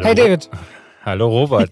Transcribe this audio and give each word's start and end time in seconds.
Hallo. 0.00 0.08
Hey 0.08 0.14
David. 0.14 0.48
Hallo 1.04 1.28
Robert. 1.28 1.70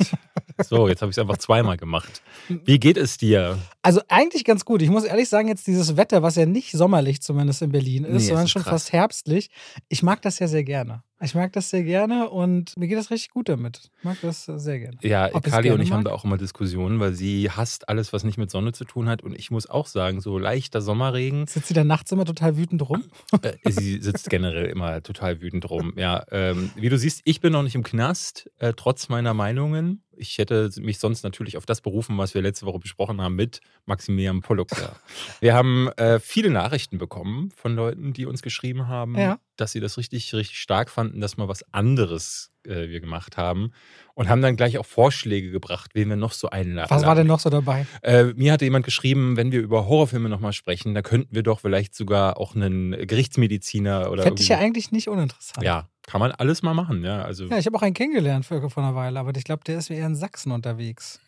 So, 0.66 0.86
jetzt 0.88 1.00
habe 1.02 1.10
ich 1.10 1.14
es 1.16 1.18
einfach 1.18 1.38
zweimal 1.38 1.76
gemacht. 1.76 2.22
Wie 2.48 2.78
geht 2.78 2.96
es 2.96 3.16
dir? 3.16 3.58
Also 3.80 4.00
eigentlich 4.08 4.44
ganz 4.44 4.64
gut. 4.64 4.82
Ich 4.82 4.90
muss 4.90 5.04
ehrlich 5.04 5.28
sagen, 5.28 5.48
jetzt 5.48 5.66
dieses 5.66 5.96
Wetter, 5.96 6.22
was 6.22 6.36
ja 6.36 6.44
nicht 6.46 6.72
sommerlich 6.72 7.22
zumindest 7.22 7.62
in 7.62 7.72
Berlin 7.72 8.04
ist, 8.04 8.22
Nee, 8.24 8.28
sondern 8.28 8.44
ist 8.46 8.50
schon 8.50 8.62
krass. 8.62 8.72
fast 8.84 8.92
herbstlich. 8.92 9.50
Ich 9.88 10.02
mag 10.02 10.20
das 10.22 10.38
ja 10.40 10.48
sehr 10.48 10.64
gerne. 10.64 11.02
Ich 11.20 11.34
mag 11.34 11.52
das 11.52 11.70
sehr 11.70 11.82
gerne 11.82 12.30
und 12.30 12.76
mir 12.76 12.86
geht 12.86 12.96
das 12.96 13.10
richtig 13.10 13.30
gut 13.30 13.48
damit. 13.48 13.90
Ich 13.98 14.04
mag 14.04 14.18
das 14.22 14.44
sehr 14.44 14.78
gerne. 14.78 14.98
Ja, 15.02 15.28
Ob 15.34 15.42
Kali 15.42 15.70
und 15.72 15.80
ich 15.80 15.90
haben 15.90 16.04
mag? 16.04 16.12
da 16.12 16.12
auch 16.12 16.24
immer 16.24 16.38
Diskussionen, 16.38 17.00
weil 17.00 17.12
sie 17.12 17.50
hasst 17.50 17.88
alles, 17.88 18.12
was 18.12 18.22
nicht 18.22 18.38
mit 18.38 18.50
Sonne 18.52 18.72
zu 18.72 18.84
tun 18.84 19.08
hat. 19.08 19.22
Und 19.22 19.36
ich 19.36 19.50
muss 19.50 19.68
auch 19.68 19.86
sagen, 19.86 20.20
so 20.20 20.38
leichter 20.38 20.80
Sommerregen. 20.80 21.46
Sitzt 21.48 21.68
sie 21.68 21.74
da 21.74 21.82
nachts 21.82 22.12
immer 22.12 22.24
total 22.24 22.56
wütend 22.56 22.88
rum? 22.88 23.02
Äh, 23.42 23.54
sie 23.70 24.00
sitzt 24.00 24.30
generell 24.30 24.66
immer 24.66 25.02
total 25.02 25.40
wütend 25.40 25.68
rum. 25.68 25.92
Ja, 25.96 26.24
ähm, 26.30 26.70
wie 26.76 26.88
du 26.88 26.96
siehst, 26.96 27.22
ich 27.24 27.40
bin 27.40 27.52
noch 27.52 27.62
nicht 27.64 27.74
im 27.74 27.82
Knast, 27.82 28.48
äh, 28.58 28.72
trotz 28.76 29.08
meiner 29.08 29.34
Meinungen. 29.34 30.02
Ich 30.16 30.38
hätte 30.38 30.70
mich 30.80 30.98
sonst 30.98 31.22
natürlich 31.24 31.56
auf 31.56 31.66
das 31.66 31.80
berufen, 31.80 32.16
was 32.18 32.34
wir 32.34 32.42
letzte 32.42 32.66
Woche 32.66 32.78
besprochen 32.78 33.20
haben 33.20 33.34
mit 33.36 33.60
Maximilian 33.86 34.40
Polluxer. 34.40 34.96
Wir 35.40 35.54
haben 35.54 35.88
äh, 35.96 36.18
viele 36.20 36.50
Nachrichten 36.50 36.98
bekommen 36.98 37.50
von 37.56 37.74
Leuten, 37.74 38.12
die 38.12 38.26
uns 38.26 38.42
geschrieben 38.42 38.86
haben, 38.88 39.16
Ja. 39.16 39.38
Dass 39.60 39.72
sie 39.72 39.80
das 39.80 39.98
richtig, 39.98 40.32
richtig 40.34 40.58
stark 40.58 40.88
fanden, 40.90 41.20
dass 41.20 41.36
mal 41.36 41.48
was 41.48 41.62
anderes 41.72 42.52
äh, 42.64 42.88
wir 42.88 43.00
gemacht 43.00 43.36
haben. 43.36 43.72
Und 44.14 44.28
haben 44.28 44.42
dann 44.42 44.56
gleich 44.56 44.78
auch 44.78 44.86
Vorschläge 44.86 45.50
gebracht, 45.50 45.92
wen 45.94 46.08
wir 46.08 46.16
noch 46.16 46.32
so 46.32 46.50
einladen. 46.50 46.90
Was 46.90 47.04
war 47.04 47.14
denn 47.14 47.26
noch 47.26 47.40
so 47.40 47.50
dabei? 47.50 47.86
Äh, 48.02 48.24
mir 48.34 48.52
hatte 48.52 48.64
jemand 48.64 48.84
geschrieben, 48.84 49.36
wenn 49.36 49.52
wir 49.52 49.60
über 49.60 49.86
Horrorfilme 49.86 50.28
nochmal 50.28 50.52
sprechen, 50.52 50.94
da 50.94 51.02
könnten 51.02 51.34
wir 51.34 51.42
doch 51.42 51.60
vielleicht 51.60 51.94
sogar 51.94 52.38
auch 52.38 52.54
einen 52.54 52.92
Gerichtsmediziner 52.92 54.10
oder 54.10 54.22
Fände 54.22 54.42
ich 54.42 54.48
ja 54.48 54.58
eigentlich 54.58 54.90
nicht 54.90 55.08
uninteressant. 55.08 55.64
ja, 55.64 55.88
kann 56.02 56.20
man 56.20 56.32
alles 56.32 56.62
mal 56.62 56.74
machen, 56.74 57.04
ja. 57.04 57.22
Also, 57.22 57.46
Ja, 57.46 57.58
ich 57.58 57.66
habe 57.66 57.76
auch 57.76 57.82
einen 57.82 57.94
kennengelernt 57.94 58.46
vor, 58.46 58.60
einer 58.76 58.94
Weile, 58.94 59.20
aber 59.20 59.36
ich 59.36 59.44
glaube, 59.44 59.62
der 59.64 59.78
ist 59.78 59.90
eher 59.90 60.06
in 60.06 60.16
Sachsen 60.16 60.52
unterwegs. 60.52 61.20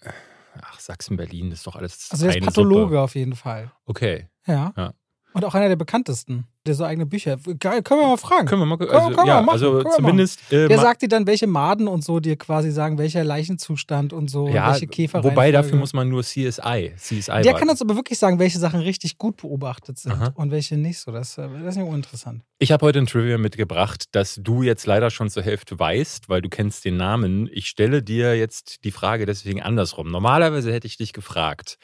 ach, 0.63 0.81
Sachsen, 0.81 1.17
Berlin 1.17 1.53
ist 1.53 1.67
doch 1.67 1.77
alles. 1.77 2.09
Also 2.11 2.27
der 2.27 2.37
ist 2.37 2.45
Pathologe 2.45 2.85
Suppe. 2.85 3.01
auf 3.01 3.15
jeden 3.15 3.37
Fall. 3.37 3.71
Okay. 3.87 4.29
Ja. 4.47 4.73
Ja. 4.77 4.95
Und 5.33 5.45
auch 5.45 5.55
einer 5.55 5.69
der 5.69 5.77
bekanntesten, 5.77 6.45
der 6.67 6.75
so 6.75 6.83
eigene 6.85 7.07
Bücher. 7.07 7.37
Geil, 7.61 7.83
können 7.83 8.01
wir 8.01 8.09
mal 8.09 8.17
fragen. 8.17 8.47
Können 8.47 8.63
wir 8.63 8.67
mal, 8.67 8.79
Können- 8.79 8.91
also, 8.91 9.07
können 9.11 9.19
wir 9.19 9.27
ja, 9.27 9.41
machen, 9.43 9.51
also 9.51 9.73
können 9.75 9.85
wir 9.85 9.91
zumindest. 9.93 10.53
Äh, 10.53 10.67
Der 10.67 10.79
sagt 10.79 11.03
dir 11.03 11.09
dann, 11.09 11.27
welche 11.29 11.47
Maden 11.47 11.87
und 11.87 12.03
so 12.05 12.19
dir 12.19 12.37
quasi 12.37 12.73
sagen, 12.73 12.99
welcher 12.99 13.23
Leichenzustand 13.23 14.13
und 14.13 14.29
so, 14.29 14.49
ja, 14.49 14.73
welche 14.73 14.89
Käfer. 14.89 15.23
wobei 15.23 15.53
dafür 15.53 15.79
muss 15.79 15.93
man 15.93 16.09
nur 16.09 16.23
CSI. 16.25 16.93
CSI 16.97 17.27
Der 17.27 17.45
warten. 17.45 17.59
kann 17.59 17.69
uns 17.71 17.81
aber 17.81 17.95
wirklich 17.95 18.19
sagen, 18.19 18.41
welche 18.41 18.59
Sachen 18.59 18.81
richtig 18.81 19.19
gut 19.19 19.37
beobachtet 19.37 19.99
sind 20.01 20.13
Aha. 20.13 20.33
und 20.35 20.51
welche 20.51 20.77
nicht 20.77 20.99
so. 20.99 21.13
Das, 21.13 21.39
äh, 21.39 21.49
das 21.63 21.75
ist 21.75 21.77
ja 21.77 21.85
uninteressant. 21.85 22.43
Ich 22.59 22.73
habe 22.73 22.85
heute 22.85 22.99
ein 22.99 23.07
Trivia 23.07 23.39
mitgebracht, 23.39 24.07
das 24.13 24.35
du 24.43 24.63
jetzt 24.63 24.85
leider 24.87 25.11
schon 25.11 25.31
zur 25.31 25.45
Hälfte 25.45 25.79
weißt, 25.79 26.29
weil 26.29 26.43
du 26.43 26.49
kennst 26.49 26.85
den 26.85 26.97
Namen. 26.97 27.49
Ich 27.53 27.69
stelle 27.69 28.03
dir 28.03 28.37
jetzt 28.37 28.85
die 28.85 28.91
Frage 28.91 29.27
deswegen 29.27 29.63
andersrum. 29.63 30.11
Normalerweise 30.11 30.73
hätte 30.73 30.89
ich 30.89 30.97
dich 30.97 31.13
gefragt, 31.13 31.79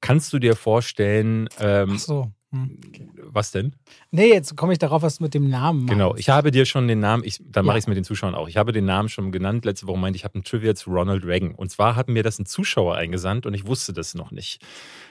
kannst 0.00 0.32
du 0.32 0.38
dir 0.40 0.56
vorstellen, 0.56 1.48
ähm, 1.60 1.92
Ach 1.94 1.98
so. 1.98 2.32
Hm. 2.52 2.80
was 3.26 3.52
denn? 3.52 3.76
Nee, 4.10 4.28
jetzt 4.28 4.56
komme 4.56 4.72
ich 4.72 4.78
darauf, 4.80 5.02
was 5.02 5.18
du 5.18 5.22
mit 5.22 5.34
dem 5.34 5.48
Namen 5.48 5.84
machst. 5.84 5.92
Genau, 5.92 6.16
ich 6.16 6.28
habe 6.30 6.50
dir 6.50 6.66
schon 6.66 6.88
den 6.88 6.98
Namen, 6.98 7.22
ich, 7.24 7.40
dann 7.44 7.64
mache 7.64 7.74
Ja. 7.74 7.78
ich 7.78 7.84
es 7.84 7.86
mit 7.88 7.96
den 7.96 8.02
Zuschauern 8.04 8.34
auch. 8.34 8.48
Ich 8.48 8.56
habe 8.56 8.72
den 8.72 8.84
Namen 8.86 9.08
schon 9.08 9.30
genannt. 9.30 9.64
Letzte 9.64 9.86
Woche 9.86 9.98
meinte 9.98 10.16
ich, 10.16 10.22
ich 10.22 10.24
habe 10.24 10.38
ein 10.38 10.42
Trivia 10.42 10.74
zu 10.74 10.90
Ronald 10.90 11.24
Reagan. 11.24 11.54
Und 11.54 11.70
zwar 11.70 11.94
hat 11.94 12.08
mir 12.08 12.24
das 12.24 12.40
ein 12.40 12.46
Zuschauer 12.46 12.96
eingesandt 12.96 13.46
und 13.46 13.54
ich 13.54 13.66
wusste 13.66 13.92
das 13.92 14.14
noch 14.14 14.32
nicht. 14.32 14.60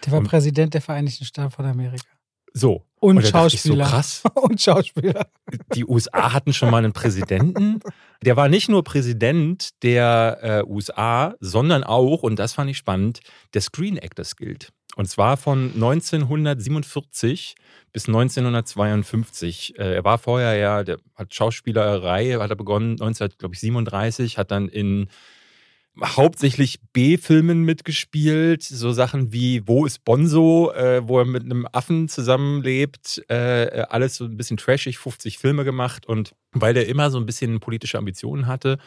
Der 0.06 0.12
war 0.12 0.20
Und- 0.20 0.28
Präsident 0.28 0.74
der 0.74 0.82
Vereinigten 0.82 1.24
Staaten 1.24 1.52
von 1.52 1.66
Amerika. 1.66 2.04
So. 2.52 2.84
Und, 3.00 3.20
ich 3.20 3.30
Schauspieler. 3.30 3.86
So 3.86 3.92
krass. 3.92 4.24
und 4.36 4.60
Schauspieler. 4.62 5.28
Die 5.76 5.86
USA 5.86 6.34
hatten 6.34 6.52
schon 6.52 6.72
mal 6.72 6.80
einen 6.80 6.92
Präsidenten. 6.94 7.80
Der 8.24 8.36
war 8.36 8.50
nicht 8.50 8.68
nur 8.70 8.84
Präsident 8.84 9.70
der 9.84 10.40
äh, 10.42 10.64
USA, 10.70 11.36
sondern 11.40 11.84
auch, 11.86 12.24
und 12.24 12.38
das 12.40 12.54
fand 12.54 12.70
ich 12.70 12.78
spannend, 12.78 13.22
der 13.54 13.62
Screen 13.62 13.98
Actors 13.98 14.36
Guild. 14.36 14.74
Und 14.96 15.06
zwar 15.08 15.38
von 15.38 15.72
1947 15.74 17.56
bis 17.94 18.08
1952. 18.08 19.78
Äh, 19.78 19.96
er 19.96 20.04
war 20.04 20.18
vorher 20.18 20.56
ja, 20.56 20.84
der 20.84 20.98
hat 21.16 21.34
Schauspielerei, 21.34 22.34
hat 22.34 22.50
er 22.50 22.56
begonnen 22.56 22.94
1937, 22.94 24.38
hat 24.38 24.52
dann 24.52 24.68
in 24.68 25.08
hauptsächlich 26.04 26.80
B-Filmen 26.94 27.64
mitgespielt, 27.64 28.64
so 28.64 28.92
Sachen 28.92 29.34
wie 29.34 29.68
Wo 29.68 29.86
ist 29.86 30.06
Bonzo, 30.06 30.72
äh, 30.72 31.08
wo 31.08 31.20
er 31.20 31.26
mit 31.26 31.44
einem 31.44 31.68
Affen 31.72 32.08
zusammenlebt, 32.08 33.22
äh, 33.28 33.86
alles 33.90 34.16
so 34.16 34.26
ein 34.26 34.38
bisschen 34.38 34.58
trashig, 34.58 34.98
50 34.98 35.38
Filme 35.40 35.66
gemacht 35.66 36.06
und 36.06 36.36
weil 36.52 36.78
er 36.78 36.88
immer 36.88 37.12
so 37.12 37.18
ein 37.18 37.26
bisschen 37.26 37.60
politische 37.60 37.98
Ambitionen 37.98 38.48
hatte 38.48 38.78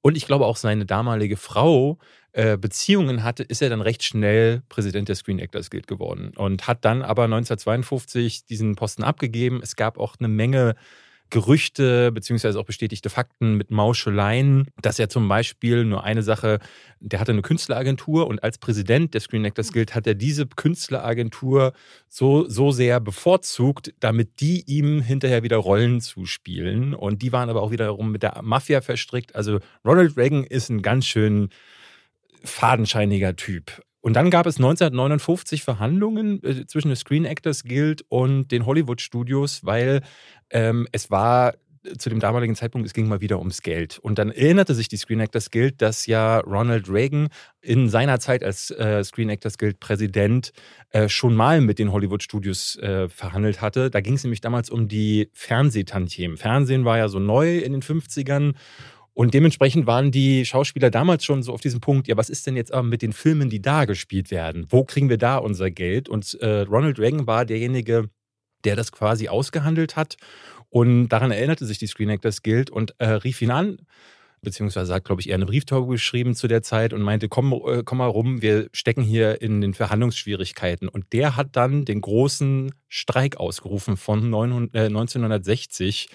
und 0.00 0.16
ich 0.16 0.26
glaube 0.26 0.46
auch 0.46 0.56
seine 0.56 0.86
damalige 0.86 1.36
Frau 1.36 1.98
äh, 2.34 2.56
Beziehungen 2.56 3.22
hatte, 3.22 3.44
ist 3.44 3.62
er 3.62 3.70
dann 3.70 3.80
recht 3.80 4.02
schnell 4.02 4.62
Präsident 4.68 5.08
der 5.08 5.14
Screen 5.14 5.38
Actors 5.38 5.70
Guild 5.70 5.86
geworden 5.86 6.32
und 6.34 6.66
hat 6.66 6.84
dann 6.84 7.02
aber 7.02 7.24
1952 7.24 8.44
diesen 8.44 8.74
Posten 8.74 9.04
abgegeben. 9.04 9.60
Es 9.62 9.76
gab 9.76 9.98
auch 9.98 10.16
eine 10.18 10.26
Menge 10.26 10.74
Gerüchte 11.30 12.12
beziehungsweise 12.12 12.58
auch 12.58 12.64
bestätigte 12.64 13.08
Fakten 13.08 13.54
mit 13.54 13.70
Mauscheleien, 13.70 14.66
dass 14.82 14.98
er 14.98 15.08
zum 15.08 15.28
Beispiel 15.28 15.84
nur 15.84 16.02
eine 16.04 16.22
Sache, 16.22 16.58
der 17.00 17.18
hatte 17.18 17.32
eine 17.32 17.42
Künstleragentur 17.42 18.26
und 18.26 18.42
als 18.42 18.58
Präsident 18.58 19.14
der 19.14 19.20
Screen 19.20 19.44
Actors 19.44 19.72
Guild 19.72 19.94
hat 19.94 20.06
er 20.06 20.14
diese 20.14 20.46
Künstleragentur 20.46 21.72
so, 22.08 22.48
so 22.48 22.72
sehr 22.72 23.00
bevorzugt, 23.00 23.94
damit 24.00 24.40
die 24.40 24.64
ihm 24.66 25.00
hinterher 25.00 25.42
wieder 25.44 25.56
Rollen 25.56 26.00
zuspielen. 26.00 26.94
Und 26.94 27.22
die 27.22 27.32
waren 27.32 27.48
aber 27.48 27.62
auch 27.62 27.70
wiederum 27.70 28.12
mit 28.12 28.22
der 28.22 28.40
Mafia 28.42 28.80
verstrickt. 28.80 29.34
Also 29.34 29.60
Ronald 29.84 30.16
Reagan 30.16 30.44
ist 30.44 30.68
ein 30.68 30.82
ganz 30.82 31.06
schön 31.06 31.48
fadenscheiniger 32.44 33.36
Typ. 33.36 33.82
Und 34.00 34.14
dann 34.14 34.30
gab 34.30 34.46
es 34.46 34.56
1959 34.56 35.62
Verhandlungen 35.62 36.42
äh, 36.42 36.66
zwischen 36.66 36.88
der 36.88 36.96
Screen 36.96 37.24
Actors 37.24 37.64
Guild 37.64 38.04
und 38.08 38.52
den 38.52 38.66
Hollywood 38.66 39.00
Studios, 39.00 39.64
weil 39.64 40.02
ähm, 40.50 40.86
es 40.92 41.10
war 41.10 41.54
zu 41.98 42.08
dem 42.08 42.20
damaligen 42.20 42.54
Zeitpunkt, 42.54 42.86
es 42.86 42.94
ging 42.94 43.08
mal 43.08 43.20
wieder 43.20 43.38
ums 43.38 43.62
Geld. 43.62 43.98
Und 43.98 44.18
dann 44.18 44.30
erinnerte 44.30 44.74
sich 44.74 44.88
die 44.88 44.96
Screen 44.96 45.20
Actors 45.20 45.50
Guild, 45.50 45.82
dass 45.82 46.06
ja 46.06 46.38
Ronald 46.40 46.88
Reagan 46.88 47.28
in 47.60 47.88
seiner 47.88 48.20
Zeit 48.20 48.42
als 48.42 48.70
äh, 48.70 49.02
Screen 49.04 49.28
Actors 49.28 49.58
Guild 49.58 49.80
Präsident 49.80 50.52
äh, 50.90 51.08
schon 51.08 51.34
mal 51.34 51.60
mit 51.60 51.78
den 51.78 51.92
Hollywood 51.92 52.22
Studios 52.22 52.76
äh, 52.76 53.08
verhandelt 53.08 53.60
hatte. 53.60 53.90
Da 53.90 54.00
ging 54.00 54.14
es 54.14 54.24
nämlich 54.24 54.40
damals 54.40 54.70
um 54.70 54.88
die 54.88 55.30
Fernsehtantiemen. 55.32 56.36
Fernsehen 56.36 56.84
war 56.84 56.98
ja 56.98 57.08
so 57.08 57.18
neu 57.18 57.58
in 57.58 57.72
den 57.72 57.82
50ern. 57.82 58.54
Und 59.14 59.32
dementsprechend 59.32 59.86
waren 59.86 60.10
die 60.10 60.44
Schauspieler 60.44 60.90
damals 60.90 61.24
schon 61.24 61.44
so 61.44 61.52
auf 61.52 61.60
diesem 61.60 61.80
Punkt, 61.80 62.08
ja, 62.08 62.16
was 62.16 62.28
ist 62.28 62.46
denn 62.48 62.56
jetzt 62.56 62.72
aber 62.72 62.82
mit 62.82 63.00
den 63.00 63.12
Filmen, 63.12 63.48
die 63.48 63.62
da 63.62 63.84
gespielt 63.84 64.32
werden? 64.32 64.66
Wo 64.70 64.84
kriegen 64.84 65.08
wir 65.08 65.18
da 65.18 65.36
unser 65.38 65.70
Geld? 65.70 66.08
Und 66.08 66.34
äh, 66.40 66.62
Ronald 66.62 66.98
Reagan 66.98 67.26
war 67.28 67.44
derjenige, 67.44 68.10
der 68.64 68.74
das 68.74 68.90
quasi 68.90 69.28
ausgehandelt 69.28 69.94
hat. 69.94 70.16
Und 70.68 71.10
daran 71.10 71.30
erinnerte 71.30 71.64
sich 71.64 71.78
die 71.78 71.86
Screen 71.86 72.10
Actors 72.10 72.42
Guild 72.42 72.70
und 72.70 72.96
äh, 72.98 73.06
rief 73.06 73.40
ihn 73.40 73.52
an, 73.52 73.78
beziehungsweise 74.44 74.94
hat, 74.94 75.04
glaube 75.04 75.20
ich, 75.20 75.28
eher 75.28 75.34
eine 75.34 75.46
Brieftaube 75.46 75.92
geschrieben 75.92 76.34
zu 76.34 76.46
der 76.46 76.62
Zeit 76.62 76.92
und 76.92 77.02
meinte, 77.02 77.28
komm, 77.28 77.52
äh, 77.52 77.82
komm 77.84 77.98
mal 77.98 78.06
rum, 78.06 78.42
wir 78.42 78.68
stecken 78.72 79.02
hier 79.02 79.42
in 79.42 79.60
den 79.60 79.74
Verhandlungsschwierigkeiten. 79.74 80.88
Und 80.88 81.12
der 81.12 81.36
hat 81.36 81.56
dann 81.56 81.84
den 81.84 82.00
großen 82.00 82.72
Streik 82.88 83.38
ausgerufen 83.38 83.96
von 83.96 84.30
900, 84.30 84.74
äh, 84.74 84.86
1960, 84.86 86.08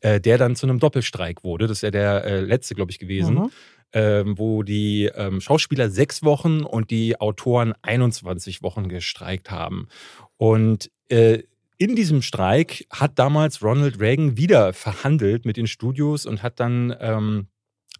äh, 0.00 0.20
der 0.20 0.38
dann 0.38 0.56
zu 0.56 0.66
einem 0.66 0.78
Doppelstreik 0.78 1.44
wurde. 1.44 1.66
Das 1.66 1.78
ist 1.78 1.82
ja 1.82 1.90
der 1.90 2.24
äh, 2.24 2.40
letzte, 2.40 2.74
glaube 2.74 2.90
ich, 2.90 2.98
gewesen. 2.98 3.36
Mhm. 3.36 3.50
Ähm, 3.92 4.36
wo 4.36 4.64
die 4.64 5.04
ähm, 5.14 5.40
Schauspieler 5.40 5.88
sechs 5.90 6.24
Wochen 6.24 6.62
und 6.62 6.90
die 6.90 7.20
Autoren 7.20 7.72
21 7.82 8.60
Wochen 8.62 8.88
gestreikt 8.88 9.52
haben. 9.52 9.86
Und 10.36 10.90
äh, 11.08 11.44
in 11.78 11.94
diesem 11.94 12.22
Streik 12.22 12.86
hat 12.90 13.18
damals 13.18 13.62
Ronald 13.62 14.00
Reagan 14.00 14.36
wieder 14.36 14.72
verhandelt 14.72 15.44
mit 15.44 15.56
den 15.56 15.66
Studios 15.66 16.24
und 16.24 16.42
hat 16.42 16.58
dann 16.58 16.94
ähm, 17.00 17.48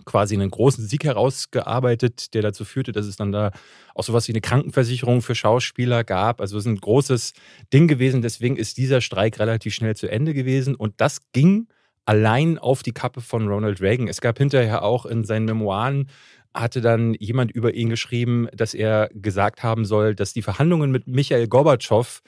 quasi 0.04 0.34
einen 0.34 0.50
großen 0.50 0.86
Sieg 0.86 1.04
herausgearbeitet, 1.04 2.34
der 2.34 2.42
dazu 2.42 2.64
führte, 2.64 2.92
dass 2.92 3.06
es 3.06 3.16
dann 3.16 3.32
da 3.32 3.52
auch 3.94 4.04
sowas 4.04 4.28
wie 4.28 4.32
eine 4.32 4.40
Krankenversicherung 4.40 5.22
für 5.22 5.34
Schauspieler 5.34 6.04
gab. 6.04 6.40
Also 6.40 6.58
es 6.58 6.64
ist 6.64 6.70
ein 6.70 6.80
großes 6.80 7.32
Ding 7.72 7.88
gewesen. 7.88 8.22
Deswegen 8.22 8.56
ist 8.56 8.76
dieser 8.76 9.00
Streik 9.00 9.38
relativ 9.38 9.74
schnell 9.74 9.96
zu 9.96 10.08
Ende 10.10 10.34
gewesen. 10.34 10.74
Und 10.74 10.94
das 11.00 11.20
ging 11.32 11.68
allein 12.04 12.58
auf 12.58 12.82
die 12.82 12.92
Kappe 12.92 13.20
von 13.20 13.48
Ronald 13.48 13.80
Reagan. 13.80 14.08
Es 14.08 14.20
gab 14.20 14.38
hinterher 14.38 14.82
auch 14.82 15.06
in 15.06 15.24
seinen 15.24 15.44
Memoiren 15.44 16.08
hatte 16.56 16.80
dann 16.80 17.14
jemand 17.14 17.52
über 17.52 17.74
ihn 17.74 17.90
geschrieben, 17.90 18.48
dass 18.52 18.74
er 18.74 19.08
gesagt 19.12 19.62
haben 19.62 19.84
soll, 19.84 20.14
dass 20.14 20.32
die 20.32 20.42
Verhandlungen 20.42 20.90
mit 20.90 21.06
Michael 21.06 21.48
Gorbatschow 21.48 22.22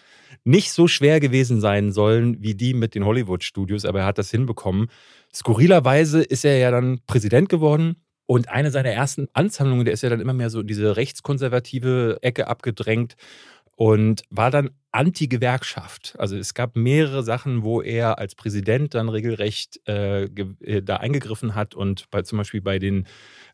nicht 0.45 0.73
so 0.73 0.87
schwer 0.87 1.21
gewesen 1.21 1.61
sein 1.61 1.93
sollen 1.93 2.43
wie 2.43 2.55
die 2.55 2.75
mit 2.75 2.95
den 2.95 3.05
Hollywood-Studios, 3.05 3.85
aber 3.85 4.01
er 4.01 4.07
hat 4.07 4.19
das 4.19 4.31
hinbekommen. 4.31 4.89
Skurrilerweise 5.35 6.23
ist 6.23 6.45
er 6.45 6.59
ja 6.59 6.71
dann 6.71 7.01
Präsident 7.07 7.49
geworden 7.49 7.97
und 8.27 8.51
eine 8.51 8.71
seiner 8.71 8.91
ersten 8.91 9.29
Anzahlungen, 9.33 9.85
der 9.85 9.95
ist 9.95 10.03
ja 10.03 10.11
dann 10.11 10.21
immer 10.21 10.35
mehr 10.35 10.51
so 10.51 10.61
in 10.61 10.67
diese 10.67 10.97
rechtskonservative 10.97 12.19
Ecke 12.21 12.47
abgedrängt 12.49 13.17
und 13.79 14.23
war 14.29 14.51
dann 14.51 14.71
Anti-Gewerkschaft. 14.91 16.17
Also 16.19 16.37
es 16.37 16.53
gab 16.53 16.75
mehrere 16.75 17.23
Sachen, 17.23 17.63
wo 17.63 17.81
er 17.81 18.19
als 18.19 18.35
Präsident 18.35 18.95
dann 18.95 19.09
regelrecht 19.09 19.81
äh, 19.87 20.25
äh, 20.25 20.83
da 20.83 20.97
eingegriffen 20.97 21.55
hat 21.55 21.77
und 21.77 22.11
bei, 22.11 22.23
zum 22.23 22.39
Beispiel 22.39 22.61
bei 22.61 22.81
den, 22.81 23.07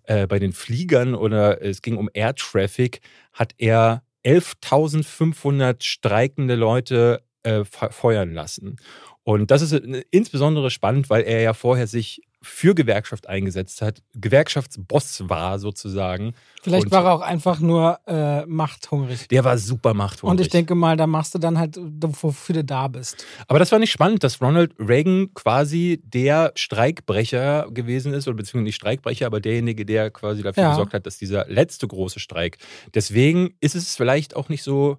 äh, 0.05 0.27
bei 0.27 0.39
den 0.39 0.53
Fliegern 0.53 1.15
oder 1.15 1.63
es 1.63 1.83
ging 1.83 1.97
um 1.97 2.09
Air 2.13 2.35
Traffic, 2.35 3.01
hat 3.33 3.55
er 3.59 4.03
11.500 4.25 5.83
streikende 5.83 6.55
Leute 6.55 7.23
äh, 7.43 7.65
feuern 7.65 8.33
lassen. 8.33 8.77
Und 9.23 9.51
das 9.51 9.63
ist 9.63 9.73
äh, 9.73 10.05
insbesondere 10.11 10.71
spannend, 10.71 11.11
weil 11.11 11.23
er 11.23 11.41
ja 11.43 11.55
vorher 11.55 11.87
sich 11.87 12.23
für 12.45 12.75
Gewerkschaft 12.75 13.29
eingesetzt 13.29 13.83
hat, 13.83 14.03
Gewerkschaftsboss 14.15 15.29
war 15.29 15.59
sozusagen. 15.59 16.35
Vielleicht 16.63 16.87
und 16.87 16.93
war 16.93 17.05
er 17.05 17.13
auch 17.15 17.21
einfach 17.21 17.59
nur 17.61 17.99
äh, 18.07 18.45
machthungrig. 18.47 19.29
Der 19.29 19.45
war 19.45 19.59
super 19.59 19.95
machthungrig. 19.95 20.31
Und 20.31 20.41
ich 20.41 20.51
denke 20.51 20.75
mal, 20.75 20.97
da 20.97 21.07
machst 21.07 21.35
du 21.35 21.39
dann 21.39 21.59
halt, 21.59 21.79
wofür 21.81 22.55
du 22.55 22.65
da 22.65 22.89
bist. 22.89 23.25
Aber 23.49 23.59
das 23.59 23.73
war 23.73 23.79
nicht 23.79 23.93
spannend, 23.93 24.23
dass 24.23 24.41
Ronald 24.41 24.75
Reagan 24.79 25.33
quasi 25.35 26.01
der 26.05 26.53
Streikbrecher 26.55 27.69
gewesen 27.71 28.13
ist, 28.13 28.29
oder 28.29 28.37
beziehungsweise 28.37 28.65
nicht 28.65 28.77
Streikbrecher, 28.77 29.27
aber 29.27 29.41
derjenige, 29.41 29.85
der 29.85 30.11
quasi 30.11 30.43
dafür 30.43 30.63
ja. 30.63 30.71
gesorgt 30.71 30.95
hat, 30.95 31.07
dass 31.07 31.19
dieser 31.19 31.47
letzte 31.49 31.89
große 31.89 32.21
Streik. 32.21 32.59
Deswegen 32.95 33.55
ist 33.61 33.75
es 33.75 33.97
vielleicht 33.97 34.37
auch 34.37 34.49
nicht 34.49 34.63
so 34.63 34.99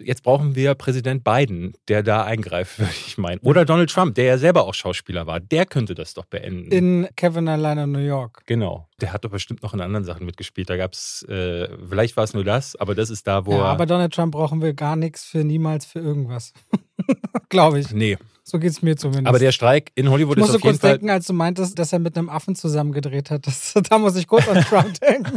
jetzt 0.00 0.22
brauchen 0.22 0.54
wir 0.54 0.74
Präsident 0.74 1.24
Biden, 1.24 1.74
der 1.88 2.02
da 2.02 2.24
eingreift, 2.24 2.78
würde 2.78 2.92
ich 3.06 3.18
meinen. 3.18 3.40
Oder 3.40 3.64
Donald 3.64 3.90
Trump, 3.90 4.14
der 4.14 4.24
ja 4.24 4.38
selber 4.38 4.64
auch 4.64 4.74
Schauspieler 4.74 5.26
war. 5.26 5.40
Der 5.40 5.66
könnte 5.66 5.94
das 5.94 6.14
doch 6.14 6.26
beenden. 6.26 6.70
In 6.70 7.08
Kevin 7.16 7.48
Alleine 7.48 7.86
New 7.86 7.98
York. 7.98 8.42
Genau. 8.46 8.88
Der 9.00 9.12
hat 9.12 9.24
doch 9.24 9.30
bestimmt 9.30 9.62
noch 9.62 9.74
in 9.74 9.80
anderen 9.80 10.04
Sachen 10.04 10.24
mitgespielt. 10.26 10.70
Da 10.70 10.76
gab 10.76 10.94
es, 10.94 11.22
äh, 11.28 11.68
vielleicht 11.88 12.16
war 12.16 12.24
es 12.24 12.34
nur 12.34 12.44
das, 12.44 12.76
aber 12.76 12.94
das 12.94 13.10
ist 13.10 13.26
da, 13.26 13.46
wo 13.46 13.52
ja, 13.52 13.58
er. 13.58 13.64
Aber 13.64 13.86
Donald 13.86 14.14
Trump 14.14 14.32
brauchen 14.32 14.62
wir 14.62 14.72
gar 14.74 14.96
nichts 14.96 15.24
für 15.24 15.44
niemals 15.44 15.84
für 15.84 16.00
irgendwas. 16.00 16.52
Glaube 17.48 17.80
ich. 17.80 17.90
Nee. 17.92 18.16
So 18.48 18.60
geht 18.60 18.70
es 18.70 18.80
mir 18.80 18.96
zumindest. 18.96 19.26
Aber 19.26 19.40
der 19.40 19.50
Streik 19.50 19.90
in 19.96 20.08
Hollywood 20.08 20.38
ich 20.38 20.44
ist 20.44 20.50
auf 20.50 20.62
jeden 20.62 20.62
Fall... 20.62 20.70
Ich 20.70 20.72
musste 20.72 20.86
kurz 20.86 21.00
denken, 21.00 21.10
als 21.10 21.26
du 21.26 21.32
meintest, 21.32 21.78
dass 21.78 21.92
er 21.92 21.98
mit 21.98 22.16
einem 22.16 22.28
Affen 22.28 22.54
zusammen 22.54 22.92
gedreht 22.92 23.30
hat. 23.30 23.46
Das, 23.46 23.74
da 23.90 23.98
muss 23.98 24.14
ich 24.14 24.28
kurz 24.28 24.48
an 24.48 24.62
Trump 24.62 25.00
denken. 25.00 25.36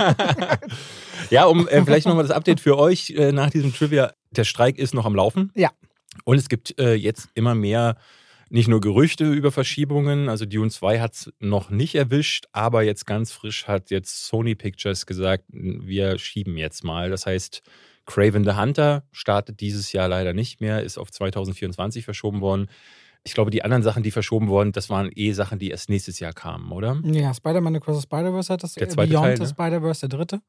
Ja, 1.30 1.46
um 1.46 1.68
äh, 1.68 1.84
vielleicht 1.84 2.08
nochmal 2.08 2.24
das 2.24 2.36
Update 2.36 2.60
für 2.60 2.78
euch 2.78 3.12
äh, 3.12 3.32
nach 3.32 3.50
diesem 3.50 3.74
Trivia. 3.74 4.14
Der 4.32 4.44
Streik 4.44 4.78
ist 4.78 4.94
noch 4.94 5.06
am 5.06 5.16
Laufen. 5.16 5.52
Ja. 5.56 5.72
Und 6.26 6.38
es 6.38 6.50
gibt 6.50 6.80
äh, 6.80 6.94
jetzt 6.94 7.30
immer 7.34 7.56
mehr 7.56 7.96
nicht 8.50 8.68
nur 8.68 8.82
Gerüchte 8.82 9.32
über 9.32 9.52
Verschiebungen, 9.52 10.28
also 10.28 10.46
Dune 10.46 10.72
2 10.72 11.00
hat 11.00 11.14
es 11.14 11.34
noch 11.40 11.70
nicht 11.70 11.94
erwischt, 11.94 12.46
aber 12.52 12.82
jetzt 12.82 13.06
ganz 13.06 13.32
frisch 13.32 13.68
hat 13.68 13.92
jetzt 13.92 14.26
Sony 14.26 14.56
Pictures 14.56 15.06
gesagt, 15.06 15.46
wir 15.50 16.18
schieben 16.18 16.58
jetzt 16.58 16.84
mal. 16.84 17.12
Das 17.12 17.28
heißt, 17.28 17.62
Craven 18.06 18.44
the 18.44 18.54
Hunter 18.54 19.04
startet 19.12 19.60
dieses 19.60 19.92
Jahr 19.92 20.08
leider 20.08 20.34
nicht 20.34 20.62
mehr, 20.62 20.82
ist 20.82 20.98
auf 20.98 21.12
2024 21.12 22.04
verschoben 22.04 22.42
worden. 22.42 22.68
Ich 23.24 23.34
glaube, 23.34 23.52
die 23.52 23.64
anderen 23.64 23.84
Sachen, 23.84 24.02
die 24.02 24.12
verschoben 24.12 24.48
wurden, 24.48 24.72
das 24.72 24.90
waren 24.90 25.12
eh 25.14 25.34
Sachen, 25.34 25.60
die 25.60 25.70
erst 25.70 25.90
nächstes 25.90 26.20
Jahr 26.20 26.34
kamen, 26.34 26.72
oder? 26.72 27.02
Ja, 27.04 27.34
Spider-Man 27.34 27.76
Across 27.76 27.98
the 27.98 28.04
Spider-Verse 28.04 28.54
hat 28.54 28.64
das. 28.64 28.74
Der 28.74 28.90
zweite 28.90 29.12
Beyond 29.12 29.26
Teil, 29.26 29.38
the 29.38 29.44
ne? 29.44 29.50
Spider-Verse, 29.50 30.08
der 30.08 30.18
dritte. 30.18 30.42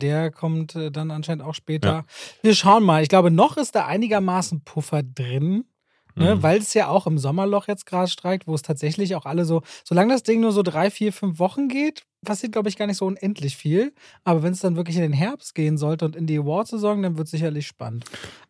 Der 0.00 0.30
kommt 0.30 0.74
äh, 0.74 0.90
dann 0.90 1.10
anscheinend 1.10 1.44
auch 1.44 1.54
später. 1.54 1.88
Ja. 1.88 2.04
Wir 2.42 2.54
schauen 2.54 2.82
mal. 2.82 3.02
Ich 3.02 3.08
glaube, 3.08 3.30
noch 3.30 3.56
ist 3.56 3.74
da 3.74 3.86
einigermaßen 3.86 4.62
Puffer 4.64 5.02
drin. 5.02 5.64
Ne, 6.16 6.36
Mhm. 6.36 6.42
Weil 6.42 6.58
es 6.58 6.74
ja 6.74 6.88
auch 6.88 7.06
im 7.06 7.18
Sommerloch 7.18 7.66
jetzt 7.66 7.86
gerade 7.86 8.08
streikt, 8.08 8.46
wo 8.46 8.54
es 8.54 8.62
tatsächlich 8.62 9.16
auch 9.16 9.26
alle 9.26 9.44
so, 9.44 9.62
solange 9.82 10.12
das 10.12 10.22
Ding 10.22 10.40
nur 10.40 10.52
so 10.52 10.62
drei, 10.62 10.90
vier, 10.90 11.12
fünf 11.12 11.38
Wochen 11.38 11.68
geht, 11.68 12.04
passiert, 12.24 12.52
glaube 12.52 12.68
ich, 12.68 12.76
gar 12.76 12.86
nicht 12.86 12.96
so 12.98 13.06
unendlich 13.06 13.56
viel. 13.56 13.92
Aber 14.24 14.42
wenn 14.42 14.52
es 14.52 14.60
dann 14.60 14.76
wirklich 14.76 14.96
in 14.96 15.02
den 15.02 15.12
Herbst 15.12 15.54
gehen 15.54 15.76
sollte 15.76 16.04
und 16.04 16.16
in 16.16 16.26
die 16.26 16.38
Award-Saison, 16.38 17.02
dann 17.02 17.18
wird 17.18 17.26
es 17.26 17.32
sicherlich 17.32 17.66
spannend. 17.66 18.04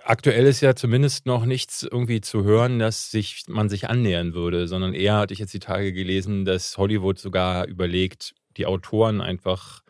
Aktuell 0.05 0.47
ist 0.47 0.61
ja 0.61 0.75
zumindest 0.77 1.27
noch 1.27 1.47
nichts 1.47 1.83
irgendwie 1.83 2.21
zu 2.21 2.45
hören, 2.45 2.79
dass 2.79 3.11
sich, 3.11 3.45
man 3.49 3.69
sich 3.69 3.89
annähern 3.89 4.35
würde, 4.35 4.69
sondern 4.69 4.95
eher 4.95 5.17
hatte 5.17 5.33
ich 5.33 5.41
jetzt 5.41 5.55
die 5.55 5.59
Tage 5.59 5.93
gelesen, 5.93 6.45
dass 6.45 6.77
Hollywood 6.79 7.19
sogar 7.19 7.67
überlegt, 7.67 8.35
die 8.57 8.67
Autoren 8.67 9.21
einfach 9.21 9.84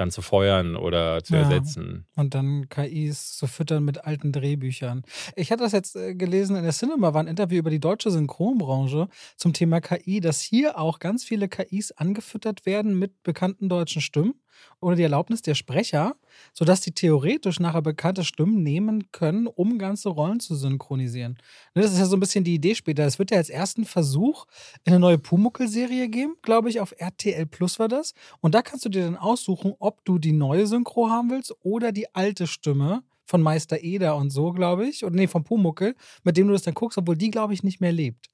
dann 0.00 0.10
zu 0.10 0.22
feuern 0.22 0.76
oder 0.76 1.22
zu 1.22 1.34
Ja. 1.34 1.40
ersetzen. 1.42 2.06
Und 2.16 2.34
dann 2.34 2.68
KIs 2.68 3.36
zu 3.36 3.46
füttern 3.46 3.84
mit 3.84 4.04
alten 4.04 4.32
Drehbüchern. 4.32 5.02
Ich 5.36 5.52
hatte 5.52 5.62
das 5.62 5.72
jetzt 5.72 5.94
äh, 5.96 6.14
gelesen, 6.14 6.56
in 6.56 6.62
der 6.62 6.72
Cinema 6.72 7.12
war 7.14 7.22
ein 7.22 7.28
Interview 7.28 7.58
über 7.58 7.70
die 7.70 7.80
deutsche 7.80 8.10
Synchronbranche 8.10 9.08
zum 9.36 9.52
Thema 9.52 9.80
KI, 9.80 10.20
dass 10.20 10.40
hier 10.40 10.78
auch 10.78 10.98
ganz 10.98 11.24
viele 11.24 11.48
KIs 11.48 11.92
angefüttert 11.92 12.66
werden 12.66 12.98
mit 12.98 13.22
bekannten 13.22 13.68
deutschen 13.68 14.00
Stimmen 14.02 14.34
ohne 14.80 14.96
die 14.96 15.02
Erlaubnis 15.02 15.42
der 15.42 15.54
Sprecher, 15.54 16.16
sodass 16.52 16.80
die 16.80 16.92
theoretisch 16.92 17.60
nachher 17.60 17.82
bekannte 17.82 18.24
Stimmen 18.24 18.62
nehmen 18.62 19.10
können, 19.12 19.46
um 19.46 19.78
ganze 19.78 20.08
Rollen 20.08 20.40
zu 20.40 20.54
synchronisieren. 20.54 21.38
Ne, 21.74 21.82
Das 21.82 21.92
ist 21.92 21.98
ja 21.98 22.06
so 22.06 22.16
ein 22.16 22.20
bisschen 22.20 22.44
die 22.44 22.54
Idee 22.54 22.74
später. 22.74 23.04
Es 23.04 23.18
wird 23.18 23.30
ja 23.30 23.36
als 23.36 23.50
ersten 23.50 23.84
Versuch 23.84 24.46
eine 24.84 24.98
neue 24.98 25.18
Pumuckel-Serie 25.18 26.08
geben, 26.08 26.36
glaube 26.42 26.70
ich, 26.70 26.80
auf 26.80 26.94
RTL 26.96 27.46
Plus 27.46 27.78
war 27.78 27.88
das. 27.88 28.14
Und 28.40 28.54
da 28.54 28.62
kannst 28.62 28.84
du 28.84 28.88
dir 28.88 29.04
dann 29.04 29.16
aussuchen, 29.16 29.74
ob 29.78 30.04
du 30.04 30.18
die 30.18 30.32
neue 30.32 30.66
Synchro 30.66 31.10
haben 31.10 31.30
willst 31.30 31.54
oder 31.62 31.92
die 31.92 32.14
alte 32.14 32.46
Stimme 32.46 33.02
von 33.30 33.42
Meister 33.42 33.82
Eder 33.82 34.16
und 34.16 34.30
so, 34.30 34.52
glaube 34.52 34.86
ich. 34.86 35.04
Oder 35.04 35.14
nee, 35.14 35.28
von 35.28 35.44
Pumuckel, 35.44 35.94
mit 36.24 36.36
dem 36.36 36.48
du 36.48 36.52
das 36.52 36.62
dann 36.62 36.74
guckst, 36.74 36.98
obwohl 36.98 37.16
die, 37.16 37.30
glaube 37.30 37.54
ich, 37.54 37.62
nicht 37.62 37.80
mehr 37.80 37.92
lebt. 37.92 38.30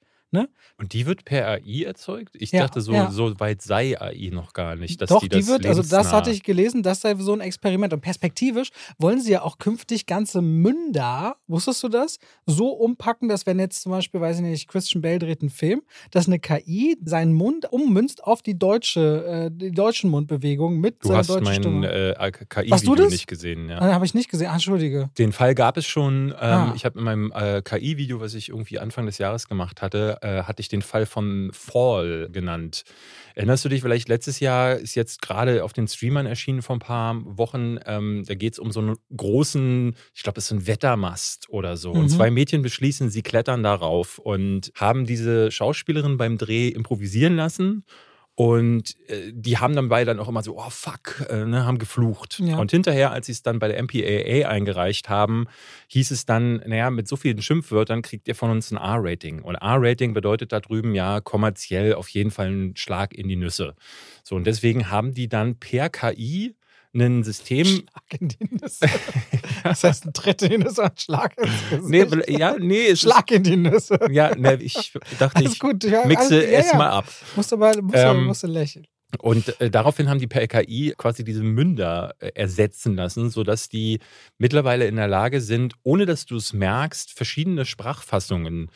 Und 0.79 0.93
die 0.93 1.07
wird 1.07 1.25
per 1.25 1.47
AI 1.49 1.85
erzeugt? 1.85 2.35
Ich 2.39 2.53
Ja, 2.53 2.63
dachte, 2.65 2.81
so, 2.81 2.93
ja. 2.93 3.11
so 3.11 3.39
weit 3.41 3.63
sei 3.63 3.99
AI 4.01 4.31
noch 4.33 4.53
gar 4.53 4.77
nicht, 4.77 5.01
dass 5.01 5.09
Doch, 5.09 5.21
die 5.21 5.29
das 5.29 5.47
wird, 5.49 5.65
also 5.67 5.83
das 5.83 6.13
hatte 6.13 6.31
ich 6.31 6.43
gelesen, 6.43 6.83
das 6.83 7.01
sei 7.01 7.15
so 7.17 7.33
ein 7.33 7.41
Experiment. 7.41 7.93
Und 7.93 8.01
perspektivisch 8.01 8.71
wollen 8.99 9.21
sie 9.21 9.33
ja 9.33 9.43
auch 9.43 9.59
künftig 9.59 10.07
ganze 10.07 10.43
Münder, 10.43 11.37
wusstest 11.47 11.83
du 11.83 11.89
das, 11.89 12.19
so 12.45 12.69
umpacken, 12.71 13.29
dass 13.29 13.47
wenn 13.47 13.59
jetzt 13.59 13.83
zum 13.83 13.93
Beispiel, 13.93 14.21
weiß 14.21 14.37
ich 14.37 14.43
nicht, 14.43 14.69
Christian 14.69 15.03
Bale 15.03 15.19
dreht 15.19 15.41
einen 15.41 15.51
Film, 15.51 15.83
dass 16.11 16.27
eine 16.27 16.39
KI 16.39 16.97
seinen 17.05 17.33
Mund 17.33 17.67
ummünzt 17.73 18.23
auf 18.25 18.43
die 18.43 18.59
deutsche, 18.59 19.25
äh, 19.27 19.51
die 19.53 19.71
deutschen 19.73 20.11
Mundbewegungen 20.11 20.81
mit 20.81 21.03
Du 21.03 21.09
seiner 21.09 21.19
hast 21.21 21.31
deutschen 21.31 21.45
mein 21.45 21.63
Stimme. 21.63 21.89
äh, 21.91 22.15
Hast 22.19 22.35
du 22.41 22.47
KI-Video 22.47 22.95
das? 22.97 23.11
nicht 23.13 23.27
gesehen, 23.27 23.69
ja. 23.69 23.79
Ah, 23.81 23.95
habe 23.95 24.05
ich 24.05 24.15
nicht 24.15 24.31
gesehen. 24.31 24.49
Ah, 24.49 24.55
Entschuldige. 24.55 25.11
Den 25.19 25.33
Fall 25.33 25.55
gab 25.55 25.77
es 25.77 25.87
schon. 25.87 26.29
Ähm, 26.31 26.57
Ah. 26.57 26.73
Ich 26.75 26.85
habe 26.85 26.99
in 26.99 27.05
meinem 27.05 27.33
äh, 27.35 27.61
KI-Video, 27.63 28.21
was 28.21 28.35
ich 28.35 28.49
irgendwie 28.49 28.79
Anfang 28.79 29.07
des 29.07 29.19
Jahres 29.19 29.49
gemacht 29.49 29.83
hatte, 29.83 30.19
äh, 30.27 30.43
hatte 30.43 30.61
ich 30.61 30.69
den 30.69 30.83
Fall 30.83 31.07
von 31.07 31.51
Fall 31.53 32.29
genannt. 32.33 32.83
Erinnerst 33.35 33.65
du 33.65 33.69
dich 33.69 33.83
vielleicht, 33.83 34.09
letztes 34.09 34.41
Jahr 34.41 34.75
ist 34.75 34.95
jetzt 34.95 35.23
gerade 35.23 35.63
auf 35.63 35.73
den 35.73 35.87
Streamern 35.87 36.27
erschienen 36.27 36.63
vor 36.63 36.77
ein 36.77 36.81
paar 36.81 37.21
Wochen, 37.25 37.79
ähm, 37.87 38.25
da 38.27 38.35
geht 38.35 38.55
es 38.55 38.59
um 38.59 38.73
so 38.73 38.81
einen 38.81 38.97
großen, 39.17 39.95
ich 40.15 40.23
glaube, 40.23 40.39
es 40.39 40.45
ist 40.45 40.49
so 40.49 40.57
ein 40.57 40.67
Wettermast 40.67 41.49
oder 41.49 41.77
so. 41.77 41.95
Mhm. 41.95 42.01
Und 42.01 42.09
zwei 42.09 42.31
Mädchen 42.31 42.63
beschließen, 42.63 43.11
sie 43.11 43.23
klettern 43.23 43.63
darauf 43.63 44.19
und 44.19 44.73
haben 44.75 45.05
diese 45.05 45.51
Schauspielerin 45.51 46.17
beim 46.17 46.39
Dreh 46.39 46.69
improvisieren 46.69 47.37
lassen. 47.37 47.85
Und 48.39 48.97
äh, 49.09 49.33
die 49.33 49.57
haben 49.57 49.75
dann 49.75 49.89
beide 49.89 50.11
dann 50.11 50.21
auch 50.21 50.29
immer 50.29 50.43
so, 50.43 50.59
oh 50.59 50.69
fuck, 50.69 51.25
äh, 51.31 51.47
ne, 51.47 51.65
haben 51.65 51.79
geflucht. 51.79 52.39
Ja. 52.39 52.59
Und 52.59 52.71
hinterher, 52.71 53.11
als 53.11 53.27
sie 53.27 53.33
es 53.33 53.43
dann 53.43 53.59
bei 53.59 53.67
der 53.67 53.83
MPAA 53.83 54.47
eingereicht 54.47 55.09
haben, 55.09 55.47
hieß 55.89 56.11
es 56.11 56.27
dann, 56.27 56.57
naja, 56.67 56.91
mit 56.91 57.09
so 57.09 57.17
vielen 57.17 57.41
Schimpfwörtern 57.41 58.03
kriegt 58.03 58.29
ihr 58.29 58.35
von 58.35 58.51
uns 58.51 58.71
ein 58.71 58.77
R-Rating. 58.77 59.41
Und 59.41 59.55
R-Rating 59.55 60.13
bedeutet 60.13 60.53
da 60.53 60.61
drüben 60.61 60.95
ja 60.95 61.23
kommerziell 61.23 61.95
auf 61.95 62.11
jeden 62.11 62.31
Fall 62.31 62.49
einen 62.49 62.77
Schlag 62.77 63.15
in 63.15 63.27
die 63.27 63.37
Nüsse. 63.37 63.75
So, 64.23 64.37
und 64.37 64.47
deswegen 64.47 64.91
haben 64.91 65.15
die 65.15 65.31
dann 65.31 65.59
per 65.59 65.89
KI 65.89 66.55
ein 66.95 67.25
System. 67.25 67.67
Schlag 67.67 68.21
in 68.21 68.29
die 68.29 68.49
Nüsse. 68.51 68.87
Das 69.63 69.85
heißt, 69.85 70.07
ein 70.07 70.13
Tritt 70.13 70.43
in 70.43 70.51
die 70.51 70.59
Nüsse, 70.59 70.85
ein 70.85 70.97
Schlag 70.97 71.37
ins 71.39 71.71
Gesicht. 71.71 72.29
Nee, 72.29 72.39
ja, 72.39 72.57
nee, 72.59 72.97
Schlag 72.97 73.31
in 73.31 73.43
die 73.43 73.57
Nüsse. 73.57 73.99
Ja, 74.11 74.35
ne, 74.35 74.55
ich 74.61 74.93
dachte, 75.19 75.43
ich 75.45 75.59
gut. 75.59 75.85
Ja, 75.85 76.07
mixe 76.07 76.37
alles, 76.37 76.51
ja, 76.51 76.59
es 76.59 76.73
ja. 76.73 76.79
mal 76.79 76.91
ab. 76.91 77.07
Musst 77.35 77.53
aber 77.53 77.81
musst, 77.83 77.97
Ähm, 77.97 78.25
musst 78.25 78.43
du 78.43 78.47
lächeln. 78.47 78.87
Und 79.21 79.61
äh, 79.61 79.71
daraufhin 79.71 80.09
haben 80.09 80.19
die 80.19 80.27
per 80.27 80.47
KI 80.47 80.95
quasi 80.97 81.25
diese 81.25 81.43
Münder 81.43 82.15
äh, 82.19 82.31
ersetzen 82.35 82.97
lassen, 82.97 83.31
sodass 83.31 83.69
die 83.69 84.01
mittlerweile 84.39 84.87
in 84.87 84.97
der 84.97 85.09
Lage 85.09 85.41
sind, 85.41 85.75
ohne 85.83 86.07
dass 86.07 86.27
du 86.27 86.37
es 86.37 86.53
merkst, 86.53 87.13
verschiedene 87.13 87.65
Sprachfassungen 87.65 88.71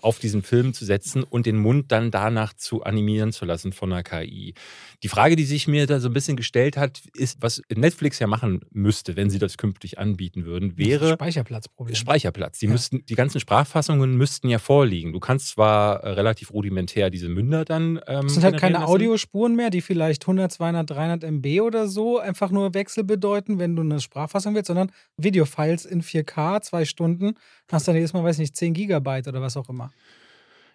auf 0.00 0.18
diesen 0.18 0.42
Film 0.42 0.74
zu 0.74 0.84
setzen 0.84 1.22
und 1.22 1.46
den 1.46 1.56
Mund 1.56 1.90
dann 1.90 2.10
danach 2.10 2.52
zu 2.52 2.82
animieren 2.82 3.32
zu 3.32 3.44
lassen 3.44 3.72
von 3.72 3.92
einer 3.92 4.02
KI. 4.02 4.54
Die 5.02 5.08
Frage, 5.08 5.36
die 5.36 5.44
sich 5.44 5.68
mir 5.68 5.86
da 5.86 6.00
so 6.00 6.08
ein 6.08 6.12
bisschen 6.14 6.36
gestellt 6.36 6.76
hat, 6.76 7.02
ist, 7.14 7.36
was 7.40 7.62
Netflix 7.74 8.18
ja 8.18 8.26
machen 8.26 8.60
müsste, 8.70 9.16
wenn 9.16 9.28
sie 9.30 9.38
das 9.38 9.56
künftig 9.58 9.98
anbieten 9.98 10.44
würden, 10.44 10.78
wäre 10.78 11.12
Speicherplatzproblem. 11.12 11.94
Speicherplatz. 11.94 12.58
Die 12.58 12.66
Ja. 12.66 12.72
müssten, 12.72 13.04
die 13.06 13.14
ganzen 13.14 13.40
Sprachfassungen 13.40 14.16
müssten 14.16 14.48
ja 14.48 14.58
vorliegen. 14.58 15.12
Du 15.12 15.20
kannst 15.20 15.48
zwar 15.48 16.02
äh, 16.02 16.10
relativ 16.10 16.52
rudimentär 16.52 17.10
diese 17.10 17.28
Münder 17.28 17.64
dann. 17.64 18.00
Ähm, 18.06 18.26
Es 18.26 18.34
sind 18.34 18.44
halt 18.44 18.58
keine 18.58 18.74
lassen. 18.78 18.86
Audiospuren 18.86 19.54
mehr, 19.54 19.70
die 19.70 19.80
vielleicht 19.82 20.22
100, 20.24 20.50
200, 20.52 20.88
300 20.90 21.24
MB 21.24 21.60
oder 21.60 21.88
so 21.88 22.18
einfach 22.18 22.50
nur 22.50 22.74
Wechsel 22.74 23.04
bedeuten, 23.04 23.58
wenn 23.58 23.76
du 23.76 23.82
eine 23.82 24.00
Sprachfassung 24.00 24.54
willst, 24.54 24.68
sondern 24.68 24.90
Videofiles 25.16 25.84
in 25.84 26.02
4K, 26.02 26.62
zwei 26.62 26.84
Stunden, 26.84 27.34
hast 27.70 27.86
dann 27.88 27.94
jedes 27.96 28.12
Mal, 28.12 28.24
weiß 28.24 28.38
nicht, 28.38 28.56
10 28.56 28.74
Gigabyte 28.74 29.28
oder 29.28 29.40
was 29.40 29.56
auch 29.56 29.68
immer. 29.68 29.90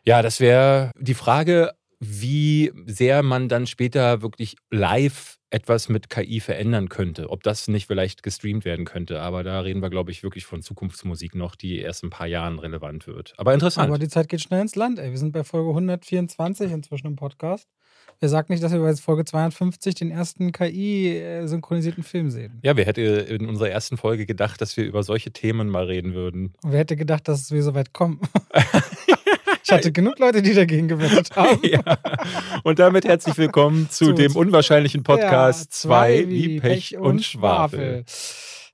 Ja, 0.04 0.22
das 0.22 0.40
wäre 0.40 0.92
die 1.00 1.14
Frage, 1.14 1.72
wie 2.04 2.74
sehr 2.88 3.22
man 3.22 3.48
dann 3.48 3.68
später 3.68 4.24
wirklich 4.24 4.56
live 4.72 5.38
etwas 5.52 5.88
mit 5.88 6.10
KI 6.10 6.40
verändern 6.40 6.90
könnte. 6.90 7.30
Ob 7.30 7.44
das 7.44 7.68
nicht 7.68 7.86
vielleicht 7.86 8.24
gestreamt 8.24 8.66
werden 8.66 8.86
könnte. 8.86 9.22
Aber 9.22 9.44
da 9.44 9.60
reden 9.60 9.82
wir, 9.82 9.92
glaube 9.92 10.10
ich, 10.10 10.24
wirklich 10.24 10.46
von 10.46 10.64
Zukunftsmusik 10.64 11.36
noch, 11.36 11.56
die 11.56 11.78
erst 11.78 12.02
in 12.02 12.08
ein 12.08 12.10
paar 12.10 12.26
Jahren 12.26 12.58
relevant 12.58 13.06
wird. 13.06 13.34
Aber 13.38 13.54
interessant. 13.54 13.90
Aber 13.90 14.00
die 14.00 14.08
Zeit 14.08 14.30
geht 14.30 14.42
schnell 14.42 14.62
ins 14.62 14.76
Land, 14.76 14.98
ey. 14.98 15.12
Wir 15.12 15.18
sind 15.18 15.32
bei 15.32 15.44
Folge 15.44 15.70
124 15.70 16.72
inzwischen 16.72 17.08
im 17.08 17.16
Podcast. 17.18 17.68
Wer 18.20 18.30
sagt 18.30 18.50
nicht, 18.50 18.64
dass 18.64 18.72
wir 18.72 18.80
bei 18.80 18.96
Folge 18.96 19.26
250 19.26 19.94
den 19.94 20.10
ersten 20.10 20.52
KI-synchronisierten 20.52 22.04
Film 22.04 22.32
sehen? 22.32 22.60
Ja, 22.64 22.76
wer 22.78 22.86
hätte 22.86 23.02
in 23.02 23.48
unserer 23.48 23.70
ersten 23.70 23.98
Folge 23.98 24.26
gedacht, 24.26 24.62
dass 24.62 24.76
wir 24.78 24.86
über 24.86 25.04
solche 25.04 25.32
Themen 25.32 25.70
mal 25.70 25.86
reden 25.86 26.14
würden? 26.14 26.54
Und 26.64 26.72
wer 26.72 26.80
hätte 26.80 26.96
gedacht, 26.96 27.28
dass 27.28 27.52
wir 27.52 27.62
so 27.62 27.76
weit 27.76 27.94
kommen? 27.94 28.20
Ich 29.64 29.72
hatte 29.72 29.92
genug 29.92 30.20
Leute, 30.20 30.42
die 30.42 30.54
dagegen 30.54 30.88
gewettet 30.88 31.30
haben. 31.36 31.60
ja. 31.64 31.82
Und 32.64 32.80
damit 32.80 33.06
herzlich 33.06 33.38
willkommen 33.38 33.90
zu, 33.90 34.06
zu 34.06 34.14
dem 34.14 34.36
unwahrscheinlichen 34.36 35.04
Podcast 35.04 35.74
2 35.74 36.22
ja, 36.22 36.30
wie 36.30 36.60
Pech 36.60 36.98
und 36.98 37.24
Schwafel. 37.24 38.04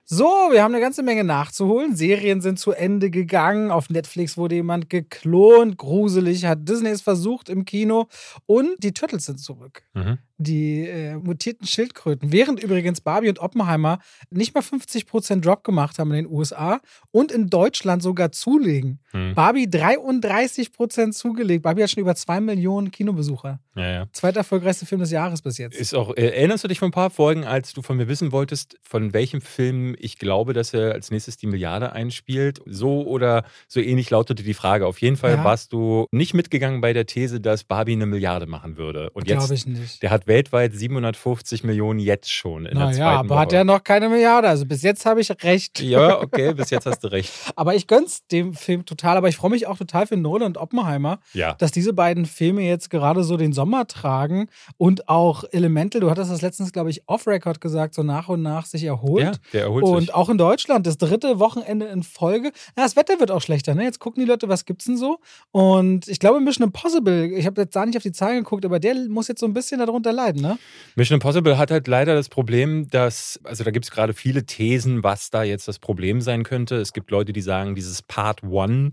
So, 0.05 0.25
wir 0.25 0.63
haben 0.63 0.73
eine 0.73 0.81
ganze 0.81 1.03
Menge 1.03 1.25
nachzuholen. 1.25 1.95
Serien 1.95 2.39
sind 2.39 2.59
zu 2.59 2.71
Ende 2.71 3.09
gegangen. 3.09 3.71
Auf 3.71 3.89
Netflix 3.89 4.37
wurde 4.37 4.55
jemand 4.55 4.89
geklont. 4.89 5.77
Gruselig 5.77 6.45
hat 6.45 6.67
Disney 6.67 6.89
es 6.89 7.01
versucht 7.01 7.49
im 7.49 7.65
Kino. 7.65 8.07
Und 8.45 8.81
die 8.83 8.93
Turtles 8.93 9.25
sind 9.25 9.39
zurück. 9.39 9.83
Mhm 9.93 10.19
die 10.37 10.87
äh, 10.87 11.15
mutierten 11.15 11.67
Schildkröten, 11.67 12.31
während 12.31 12.61
übrigens 12.63 13.01
Barbie 13.01 13.29
und 13.29 13.39
Oppenheimer 13.39 13.99
nicht 14.29 14.53
mal 14.53 14.61
50% 14.61 15.41
Drop 15.41 15.63
gemacht 15.63 15.97
haben 15.99 16.11
in 16.11 16.25
den 16.25 16.31
USA 16.31 16.79
und 17.11 17.31
in 17.31 17.49
Deutschland 17.49 18.03
sogar 18.03 18.31
zulegen. 18.31 18.99
Hm. 19.11 19.33
Barbie 19.33 19.65
33% 19.65 21.11
zugelegt. 21.11 21.63
Barbie 21.63 21.83
hat 21.83 21.89
schon 21.89 22.01
über 22.01 22.15
2 22.15 22.41
Millionen 22.41 22.91
Kinobesucher. 22.91 23.59
Ja, 23.75 23.89
ja. 23.89 24.05
Zweiter 24.11 24.39
erfolgreichste 24.39 24.85
Film 24.85 25.01
des 25.01 25.11
Jahres 25.11 25.41
bis 25.41 25.57
jetzt. 25.57 25.75
Ist 25.75 25.93
auch, 25.93 26.15
äh, 26.15 26.27
erinnerst 26.27 26.63
du 26.63 26.67
dich 26.67 26.79
von 26.79 26.89
ein 26.89 26.91
paar 26.91 27.09
Folgen, 27.09 27.43
als 27.43 27.73
du 27.73 27.81
von 27.81 27.97
mir 27.97 28.07
wissen 28.07 28.31
wolltest, 28.31 28.77
von 28.81 29.13
welchem 29.13 29.41
Film 29.41 29.95
ich 29.99 30.17
glaube, 30.17 30.53
dass 30.53 30.73
er 30.73 30.93
als 30.93 31.11
nächstes 31.11 31.37
die 31.37 31.47
Milliarde 31.47 31.93
einspielt? 31.93 32.61
So 32.65 33.05
oder 33.05 33.43
so 33.67 33.79
ähnlich 33.79 34.09
lautete 34.09 34.43
die 34.43 34.53
Frage. 34.53 34.85
Auf 34.85 35.01
jeden 35.01 35.17
Fall 35.17 35.35
ja. 35.35 35.43
warst 35.43 35.73
du 35.73 36.05
nicht 36.11 36.33
mitgegangen 36.33 36.81
bei 36.81 36.93
der 36.93 37.05
These, 37.05 37.39
dass 37.39 37.63
Barbie 37.63 37.93
eine 37.93 38.05
Milliarde 38.05 38.45
machen 38.45 38.77
würde. 38.77 39.09
Und 39.11 39.25
glaube 39.25 39.53
ich 39.53 39.65
nicht. 39.65 40.01
Der 40.01 40.11
hat 40.11 40.26
weltweit 40.27 40.73
750 40.73 41.63
Millionen 41.63 41.99
jetzt 41.99 42.31
schon 42.31 42.65
in 42.65 42.77
Na 42.77 42.89
der 42.89 42.99
ja, 42.99 43.09
aber 43.19 43.29
Woche. 43.29 43.39
hat 43.39 43.53
er 43.53 43.63
noch 43.63 43.83
keine 43.83 44.09
Milliarde. 44.09 44.47
Also 44.47 44.65
bis 44.65 44.81
jetzt 44.83 45.05
habe 45.05 45.21
ich 45.21 45.31
recht. 45.43 45.81
Ja, 45.81 46.21
okay, 46.21 46.53
bis 46.53 46.69
jetzt 46.69 46.85
hast 46.85 47.03
du 47.03 47.07
recht. 47.11 47.31
aber 47.55 47.75
ich 47.75 47.87
gönn's 47.87 48.25
dem 48.27 48.53
Film 48.53 48.85
total. 48.85 49.17
Aber 49.17 49.29
ich 49.29 49.37
freue 49.37 49.51
mich 49.51 49.67
auch 49.67 49.77
total 49.77 50.07
für 50.07 50.17
Nolan 50.17 50.47
und 50.47 50.57
Oppenheimer, 50.57 51.19
ja. 51.33 51.53
dass 51.53 51.71
diese 51.71 51.93
beiden 51.93 52.25
Filme 52.25 52.61
jetzt 52.61 52.89
gerade 52.89 53.23
so 53.23 53.37
den 53.37 53.53
Sommer 53.53 53.87
tragen 53.87 54.47
und 54.77 55.09
auch 55.09 55.43
Elemental, 55.51 56.01
du 56.01 56.09
hattest 56.09 56.31
das 56.31 56.41
letztens, 56.41 56.71
glaube 56.71 56.89
ich, 56.89 57.07
off-Record 57.07 57.61
gesagt, 57.61 57.93
so 57.93 58.03
nach 58.03 58.29
und 58.29 58.41
nach 58.41 58.65
sich 58.65 58.83
erholt. 58.83 59.23
Ja, 59.23 59.31
der 59.53 59.61
erholt 59.63 59.83
und 59.83 59.99
sich. 59.99 60.09
Und 60.09 60.15
auch 60.15 60.29
in 60.29 60.37
Deutschland, 60.37 60.85
das 60.85 60.97
dritte 60.97 61.39
Wochenende 61.39 61.87
in 61.87 62.03
Folge. 62.03 62.51
Ja, 62.77 62.83
das 62.83 62.95
Wetter 62.95 63.19
wird 63.19 63.31
auch 63.31 63.41
schlechter, 63.41 63.75
ne? 63.75 63.83
Jetzt 63.83 63.99
gucken 63.99 64.21
die 64.21 64.29
Leute, 64.29 64.49
was 64.49 64.65
gibt's 64.65 64.85
denn 64.85 64.97
so? 64.97 65.19
Und 65.51 66.07
ich 66.07 66.19
glaube, 66.19 66.39
Mission 66.39 66.65
Impossible, 66.65 67.31
ich 67.33 67.45
habe 67.45 67.61
jetzt 67.61 67.75
da 67.75 67.85
nicht 67.85 67.97
auf 67.97 68.03
die 68.03 68.11
Zahlen 68.11 68.43
geguckt, 68.43 68.65
aber 68.65 68.79
der 68.79 68.95
muss 69.09 69.27
jetzt 69.27 69.39
so 69.39 69.45
ein 69.45 69.53
bisschen 69.53 69.79
darunter 69.79 70.13
leiden, 70.17 70.41
ne? 70.41 70.59
Mission 70.95 71.15
Impossible 71.15 71.57
hat 71.57 71.71
halt 71.71 71.87
leider 71.87 72.15
das 72.15 72.27
Problem, 72.27 72.89
dass, 72.89 73.39
also 73.43 73.63
da 73.63 73.71
gibt 73.71 73.85
es 73.85 73.91
gerade 73.91 74.13
viele 74.13 74.45
Thesen, 74.45 75.03
was 75.03 75.29
da 75.29 75.43
jetzt 75.43 75.67
das 75.67 75.79
Problem 75.79 76.21
sein 76.21 76.43
könnte. 76.43 76.75
Es 76.75 76.91
gibt 76.91 77.11
Leute, 77.11 77.31
die 77.31 77.41
sagen, 77.41 77.75
dieses 77.75 78.01
Part 78.01 78.43
One 78.43 78.91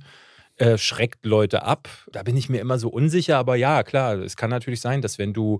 äh, 0.56 0.78
schreckt 0.78 1.26
Leute 1.26 1.64
ab. 1.64 1.88
Da 2.12 2.22
bin 2.22 2.36
ich 2.36 2.48
mir 2.48 2.60
immer 2.60 2.78
so 2.78 2.88
unsicher, 2.88 3.38
aber 3.38 3.56
ja, 3.56 3.82
klar, 3.82 4.18
es 4.18 4.36
kann 4.36 4.50
natürlich 4.50 4.80
sein, 4.80 5.02
dass 5.02 5.18
wenn 5.18 5.32
du 5.32 5.58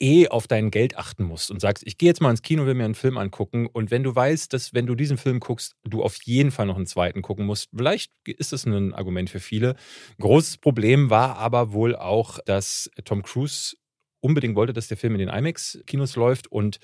eh 0.00 0.28
auf 0.28 0.46
dein 0.46 0.70
Geld 0.70 0.96
achten 0.96 1.24
musst 1.24 1.50
und 1.50 1.60
sagst, 1.60 1.84
ich 1.86 1.98
gehe 1.98 2.08
jetzt 2.08 2.20
mal 2.20 2.30
ins 2.30 2.42
Kino, 2.42 2.66
will 2.66 2.74
mir 2.74 2.84
einen 2.84 2.94
Film 2.94 3.18
angucken 3.18 3.66
und 3.66 3.90
wenn 3.90 4.02
du 4.02 4.14
weißt, 4.14 4.52
dass 4.52 4.74
wenn 4.74 4.86
du 4.86 4.94
diesen 4.94 5.18
Film 5.18 5.40
guckst, 5.40 5.74
du 5.84 6.02
auf 6.02 6.22
jeden 6.22 6.50
Fall 6.50 6.66
noch 6.66 6.76
einen 6.76 6.86
zweiten 6.86 7.22
gucken 7.22 7.46
musst, 7.46 7.68
vielleicht 7.76 8.12
ist 8.24 8.52
das 8.52 8.64
ein 8.66 8.94
Argument 8.94 9.30
für 9.30 9.40
viele. 9.40 9.76
Großes 10.20 10.58
Problem 10.58 11.10
war 11.10 11.36
aber 11.36 11.72
wohl 11.72 11.96
auch, 11.96 12.38
dass 12.44 12.90
Tom 13.04 13.22
Cruise 13.22 13.76
unbedingt 14.28 14.54
wollte, 14.54 14.72
dass 14.72 14.88
der 14.88 14.96
Film 14.96 15.14
in 15.14 15.18
den 15.18 15.28
IMAX-Kinos 15.28 16.14
läuft 16.16 16.46
und 16.46 16.78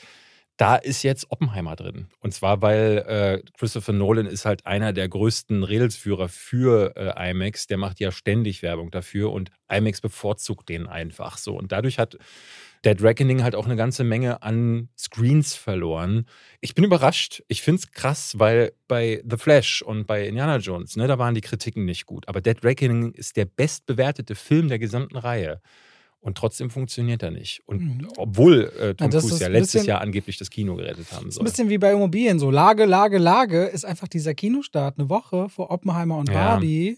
da 0.57 0.77
ist 0.77 1.03
jetzt 1.03 1.31
Oppenheimer 1.31 1.75
drin. 1.75 2.07
Und 2.21 2.33
zwar, 2.33 2.63
weil 2.63 3.05
äh, 3.09 3.43
Christopher 3.59 3.93
Nolan 3.93 4.27
ist 4.27 4.45
halt 4.45 4.67
einer 4.67 4.93
der 4.93 5.09
größten 5.09 5.65
Redelsführer 5.65 6.29
für 6.29 6.95
äh, 6.97 7.31
IMAX. 7.31 7.67
Der 7.67 7.77
macht 7.77 7.99
ja 7.99 8.13
ständig 8.13 8.63
Werbung 8.63 8.93
dafür 8.93 9.33
und 9.33 9.51
IMAX 9.69 10.01
bevorzugt 10.01 10.69
den 10.69 10.87
einfach 10.87 11.39
so. 11.39 11.57
Und 11.57 11.73
dadurch 11.73 11.99
hat 11.99 12.19
Dead 12.85 13.03
Reckoning 13.03 13.43
halt 13.43 13.57
auch 13.57 13.65
eine 13.65 13.77
ganze 13.77 14.05
Menge 14.05 14.43
an 14.43 14.91
Screens 14.97 15.55
verloren. 15.55 16.27
Ich 16.61 16.75
bin 16.75 16.85
überrascht. 16.85 17.43
Ich 17.49 17.63
finde 17.63 17.81
es 17.81 17.91
krass, 17.91 18.39
weil 18.39 18.73
bei 18.87 19.23
The 19.29 19.39
Flash 19.39 19.83
und 19.83 20.07
bei 20.07 20.29
Indiana 20.29 20.59
Jones, 20.59 20.95
ne, 20.97 21.09
da 21.09 21.19
waren 21.19 21.35
die 21.35 21.41
Kritiken 21.41 21.85
nicht 21.85 22.07
gut. 22.07 22.29
Aber 22.29 22.41
Dead 22.41 22.63
Reckoning 22.63 23.13
ist 23.13 23.37
der 23.37 23.47
bestbewertete 23.47 24.37
Film 24.37 24.69
der 24.69 24.79
gesamten 24.79 25.17
Reihe. 25.17 25.61
Und 26.25 26.39
trotzdem 26.39 26.71
funktioniert 26.71 27.23
er 27.23 27.31
nicht. 27.31 27.63
Und 27.67 27.83
mhm. 27.83 28.09
obwohl 28.17 28.73
äh, 28.81 28.95
Tom 28.95 29.11
ja, 29.11 29.21
Cruise 29.21 29.43
ja 29.43 29.49
letztes 29.49 29.73
bisschen, 29.73 29.89
Jahr 29.89 30.01
angeblich 30.01 30.39
das 30.39 30.49
Kino 30.49 30.75
gerettet 30.75 31.13
haben 31.13 31.31
soll. 31.31 31.43
Ein 31.43 31.45
bisschen 31.45 31.69
wie 31.69 31.77
bei 31.77 31.93
Immobilien 31.93 32.39
so. 32.39 32.51
Lage, 32.51 32.87
Lage, 32.87 33.19
Lage 33.19 33.65
ist 33.65 33.85
einfach 33.85 34.09
dieser 34.09 34.33
Kinostart 34.33 34.99
eine 34.99 35.11
Woche 35.11 35.51
vor 35.51 35.71
Oppenheimer 35.71 36.17
und 36.17 36.31
ja. 36.31 36.35
Barbie. 36.35 36.97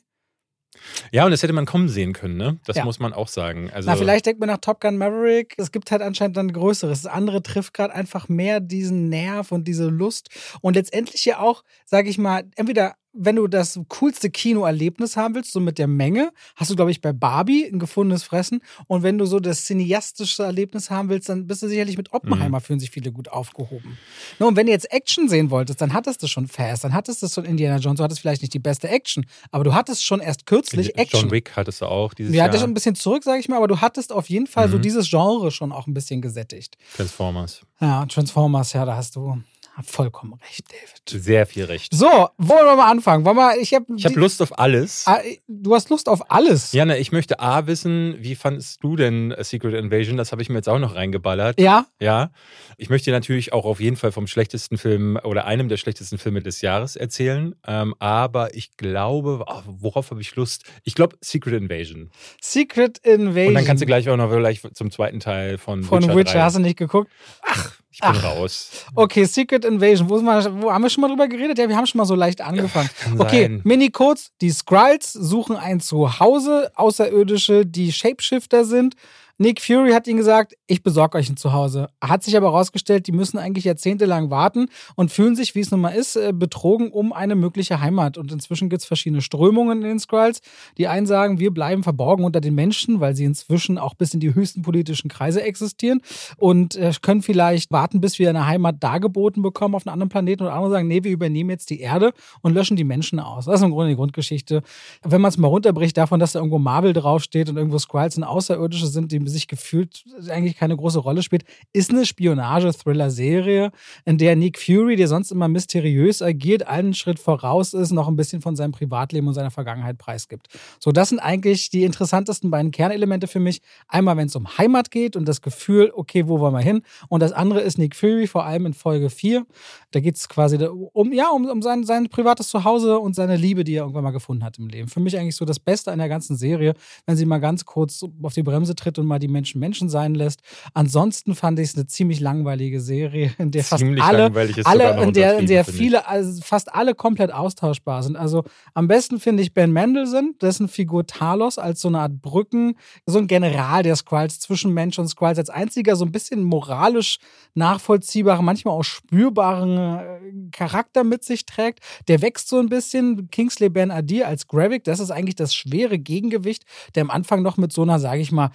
Ja, 1.11 1.25
und 1.25 1.33
das 1.33 1.43
hätte 1.43 1.53
man 1.55 1.67
kommen 1.67 1.89
sehen 1.89 2.13
können, 2.13 2.37
ne? 2.37 2.61
Das 2.67 2.77
ja. 2.77 2.85
muss 2.85 3.01
man 3.01 3.13
auch 3.13 3.27
sagen. 3.27 3.69
Also 3.73 3.91
Na, 3.91 3.97
vielleicht 3.97 4.27
denkt 4.27 4.39
man 4.39 4.49
nach 4.49 4.59
Top 4.59 4.81
Gun 4.81 4.97
Maverick, 4.97 5.55
es 5.59 5.73
gibt 5.73 5.91
halt 5.91 6.03
anscheinend 6.03 6.37
dann 6.37 6.53
Größeres. 6.53 7.03
Das 7.03 7.13
andere 7.13 7.43
trifft 7.43 7.75
gerade 7.75 7.95
einfach 7.95 8.29
mehr 8.29 8.61
diesen 8.61 9.09
Nerv 9.09 9.51
und 9.51 9.67
diese 9.67 9.89
Lust. 9.89 10.29
Und 10.61 10.77
letztendlich 10.77 11.25
ja 11.25 11.41
auch, 11.41 11.65
sage 11.85 12.09
ich 12.11 12.19
mal, 12.19 12.45
entweder 12.55 12.95
wenn 13.19 13.37
du 13.37 13.47
das 13.47 13.81
coolste 13.89 14.31
Kinoerlebnis 14.31 15.17
haben 15.17 15.35
willst, 15.35 15.53
so 15.53 15.61
mit 15.61 15.79
der 15.79 15.87
Menge, 15.87 16.33
hast 16.55 16.71
du, 16.71 16.77
glaube 16.77 16.91
ich, 16.91 17.01
bei 17.01 17.13
Barbie 17.13 17.65
ein 17.65 17.79
gefundenes 17.79 18.23
Fressen. 18.23 18.61
Und 18.87 19.03
wenn 19.03 19.19
du 19.19 19.27
so 19.27 19.41
das 19.41 19.65
cineastische 19.65 20.45
Erlebnis 20.45 20.91
haben 20.91 21.09
willst, 21.09 21.29
dann 21.29 21.47
bist 21.47 21.63
du 21.63 21.69
sicherlich 21.69 21.97
mit 21.97 22.13
Oppenheimer, 22.13 22.59
mhm. 22.59 22.63
fühlen 22.63 22.81
sich 22.81 22.91
viele 22.91 23.13
gut 23.13 23.29
aufgehoben. 23.29 23.99
No, 24.39 24.49
und 24.49 24.57
wenn 24.57 24.67
du 24.67 24.73
jetzt 24.73 24.93
Action 24.93 25.29
sehen 25.29 25.51
wolltest, 25.51 25.81
dann 25.81 25.93
hattest 25.93 26.23
du 26.23 26.27
schon 26.27 26.47
Fast, 26.47 26.85
dann 26.85 26.93
hattest 26.93 27.23
du 27.23 27.29
schon 27.29 27.45
Indiana 27.45 27.79
Jones, 27.79 27.99
du 27.99 28.05
hattest 28.05 28.21
vielleicht 28.21 28.43
nicht 28.43 28.55
die 28.55 28.59
beste 28.59 28.89
Action, 28.89 29.27
aber 29.51 29.65
du 29.65 29.75
hattest 29.75 30.05
schon 30.05 30.21
erst 30.21 30.47
kürzlich 30.47 30.97
Action. 30.97 31.23
John 31.23 31.31
Wick 31.31 31.57
hattest 31.57 31.81
du 31.81 31.87
auch 31.87 32.15
dieses 32.15 32.35
ja, 32.35 32.45
Jahr. 32.45 32.55
Ja, 32.55 32.61
schon 32.61 32.71
ein 32.71 32.75
bisschen 32.75 32.95
zurück, 32.95 33.25
sage 33.25 33.41
ich 33.41 33.49
mal, 33.49 33.57
aber 33.57 33.69
du 33.69 33.81
hattest 33.81 34.13
auf 34.13 34.29
jeden 34.29 34.47
Fall 34.47 34.69
mhm. 34.69 34.73
so 34.73 34.79
dieses 34.79 35.11
Genre 35.11 35.51
schon 35.51 35.73
auch 35.73 35.87
ein 35.87 35.95
bisschen 35.95 36.23
gesättigt. 36.23 36.77
Transformers. 36.97 37.63
Ja, 37.81 38.07
Transformers, 38.07 38.73
ja, 38.73 38.85
da 38.85 38.97
hast 38.97 39.17
du 39.17 39.43
vollkommen 39.85 40.35
recht, 40.35 40.67
David. 40.71 41.23
Sehr 41.25 41.47
viel 41.47 41.65
recht. 41.65 41.95
So, 41.95 42.07
wollen 42.39 42.65
wir 42.65 42.77
mal 42.77 42.91
anfangen? 42.91 43.25
Wollen 43.25 43.37
wir, 43.37 43.59
ich 43.59 43.75
habe 43.75 43.87
ich 43.97 44.05
hab 44.05 44.15
Lust 44.15 44.41
auf 44.43 44.59
alles. 44.59 45.05
Ah, 45.07 45.21
du 45.49 45.75
hast 45.75 45.91
Lust 45.91 46.09
auf 46.09 46.31
alles? 46.31 46.73
Ja, 46.73 46.85
ne, 46.85 46.99
ich 46.99 47.13
möchte 47.13 47.41
A 47.41 47.67
wissen, 47.67 48.17
wie 48.19 48.35
fandest 48.35 48.83
du 48.83 48.97
denn 48.97 49.35
Secret 49.41 49.75
Invasion? 49.75 50.17
Das 50.17 50.33
habe 50.33 50.43
ich 50.43 50.49
mir 50.49 50.57
jetzt 50.57 50.69
auch 50.69 50.79
noch 50.79 50.95
reingeballert. 50.95 51.61
Ja? 51.61 51.87
Ja. 52.01 52.31
Ich 52.77 52.91
möchte 52.91 53.11
natürlich 53.11 53.53
auch 53.53 53.65
auf 53.65 53.81
jeden 53.81 53.97
Fall 53.97 54.13
vom 54.13 54.27
schlechtesten 54.27 54.79
Film 54.79 55.19
oder 55.23 55.47
einem 55.47 55.69
der 55.69 55.77
schlechtesten 55.77 56.19
Filme 56.19 56.43
des 56.43 56.61
Jahres 56.61 56.97
erzählen. 56.97 57.55
Ähm, 57.67 57.95
aber 57.99 58.55
ich 58.55 58.77
glaube, 58.77 59.45
oh, 59.47 59.63
worauf 59.67 60.11
habe 60.11 60.21
ich 60.21 60.35
Lust? 60.37 60.65
Ich 60.85 60.95
glaube 60.95 61.17
Secret 61.21 61.55
Invasion. 61.55 62.11
Secret 62.41 62.99
Invasion. 62.99 63.49
Und 63.49 63.55
dann 63.55 63.65
kannst 63.65 63.83
du 63.83 63.87
gleich 63.87 64.09
auch 64.09 64.17
noch 64.17 64.31
gleich 64.31 64.63
zum 64.75 64.91
zweiten 64.91 65.21
Teil 65.21 65.59
von, 65.59 65.83
von 65.83 65.99
Witcher. 65.99 66.09
Von 66.13 66.19
Witcher 66.19 66.43
hast 66.43 66.57
du 66.57 66.61
nicht 66.61 66.79
geguckt? 66.79 67.11
Ach, 67.43 67.73
ich 67.97 68.03
bin 68.03 68.11
Ach. 68.11 68.25
raus. 68.25 68.69
Okay, 68.95 69.25
Secret 69.25 69.65
Invasion. 69.65 70.11
Wo, 70.11 70.21
mal, 70.21 70.45
wo, 70.61 70.71
haben 70.71 70.83
wir 70.83 70.91
schon 70.91 71.01
mal 71.01 71.09
drüber 71.09 71.29
geredet? 71.29 71.57
Ja, 71.57 71.67
wir 71.67 71.79
haben 71.79 71.87
schon 71.87 71.97
mal 71.97 72.05
so 72.05 72.15
leicht 72.15 72.43
angefangen. 72.43 72.91
Ja, 73.07 73.21
okay, 73.21 73.61
Mini-Codes. 73.65 74.33
Die 74.43 74.51
Skrulls 74.51 75.15
suchen 75.15 75.57
ein 75.57 75.81
Zuhause. 75.81 76.71
Außerirdische, 76.75 77.65
die 77.65 77.91
Shapeshifter 77.93 78.67
sind. 78.67 78.97
Nick 79.39 79.61
Fury 79.61 79.93
hat 79.93 80.07
ihnen 80.07 80.17
gesagt, 80.17 80.55
ich 80.67 80.83
besorge 80.83 81.19
euch 81.19 81.29
ein 81.29 81.37
Zuhause. 81.37 81.89
Hat 82.03 82.25
sich 82.25 82.39
aber 82.39 82.47
herausgestellt, 82.47 83.07
die 83.07 83.13
müssen 83.13 83.37
eigentlich 83.37 83.67
jahrzehntelang 83.67 84.31
warten 84.31 84.69
und 84.95 85.11
fühlen 85.11 85.37
sich, 85.37 85.55
wie 85.55 85.61
es 85.61 85.71
nun 85.71 85.81
mal 85.81 85.91
ist, 85.91 86.17
äh, 86.17 86.33
betrogen 86.33 86.91
um 86.91 87.13
eine 87.13 87.35
mögliche 87.35 87.83
Heimat. 87.83 88.17
Und 88.17 88.33
inzwischen 88.33 88.71
gibt 88.71 88.81
es 88.81 88.87
verschiedene 88.89 89.21
Strömungen 89.21 89.83
in 89.83 89.89
den 89.89 89.99
Skrulls. 89.99 90.41
Die 90.79 90.89
einen 90.89 91.07
sagen, 91.07 91.39
wir 91.39 91.53
bleiben 91.53 91.83
verborgen 91.83 92.25
unter 92.25 92.41
den 92.41 92.55
Menschen, 92.55 93.01
weil 93.01 93.15
sie 93.15 93.25
inzwischen 93.25 93.77
auch 93.77 93.93
bis 93.93 94.15
in 94.15 94.21
die 94.21 94.35
höchsten 94.35 94.63
politischen 94.63 95.11
Kreise 95.11 95.43
existieren 95.43 96.01
und 96.39 96.75
äh, 96.77 96.93
können 97.03 97.21
vielleicht 97.21 97.71
warten, 97.71 98.01
bis 98.01 98.19
wir 98.19 98.31
eine 98.31 98.47
Heimat 98.47 98.83
dargeboten 98.83 99.43
bekommen 99.43 99.75
auf 99.75 99.87
einem 99.87 99.93
anderen 99.93 100.09
Planeten. 100.09 100.45
Und 100.45 100.49
andere 100.49 100.71
sagen, 100.71 100.89
nee, 100.89 101.05
wir 101.05 101.13
übernehmen 101.13 101.51
jetzt 101.51 101.69
die 101.69 101.81
Erde 101.81 102.13
und 102.41 102.55
löschen 102.55 102.79
die 102.79 102.85
Menschen 102.85 103.21
aus. 103.21 103.45
Das 103.45 103.57
ist 103.57 103.65
im 103.65 103.73
Grunde 103.73 103.91
die 103.91 103.97
Grundgeschichte. 103.97 104.63
Wenn 105.03 105.21
man 105.21 105.29
es 105.29 105.37
mal 105.37 105.49
runterbricht 105.49 105.99
davon, 105.99 106.21
dass 106.21 106.33
da 106.33 106.39
irgendwo 106.39 106.59
Marvel 106.59 106.95
draufsteht 106.95 107.51
und 107.51 107.59
irgendwo 107.59 107.79
Skrulls 107.79 108.17
und 108.17 108.25
Außerirdische 108.25 108.87
sind, 108.87 109.13
die 109.13 109.26
sich 109.29 109.49
gefühlt 109.49 110.05
eigentlich 110.29 110.57
keine 110.57 110.77
große 110.77 110.99
Rolle 110.99 111.23
spielt, 111.23 111.45
ist 111.73 111.91
eine 111.91 112.07
Spionage-Thriller-Serie, 112.07 113.71
in 114.05 114.19
der 114.19 114.37
Nick 114.37 114.59
Fury, 114.59 114.97
der 114.97 115.09
sonst 115.09 115.31
immer 115.31 115.49
mysteriös 115.49 116.23
agiert, 116.23 116.67
einen 116.67 116.95
Schritt 116.95 117.19
voraus 117.19 117.75
ist, 117.75 117.93
noch 117.93 118.09
ein 118.09 118.17
bisschen 118.17 118.41
von 118.41 118.57
seinem 118.57 118.73
Privatleben 118.73 119.29
und 119.29 119.35
seiner 119.35 119.51
Vergangenheit 119.51 119.99
preisgibt. 119.99 120.49
So, 120.81 120.93
das 120.93 121.11
sind 121.11 121.19
eigentlich 121.19 121.71
die 121.71 121.85
interessantesten 121.85 122.51
beiden 122.51 122.71
Kernelemente 122.71 123.27
für 123.27 123.41
mich. 123.41 123.61
Einmal, 123.89 124.17
wenn 124.17 124.29
es 124.29 124.37
um 124.37 124.59
Heimat 124.59 124.91
geht 124.91 125.17
und 125.17 125.27
das 125.27 125.43
Gefühl, 125.43 125.93
okay, 125.95 126.29
wo 126.29 126.41
wollen 126.41 126.55
wir 126.55 126.61
hin? 126.61 126.83
Und 127.09 127.21
das 127.21 127.33
andere 127.33 127.61
ist 127.61 127.79
Nick 127.79 127.97
Fury, 127.97 128.27
vor 128.27 128.45
allem 128.45 128.67
in 128.67 128.75
Folge 128.75 129.11
4. 129.11 129.47
Da 129.91 130.01
geht 130.01 130.17
es 130.17 130.29
quasi 130.29 130.57
um, 130.65 131.13
ja, 131.13 131.31
um, 131.31 131.47
um 131.47 131.63
sein, 131.63 131.85
sein 131.85 132.09
privates 132.09 132.49
Zuhause 132.49 132.99
und 132.99 133.15
seine 133.15 133.37
Liebe, 133.37 133.65
die 133.65 133.75
er 133.75 133.83
irgendwann 133.83 134.05
mal 134.05 134.11
gefunden 134.11 134.45
hat 134.45 134.59
im 134.59 134.69
Leben. 134.69 134.89
Für 134.89 135.01
mich 135.01 135.19
eigentlich 135.19 135.37
so 135.37 135.45
das 135.45 135.59
Beste 135.59 135.93
an 135.93 135.99
der 135.99 136.09
ganzen 136.09 136.37
Serie, 136.37 136.75
wenn 137.07 137.17
sie 137.17 137.27
mal 137.27 137.39
ganz 137.39 137.65
kurz 137.65 138.05
auf 138.23 138.35
die 138.35 138.43
Bremse 138.43 138.75
tritt 138.75 138.99
und 138.99 139.07
mal 139.07 139.16
die 139.19 139.29
Menschen 139.29 139.61
Menschen 139.61 139.89
sein 139.89 140.15
lässt. 140.15 140.41
Ansonsten 140.75 141.35
fand 141.35 141.59
ich 141.59 141.71
es 141.71 141.75
eine 141.75 141.87
ziemlich 141.87 142.21
langweilige 142.21 142.81
Serie, 142.81 143.33
in 143.39 143.51
der 143.51 143.65
fast 143.65 143.81
Ziemlich 143.81 144.03
alle, 144.03 144.29
ist 144.45 144.67
alle 144.67 144.97
noch 144.97 145.03
in 145.03 145.13
der, 145.13 145.39
in 145.39 145.47
der 145.47 145.65
viele, 145.65 146.07
also 146.07 146.41
fast 146.43 146.75
alle 146.75 146.95
komplett 146.95 147.33
austauschbar 147.33 148.03
sind. 148.03 148.17
Also 148.17 148.45
am 148.75 148.89
besten 148.89 149.21
finde 149.21 149.43
ich 149.43 149.55
Ben 149.55 149.73
Mendelssohn, 149.73 150.35
dessen 150.41 150.69
Figur 150.69 151.07
Talos 151.07 151.59
als 151.59 151.81
so 151.81 151.89
eine 151.89 152.01
Art 152.01 152.21
Brücken, 152.21 152.77
so 153.07 153.19
ein 153.19 153.27
General 153.27 153.83
der 153.83 153.97
Skrulls 153.97 154.41
zwischen 154.41 154.73
Mensch 154.73 154.99
und 154.99 155.09
Skrulls 155.09 155.39
als 155.39 155.51
einziger 155.51 155.97
so 155.97 156.05
ein 156.05 156.13
bisschen 156.13 156.43
moralisch 156.43 157.19
nachvollziehbaren, 157.55 158.45
manchmal 158.45 158.75
auch 158.75 158.85
spürbaren 158.85 159.77
äh, 159.77 160.51
Charakter 160.53 161.05
mit 161.05 161.25
sich 161.25 161.47
trägt. 161.47 161.81
Der 162.09 162.23
wächst 162.23 162.49
so 162.49 162.59
ein 162.59 162.69
bisschen. 162.69 163.31
Kingsley 163.31 163.69
Ben 163.69 163.91
Adir 163.91 164.29
als 164.29 164.47
Gravik, 164.47 164.85
das 164.85 165.01
ist 165.01 165.11
eigentlich 165.11 165.35
das 165.35 165.55
schwere 165.55 165.99
Gegengewicht, 165.99 166.65
der 166.95 167.03
am 167.03 167.11
Anfang 167.11 167.43
noch 167.43 167.57
mit 167.57 167.73
so 167.73 167.83
einer, 167.83 167.99
sage 167.99 168.21
ich 168.21 168.33
mal, 168.33 168.51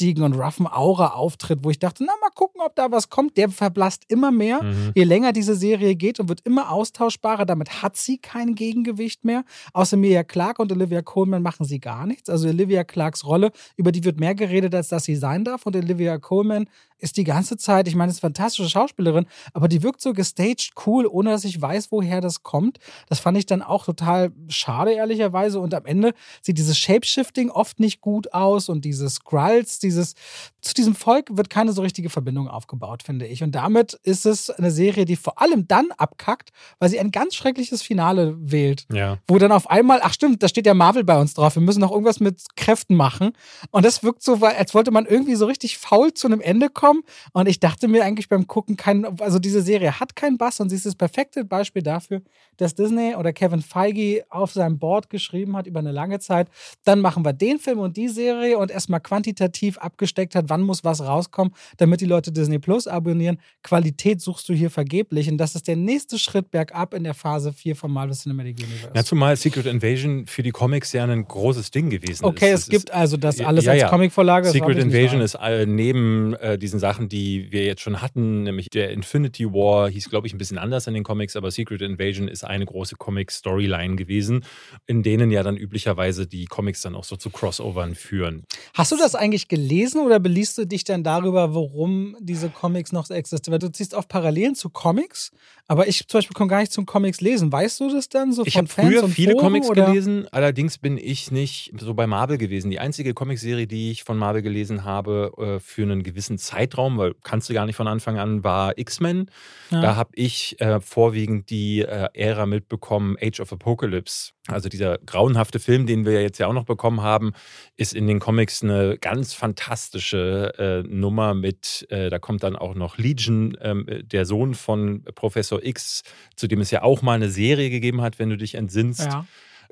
kantigen 0.00 0.22
und 0.24 0.34
roughen 0.34 0.66
Aura 0.66 1.08
auftritt, 1.08 1.60
wo 1.62 1.70
ich 1.70 1.78
dachte, 1.78 2.04
na 2.04 2.12
mal 2.20 2.30
gucken, 2.34 2.60
ob 2.64 2.74
da 2.74 2.90
was 2.90 3.10
kommt. 3.10 3.36
Der 3.36 3.50
verblasst 3.50 4.04
immer 4.08 4.30
mehr, 4.30 4.62
Mhm. 4.62 4.92
je 4.94 5.04
länger 5.04 5.32
diese 5.32 5.54
Serie 5.54 5.94
geht 5.94 6.20
und 6.20 6.28
wird 6.28 6.40
immer 6.44 6.70
austauschbarer. 6.70 7.44
Damit 7.44 7.82
hat 7.82 7.96
sie 7.96 8.18
kein 8.18 8.54
Gegengewicht 8.54 9.24
mehr. 9.24 9.44
Außer 9.74 9.96
Mia 9.96 10.22
Clark 10.24 10.58
und 10.58 10.72
Olivia 10.72 11.02
Coleman 11.02 11.42
machen 11.42 11.64
sie 11.66 11.80
gar 11.80 12.06
nichts. 12.06 12.30
Also 12.30 12.48
Olivia 12.48 12.84
Clarks 12.84 13.24
Rolle, 13.26 13.50
über 13.76 13.92
die 13.92 14.04
wird 14.04 14.18
mehr 14.20 14.34
geredet, 14.34 14.74
als 14.74 14.88
dass 14.88 15.04
sie 15.04 15.16
sein 15.16 15.44
darf. 15.44 15.66
Und 15.66 15.76
Olivia 15.76 16.18
Coleman 16.18 16.66
ist 17.02 17.16
die 17.16 17.24
ganze 17.24 17.56
Zeit, 17.56 17.88
ich 17.88 17.94
meine, 17.94 18.10
ist 18.10 18.16
eine 18.22 18.32
fantastische 18.34 18.68
Schauspielerin, 18.68 19.24
aber 19.54 19.68
die 19.68 19.82
wirkt 19.82 20.02
so 20.02 20.12
gestaged 20.12 20.72
cool, 20.84 21.06
ohne 21.06 21.30
dass 21.30 21.44
ich 21.46 21.58
weiß, 21.58 21.90
woher 21.92 22.20
das 22.20 22.42
kommt. 22.42 22.78
Das 23.08 23.20
fand 23.20 23.38
ich 23.38 23.46
dann 23.46 23.62
auch 23.62 23.86
total 23.86 24.32
schade, 24.48 24.92
ehrlicherweise. 24.92 25.60
Und 25.60 25.72
am 25.72 25.86
Ende 25.86 26.12
sieht 26.42 26.58
dieses 26.58 26.76
Shapeshifting 26.76 27.48
oft 27.50 27.80
nicht 27.80 28.02
gut 28.02 28.34
aus 28.34 28.68
und 28.68 28.84
diese 28.84 29.08
Skrulls, 29.08 29.78
dieses, 29.90 30.14
zu 30.60 30.72
diesem 30.74 30.94
Volk 30.94 31.36
wird 31.36 31.50
keine 31.50 31.72
so 31.72 31.82
richtige 31.82 32.10
Verbindung 32.10 32.48
aufgebaut, 32.48 33.02
finde 33.02 33.26
ich. 33.26 33.42
Und 33.42 33.52
damit 33.54 33.94
ist 34.04 34.24
es 34.26 34.50
eine 34.50 34.70
Serie, 34.70 35.04
die 35.04 35.16
vor 35.16 35.40
allem 35.40 35.66
dann 35.68 35.88
abkackt, 35.98 36.50
weil 36.78 36.88
sie 36.88 37.00
ein 37.00 37.10
ganz 37.10 37.34
schreckliches 37.34 37.82
Finale 37.82 38.36
wählt 38.40 38.86
Ja. 38.92 39.18
wo 39.28 39.38
dann 39.38 39.52
auf 39.52 39.68
einmal, 39.68 40.00
ach 40.02 40.12
stimmt, 40.14 40.42
da 40.42 40.48
steht 40.48 40.66
ja 40.66 40.74
Marvel 40.74 41.04
bei 41.04 41.18
uns 41.20 41.34
drauf, 41.34 41.54
wir 41.56 41.62
müssen 41.62 41.80
noch 41.80 41.90
irgendwas 41.90 42.20
mit 42.20 42.42
Kräften 42.56 42.94
machen. 42.94 43.32
Und 43.70 43.84
das 43.84 44.02
wirkt 44.02 44.22
so, 44.22 44.34
als 44.36 44.74
wollte 44.74 44.90
man 44.90 45.06
irgendwie 45.06 45.34
so 45.34 45.46
richtig 45.46 45.78
faul 45.78 46.14
zu 46.14 46.26
einem 46.28 46.40
Ende 46.40 46.68
kommen. 46.68 47.02
Und 47.32 47.48
ich 47.48 47.60
dachte 47.60 47.88
mir 47.88 48.04
eigentlich 48.04 48.28
beim 48.28 48.46
Gucken, 48.46 48.76
kein, 48.76 49.04
also 49.20 49.38
diese 49.38 49.62
Serie 49.62 49.98
hat 50.00 50.16
keinen 50.16 50.38
Bass 50.38 50.60
und 50.60 50.70
sie 50.70 50.76
ist 50.76 50.86
das 50.86 50.94
perfekte 50.94 51.44
Beispiel 51.44 51.82
dafür, 51.82 52.22
dass 52.56 52.74
Disney 52.74 53.14
oder 53.16 53.32
Kevin 53.32 53.62
Feige 53.62 54.24
auf 54.30 54.52
seinem 54.52 54.78
Board 54.78 55.10
geschrieben 55.10 55.56
hat 55.56 55.66
über 55.66 55.80
eine 55.80 55.92
lange 55.92 56.18
Zeit, 56.20 56.48
dann 56.84 57.00
machen 57.00 57.24
wir 57.24 57.32
den 57.32 57.58
Film 57.58 57.78
und 57.78 57.96
die 57.96 58.08
Serie 58.08 58.58
und 58.58 58.70
erstmal 58.70 59.00
quantitativ 59.00 59.78
abgesteckt 59.80 60.34
hat, 60.34 60.46
wann 60.48 60.62
muss 60.62 60.84
was 60.84 61.00
rauskommen, 61.00 61.54
damit 61.78 62.00
die 62.00 62.06
Leute 62.06 62.32
Disney 62.32 62.58
Plus 62.58 62.86
abonnieren. 62.86 63.38
Qualität 63.62 64.20
suchst 64.20 64.48
du 64.48 64.54
hier 64.54 64.70
vergeblich. 64.70 65.28
Und 65.30 65.38
das 65.38 65.54
ist 65.54 65.68
der 65.68 65.76
nächste 65.76 66.18
Schritt 66.18 66.50
bergab 66.50 66.94
in 66.94 67.04
der 67.04 67.14
Phase 67.14 67.52
4 67.52 67.76
vom 67.76 67.92
Marvel 67.92 68.14
Cinematic 68.14 68.58
Universe. 68.58 68.92
Ja, 68.94 69.04
zumal 69.04 69.36
Secret 69.36 69.66
Invasion 69.66 70.26
für 70.26 70.42
die 70.42 70.50
Comics 70.50 70.92
ja 70.92 71.04
ein 71.04 71.26
großes 71.26 71.70
Ding 71.70 71.90
gewesen 71.90 72.24
Okay, 72.24 72.52
ist. 72.52 72.60
es 72.60 72.68
gibt 72.68 72.90
also 72.90 73.16
das 73.16 73.40
alles 73.40 73.64
ja, 73.64 73.72
als 73.72 73.80
ja. 73.82 73.88
Comicvorlage. 73.88 74.50
Secret 74.50 74.78
Invasion 74.78 75.20
ist 75.20 75.34
äh, 75.34 75.66
neben 75.66 76.34
äh, 76.34 76.58
diesen 76.58 76.78
Sachen, 76.78 77.08
die 77.08 77.50
wir 77.50 77.64
jetzt 77.64 77.80
schon 77.80 78.02
hatten, 78.02 78.44
nämlich 78.44 78.68
der 78.70 78.90
Infinity 78.90 79.46
War, 79.46 79.90
hieß, 79.90 80.10
glaube 80.10 80.26
ich, 80.26 80.34
ein 80.34 80.38
bisschen 80.38 80.58
anders 80.58 80.86
in 80.86 80.94
den 80.94 81.04
Comics, 81.04 81.36
aber 81.36 81.50
Secret 81.50 81.82
Invasion 81.82 82.28
ist 82.28 82.44
eine 82.44 82.66
große 82.66 82.96
Comic-Storyline 82.96 83.96
gewesen, 83.96 84.44
in 84.86 85.02
denen 85.02 85.30
ja 85.30 85.42
dann 85.42 85.56
üblicherweise 85.56 86.26
die 86.26 86.44
Comics 86.44 86.82
dann 86.82 86.94
auch 86.94 87.04
so 87.04 87.16
zu 87.16 87.30
Crossovern 87.30 87.94
führen. 87.94 88.44
Hast 88.74 88.92
du 88.92 88.96
das 88.96 89.14
eigentlich 89.14 89.48
gelesen 89.48 89.69
oder 90.00 90.18
beliest 90.18 90.58
du 90.58 90.66
dich 90.66 90.84
dann 90.84 91.02
darüber, 91.02 91.54
warum 91.54 92.16
diese 92.20 92.50
Comics 92.50 92.92
noch 92.92 93.08
existieren? 93.10 93.52
Weil 93.52 93.58
du 93.58 93.72
ziehst 93.72 93.94
oft 93.94 94.08
Parallelen 94.08 94.54
zu 94.54 94.70
Comics, 94.70 95.30
aber 95.68 95.86
ich 95.86 96.06
zum 96.08 96.18
Beispiel 96.18 96.34
kann 96.34 96.48
gar 96.48 96.60
nicht 96.60 96.72
zum 96.72 96.86
Comics 96.86 97.20
lesen. 97.20 97.52
Weißt 97.52 97.78
du 97.80 97.88
das 97.90 98.08
dann 98.08 98.32
so 98.32 98.44
Ich 98.44 98.56
habe 98.56 98.66
früher 98.66 99.08
viele 99.08 99.32
Foren, 99.32 99.44
Comics 99.44 99.68
oder? 99.68 99.86
gelesen, 99.86 100.26
allerdings 100.32 100.78
bin 100.78 100.98
ich 100.98 101.30
nicht 101.30 101.72
so 101.78 101.94
bei 101.94 102.06
Marvel 102.06 102.38
gewesen. 102.38 102.70
Die 102.70 102.80
einzige 102.80 103.14
Comicserie, 103.14 103.66
die 103.66 103.90
ich 103.92 104.02
von 104.02 104.18
Marvel 104.18 104.42
gelesen 104.42 104.84
habe 104.84 105.32
äh, 105.38 105.60
für 105.60 105.82
einen 105.82 106.02
gewissen 106.02 106.38
Zeitraum, 106.38 106.98
weil 106.98 107.14
kannst 107.22 107.48
du 107.48 107.54
gar 107.54 107.66
nicht 107.66 107.76
von 107.76 107.86
Anfang 107.86 108.18
an, 108.18 108.42
war 108.42 108.76
X-Men. 108.76 109.30
Ja. 109.70 109.80
Da 109.80 109.96
habe 109.96 110.10
ich 110.14 110.60
äh, 110.60 110.80
vorwiegend 110.80 111.50
die 111.50 111.82
äh, 111.82 112.08
Ära 112.14 112.46
mitbekommen, 112.46 113.16
Age 113.20 113.40
of 113.40 113.52
Apocalypse. 113.52 114.32
Also 114.50 114.68
dieser 114.68 114.98
grauenhafte 114.98 115.60
Film, 115.60 115.86
den 115.86 116.04
wir 116.04 116.22
jetzt 116.22 116.38
ja 116.38 116.46
auch 116.46 116.52
noch 116.52 116.64
bekommen 116.64 117.02
haben, 117.02 117.32
ist 117.76 117.94
in 117.94 118.06
den 118.06 118.20
Comics 118.20 118.62
eine 118.62 118.98
ganz 118.98 119.34
fantastische 119.34 120.52
äh, 120.58 120.88
Nummer 120.88 121.34
mit, 121.34 121.86
äh, 121.90 122.10
da 122.10 122.18
kommt 122.18 122.42
dann 122.42 122.56
auch 122.56 122.74
noch 122.74 122.98
Legion, 122.98 123.56
ähm, 123.60 123.86
der 124.02 124.26
Sohn 124.26 124.54
von 124.54 125.04
Professor 125.14 125.62
X, 125.62 126.02
zu 126.36 126.46
dem 126.46 126.60
es 126.60 126.70
ja 126.70 126.82
auch 126.82 127.02
mal 127.02 127.14
eine 127.14 127.30
Serie 127.30 127.70
gegeben 127.70 128.00
hat, 128.00 128.18
wenn 128.18 128.30
du 128.30 128.36
dich 128.36 128.54
entsinnst. 128.54 129.06
Ja. 129.06 129.26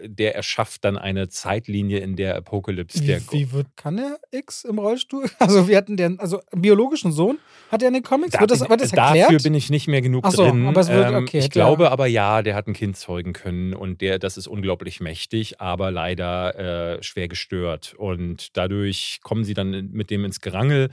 Der 0.05 0.35
erschafft 0.37 0.85
dann 0.85 0.97
eine 0.97 1.29
Zeitlinie, 1.29 1.99
in 1.99 2.17
der 2.17 2.37
Apocalypse, 2.37 3.03
der 3.03 3.21
Wie, 3.33 3.33
wie 3.33 3.53
wird, 3.53 3.67
kann 3.77 3.99
er 3.99 4.19
X 4.31 4.65
im 4.65 4.79
Rollstuhl? 4.79 5.25
Also 5.39 5.67
wir 5.69 5.77
hatten 5.77 5.97
den, 5.97 6.19
also 6.21 6.41
einen 6.53 6.63
biologischen 6.63 7.11
Sohn 7.13 7.39
hat 7.71 7.83
er 7.83 7.89
in 7.89 7.95
den 7.95 8.03
Comics? 8.03 8.33
Da 8.33 8.41
wird 8.41 8.51
das, 8.51 8.61
wird 8.69 8.81
das 8.81 8.91
Dafür 8.93 9.21
erklärt? 9.23 9.43
bin 9.43 9.55
ich 9.55 9.71
nicht 9.71 9.89
mehr 9.89 10.01
genug 10.01 10.25
Ach 10.27 10.31
so, 10.33 10.45
drin. 10.45 10.67
aber 10.67 10.81
es 10.81 10.89
wird- 10.89 11.09
Ähm, 11.09 11.15
okay, 11.17 11.39
ich 11.39 11.51
glaube 11.51 11.85
ja- 11.85 11.91
aber 11.91 12.07
ja, 12.07 12.43
der 12.43 12.55
hat 12.55 12.67
ein 12.67 12.73
Kind 12.75 12.97
zeugen 12.97 13.33
können 13.33 13.75
und 13.75 14.01
der, 14.01 14.19
das 14.19 14.37
ist 14.37 14.47
unglaublich 14.47 15.01
mächtig, 15.01 15.61
aber 15.61 15.91
leider 15.91 16.97
äh, 16.99 17.03
schwer 17.03 17.29
gestört. 17.29 17.95
Und 17.97 18.57
dadurch 18.57 19.21
kommen 19.23 19.45
sie 19.45 19.55
dann 19.55 19.91
mit 19.93 20.11
dem 20.11 20.25
ins 20.25 20.41
Gerangel. 20.41 20.89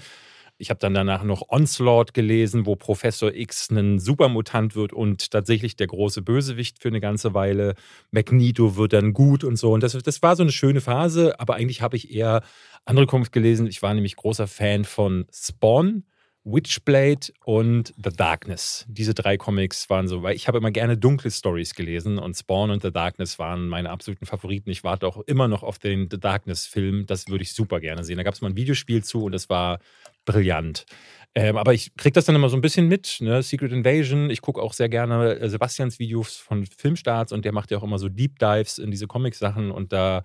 Ich 0.57 0.69
habe 0.69 0.79
dann 0.79 0.93
danach 0.93 1.23
noch 1.23 1.49
Onslaught 1.49 2.13
gelesen, 2.13 2.65
wo 2.65 2.77
Professor 2.77 3.33
X 3.33 3.69
ein 3.71 3.99
Supermutant 3.99 4.75
wird 4.75 4.93
und 4.93 5.31
tatsächlich 5.31 5.75
der 5.75 5.87
große 5.87 6.21
Bösewicht 6.21 6.81
für 6.81 6.87
eine 6.87 7.01
ganze 7.01 7.33
Weile. 7.33 7.75
Magneto 8.11 8.77
wird 8.77 8.93
dann 8.93 9.11
gut 9.13 9.43
und 9.43 9.57
so. 9.57 9.73
Und 9.73 9.83
das, 9.83 9.93
das 9.93 10.21
war 10.21 10.35
so 10.37 10.43
eine 10.43 10.53
schöne 10.53 10.79
Phase, 10.79 11.39
aber 11.39 11.55
eigentlich 11.55 11.81
habe 11.81 11.97
ich 11.97 12.13
eher 12.13 12.41
andere 12.85 13.05
Comics 13.05 13.31
gelesen. 13.31 13.67
Ich 13.67 13.81
war 13.81 13.93
nämlich 13.93 14.15
großer 14.15 14.47
Fan 14.47 14.85
von 14.85 15.25
Spawn. 15.33 16.03
Witchblade 16.45 17.34
und 17.43 17.93
The 18.01 18.12
Darkness. 18.15 18.86
Diese 18.88 19.15
drei 19.15 19.36
Comics 19.36 19.89
waren 19.89 20.08
so, 20.08 20.21
weil 20.21 20.36
ich 20.36 20.47
habe 20.47 20.60
immer 20.60 20.71
gerne 20.71 20.95
dunkle 20.95 21.31
Stories 21.31 21.73
gelesen 21.73 22.19
und 22.19 22.36
Spawn 22.36 22.69
und 22.69 22.84
The 22.84 22.91
Darkness 22.91 23.39
waren 23.39 23.67
meine 23.67 23.89
absoluten 23.89 24.27
Favoriten. 24.27 24.69
Ich 24.69 24.84
warte 24.84 25.08
auch 25.08 25.19
immer 25.21 25.47
noch 25.47 25.63
auf 25.63 25.79
den 25.79 26.08
The 26.10 26.19
Darkness-Film. 26.19 27.08
Das 27.08 27.27
würde 27.27 27.43
ich 27.43 27.53
super 27.53 27.79
gerne 27.79 28.03
sehen. 28.03 28.17
Da 28.17 28.23
gab 28.23 28.36
es 28.36 28.41
mal 28.41 28.49
ein 28.49 28.55
Videospiel 28.55 29.03
zu 29.03 29.23
und 29.23 29.31
das 29.31 29.49
war 29.49 29.79
brillant. 30.25 30.86
Ähm, 31.38 31.58
aber 31.58 31.73
ich 31.73 31.93
kriege 31.97 32.13
das 32.13 32.25
dann 32.25 32.36
immer 32.36 32.47
so 32.47 32.55
ein 32.55 32.62
bisschen 32.62 32.88
mit, 32.88 33.17
ne? 33.19 33.43
Secret 33.43 33.73
Invasion. 33.73 34.29
Ich 34.29 34.41
gucke 34.41 34.62
auch 34.62 34.71
sehr 34.71 34.88
gerne 34.88 35.38
äh, 35.38 35.49
Sebastians 35.49 35.99
Videos 35.99 36.38
von 36.38 36.65
Filmstarts 36.65 37.34
und 37.34 37.43
der 37.43 37.51
macht 37.51 37.71
ja 37.71 37.77
auch 37.79 37.84
immer 37.84 37.99
so 37.99 38.08
Deep 38.08 38.39
Dives 38.39 38.77
in 38.77 38.89
diese 38.89 39.08
Comic-Sachen 39.08 39.71
und 39.71 39.91
da 39.91 40.23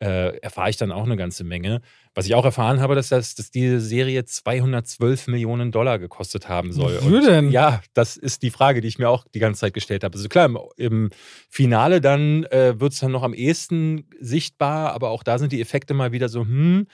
äh, 0.00 0.36
erfahre 0.38 0.70
ich 0.70 0.76
dann 0.76 0.92
auch 0.92 1.04
eine 1.04 1.16
ganze 1.16 1.44
Menge. 1.44 1.80
Was 2.14 2.26
ich 2.26 2.34
auch 2.34 2.44
erfahren 2.44 2.80
habe, 2.80 2.94
dass, 2.94 3.08
das, 3.08 3.34
dass 3.34 3.50
diese 3.50 3.80
Serie 3.80 4.24
212 4.24 5.28
Millionen 5.28 5.70
Dollar 5.70 5.98
gekostet 5.98 6.48
haben 6.48 6.72
soll. 6.72 6.96
Wofür 6.96 7.20
denn? 7.20 7.50
Ja, 7.50 7.82
das 7.94 8.16
ist 8.16 8.42
die 8.42 8.50
Frage, 8.50 8.80
die 8.80 8.88
ich 8.88 8.98
mir 8.98 9.08
auch 9.08 9.24
die 9.34 9.38
ganze 9.38 9.60
Zeit 9.60 9.74
gestellt 9.74 10.04
habe. 10.04 10.16
Also 10.16 10.28
klar, 10.28 10.46
im, 10.46 10.58
im 10.76 11.10
Finale 11.48 12.00
dann 12.00 12.44
äh, 12.44 12.78
wird 12.78 12.92
es 12.92 13.00
dann 13.00 13.12
noch 13.12 13.22
am 13.22 13.34
ehesten 13.34 14.08
sichtbar, 14.20 14.92
aber 14.92 15.10
auch 15.10 15.22
da 15.22 15.38
sind 15.38 15.52
die 15.52 15.60
Effekte 15.60 15.94
mal 15.94 16.12
wieder 16.12 16.28
so, 16.28 16.40
hm, 16.40 16.86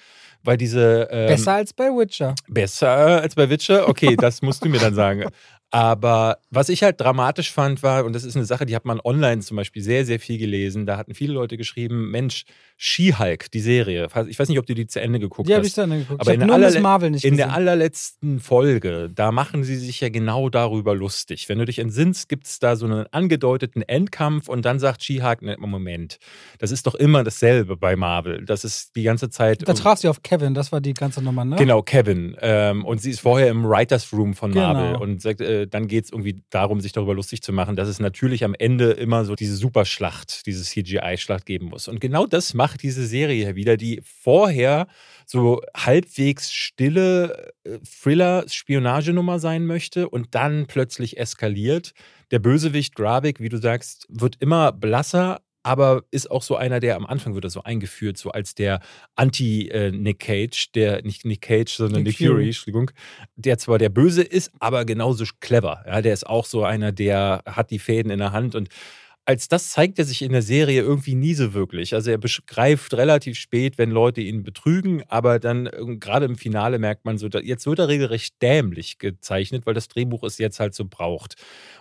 weil 0.42 0.56
diese. 0.56 1.08
Ähm, 1.10 1.28
Besser 1.28 1.54
als 1.54 1.72
bei 1.72 1.86
Witcher. 1.86 2.34
Besser 2.48 3.22
als 3.22 3.34
bei 3.34 3.48
Witcher? 3.48 3.88
Okay, 3.88 4.16
das 4.16 4.42
musst 4.42 4.64
du 4.64 4.68
mir 4.68 4.80
dann 4.80 4.94
sagen. 4.94 5.24
Aber 5.74 6.36
was 6.50 6.68
ich 6.68 6.82
halt 6.82 7.00
dramatisch 7.00 7.50
fand, 7.50 7.82
war, 7.82 8.04
und 8.04 8.12
das 8.12 8.24
ist 8.24 8.36
eine 8.36 8.44
Sache, 8.44 8.66
die 8.66 8.76
hat 8.76 8.84
man 8.84 9.00
online 9.02 9.40
zum 9.40 9.56
Beispiel 9.56 9.82
sehr, 9.82 10.04
sehr 10.04 10.20
viel 10.20 10.36
gelesen. 10.38 10.84
Da 10.84 10.98
hatten 10.98 11.14
viele 11.14 11.32
Leute 11.32 11.56
geschrieben: 11.56 12.10
Mensch, 12.10 12.44
She-Hulk, 12.76 13.50
die 13.50 13.60
Serie. 13.60 14.06
Ich 14.28 14.38
weiß 14.38 14.50
nicht, 14.50 14.58
ob 14.58 14.66
du 14.66 14.74
die 14.74 14.86
zu 14.86 15.00
Ende 15.00 15.18
geguckt 15.18 15.48
die 15.48 15.54
hast. 15.54 15.56
Die 15.56 15.58
habe 15.60 15.66
ich 15.66 15.74
zu 15.74 15.80
Ende 15.80 15.98
geguckt. 16.00 16.20
Aber 16.20 16.30
ich 16.34 16.40
in, 16.40 16.46
nur 16.46 16.54
allerle 16.54 16.80
Marvel 16.80 17.10
nicht 17.10 17.24
in 17.24 17.30
gesehen. 17.32 17.48
der 17.48 17.54
allerletzten 17.56 18.40
Folge, 18.40 19.10
da 19.14 19.32
machen 19.32 19.64
sie 19.64 19.76
sich 19.76 20.00
ja 20.02 20.10
genau 20.10 20.50
darüber 20.50 20.94
lustig. 20.94 21.48
Wenn 21.48 21.58
du 21.58 21.64
dich 21.64 21.78
entsinnst, 21.78 22.28
gibt 22.28 22.46
es 22.46 22.58
da 22.58 22.76
so 22.76 22.84
einen 22.84 23.06
angedeuteten 23.10 23.80
Endkampf 23.80 24.50
und 24.50 24.66
dann 24.66 24.78
sagt 24.78 25.02
She-Hulk: 25.02 25.40
ne, 25.40 25.56
Moment, 25.58 26.18
das 26.58 26.70
ist 26.70 26.86
doch 26.86 26.94
immer 26.96 27.24
dasselbe 27.24 27.78
bei 27.78 27.96
Marvel. 27.96 28.44
Das 28.44 28.64
ist 28.64 28.94
die 28.94 29.04
ganze 29.04 29.30
Zeit. 29.30 29.66
Da 29.66 29.72
traf 29.72 29.98
sie 29.98 30.08
auf 30.08 30.22
Kevin, 30.22 30.52
das 30.52 30.70
war 30.70 30.82
die 30.82 30.92
ganze 30.92 31.22
Nummer, 31.22 31.46
ne? 31.46 31.56
Genau, 31.56 31.80
Kevin. 31.80 32.36
Ähm, 32.42 32.84
und 32.84 33.00
sie 33.00 33.10
ist 33.10 33.20
vorher 33.20 33.48
im 33.48 33.64
Writers 33.64 34.12
Room 34.12 34.34
von 34.34 34.50
Marvel 34.52 34.92
Genau. 34.92 35.00
und 35.02 35.22
sagt, 35.22 35.40
äh, 35.40 35.61
dann 35.66 35.88
geht 35.88 36.04
es 36.04 36.12
irgendwie 36.12 36.42
darum, 36.50 36.80
sich 36.80 36.92
darüber 36.92 37.14
lustig 37.14 37.42
zu 37.42 37.52
machen, 37.52 37.76
dass 37.76 37.88
es 37.88 38.00
natürlich 38.00 38.44
am 38.44 38.54
Ende 38.54 38.92
immer 38.92 39.24
so 39.24 39.34
diese 39.34 39.56
Superschlacht, 39.56 40.46
diese 40.46 40.62
CGI-Schlacht 40.64 41.46
geben 41.46 41.66
muss. 41.66 41.88
Und 41.88 42.00
genau 42.00 42.26
das 42.26 42.54
macht 42.54 42.82
diese 42.82 43.06
Serie 43.06 43.54
wieder, 43.54 43.76
die 43.76 44.02
vorher 44.04 44.86
so 45.26 45.62
halbwegs 45.76 46.52
stille 46.52 47.52
äh, 47.64 47.78
Thriller-Spionagenummer 48.02 49.38
sein 49.38 49.66
möchte 49.66 50.08
und 50.08 50.34
dann 50.34 50.66
plötzlich 50.66 51.18
eskaliert. 51.18 51.92
Der 52.30 52.38
Bösewicht 52.38 52.94
Gravik, 52.94 53.40
wie 53.40 53.48
du 53.48 53.58
sagst, 53.58 54.06
wird 54.08 54.36
immer 54.40 54.72
blasser, 54.72 55.40
aber 55.62 56.04
ist 56.10 56.30
auch 56.30 56.42
so 56.42 56.56
einer, 56.56 56.80
der 56.80 56.96
am 56.96 57.06
Anfang 57.06 57.34
wird 57.34 57.44
er 57.44 57.50
so 57.50 57.62
eingeführt, 57.62 58.18
so 58.18 58.30
als 58.30 58.54
der 58.54 58.80
Anti-Nick 59.16 60.18
Cage, 60.18 60.72
der 60.72 61.02
nicht 61.02 61.24
Nick 61.24 61.42
Cage, 61.42 61.72
sondern 61.72 62.02
Nick 62.02 62.20
Nick, 62.20 62.28
Fury, 62.28 62.30
Fury. 62.30 62.46
Entschuldigung, 62.46 62.90
der 63.36 63.58
zwar 63.58 63.78
der 63.78 63.88
Böse 63.88 64.22
ist, 64.22 64.52
aber 64.58 64.84
genauso 64.84 65.24
clever. 65.40 65.84
Ja, 65.86 66.02
der 66.02 66.12
ist 66.12 66.26
auch 66.26 66.46
so 66.46 66.64
einer, 66.64 66.92
der 66.92 67.42
hat 67.46 67.70
die 67.70 67.78
Fäden 67.78 68.10
in 68.10 68.18
der 68.18 68.32
Hand 68.32 68.54
und 68.54 68.68
als 69.24 69.46
das 69.46 69.70
zeigt 69.70 70.00
er 70.00 70.04
sich 70.04 70.22
in 70.22 70.32
der 70.32 70.42
Serie 70.42 70.82
irgendwie 70.82 71.14
nie 71.14 71.34
so 71.34 71.54
wirklich. 71.54 71.94
Also 71.94 72.10
er 72.10 72.18
begreift 72.18 72.92
relativ 72.94 73.38
spät, 73.38 73.78
wenn 73.78 73.90
Leute 73.90 74.20
ihn 74.20 74.42
betrügen, 74.42 75.04
aber 75.08 75.38
dann 75.38 75.70
ähm, 75.72 76.00
gerade 76.00 76.26
im 76.26 76.36
Finale 76.36 76.80
merkt 76.80 77.04
man 77.04 77.18
so, 77.18 77.28
jetzt 77.28 77.66
wird 77.66 77.78
er 77.78 77.86
regelrecht 77.86 78.42
dämlich 78.42 78.98
gezeichnet, 78.98 79.64
weil 79.64 79.74
das 79.74 79.86
Drehbuch 79.86 80.24
es 80.24 80.38
jetzt 80.38 80.58
halt 80.58 80.74
so 80.74 80.86
braucht. 80.86 81.36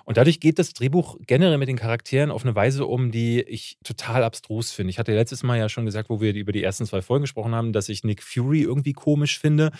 Und 0.06 0.17
dadurch 0.17 0.39
geht 0.39 0.60
das 0.60 0.73
Drehbuch 0.73 1.17
generell 1.25 1.58
mit 1.58 1.67
den 1.67 1.77
Charakteren 1.77 2.30
auf 2.30 2.43
eine 2.43 2.54
Weise 2.54 2.86
um, 2.86 3.12
die 3.12 3.41
ich 3.41 3.77
total 3.84 4.23
abstrus 4.23 4.71
finde. 4.71 4.91
Ich 4.91 4.99
hatte 4.99 5.15
letztes 5.15 5.41
Mal 5.41 5.58
ja 5.58 5.67
schon 5.67 5.86
gesagt, 5.86 6.10
wo 6.10 6.21
wir 6.21 6.36
über 6.36 6.51
die 6.51 6.63
ersten 6.63 6.86
zwei 6.86 7.01
Folgen 7.01 7.23
gesprochen 7.23 7.56
haben, 7.56 7.73
dass 7.73 7.89
ich 7.89 8.04
Nick 8.04 8.21
Fury 8.21 8.62
irgendwie 8.62 8.93
komisch 8.93 9.39
finde. 9.39 9.71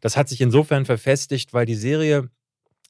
Das 0.00 0.16
hat 0.16 0.28
sich 0.30 0.40
insofern 0.40 0.86
verfestigt, 0.86 1.52
weil 1.52 1.66
die 1.66 1.74
Serie 1.74 2.30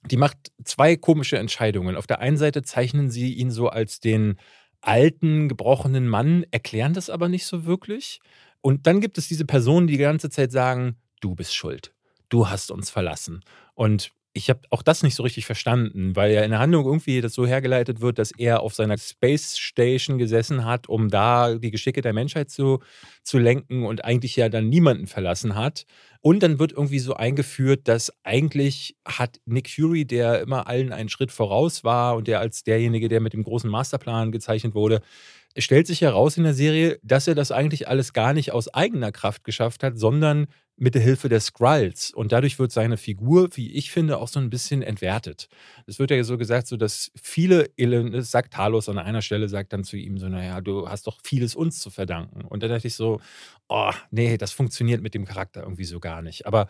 die 0.05 0.17
macht 0.17 0.53
zwei 0.65 0.97
komische 0.97 1.39
Entscheidungen. 1.39 1.97
Auf 1.97 2.07
der 2.07 2.21
einen 2.21 2.37
Seite 2.37 2.63
zeichnen 2.63 3.11
sie 3.11 3.35
ihn 3.35 3.51
so 3.51 3.69
als 3.69 4.01
den 4.01 4.39
alten, 4.81 5.49
gebrochenen 5.49 6.09
Mann, 6.09 6.45
erklären 6.51 6.95
das 6.95 7.11
aber 7.11 7.29
nicht 7.29 7.47
so 7.47 7.67
wirklich. 7.67 8.21
Und 8.63 8.87
dann 8.87 9.01
gibt 9.01 9.19
es 9.19 9.29
diese 9.29 9.45
Personen, 9.45 9.87
die 9.87 9.95
die 9.95 10.03
ganze 10.03 10.31
Zeit 10.31 10.53
sagen, 10.53 10.97
du 11.21 11.35
bist 11.35 11.55
schuld, 11.55 11.95
du 12.29 12.49
hast 12.49 12.71
uns 12.71 12.91
verlassen. 12.91 13.43
Und 13.75 14.13
ich 14.33 14.49
habe 14.49 14.61
auch 14.71 14.83
das 14.83 15.03
nicht 15.03 15.17
so 15.17 15.25
richtig 15.25 15.45
verstanden, 15.45 16.15
weil 16.15 16.33
ja 16.33 16.43
in 16.43 16.51
der 16.51 16.61
Handlung 16.61 16.85
irgendwie 16.85 17.21
das 17.21 17.35
so 17.35 17.47
hergeleitet 17.47 18.01
wird, 18.01 18.19
dass 18.19 18.31
er 18.31 18.61
auf 18.61 18.75
seiner 18.75 18.97
Space 18.97 19.59
Station 19.59 20.19
gesessen 20.19 20.65
hat, 20.65 20.89
um 20.89 21.09
da 21.09 21.57
die 21.57 21.73
Geschicke 21.73 22.01
der 22.01 22.13
Menschheit 22.13 22.49
zu, 22.49 22.79
zu 23.25 23.39
lenken 23.39 23.85
und 23.85 24.05
eigentlich 24.05 24.37
ja 24.37 24.49
dann 24.49 24.69
niemanden 24.69 25.09
verlassen 25.09 25.57
hat. 25.57 25.85
Und 26.21 26.43
dann 26.43 26.61
wird 26.61 26.73
irgendwie 26.73 27.01
so 27.01 27.15
eingeführt, 27.15 27.89
dass 27.89 28.13
eigentlich 28.23 28.97
hat 29.05 29.41
Nick 29.47 29.69
Fury, 29.69 30.05
der 30.05 30.41
immer 30.43 30.69
allen 30.69 30.93
einen 30.93 31.09
Schritt 31.09 31.33
voraus 31.33 31.83
war 31.83 32.15
und 32.17 32.29
der 32.29 32.39
als 32.39 32.63
derjenige, 32.63 33.09
der 33.09 33.21
mit 33.21 33.33
dem 33.33 33.43
großen 33.43 33.71
Masterplan 33.71 34.31
gezeichnet 34.31 34.75
wurde, 34.75 35.01
es 35.55 35.65
stellt 35.65 35.87
sich 35.87 36.01
heraus 36.01 36.37
in 36.37 36.45
der 36.45 36.55
Serie, 36.55 36.99
dass 37.03 37.27
er 37.27 37.35
das 37.35 37.51
eigentlich 37.51 37.89
alles 37.89 38.13
gar 38.13 38.33
nicht 38.33 38.53
aus 38.53 38.73
eigener 38.73 39.13
Kraft 39.13 39.45
geschafft 39.45 39.83
hat, 39.83 39.99
sondern 39.99 40.47
mit 40.77 40.95
der 40.95 41.03
Hilfe 41.03 41.29
der 41.29 41.41
Skrulls. 41.41 42.11
Und 42.11 42.33
dadurch 42.33 42.59
wird 42.59 42.73
seine 42.73 42.97
Figur, 42.97 43.51
wie 43.55 43.71
ich 43.73 43.91
finde, 43.91 44.19
auch 44.19 44.29
so 44.29 44.41
ein 44.41 44.49
bisschen 44.49 44.83
entwertet. 44.83 45.49
Es 45.87 45.99
wird 45.99 46.11
ja 46.11 46.25
so 46.25 46.39
gesagt, 46.39 46.69
so 46.69 46.77
dass 46.77 47.13
viele, 47.21 47.69
das 47.77 48.31
sagt 48.31 48.55
Talos 48.55 48.89
an 48.89 48.99
einer 48.99 49.21
Stelle, 49.21 49.49
sagt 49.49 49.75
dann 49.75 49.85
zu 49.85 49.97
ihm 49.97 50.17
so, 50.17 50.29
naja, 50.29 50.61
du 50.63 50.89
hast 50.89 51.07
doch 51.07 51.19
vieles 51.23 51.55
uns 51.55 51.81
zu 51.81 51.91
verdanken. 51.91 52.47
Und 52.47 52.63
da 52.63 52.69
dachte 52.69 52.87
ich 52.87 52.95
so, 52.95 53.21
oh, 53.69 53.93
nee, 54.11 54.39
das 54.39 54.53
funktioniert 54.53 55.03
mit 55.03 55.13
dem 55.15 55.27
Charakter 55.27 55.63
irgendwie 55.63 55.85
so 55.85 56.01
gar 56.01 56.23
nicht. 56.23 56.47
Aber 56.47 56.67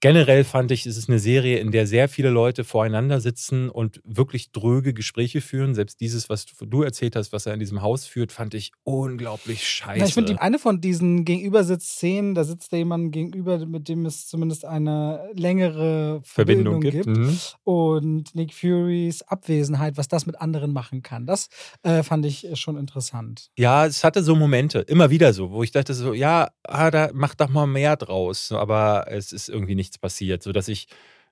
generell 0.00 0.44
fand 0.44 0.70
ich, 0.70 0.86
es 0.86 0.96
ist 0.96 1.08
eine 1.08 1.18
Serie, 1.18 1.58
in 1.58 1.70
der 1.70 1.86
sehr 1.86 2.08
viele 2.08 2.30
Leute 2.30 2.64
voreinander 2.64 3.20
sitzen 3.20 3.68
und 3.68 4.00
wirklich 4.04 4.50
dröge 4.50 4.94
Gespräche 4.94 5.40
führen. 5.40 5.74
Selbst 5.74 6.00
dieses, 6.00 6.28
was 6.28 6.46
du 6.46 6.82
erzählt 6.82 7.16
hast, 7.16 7.32
was 7.32 7.46
er 7.46 7.54
in 7.54 7.60
diesem 7.60 7.82
Haus 7.82 8.06
führt, 8.06 8.32
fand 8.32 8.54
ich 8.54 8.72
unglaublich 8.82 9.68
scheiße. 9.68 10.00
Na, 10.00 10.06
ich 10.06 10.14
finde, 10.14 10.40
eine 10.40 10.58
von 10.58 10.80
diesen 10.80 11.24
Gegenübersitzszenen, 11.24 12.34
da 12.34 12.44
sitzt 12.44 12.72
da 12.72 12.78
jemand 12.78 13.12
gegenüber, 13.12 13.64
mit 13.66 13.88
dem 13.88 14.06
es 14.06 14.26
zumindest 14.26 14.64
eine 14.64 15.30
längere 15.34 16.20
Verbindung, 16.24 16.80
Verbindung 16.80 16.80
gibt. 16.80 17.06
gibt. 17.06 17.18
Mhm. 17.18 17.38
Und 17.64 18.34
Nick 18.34 18.54
Furys 18.54 19.22
Abwesenheit, 19.22 19.96
was 19.96 20.08
das 20.08 20.26
mit 20.26 20.40
anderen 20.40 20.72
machen 20.72 21.02
kann, 21.02 21.26
das 21.26 21.48
äh, 21.82 22.02
fand 22.02 22.24
ich 22.24 22.48
schon 22.54 22.76
interessant. 22.76 23.50
Ja, 23.56 23.86
es 23.86 24.02
hatte 24.02 24.22
so 24.22 24.34
Momente, 24.34 24.80
immer 24.80 25.10
wieder 25.10 25.32
so, 25.32 25.50
wo 25.50 25.62
ich 25.62 25.72
dachte 25.72 25.92
so, 25.92 26.14
ja, 26.14 26.48
ah, 26.64 26.90
da 26.90 27.10
mach 27.12 27.34
doch 27.34 27.48
mal 27.48 27.66
mehr 27.66 27.96
draus. 27.96 28.52
Aber 28.52 29.06
es 29.08 29.32
ist 29.32 29.48
irgendwie 29.48 29.74
nichts 29.90 29.98
passiert, 29.98 30.42
sodass 30.42 30.68
ich, 30.68 30.86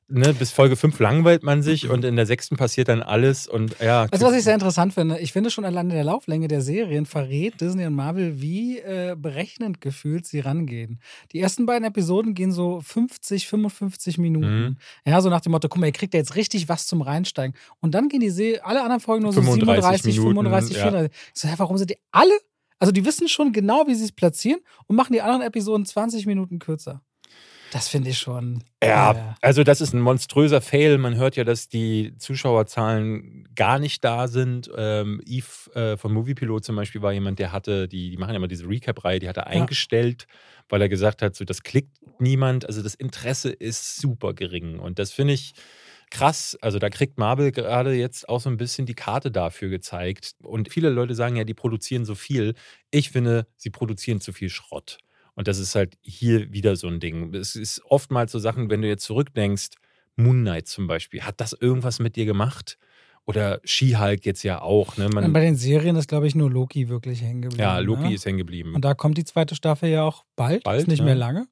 ne, 0.09 0.35
bis 0.35 0.51
Folge 0.51 0.75
5 0.75 0.99
langweilt 0.99 1.43
man 1.43 1.63
sich 1.63 1.89
und 1.89 2.05
in 2.05 2.17
der 2.17 2.27
sechsten 2.27 2.57
passiert 2.57 2.89
dann 2.89 3.03
alles 3.03 3.47
und 3.47 3.77
ja. 3.81 4.07
Also, 4.11 4.27
was 4.27 4.35
ich 4.35 4.43
sehr 4.43 4.55
interessant 4.55 4.95
finde, 4.95 5.19
ich 5.21 5.33
finde 5.33 5.51
schon 5.51 5.65
alleine 5.65 5.95
der 5.95 6.05
Lauflänge 6.05 6.49
der 6.49 6.61
Serien 6.61 7.07
verrät 7.07 7.61
Disney 7.61 7.87
und 7.87 7.95
Marvel, 7.95 8.41
wie 8.41 8.79
äh, 8.79 9.17
berechnend 9.17 9.81
gefühlt 9.81 10.27
sie 10.27 10.41
rangehen. 10.41 11.01
Die 11.33 11.41
ersten 11.41 11.67
beiden 11.67 11.87
Episoden 11.87 12.35
gehen 12.35 12.53
so 12.53 12.81
50, 12.81 13.47
55 13.47 14.19
Minuten. 14.19 14.61
Mhm. 14.61 14.77
Ja, 15.07 15.21
so 15.21 15.31
nach 15.31 15.41
dem 15.41 15.53
Motto, 15.53 15.69
guck 15.69 15.81
mal, 15.81 15.87
ihr 15.87 15.93
kriegt 15.93 16.15
ja 16.15 16.19
jetzt 16.19 16.35
richtig 16.35 16.69
was 16.69 16.87
zum 16.87 17.03
Reinsteigen. 17.03 17.55
Und 17.81 17.95
dann 17.95 18.09
gehen 18.09 18.21
die 18.21 18.31
Se 18.31 18.61
alle 18.65 18.83
anderen 18.83 19.01
Folgen 19.01 19.23
nur 19.23 19.33
so 19.33 19.43
35 19.43 20.15
37, 20.15 20.19
Minuten, 20.19 20.35
35, 20.37 20.77
ja. 20.77 20.83
34. 20.83 21.17
Ich 21.35 21.41
so, 21.41 21.49
hä, 21.49 21.55
warum 21.59 21.79
sind 21.79 21.91
die 21.91 21.99
alle? 22.11 22.35
Also, 22.81 22.93
die 22.93 23.05
wissen 23.05 23.29
schon 23.29 23.53
genau, 23.53 23.87
wie 23.89 23.95
sie 23.95 24.05
es 24.05 24.13
platzieren 24.13 24.61
und 24.87 24.97
machen 24.97 25.13
die 25.13 25.21
anderen 25.21 25.43
Episoden 25.43 25.85
20 25.85 26.27
Minuten 26.27 26.61
kürzer. 26.61 27.03
Das 27.73 27.89
finde 27.89 28.11
ich 28.11 28.19
schon. 28.19 28.65
Ja, 28.83 29.13
äh, 29.13 29.35
also 29.43 29.63
das 29.63 29.81
ist 29.81 29.93
ein 29.93 30.01
monströser 30.01 30.61
Fail. 30.61 30.99
Man 30.99 31.17
hört 31.17 31.37
ja, 31.37 31.45
dass 31.45 31.69
die 31.69 32.15
Zuschauerzahlen 32.19 33.49
gar 33.55 33.79
nicht 33.79 34.05
da 34.05 34.29
sind. 34.29 34.71
Ähm, 34.77 35.21
Yves 35.27 35.71
äh, 35.75 35.97
von 35.97 36.13
Moviepilot 36.13 36.65
zum 36.65 36.77
Beispiel 36.77 37.03
war 37.03 37.13
jemand, 37.13 37.39
der 37.39 37.53
hatte, 37.53 37.89
die, 37.89 38.11
die 38.11 38.17
machen 38.17 38.31
ja 38.31 38.37
immer 38.37 38.49
diese 38.49 38.67
Recap-Reihe, 38.69 39.19
die 39.19 39.29
hat 39.29 39.37
er 39.37 39.47
eingestellt, 39.47 40.27
weil 40.69 40.81
er 40.81 40.89
gesagt 40.89 41.23
hat, 41.23 41.35
so 41.35 41.45
das 41.45 41.63
klickt 41.63 41.99
niemand. 42.19 42.67
Also 42.67 42.83
das 42.83 42.95
Interesse 42.95 43.51
ist 43.51 43.97
super 43.97 44.33
gering. 44.35 44.79
Und 44.79 44.99
das 44.99 45.13
finde 45.13 45.35
ich 45.35 45.53
krass. 46.11 46.57
Also 46.61 46.79
da 46.79 46.89
kriegt 46.89 47.19
Marvel 47.19 47.53
gerade 47.53 47.93
jetzt 47.93 48.29
auch 48.29 48.41
so 48.41 48.49
ein 48.49 48.57
bisschen 48.57 48.87
die 48.87 48.95
Karte 48.95 49.31
dafür 49.31 49.69
gezeigt. 49.69 50.35
Und 50.43 50.73
viele 50.73 50.89
Leute 50.91 51.15
sagen 51.15 51.37
ja, 51.37 51.45
die 51.45 51.55
produzieren 51.55 52.05
so 52.05 52.15
viel. 52.15 52.55
Ich 52.91 53.11
finde, 53.11 53.47
sie 53.57 53.71
produzieren 53.71 54.21
zu 54.21 54.33
viel 54.33 54.49
Schrott. 54.49 54.99
Und 55.39 55.47
das 55.47 55.61
ist 55.61 55.77
halt 55.77 55.97
hier 56.03 56.53
wieder 56.53 56.75
so 56.75 56.89
ein 56.89 56.99
Ding. 56.99 57.33
Es 57.33 57.55
ist 57.55 57.81
oftmals 57.85 58.33
so 58.33 58.41
Sachen, 58.41 58.71
wenn 58.71 58.83
du 58.83 58.89
jetzt 58.89 59.05
zurückdenkst, 59.05 59.69
Moon 60.17 60.41
Knight 60.41 60.67
zum 60.67 60.89
Beispiel, 60.89 61.23
hat 61.23 61.41
das 61.41 61.53
irgendwas 61.53 62.01
mit 62.01 62.17
dir 62.17 62.25
gemacht? 62.25 62.77
Oder 63.25 63.61
She-Hulk 63.63 64.27
jetzt 64.27 64.43
ja 64.43 64.61
auch. 64.61 64.97
Ne? 64.97 65.09
Man, 65.09 65.33
bei 65.33 65.43
den 65.43 65.55
Serien 65.55 65.95
ist, 65.95 66.09
glaube 66.09 66.27
ich, 66.27 66.35
nur 66.35 66.51
Loki 66.51 66.89
wirklich 66.89 67.23
hängen 67.23 67.43
geblieben. 67.43 67.63
ja, 67.63 67.79
Loki 67.79 68.09
ne? 68.09 68.15
ist 68.15 68.27
hängen 68.27 68.39
geblieben. 68.39 68.75
Und 68.75 68.85
da 68.85 68.95
kommt 68.95 69.17
die 69.17 69.23
zweite 69.23 69.55
Staffel 69.55 69.91
ja 69.91 70.03
auch 70.03 70.25
bald, 70.35 70.65
Bald, 70.65 70.81
ist 70.81 70.89
nicht 70.89 70.99
ja. 70.99 71.05
mehr 71.05 71.15
lange. 71.15 71.47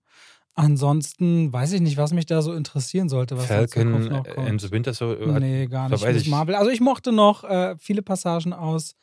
Ansonsten 0.55 1.53
weiß 1.53 1.71
ich 1.75 1.81
nicht, 1.81 1.97
was 1.97 2.13
mich 2.13 2.27
da 2.27 2.43
so 2.43 2.55
interessieren 2.55 3.09
sollte, 3.09 3.37
was 3.37 3.45
in 3.45 3.49
Falcon 3.69 4.09
kommt. 4.09 4.37
and 4.37 4.61
the 4.61 4.73
Winter 4.73 4.95
Soldier. 4.95 5.39
nee, 5.39 5.67
gar 5.69 5.89
nicht. 5.89 6.05
ich- 6.05 6.29
Marvel. 6.29 6.57
Also 6.57 6.73
ich 6.73 6.81
mochte 6.81 7.13
noch 7.13 7.45
äh, 7.45 7.77
viele 7.79 8.03
Passagen 8.03 8.53
aus 8.53 8.97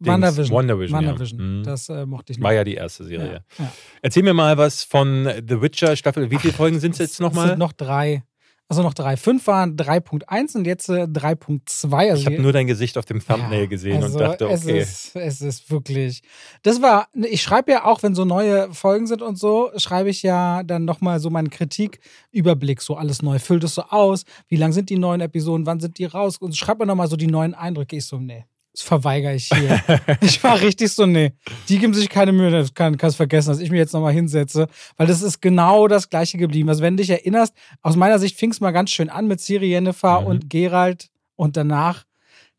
Dings, 0.00 0.12
WandaVision. 0.14 0.56
WandaVision, 0.56 1.00
ja. 1.02 1.08
WandaVision. 1.08 1.58
Mhm. 1.58 1.64
Das 1.64 1.88
äh, 1.88 2.06
mochte 2.06 2.32
ich 2.32 2.38
noch. 2.38 2.44
War 2.44 2.54
ja 2.54 2.64
die 2.64 2.74
erste 2.74 3.04
Serie. 3.04 3.42
Ja, 3.58 3.64
ja. 3.64 3.72
Erzähl 4.02 4.22
mir 4.22 4.34
mal 4.34 4.56
was 4.56 4.84
von 4.84 5.24
The 5.48 5.60
Witcher 5.60 5.96
Staffel. 5.96 6.30
Wie 6.30 6.38
viele 6.38 6.52
Folgen 6.52 6.78
sind 6.80 6.92
es 6.92 6.98
jetzt 6.98 7.12
Es 7.14 7.20
nochmal? 7.20 7.48
sind 7.48 7.58
noch 7.58 7.72
drei. 7.72 8.22
Also 8.70 8.82
noch 8.82 8.92
drei. 8.92 9.16
Fünf 9.16 9.46
waren 9.46 9.76
3.1 9.76 10.54
und 10.54 10.66
jetzt 10.66 10.90
äh, 10.90 11.04
3.2. 11.04 12.10
Also 12.10 12.20
Ich 12.20 12.26
habe 12.26 12.42
nur 12.42 12.52
dein 12.52 12.66
Gesicht 12.66 12.98
auf 12.98 13.06
dem 13.06 13.18
Thumbnail 13.26 13.60
Ja, 13.62 13.66
gesehen 13.66 14.02
also 14.02 14.18
und 14.18 14.24
dachte, 14.24 14.44
Es 14.44 14.62
okay. 14.64 14.78
ist, 14.80 15.16
es 15.16 15.40
ist 15.40 15.70
wirklich. 15.70 16.20
Das 16.64 16.82
war, 16.82 17.08
ich 17.14 17.40
schreibe 17.40 17.72
ja 17.72 17.86
auch, 17.86 18.02
wenn 18.02 18.14
so 18.14 18.26
neue 18.26 18.70
Folgen 18.74 19.06
sind 19.06 19.22
und 19.22 19.38
so, 19.38 19.70
schreibe 19.76 20.10
ich 20.10 20.22
ja 20.22 20.62
dann 20.64 20.84
nochmal 20.84 21.18
so 21.18 21.30
meinen 21.30 21.48
Kritiküberblick, 21.48 22.82
so 22.82 22.94
alles 22.96 23.22
neu. 23.22 23.38
Füllt 23.38 23.64
es 23.64 23.74
so 23.74 23.84
aus, 23.84 24.24
wie 24.48 24.56
lang 24.56 24.72
sind 24.72 24.90
die 24.90 24.98
neuen 24.98 25.22
Episoden, 25.22 25.64
wann 25.64 25.80
sind 25.80 25.96
die 25.98 26.04
raus? 26.04 26.36
Und 26.36 26.54
schreibe 26.54 26.80
mir 26.80 26.86
nochmal 26.88 27.08
so 27.08 27.16
die 27.16 27.26
neuen 27.26 27.54
Eindrücke. 27.54 27.96
Ich 27.96 28.04
so, 28.06 28.18
nee. 28.18 28.44
Das 28.78 28.86
verweigere 28.86 29.34
ich 29.34 29.48
hier. 29.48 29.82
ich 30.20 30.42
war 30.44 30.60
richtig 30.60 30.92
so, 30.92 31.04
nee, 31.04 31.32
die 31.68 31.80
geben 31.80 31.94
sich 31.94 32.08
keine 32.08 32.30
Mühe, 32.30 32.52
das 32.52 32.74
kann, 32.74 32.96
kannst 32.96 33.16
vergessen, 33.16 33.48
dass 33.48 33.58
ich 33.58 33.72
mich 33.72 33.78
jetzt 33.78 33.92
nochmal 33.92 34.12
hinsetze, 34.12 34.68
weil 34.96 35.08
das 35.08 35.20
ist 35.20 35.42
genau 35.42 35.88
das 35.88 36.10
gleiche 36.10 36.38
geblieben. 36.38 36.68
Also 36.68 36.80
wenn 36.82 36.96
du 36.96 37.02
dich 37.02 37.10
erinnerst, 37.10 37.54
aus 37.82 37.96
meiner 37.96 38.20
Sicht 38.20 38.38
fing 38.38 38.52
es 38.52 38.60
mal 38.60 38.70
ganz 38.70 38.90
schön 38.90 39.10
an 39.10 39.26
mit 39.26 39.40
Siri 39.40 39.66
Jennifer 39.66 40.20
mhm. 40.20 40.26
und 40.28 40.50
Gerald 40.50 41.08
und 41.34 41.56
danach 41.56 42.04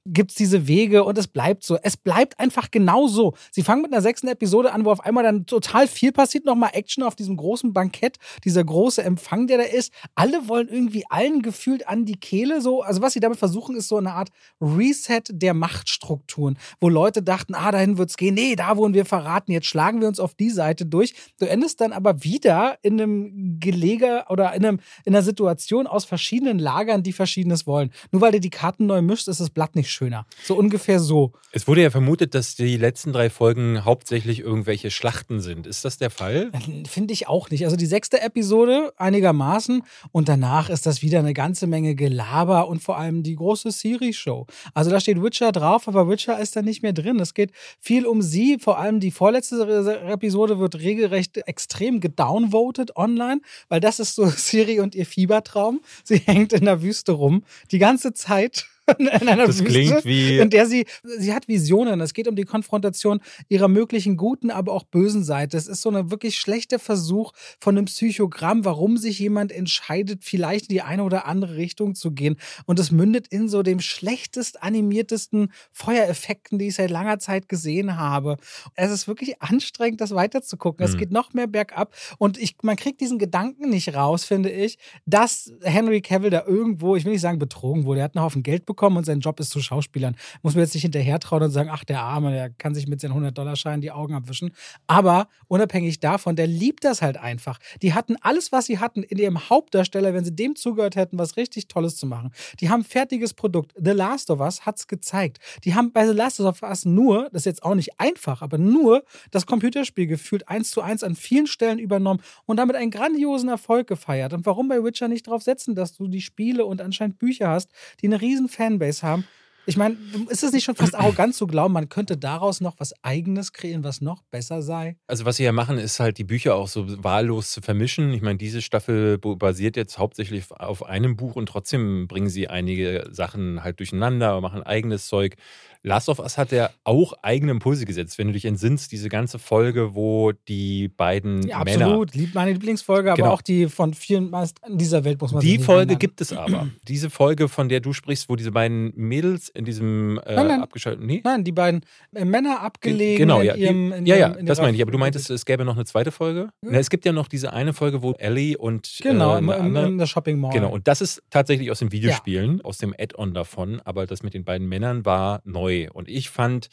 gibt 0.06 0.32
es 0.32 0.38
diese 0.38 0.68
Wege 0.68 1.04
und 1.04 1.18
es 1.18 1.28
bleibt 1.28 1.64
so. 1.64 1.78
Es 1.82 1.98
bleibt 1.98 2.40
einfach 2.40 2.72
genau 2.72 3.08
so. 3.08 3.34
Sie 3.52 3.64
fangen 3.64 3.82
mit 3.82 3.92
einer 3.92 4.02
sechsten 4.02 4.28
Episode 4.28 4.72
an, 4.74 4.86
wo 4.86 4.92
auf 4.92 5.02
einmal 5.02 5.24
dann 5.24 5.46
total 5.46 5.88
viel 5.88 6.12
passiert, 6.12 6.46
nochmal 6.46 6.72
Action 6.74 7.04
auf 7.04 7.16
diesem 7.16 7.38
großen 7.38 7.74
Bankett, 7.74 8.18
dieser 8.44 8.64
große 8.64 9.04
Empfang, 9.04 9.48
der 9.48 9.58
da 9.60 9.64
ist. 9.64 9.92
Alle 10.16 10.48
wollen 10.48 10.68
irgendwie 10.68 11.04
allen 11.10 11.42
gefühlt 11.42 11.88
an 11.88 12.06
die 12.06 12.20
Kehle 12.20 12.62
so. 12.62 12.82
Also 12.82 13.02
was 13.02 13.14
sie 13.14 13.20
damit 13.20 13.40
versuchen, 13.40 13.76
ist 13.76 13.88
so 13.88 13.98
eine 13.98 14.14
Art 14.14 14.30
Reset 14.62 15.22
der 15.30 15.54
Machtstrukturen, 15.54 16.58
wo 16.80 16.90
Leute 16.90 17.22
dachten, 17.22 17.54
ah, 17.54 17.72
dahin 17.72 17.98
wird's 17.98 18.18
gehen. 18.18 18.36
Nee, 18.36 18.56
da 18.56 18.78
wurden 18.78 18.94
wir 18.94 19.06
verraten, 19.06 19.52
jetzt 19.52 19.68
schlagen 19.68 20.02
wir 20.02 20.08
uns 20.08 20.20
auf 20.20 20.34
die 20.34 20.50
Seite 20.50 20.86
durch. 20.86 21.14
Du 21.40 21.46
endest 21.48 21.82
dann 21.82 21.94
aber 21.94 22.24
wieder 22.24 22.78
in 22.82 23.00
einem 23.00 23.60
Gelege 23.60 24.26
oder 24.30 24.54
in, 24.54 24.66
einem, 24.66 24.80
in 25.06 25.16
einer 25.16 25.24
Situation 25.24 25.88
aus 25.88 26.06
verschiedenen 26.06 26.60
Lagern, 26.60 27.04
die 27.04 27.14
Verschiedenes 27.14 27.68
wollen. 27.68 27.92
Nur 28.12 28.22
weil 28.22 28.32
du 28.32 28.40
die 28.40 28.50
Karten 28.50 28.86
neu 28.86 29.02
mischst, 29.02 29.28
ist 29.28 29.40
das 29.40 29.50
Blatt 29.50 29.76
nicht 29.76 29.89
schöner. 29.92 30.26
So 30.44 30.56
ungefähr 30.56 31.00
so. 31.00 31.34
Es 31.52 31.68
wurde 31.68 31.82
ja 31.82 31.90
vermutet, 31.90 32.36
dass 32.36 32.56
die 32.56 32.78
letzten 32.78 33.12
drei 33.12 33.30
Folgen 33.30 33.86
hauptsächlich 33.86 34.40
irgendwelche 34.40 34.92
Schlachten 34.92 35.40
sind. 35.40 35.66
Ist 35.66 35.84
das 35.84 35.98
der 35.98 36.10
Fall? 36.10 36.52
Finde 36.88 37.14
ich 37.14 37.28
auch 37.28 37.50
nicht. 37.50 37.66
Also 37.66 37.76
die 37.76 37.86
sechste 37.86 38.22
Episode 38.22 38.94
einigermaßen 38.98 39.84
und 40.12 40.30
danach 40.30 40.70
ist 40.70 40.86
das 40.86 41.02
wieder 41.02 41.20
eine 41.20 41.34
ganze 41.34 41.68
Menge 41.68 41.96
Gelaber 41.96 42.68
und 42.68 42.84
vor 42.84 42.98
allem 42.98 43.24
die 43.24 43.36
große 43.36 43.72
Siri-Show. 43.72 44.46
Also 44.74 44.92
da 44.92 45.00
steht 45.00 45.22
Witcher 45.22 45.52
drauf, 45.52 45.88
aber 45.88 46.08
Witcher 46.08 46.40
ist 46.40 46.56
da 46.56 46.62
nicht 46.62 46.84
mehr 46.84 46.94
drin. 46.94 47.20
Es 47.20 47.34
geht 47.34 47.52
viel 47.80 48.06
um 48.06 48.22
sie. 48.22 48.58
Vor 48.60 48.78
allem 48.78 49.00
die 49.00 49.12
vorletzte 49.12 50.00
Episode 50.08 50.60
wird 50.60 50.76
regelrecht 50.76 51.38
extrem 51.38 52.00
gedownvoted 52.00 52.96
online, 52.96 53.42
weil 53.70 53.80
das 53.80 54.00
ist 54.00 54.16
so 54.16 54.26
Siri 54.30 54.80
und 54.80 54.96
ihr 54.96 55.06
Fiebertraum. 55.06 55.82
Sie 56.04 56.18
hängt 56.18 56.54
in 56.54 56.66
der 56.66 56.82
Wüste 56.82 57.14
rum 57.14 57.44
die 57.72 57.80
ganze 57.80 58.14
Zeit 58.14 58.68
in 58.98 59.08
einer 59.10 59.48
das 59.48 59.60
Wüste, 59.60 59.72
klingt 59.72 60.06
wie. 60.06 60.38
in 60.38 60.50
der 60.50 60.66
sie, 60.66 60.86
sie 61.04 61.34
hat 61.34 61.48
Visionen. 61.48 62.02
Es 62.02 62.14
geht 62.14 62.28
um 62.28 62.36
die 62.36 62.44
Konfrontation 62.44 63.22
ihrer 63.48 63.68
möglichen 63.68 64.18
guten, 64.18 64.52
aber 64.52 64.74
auch 64.74 64.84
bösen 64.84 65.24
Seite. 65.24 65.58
Es 65.58 65.68
ist 65.68 65.82
so 65.82 65.90
ein 65.90 66.12
wirklich 66.12 66.38
schlechter 66.38 66.80
Versuch 66.80 67.32
von 67.60 67.78
einem 67.78 67.86
Psychogramm, 67.86 68.66
warum 68.66 68.98
sich 68.98 69.20
jemand 69.20 69.52
entscheidet, 69.52 70.24
vielleicht 70.24 70.70
in 70.70 70.76
die 70.76 70.82
eine 70.82 71.04
oder 71.04 71.26
andere 71.26 71.56
Richtung 71.56 71.96
zu 71.96 72.12
gehen. 72.12 72.38
Und 72.66 72.80
es 72.80 72.92
mündet 72.92 73.28
in 73.28 73.50
so 73.50 73.64
dem 73.64 73.80
schlechtest 73.80 74.64
animiertesten 74.64 75.52
Feuereffekten, 75.72 76.60
die 76.60 76.68
ich 76.68 76.76
seit 76.76 76.90
langer 76.90 77.20
Zeit 77.20 77.50
gesehen 77.50 77.98
habe. 77.98 78.38
Es 78.76 78.92
ist 78.92 79.08
wirklich 79.08 79.42
anstrengend, 79.42 80.02
das 80.02 80.12
weiterzugucken. 80.12 80.86
Mhm. 80.86 80.92
Es 80.92 80.98
geht 80.98 81.12
noch 81.12 81.34
mehr 81.34 81.48
bergab. 81.48 81.94
Und 82.18 82.38
ich, 82.38 82.56
man 82.62 82.76
kriegt 82.76 83.02
diesen 83.02 83.20
Gedanken 83.20 83.70
nicht 83.70 83.94
raus, 83.94 84.26
finde 84.26 84.50
ich, 84.50 84.78
dass 85.06 85.52
Henry 85.62 86.02
Cavill 86.02 86.30
da 86.30 86.46
irgendwo, 86.46 86.96
ich 86.96 87.06
will 87.06 87.12
nicht 87.12 87.22
sagen 87.22 87.40
betrogen 87.40 87.86
wurde, 87.86 88.02
er 88.02 88.06
hat 88.06 88.16
einen 88.16 88.24
Haufen 88.24 88.44
Geld 88.44 88.66
bekommen 88.66 88.79
bekommen 88.80 88.96
und 88.96 89.04
sein 89.04 89.20
Job 89.20 89.42
ist 89.42 89.50
zu 89.50 89.60
Schauspielern. 89.60 90.16
Muss 90.42 90.56
man 90.56 90.64
jetzt 90.64 90.74
nicht 90.74 90.84
hinterher 90.84 91.20
trauen 91.20 91.44
und 91.44 91.52
sagen, 91.52 91.70
ach, 91.70 91.84
der 91.84 92.02
Arme, 92.02 92.32
der 92.32 92.50
kann 92.50 92.74
sich 92.74 92.88
mit 92.88 93.02
seinen 93.02 93.14
100-Dollar-Scheinen 93.14 93.82
die 93.82 93.92
Augen 93.92 94.14
abwischen. 94.14 94.52
Aber 94.88 95.28
unabhängig 95.50 96.00
davon, 96.00 96.38
der 96.38 96.48
liebt 96.48 96.86
das 96.86 97.02
halt 97.02 97.18
einfach. 97.18 97.60
Die 97.82 97.94
hatten 97.94 98.16
alles, 98.22 98.54
was 98.54 98.68
sie 98.68 98.80
hatten, 98.80 99.04
in 99.04 99.18
ihrem 99.18 99.50
Hauptdarsteller, 99.50 100.14
wenn 100.14 100.24
sie 100.24 100.34
dem 100.34 100.56
zugehört 100.56 100.96
hätten, 100.96 101.18
was 101.18 101.36
richtig 101.36 101.68
Tolles 101.68 101.98
zu 101.98 102.08
machen. 102.08 102.32
Die 102.62 102.70
haben 102.70 102.86
fertiges 102.86 103.34
Produkt. 103.34 103.74
The 103.76 103.92
Last 103.92 104.32
of 104.32 104.40
Us 104.40 104.66
hat 104.66 104.78
es 104.78 104.88
gezeigt. 104.88 105.40
Die 105.66 105.76
haben 105.76 105.92
bei 105.92 106.08
The 106.08 106.14
Last 106.14 106.40
of 106.40 106.62
Us 106.64 106.86
nur, 106.86 107.24
das 107.34 107.42
ist 107.42 107.46
jetzt 107.46 107.64
auch 107.64 107.76
nicht 107.76 108.00
einfach, 108.00 108.42
aber 108.42 108.58
nur 108.58 109.04
das 109.32 109.46
Computerspiel 109.46 110.08
gefühlt 110.08 110.48
eins 110.48 110.72
zu 110.72 110.82
eins 110.82 111.04
an 111.04 111.16
vielen 111.16 111.48
Stellen 111.48 111.80
übernommen 111.80 112.22
und 112.46 112.56
damit 112.58 112.78
einen 112.78 112.92
grandiosen 112.92 113.50
Erfolg 113.50 113.88
gefeiert. 113.88 114.32
Und 114.32 114.46
warum 114.46 114.70
bei 114.70 114.82
Witcher 114.82 115.10
nicht 115.10 115.28
drauf 115.28 115.44
setzen, 115.44 115.76
dass 115.76 115.98
du 115.98 116.08
die 116.08 116.22
Spiele 116.22 116.66
und 116.66 116.80
anscheinend 116.80 117.20
Bücher 117.20 117.50
hast, 117.50 117.72
die 118.02 118.08
eine 118.08 118.22
riesen 118.22 118.48
Fanbase 118.60 119.08
haben. 119.08 119.24
Ich 119.66 119.78
meine, 119.78 119.98
ist 120.30 120.44
es 120.44 120.52
nicht 120.52 120.64
schon 120.64 120.76
fast 120.76 120.96
arrogant 120.96 121.36
zu 121.36 121.46
glauben, 121.46 121.74
man 121.74 121.90
könnte 121.90 122.18
daraus 122.18 122.60
noch 122.60 122.80
was 122.80 122.92
Eigenes 123.04 123.54
kreieren, 123.54 123.84
was 123.84 124.02
noch 124.02 124.24
besser 124.32 124.64
sei? 124.64 124.98
Also, 125.06 125.26
was 125.26 125.38
sie 125.38 125.44
ja 125.44 125.52
machen, 125.52 125.78
ist 125.78 126.00
halt 126.00 126.18
die 126.18 126.24
Bücher 126.24 126.56
auch 126.56 126.68
so 126.68 127.04
wahllos 127.04 127.52
zu 127.52 127.62
vermischen. 127.62 128.12
Ich 128.12 128.24
meine, 128.24 128.40
diese 128.40 128.64
Staffel 128.64 129.20
basiert 129.20 129.78
jetzt 129.78 130.00
hauptsächlich 130.00 130.52
auf 130.52 130.84
einem 130.84 131.16
Buch 131.16 131.36
und 131.36 131.46
trotzdem 131.46 132.08
bringen 132.08 132.30
sie 132.30 132.48
einige 132.48 133.08
Sachen 133.12 133.64
halt 133.64 133.78
durcheinander, 133.80 134.42
machen 134.42 134.64
eigenes 134.64 135.06
Zeug. 135.06 135.36
Last 135.82 136.10
of 136.10 136.20
Us 136.20 136.38
hat 136.38 136.52
ja 136.52 136.72
auch 136.84 137.14
eigene 137.22 137.52
Impulse 137.52 137.86
gesetzt. 137.86 138.18
Wenn 138.18 138.28
du 138.28 138.34
dich 138.34 138.46
entsinnst, 138.46 138.92
diese 138.92 139.08
ganze 139.08 139.40
Folge, 139.40 139.96
wo 139.96 140.34
die 140.34 140.90
beiden 140.90 141.48
ja, 141.48 141.64
Männer. 141.64 141.86
Absolut, 141.86 142.16
liebt 142.16 142.36
meine 142.36 142.52
Lieblingsfolge, 142.52 143.14
genau. 143.14 143.28
aber 143.28 143.34
auch 143.34 143.42
die 143.42 143.68
von 143.68 143.94
vielen 143.94 144.30
meist 144.30 144.58
in 144.68 144.78
dieser 144.78 145.06
Welt 145.06 145.22
muss 145.22 145.32
man 145.32 145.42
Die 145.42 145.58
Folge 145.58 145.84
ändern. 145.84 146.00
gibt 146.00 146.20
es 146.20 146.34
aber. 146.34 146.68
diese 146.88 147.10
Folge, 147.10 147.48
von 147.48 147.70
der 147.70 147.80
du 147.80 147.94
sprichst, 147.94 148.28
wo 148.30 148.36
diese 148.36 148.52
beiden 148.52 148.92
Mädels 148.96 149.48
in 149.48 149.64
diesem 149.64 150.20
äh, 150.26 150.36
nein, 150.36 150.48
nein. 150.48 150.62
abgeschalteten. 150.62 151.08
Nee? 151.08 151.22
Nein, 151.24 151.46
die 151.46 151.54
beiden 151.54 151.86
äh, 152.14 152.26
Männer 152.26 152.62
abgelegen. 152.62 153.18
Genau, 153.18 153.42
ja. 153.42 153.54
In 153.54 153.62
ihrem, 153.62 153.94
in 153.94 154.06
ja, 154.06 154.18
ja, 154.18 154.30
ihrem, 154.32 154.46
das 154.46 154.60
meine 154.60 154.76
ich. 154.76 154.82
Aber 154.82 154.92
du 154.92 154.98
meintest, 154.98 155.30
es 155.30 155.46
gäbe 155.46 155.64
noch 155.64 155.76
eine 155.76 155.86
zweite 155.86 156.12
Folge? 156.12 156.50
Ja. 156.62 156.72
Na, 156.72 156.78
es 156.80 156.90
gibt 156.90 157.06
ja 157.06 157.14
noch 157.14 157.30
diese 157.30 157.54
eine 157.54 157.72
Folge, 157.72 158.02
wo 158.02 158.14
Ellie 158.14 158.58
und. 158.58 159.00
Genau, 159.02 159.36
äh, 159.36 159.40
im, 159.40 159.76
in 159.76 159.98
der 159.98 160.08
Shopping 160.08 160.40
Mall. 160.40 160.52
Genau, 160.52 160.72
und 160.72 160.90
das 160.90 161.00
ist 161.00 161.24
tatsächlich 161.30 161.72
aus 161.72 161.80
den 161.80 161.94
Videospielen, 161.94 162.58
ja. 162.58 162.66
aus 162.66 162.80
dem 162.80 162.94
Add-on 162.98 163.34
davon. 163.34 163.82
Aber 163.86 164.06
das 164.06 164.24
mit 164.24 164.34
den 164.34 164.44
beiden 164.44 164.68
Männern 164.68 165.06
war 165.06 165.42
neu. 165.46 165.69
Und 165.92 166.10
ich 166.10 166.30
fand 166.30 166.50
fand, 166.50 166.70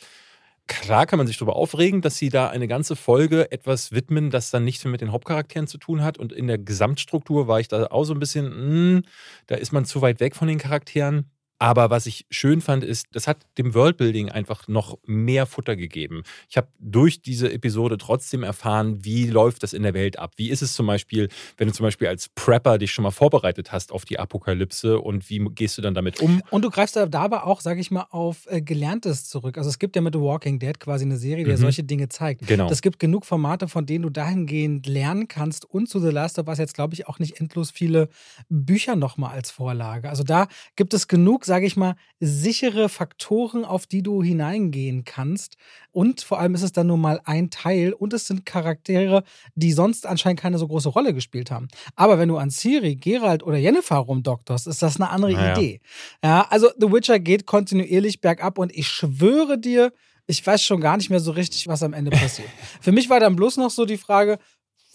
klar 0.69 1.07
kann 1.07 1.19
man 1.19 1.27
sich 1.27 1.39
darüber 1.39 1.57
aufregen, 1.57 2.01
dass 2.03 2.17
sie 2.17 2.29
da 2.29 2.49
eine 2.49 2.69
ganze 2.69 2.97
Folge 2.97 3.51
etwas 3.53 3.93
widmen, 3.93 4.31
das 4.31 4.51
dann 4.51 4.65
nichts 4.65 4.85
mehr 4.85 4.93
mit 4.93 5.01
den 5.01 5.13
Hauptcharakteren 5.13 5.67
zu 5.67 5.79
tun 5.79 6.03
hat. 6.03 6.19
Und 6.19 6.33
in 6.33 6.47
der 6.47 6.59
Gesamtstruktur 6.59 7.49
war 7.49 7.61
ich 7.61 7.69
da 7.69 7.87
auch 7.87 8.05
so 8.05 8.15
ein 8.15 8.21
bisschen, 8.21 8.47
mh, 8.47 8.53
hm, 8.53 9.03
da 9.47 9.57
ist 9.57 9.73
man 9.73 9.85
zu 9.85 10.03
weit 10.03 10.21
weg 10.21 10.35
von 10.35 10.49
den 10.49 10.59
Charakteren. 10.59 11.31
Aber 11.59 11.91
was 11.91 12.07
ich 12.07 12.27
schön 12.31 12.61
fand, 12.61 12.85
ist, 12.85 13.07
das 13.13 13.27
hat 13.27 13.39
dem 13.57 13.75
Worldbuilding 13.75 14.29
einfach 14.29 14.69
noch 14.69 14.99
mehr 15.07 15.47
Futter 15.47 15.75
gegeben. 15.75 16.23
Ich 16.51 16.57
habe 16.57 16.69
durch 16.79 17.23
diese 17.23 17.51
Episode 17.51 17.97
trotzdem 17.97 18.43
erfahren, 18.43 19.05
wie 19.05 19.27
läuft 19.27 19.63
das 19.63 19.73
in 19.73 19.83
der 19.83 19.95
Welt 19.95 20.19
ab. 20.19 20.33
Wie 20.37 20.51
ist 20.51 20.61
es 20.61 20.75
zum 20.75 20.87
Beispiel, 20.87 21.29
wenn 21.57 21.69
du 21.69 21.73
zum 21.73 21.85
Beispiel 21.85 22.09
als 22.09 22.29
Prepper 22.29 22.77
dich 22.79 22.93
schon 22.93 23.05
mal 23.05 23.11
vorbereitet 23.11 23.73
hast 23.73 23.91
auf 23.93 24.05
die 24.05 24.19
Apokalypse 24.19 24.99
und 24.99 25.31
wie 25.31 25.39
gehst 25.55 25.79
du 25.79 25.83
dann 25.83 25.95
damit 25.95 26.21
um? 26.21 26.43
Und 26.51 26.63
du 26.63 26.71
greifst 26.71 26.97
da 26.97 27.09
aber 27.13 27.47
auch, 27.47 27.61
sage 27.63 27.81
ich 27.81 27.91
mal, 27.91 28.07
auf 28.11 28.47
äh, 28.51 28.61
Gelerntes 28.61 29.25
zurück. 29.25 29.57
Also 29.57 29.71
es 29.71 29.79
gibt 29.79 29.97
ja 29.97 30.03
mit 30.03 30.15
The 30.15 30.21
Walking 30.21 30.59
Dead 30.59 30.79
quasi 30.79 31.05
eine 31.05 31.17
Serie, 31.17 31.45
die 31.45 31.51
mhm. 31.51 31.57
solche 31.57 31.85
Dinge 31.85 32.09
zeigt. 32.09 32.47
Genau. 32.47 32.71
Es 32.71 32.83
gibt 32.83 32.99
genug 32.99 33.25
Formate, 33.25 33.69
von 33.69 33.87
denen 33.87 34.03
du 34.03 34.11
dahingehend 34.11 34.87
lernen 34.87 35.29
kannst. 35.29 35.65
Und 35.65 35.89
zu 35.89 36.01
The 36.01 36.11
Last 36.11 36.39
of 36.39 36.49
Us 36.49 36.59
jetzt, 36.59 36.75
glaube 36.75 36.93
ich, 36.93 37.09
auch 37.09 37.19
nicht 37.19 37.41
endlos 37.41 37.71
viele 37.71 38.09
Bücher 38.51 38.95
nochmal 38.95 39.33
als 39.33 39.51
Vorlage. 39.51 40.11
Also 40.11 40.23
da 40.23 40.49
gibt 40.77 40.93
es 40.93 41.09
genug 41.09 41.46
sage 41.47 41.67
ich 41.67 41.77
mal, 41.77 41.95
sichere 42.21 42.89
Faktoren, 42.89 43.65
auf 43.65 43.87
die 43.87 44.03
du 44.03 44.23
hineingehen 44.23 45.05
kannst. 45.05 45.57
Und 45.93 46.21
vor 46.21 46.39
allem 46.39 46.55
ist 46.55 46.63
es 46.63 46.73
dann 46.73 46.89
nur 46.89 46.99
mal 46.99 47.21
ein 47.25 47.51
Teil 47.51 47.93
und 47.93 48.13
es 48.13 48.27
sind 48.27 48.45
Charaktere, 48.45 49.23
die 49.55 49.73
sonst 49.73 50.07
anscheinend 50.07 50.41
keine 50.41 50.59
so 50.59 50.69
große 50.69 50.91
Rolle 50.91 51.15
gespielt 51.15 51.51
haben. 51.51 51.69
Aber 51.95 52.19
wenn 52.19 52.29
du 52.29 52.37
an 52.37 52.51
Siri, 52.51 52.97
Gerald 52.97 53.43
oder 53.43 53.57
Jennifer 53.57 53.97
rumdokterst, 53.97 54.67
ist 54.67 54.83
das 54.83 54.97
eine 54.97 55.11
andere 55.11 55.33
naja. 55.33 55.57
Idee. 55.57 55.81
Ja, 56.23 56.47
also 56.51 56.69
The 56.79 56.93
Witcher 56.93 57.19
geht 57.19 57.47
kontinuierlich 57.47 58.21
bergab 58.21 58.59
und 58.59 58.75
ich 58.75 58.89
schwöre 58.89 59.59
dir, 59.59 59.93
ich 60.27 60.45
weiß 60.45 60.63
schon 60.63 60.81
gar 60.81 60.97
nicht 60.97 61.09
mehr 61.09 61.21
so 61.21 61.31
richtig, 61.31 61.69
was 61.69 61.83
am 61.83 61.93
Ende 61.93 62.11
passiert. 62.11 62.49
Für 62.81 62.93
mich 62.93 63.09
war 63.09 63.21
dann 63.21 63.37
bloß 63.37 63.59
noch 63.59 63.71
so 63.71 63.85
die 63.85 63.97
Frage, 63.97 64.39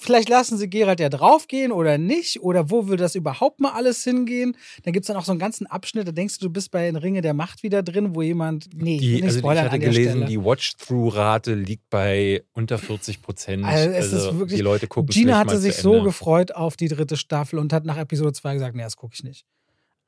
Vielleicht 0.01 0.29
lassen 0.29 0.57
sie 0.57 0.67
Gerald 0.67 0.99
ja 0.99 1.09
draufgehen 1.09 1.71
oder 1.71 1.99
nicht. 1.99 2.41
Oder 2.41 2.71
wo 2.71 2.87
will 2.87 2.97
das 2.97 3.13
überhaupt 3.13 3.59
mal 3.59 3.71
alles 3.71 4.03
hingehen? 4.03 4.57
Dann 4.83 4.93
gibt 4.93 5.03
es 5.03 5.07
dann 5.07 5.15
auch 5.15 5.25
so 5.25 5.31
einen 5.31 5.39
ganzen 5.39 5.67
Abschnitt, 5.67 6.07
da 6.07 6.11
denkst 6.11 6.39
du, 6.39 6.47
du 6.47 6.51
bist 6.51 6.71
bei 6.71 6.85
den 6.85 6.95
Ringe 6.95 7.21
der 7.21 7.35
Macht 7.35 7.61
wieder 7.61 7.83
drin, 7.83 8.15
wo 8.15 8.23
jemand. 8.23 8.69
Nee, 8.73 8.97
die, 8.97 9.13
nicht 9.13 9.23
also 9.23 9.39
ich 9.39 9.59
hatte 9.59 9.77
gelesen, 9.77 10.25
die 10.25 10.43
Watch-Through-Rate 10.43 11.53
liegt 11.53 11.89
bei 11.91 12.43
unter 12.53 12.79
40 12.79 13.21
Prozent. 13.21 13.63
Also, 13.63 13.89
es 13.89 14.13
also 14.13 14.29
ist 14.29 14.39
wirklich, 14.39 14.57
die 14.57 14.63
Leute 14.63 14.87
gucken 14.87 15.11
Gina 15.11 15.37
hatte 15.37 15.59
sich 15.59 15.75
so 15.75 16.01
gefreut 16.01 16.55
auf 16.55 16.75
die 16.75 16.87
dritte 16.87 17.15
Staffel 17.15 17.59
und 17.59 17.71
hat 17.71 17.85
nach 17.85 17.97
Episode 17.97 18.33
2 18.33 18.55
gesagt: 18.55 18.75
Nee, 18.75 18.81
das 18.81 18.97
gucke 18.97 19.13
ich 19.13 19.23
nicht. 19.23 19.45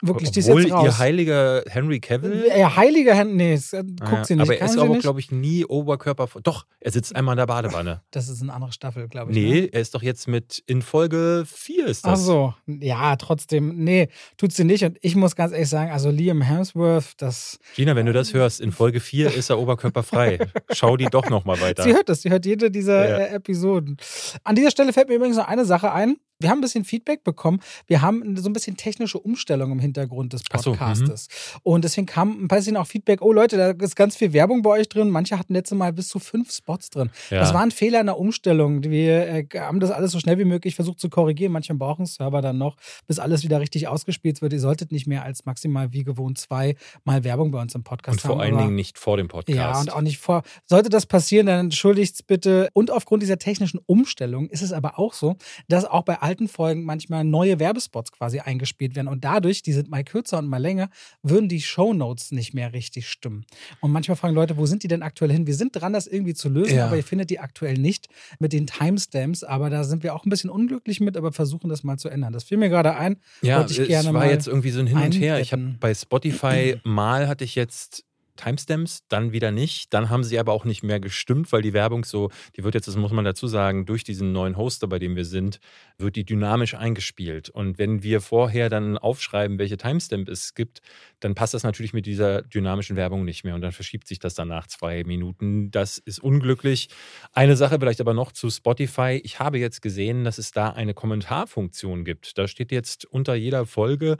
Wirklich, 0.05 0.31
die 0.31 0.39
ist 0.39 0.47
jetzt 0.47 0.71
raus. 0.71 0.85
ihr 0.85 0.97
heiliger 0.97 1.63
Henry 1.67 2.01
Cavill? 2.01 2.45
Ihr 2.45 2.75
heiliger 2.75 3.15
Henry, 3.15 3.33
nee, 3.35 3.55
das, 3.55 3.71
äh, 3.71 3.83
guckt 3.83 4.11
ja, 4.11 4.25
sie 4.25 4.35
nicht. 4.35 4.43
Aber 4.43 4.57
er 4.57 4.65
ist 4.65 4.77
aber, 4.77 4.97
glaube 4.99 5.21
ich, 5.21 5.31
nie 5.31 5.63
Oberkörper. 5.63 6.27
Doch, 6.43 6.65
er 6.81 6.91
sitzt 6.91 7.15
einmal 7.15 7.33
in 7.33 7.37
der 7.37 7.45
Badewanne. 7.45 8.01
Das 8.11 8.27
ist 8.27 8.41
eine 8.41 8.53
andere 8.53 8.73
Staffel, 8.73 9.07
glaube 9.07 9.31
ich. 9.31 9.37
Nee, 9.37 9.61
ne? 9.61 9.69
er 9.71 9.79
ist 9.79 9.95
doch 9.95 10.03
jetzt 10.03 10.27
mit 10.27 10.61
in 10.65 10.81
Folge 10.81 11.45
4 11.47 11.87
ist 11.87 12.05
das. 12.05 12.19
Ach 12.19 12.23
so, 12.23 12.53
ja, 12.67 13.15
trotzdem. 13.15 13.81
Nee, 13.81 14.09
tut 14.35 14.51
sie 14.51 14.65
nicht. 14.65 14.83
Und 14.83 14.97
ich 15.01 15.15
muss 15.15 15.37
ganz 15.37 15.53
ehrlich 15.53 15.69
sagen, 15.69 15.91
also 15.91 16.09
Liam 16.09 16.41
Hemsworth, 16.41 17.13
das. 17.17 17.57
Gina, 17.75 17.95
wenn 17.95 18.05
du 18.05 18.13
das 18.13 18.33
hörst, 18.33 18.59
in 18.59 18.73
Folge 18.73 18.99
4 18.99 19.33
ist 19.33 19.49
er 19.49 19.57
oberkörperfrei. 19.57 20.39
Schau 20.73 20.97
die 20.97 21.05
doch 21.05 21.29
nochmal 21.29 21.61
weiter. 21.61 21.83
Sie 21.83 21.93
hört 21.93 22.09
das, 22.09 22.23
sie 22.23 22.29
hört 22.29 22.45
jede 22.45 22.69
dieser 22.69 23.07
ja. 23.07 23.17
Äh, 23.19 23.35
Episoden. 23.35 23.95
An 24.43 24.55
dieser 24.55 24.71
Stelle 24.71 24.91
fällt 24.91 25.07
mir 25.07 25.15
übrigens 25.15 25.37
noch 25.37 25.47
eine 25.47 25.63
Sache 25.63 25.93
ein 25.93 26.17
Wir 26.43 26.49
haben 26.49 26.59
ein 26.59 26.61
bisschen 26.61 26.83
Feedback 26.83 27.23
bekommen. 27.23 27.59
Wir 27.87 28.01
haben 28.01 28.35
so 28.37 28.49
ein 28.49 28.53
bisschen 28.53 28.77
technische 28.77 29.17
Umstellung 29.17 29.71
im 29.71 29.79
Hintergrund 29.79 30.33
des 30.33 30.41
so, 30.61 30.71
Podcastes. 30.71 31.27
Und 31.63 31.83
deswegen 31.85 32.05
kam 32.05 32.43
ein 32.43 32.47
bisschen 32.47 32.77
auch 32.77 32.85
Feedback, 32.85 33.21
oh 33.21 33.31
Leute, 33.31 33.57
da 33.57 33.71
ist 33.71 33.95
ganz 33.95 34.15
viel 34.15 34.33
Werbung 34.33 34.61
bei 34.61 34.71
euch 34.71 34.89
drin. 34.89 35.09
Manche 35.09 35.39
hatten 35.39 35.53
letztes 35.53 35.77
Mal 35.77 35.93
bis 35.93 36.09
zu 36.09 36.19
fünf 36.19 36.51
Spots 36.51 36.89
drin. 36.89 37.09
Ja. 37.29 37.39
Das 37.39 37.53
war 37.53 37.61
ein 37.61 37.71
Fehler 37.71 38.01
in 38.01 38.07
der 38.07 38.19
Umstellung. 38.19 38.83
Wir 38.83 39.27
äh, 39.27 39.47
haben 39.55 39.79
das 39.79 39.89
alles 39.91 40.11
so 40.11 40.19
schnell 40.19 40.37
wie 40.37 40.45
möglich 40.45 40.75
versucht 40.75 40.99
zu 40.99 41.09
korrigieren. 41.09 41.51
Manche 41.53 41.73
brauchen 41.73 42.05
Server 42.05 42.41
dann 42.41 42.57
noch, 42.57 42.75
bis 43.07 43.19
alles 43.19 43.43
wieder 43.43 43.59
richtig 43.61 43.87
ausgespielt 43.87 44.41
wird. 44.41 44.53
Ihr 44.53 44.59
solltet 44.59 44.91
nicht 44.91 45.07
mehr 45.07 45.23
als 45.23 45.45
maximal 45.45 45.93
wie 45.93 46.03
gewohnt 46.03 46.37
zwei 46.37 46.75
Mal 47.05 47.23
Werbung 47.23 47.51
bei 47.51 47.61
uns 47.61 47.73
im 47.73 47.83
Podcast 47.83 48.17
Und 48.17 48.21
vor 48.21 48.31
haben. 48.31 48.41
allen 48.41 48.53
aber- 48.55 48.63
Dingen 48.63 48.75
nicht 48.75 48.99
vor 48.99 49.17
dem 49.17 49.29
Podcast. 49.29 49.57
ja, 49.57 49.79
und 49.79 49.93
auch 49.93 50.01
nicht 50.01 50.17
vor. 50.17 50.43
Sollte 50.65 50.89
das 50.89 51.05
passieren, 51.05 51.45
dann 51.47 51.59
entschuldigt's 51.61 52.21
bitte. 52.21 52.69
Und 52.73 52.91
aufgrund 52.91 53.23
dieser 53.23 53.39
technischen 53.39 53.79
Umstellung 53.85 54.49
ist 54.49 54.61
es 54.61 54.73
aber 54.73 54.99
auch 54.99 55.13
so, 55.13 55.37
dass 55.69 55.85
auch 55.85 56.03
bei 56.03 56.21
alten 56.33 56.47
Folgen 56.47 56.83
manchmal 56.83 57.23
neue 57.23 57.59
Werbespots 57.59 58.11
quasi 58.11 58.39
eingespielt 58.39 58.95
werden. 58.95 59.07
Und 59.07 59.23
dadurch, 59.23 59.61
die 59.61 59.71
sind 59.71 59.87
mal 59.89 60.03
kürzer 60.03 60.39
und 60.39 60.47
mal 60.47 60.57
länger, 60.57 60.89
würden 61.21 61.47
die 61.47 61.61
Shownotes 61.61 62.31
nicht 62.31 62.55
mehr 62.55 62.73
richtig 62.73 63.07
stimmen. 63.07 63.45
Und 63.81 63.91
manchmal 63.91 64.17
fragen 64.17 64.33
Leute, 64.33 64.57
wo 64.57 64.65
sind 64.65 64.81
die 64.81 64.87
denn 64.87 65.03
aktuell 65.03 65.31
hin? 65.31 65.45
Wir 65.45 65.53
sind 65.53 65.75
dran, 65.79 65.93
das 65.93 66.07
irgendwie 66.07 66.33
zu 66.33 66.49
lösen, 66.49 66.77
Ja. 66.77 66.87
aber 66.87 66.95
ihr 66.97 67.03
findet 67.03 67.29
die 67.29 67.39
aktuell 67.39 67.75
nicht 67.77 68.07
mit 68.39 68.51
den 68.51 68.65
Timestamps. 68.65 69.43
Aber 69.43 69.69
da 69.69 69.83
sind 69.83 70.01
wir 70.01 70.15
auch 70.15 70.25
ein 70.25 70.31
bisschen 70.31 70.49
unglücklich 70.49 70.99
mit, 70.99 71.17
aber 71.17 71.31
versuchen 71.31 71.69
das 71.69 71.83
mal 71.83 71.97
zu 71.97 72.09
ändern. 72.09 72.33
Das 72.33 72.45
fiel 72.45 72.57
mir 72.57 72.69
gerade 72.69 72.95
ein. 72.95 73.17
Ja, 73.43 73.63
ich 73.69 73.77
es 73.77 73.87
gerne 73.87 74.05
war 74.07 74.13
mal 74.13 74.29
jetzt 74.31 74.47
irgendwie 74.47 74.71
so 74.71 74.79
ein 74.79 74.87
Hin 74.87 74.97
und 74.97 75.11
Her. 75.19 75.39
Ich 75.39 75.51
habe 75.53 75.75
bei 75.79 75.93
Spotify 75.93 76.77
mal 76.83 77.27
hatte 77.27 77.43
ich 77.43 77.53
jetzt 77.53 78.05
Timestamps, 78.35 79.03
dann 79.09 79.31
wieder 79.31 79.51
nicht. 79.51 79.93
Dann 79.93 80.09
haben 80.09 80.23
sie 80.23 80.39
aber 80.39 80.53
auch 80.53 80.65
nicht 80.65 80.83
mehr 80.83 80.99
gestimmt, 80.99 81.51
weil 81.51 81.61
die 81.61 81.73
Werbung 81.73 82.03
so, 82.03 82.29
die 82.55 82.63
wird 82.63 82.75
jetzt, 82.75 82.87
das 82.87 82.95
muss 82.95 83.11
man 83.11 83.25
dazu 83.25 83.47
sagen, 83.47 83.85
durch 83.85 84.03
diesen 84.03 84.31
neuen 84.31 84.57
Hoster, 84.57 84.87
bei 84.87 84.99
dem 84.99 85.15
wir 85.15 85.25
sind, 85.25 85.59
wird 85.97 86.15
die 86.15 86.25
dynamisch 86.25 86.73
eingespielt. 86.75 87.49
Und 87.49 87.77
wenn 87.77 88.03
wir 88.03 88.21
vorher 88.21 88.69
dann 88.69 88.97
aufschreiben, 88.97 89.59
welche 89.59 89.77
Timestamp 89.77 90.29
es 90.29 90.53
gibt, 90.53 90.81
dann 91.19 91.35
passt 91.35 91.53
das 91.53 91.63
natürlich 91.63 91.93
mit 91.93 92.05
dieser 92.05 92.41
dynamischen 92.41 92.95
Werbung 92.95 93.23
nicht 93.23 93.43
mehr 93.43 93.55
und 93.55 93.61
dann 93.61 93.71
verschiebt 93.71 94.07
sich 94.07 94.19
das 94.19 94.33
dann 94.33 94.47
nach 94.47 94.67
zwei 94.67 95.03
Minuten. 95.03 95.71
Das 95.71 95.97
ist 95.97 96.19
unglücklich. 96.19 96.89
Eine 97.31 97.55
Sache 97.55 97.77
vielleicht 97.79 98.01
aber 98.01 98.13
noch 98.13 98.31
zu 98.31 98.49
Spotify. 98.49 99.21
Ich 99.23 99.39
habe 99.39 99.59
jetzt 99.59 99.81
gesehen, 99.81 100.23
dass 100.23 100.37
es 100.37 100.51
da 100.51 100.69
eine 100.69 100.93
Kommentarfunktion 100.93 102.03
gibt. 102.03 102.37
Da 102.37 102.47
steht 102.47 102.71
jetzt 102.71 103.05
unter 103.05 103.35
jeder 103.35 103.65
Folge, 103.65 104.17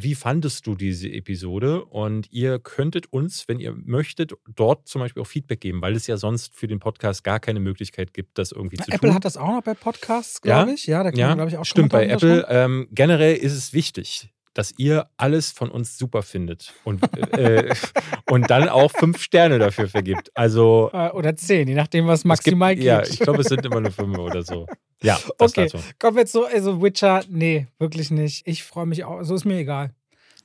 wie 0.00 0.14
fandest 0.14 0.66
du 0.66 0.74
diese 0.74 1.08
Episode? 1.10 1.84
Und 1.84 2.26
ihr 2.32 2.58
könntet 2.58 3.12
uns, 3.12 3.46
wenn 3.48 3.60
ihr 3.60 3.74
möchtet, 3.76 4.32
dort 4.54 4.88
zum 4.88 5.00
Beispiel 5.02 5.22
auch 5.22 5.26
Feedback 5.26 5.60
geben, 5.60 5.82
weil 5.82 5.94
es 5.94 6.06
ja 6.06 6.16
sonst 6.16 6.54
für 6.54 6.66
den 6.66 6.78
Podcast 6.80 7.22
gar 7.24 7.38
keine 7.40 7.60
Möglichkeit 7.60 8.14
gibt, 8.14 8.38
das 8.38 8.52
irgendwie 8.52 8.76
zu 8.78 8.90
Apple 8.90 9.08
tun. 9.10 9.14
hat 9.14 9.24
das 9.24 9.36
auch 9.36 9.48
noch 9.52 9.62
bei 9.62 9.74
Podcasts, 9.74 10.40
glaube 10.40 10.68
Ja? 10.70 10.74
ich. 10.74 10.86
Ja, 10.86 11.02
da 11.02 11.10
kann 11.10 11.18
ja, 11.20 11.28
man, 11.28 11.36
glaube 11.38 11.50
ich, 11.50 11.58
auch 11.58 11.64
stimmt 11.64 11.92
bei 11.92 12.06
Apple. 12.06 12.46
Ähm, 12.48 12.88
generell 12.92 13.36
ist 13.36 13.52
es 13.52 13.72
wichtig, 13.72 14.30
dass 14.54 14.72
ihr 14.78 15.08
alles 15.16 15.50
von 15.50 15.68
uns 15.70 15.98
super 15.98 16.22
findet 16.22 16.72
und, 16.84 17.02
äh, 17.36 17.74
und 18.30 18.48
dann 18.50 18.68
auch 18.68 18.92
fünf 18.92 19.20
Sterne 19.20 19.58
dafür 19.58 19.88
vergibt. 19.88 20.30
Also 20.34 20.90
Äh, 20.92 21.10
Oder 21.10 21.34
zehn, 21.36 21.66
je 21.68 21.74
nachdem, 21.74 22.06
was 22.06 22.20
es 22.20 22.22
gibt, 22.22 22.28
maximal 22.28 22.74
geht. 22.76 22.84
ja, 22.84 23.02
ich 23.02 23.18
glaube, 23.18 23.40
es 23.40 23.48
sind 23.48 23.64
immer 23.66 23.80
nur 23.80 23.90
fünf 23.90 24.16
oder 24.16 24.42
so. 24.44 24.66
Ja, 25.02 25.18
das 25.38 25.50
Okay, 25.56 25.68
dazu. 25.70 25.78
kommen 25.98 26.16
wir 26.16 26.22
jetzt 26.22 26.32
so, 26.32 26.44
also 26.44 26.80
Witcher, 26.82 27.22
nee, 27.28 27.66
wirklich 27.78 28.10
nicht. 28.10 28.46
Ich 28.46 28.62
freue 28.62 28.86
mich 28.86 29.04
auch, 29.04 29.22
so 29.24 29.34
ist 29.34 29.44
mir 29.44 29.58
egal. 29.58 29.90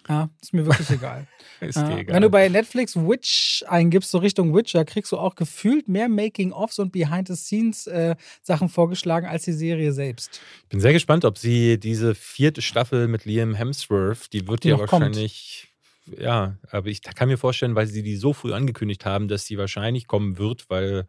Ja, 0.08 0.30
ist 0.42 0.54
mir 0.54 0.66
wirklich 0.66 0.90
egal. 0.90 1.28
Ist 1.60 1.76
Ja, 1.76 1.98
egal. 1.98 2.16
Wenn 2.16 2.22
du 2.24 2.30
bei 2.30 2.48
Netflix 2.48 2.96
Witch 2.96 3.66
eingibst, 3.68 4.10
so 4.10 4.20
Richtung 4.20 4.56
Witcher, 4.56 4.86
kriegst 4.86 5.12
du 5.12 5.18
auch 5.18 5.36
gefühlt 5.36 5.90
mehr 5.90 6.08
Making-ofs 6.08 6.80
und 6.80 6.92
Behind-the-Scenes-Sachen 6.94 8.70
vorgeschlagen 8.70 9.28
als 9.28 9.44
die 9.44 9.52
Serie 9.52 9.92
selbst. 9.92 10.42
Ich 10.64 10.70
bin 10.70 10.80
sehr 10.80 10.94
gespannt, 10.94 11.26
ob 11.26 11.38
sie 11.38 11.80
diese 11.80 12.16
vierte 12.16 12.62
Staffel 12.62 13.08
mit 13.08 13.26
Liam 13.26 13.54
Hemsworth, 13.56 14.32
die 14.34 14.48
wird 14.48 14.64
Die 14.64 14.70
ja 14.70 14.78
noch 14.78 14.88
kommt. 14.88 15.02
wahrscheinlich, 15.06 15.68
ja, 16.18 16.58
aber 16.72 16.88
ich 16.88 17.02
kann 17.02 17.28
mir 17.28 17.38
vorstellen, 17.38 17.76
weil 17.76 17.88
sie 17.88 18.02
die 18.02 18.16
so 18.16 18.34
früh 18.34 18.54
angekündigt 18.54 19.06
haben, 19.06 19.28
dass 19.28 19.46
die 19.46 19.58
wahrscheinlich 19.58 20.08
kommen 20.08 20.38
wird, 20.38 20.70
weil 20.70 21.08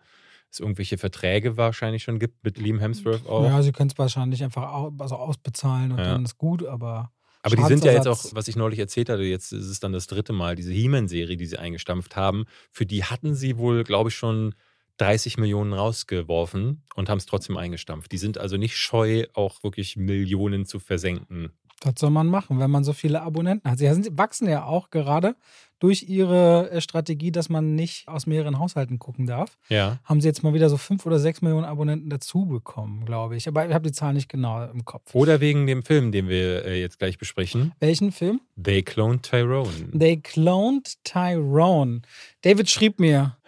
es 0.53 0.61
irgendwelche 0.61 0.99
Verträge 0.99 1.57
wahrscheinlich 1.57 2.03
schon 2.03 2.19
gibt 2.19 2.45
mit 2.45 2.59
Liam 2.59 2.79
Hemsworth 2.79 3.27
auch. 3.27 3.45
Ja, 3.45 3.63
sie 3.63 3.73
können 3.73 3.91
es 3.91 3.99
wahrscheinlich 3.99 4.43
einfach 4.43 4.73
au 4.73 4.93
also 4.99 5.17
ausbezahlen 5.17 5.93
und 5.93 5.99
Ja. 5.99 6.13
dann 6.13 6.25
ist 6.25 6.39
gut, 6.39 6.65
aber. 6.65 7.13
Aber 7.43 7.57
die 7.57 7.65
sind 7.65 7.85
ja 7.85 7.93
jetzt 7.93 8.07
auch, 8.09 8.23
was 8.33 8.49
ich 8.49 8.57
neulich 8.57 8.79
erzählt 8.79 9.09
hatte, 9.09 9.23
jetzt 9.23 9.53
ist 9.53 9.67
es 9.67 9.81
dann 9.81 9.93
das 9.93 10.07
dritte 10.07 10.35
Mal, 10.35 10.57
diese 10.57 10.73
He-Man-Serie, 10.73 11.39
die 11.39 11.47
sie 11.47 11.57
eingestampft 11.57 12.15
haben, 12.15 12.45
für 12.71 12.85
die 12.85 13.05
hatten 13.05 13.35
sie 13.35 13.57
wohl, 13.57 13.83
glaube 13.83 14.11
ich, 14.11 14.15
schon 14.15 14.55
30 14.99 15.39
Millionen 15.39 15.73
rausgeworfen 15.73 16.83
und 16.95 17.09
haben 17.09 17.17
es 17.17 17.25
trotzdem 17.25 17.57
eingestampft. 17.57 18.13
Die 18.13 18.19
sind 18.19 18.37
also 18.37 18.59
nicht 18.59 18.77
scheu, 18.77 19.25
auch 19.33 19.63
wirklich 19.63 19.97
Millionen 19.97 20.67
zu 20.67 20.79
versenken. 20.79 21.53
Das 21.81 21.95
soll 21.99 22.11
man 22.11 22.27
machen, 22.27 22.59
wenn 22.59 22.71
man 22.71 22.85
so 22.85 22.93
viele 22.93 23.23
Abonnenten 23.23 23.71
hat. 23.71 23.79
Sie 23.79 23.87
wachsen 24.16 24.49
ja 24.49 24.64
auch 24.64 24.90
gerade 24.90 25.35
durch 25.79 26.03
ihre 26.03 26.71
äh, 26.71 26.81
Strategie, 26.83 27.33
dass 27.33 27.49
man 27.49 27.75
nicht 27.75 28.07
aus 28.07 28.27
mehreren 28.27 28.59
Haushalten 28.59 28.99
gucken 28.99 29.27
darf. 29.27 29.57
Ja. 29.71 29.99
Haben 30.05 30.21
sie 30.21 30.29
jetzt 30.29 30.43
mal 30.43 30.53
wieder 30.53 30.69
so 30.69 30.77
fünf 30.77 31.07
oder 31.07 31.19
sechs 31.19 31.40
Millionen 31.40 31.64
Abonnenten 31.64 32.11
dazu 32.11 32.45
bekommen, 32.45 33.07
glaube 33.07 33.37
ich. 33.37 33.49
Aber 33.49 33.66
ich 33.66 33.73
habe 33.73 33.88
die 33.88 33.95
Zahl 33.95 34.12
nicht 34.12 34.29
genau 34.29 34.62
im 34.66 34.85
Kopf. 34.85 35.14
Oder 35.14 35.40
wegen 35.40 35.66
dem 35.66 35.83
Film, 35.83 36.12
den 36.12 36.29
wir 36.29 36.66
äh, 36.66 36.79
jetzt 36.81 36.99
gleich 36.99 37.16
besprechen. 37.16 37.73
Welchen 37.81 38.12
Film? 38.12 38.43
They 38.62 38.83
Cloned 38.83 39.23
Tyrone. 39.23 39.90
They 39.99 40.19
cloned 40.19 41.03
Tyrone. 41.03 42.03
David 42.43 42.69
schrieb 42.69 43.01
mir 43.01 43.38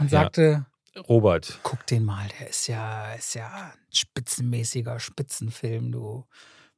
und 0.00 0.10
Ja. 0.10 0.22
sagte, 0.22 0.66
Robert, 1.08 1.60
guck 1.62 1.86
den 1.86 2.04
mal, 2.04 2.26
der 2.40 2.48
ist 2.50 2.66
ja, 2.66 3.12
ist 3.14 3.34
ja 3.36 3.46
ein 3.46 3.78
spitzenmäßiger 3.92 4.98
Spitzenfilm, 4.98 5.92
du 5.92 6.24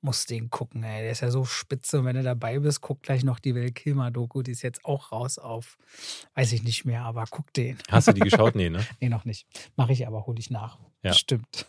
musst 0.02 0.30
den 0.30 0.50
gucken, 0.50 0.82
ey. 0.82 1.02
Der 1.02 1.10
ist 1.12 1.20
ja 1.20 1.30
so 1.30 1.44
spitze 1.44 1.98
und 1.98 2.04
wenn 2.06 2.16
du 2.16 2.22
dabei 2.22 2.58
bist, 2.58 2.80
guck 2.80 3.02
gleich 3.02 3.22
noch 3.24 3.38
die 3.38 3.54
Val 3.54 3.70
Kilmer 3.70 4.10
Doku, 4.10 4.42
die 4.42 4.52
ist 4.52 4.62
jetzt 4.62 4.84
auch 4.84 5.12
raus 5.12 5.38
auf, 5.38 5.76
weiß 6.34 6.52
ich 6.52 6.62
nicht 6.62 6.84
mehr, 6.84 7.02
aber 7.02 7.24
guck 7.30 7.52
den. 7.54 7.78
hast 7.90 8.08
du 8.08 8.12
die 8.12 8.20
geschaut? 8.20 8.54
Nee, 8.54 8.70
ne? 8.70 8.84
Nee, 9.00 9.08
noch 9.08 9.24
nicht. 9.24 9.46
Mache 9.76 9.92
ich 9.92 10.06
aber, 10.06 10.26
hole 10.26 10.38
ich 10.38 10.50
nach. 10.50 10.78
Ja. 11.02 11.10
Bestimmt. 11.12 11.66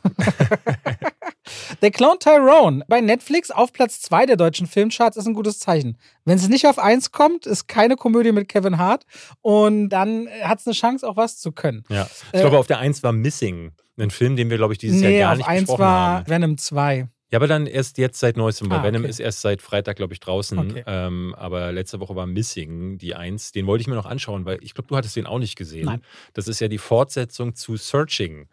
The 1.82 1.89
Clone 1.91 2.20
Tyrone 2.20 2.84
bei 2.88 3.02
Netflix 3.02 3.50
auf 3.52 3.72
Platz 3.74 4.02
2 4.02 4.26
der 4.26 4.36
deutschen 4.38 4.67
Filmcharts 4.67 5.17
ist 5.17 5.26
ein 5.26 5.34
gutes 5.34 5.60
Zeichen. 5.60 5.98
Wenn 6.26 6.38
es 6.38 6.48
nicht 6.50 6.67
auf 6.67 6.80
1 6.80 7.12
kommt, 7.12 7.46
ist 7.46 7.67
keine 7.67 7.96
Komödie 7.96 8.32
mit 8.32 8.50
Kevin 8.50 8.78
Hart 8.78 9.06
und 9.41 9.89
dann 9.89 10.28
hat 10.44 10.60
es 10.60 10.67
eine 10.67 10.74
Chance, 10.74 11.08
auch 11.08 11.17
was 11.17 11.38
zu 11.38 11.52
können. 11.52 11.84
Ja. 11.89 12.08
Ich 12.34 12.39
Äh, 12.39 12.41
glaube, 12.41 12.60
auf 12.60 12.67
der 12.67 12.80
1 12.80 13.04
war 13.04 13.12
Missing. 13.13 13.72
Ein 13.98 14.10
Film, 14.12 14.36
den 14.36 14.50
wir, 14.50 14.58
glaube 14.58 14.74
ich, 14.74 14.80
dieses 14.80 15.00
nee, 15.02 15.20
Jahr 15.20 15.28
gar 15.28 15.32
auf 15.34 15.38
nicht 15.38 15.48
1 15.48 15.62
besprochen 15.62 15.80
war 15.80 16.12
haben. 16.17 16.28
Venom 16.30 16.58
2. 16.58 17.08
Ja, 17.32 17.38
aber 17.39 17.48
dann 17.48 17.65
erst 17.65 17.98
jetzt 17.98 18.20
seit 18.20 18.36
neuestem, 18.38 18.70
weil 18.70 18.80
Ah, 18.80 18.84
Venom 18.84 19.04
okay. 19.04 19.10
ist 19.10 19.20
erst 19.20 19.41
seit 19.41 19.62
Freitag, 19.62 19.96
glaube 19.96 20.13
ich, 20.13 20.20
draußen. 20.20 20.58
Okay. 20.60 20.84
Ähm, 20.86 21.34
aber 21.38 21.72
letzte 21.72 22.00
Woche 22.02 22.15
war 22.15 22.28
Missing, 22.28 22.98
die 22.98 23.15
Eins. 23.15 23.52
Den 23.54 23.67
wollte 23.67 23.82
ich 23.82 23.88
mir 23.88 23.96
noch 23.96 24.06
anschauen, 24.06 24.44
weil 24.46 24.60
ich 24.62 24.74
glaube, 24.74 24.88
du 24.89 24.98
hattest 24.98 25.15
den 25.15 25.26
auch 25.26 25.39
nicht 25.39 25.56
gesehen. 25.56 25.86
Nein. 25.86 26.02
Das 26.34 26.48
ist 26.50 26.60
ja 26.60 26.67
die 26.67 26.78
Fortsetzung 26.78 27.56
zu 27.56 27.78
Searching. 27.78 28.48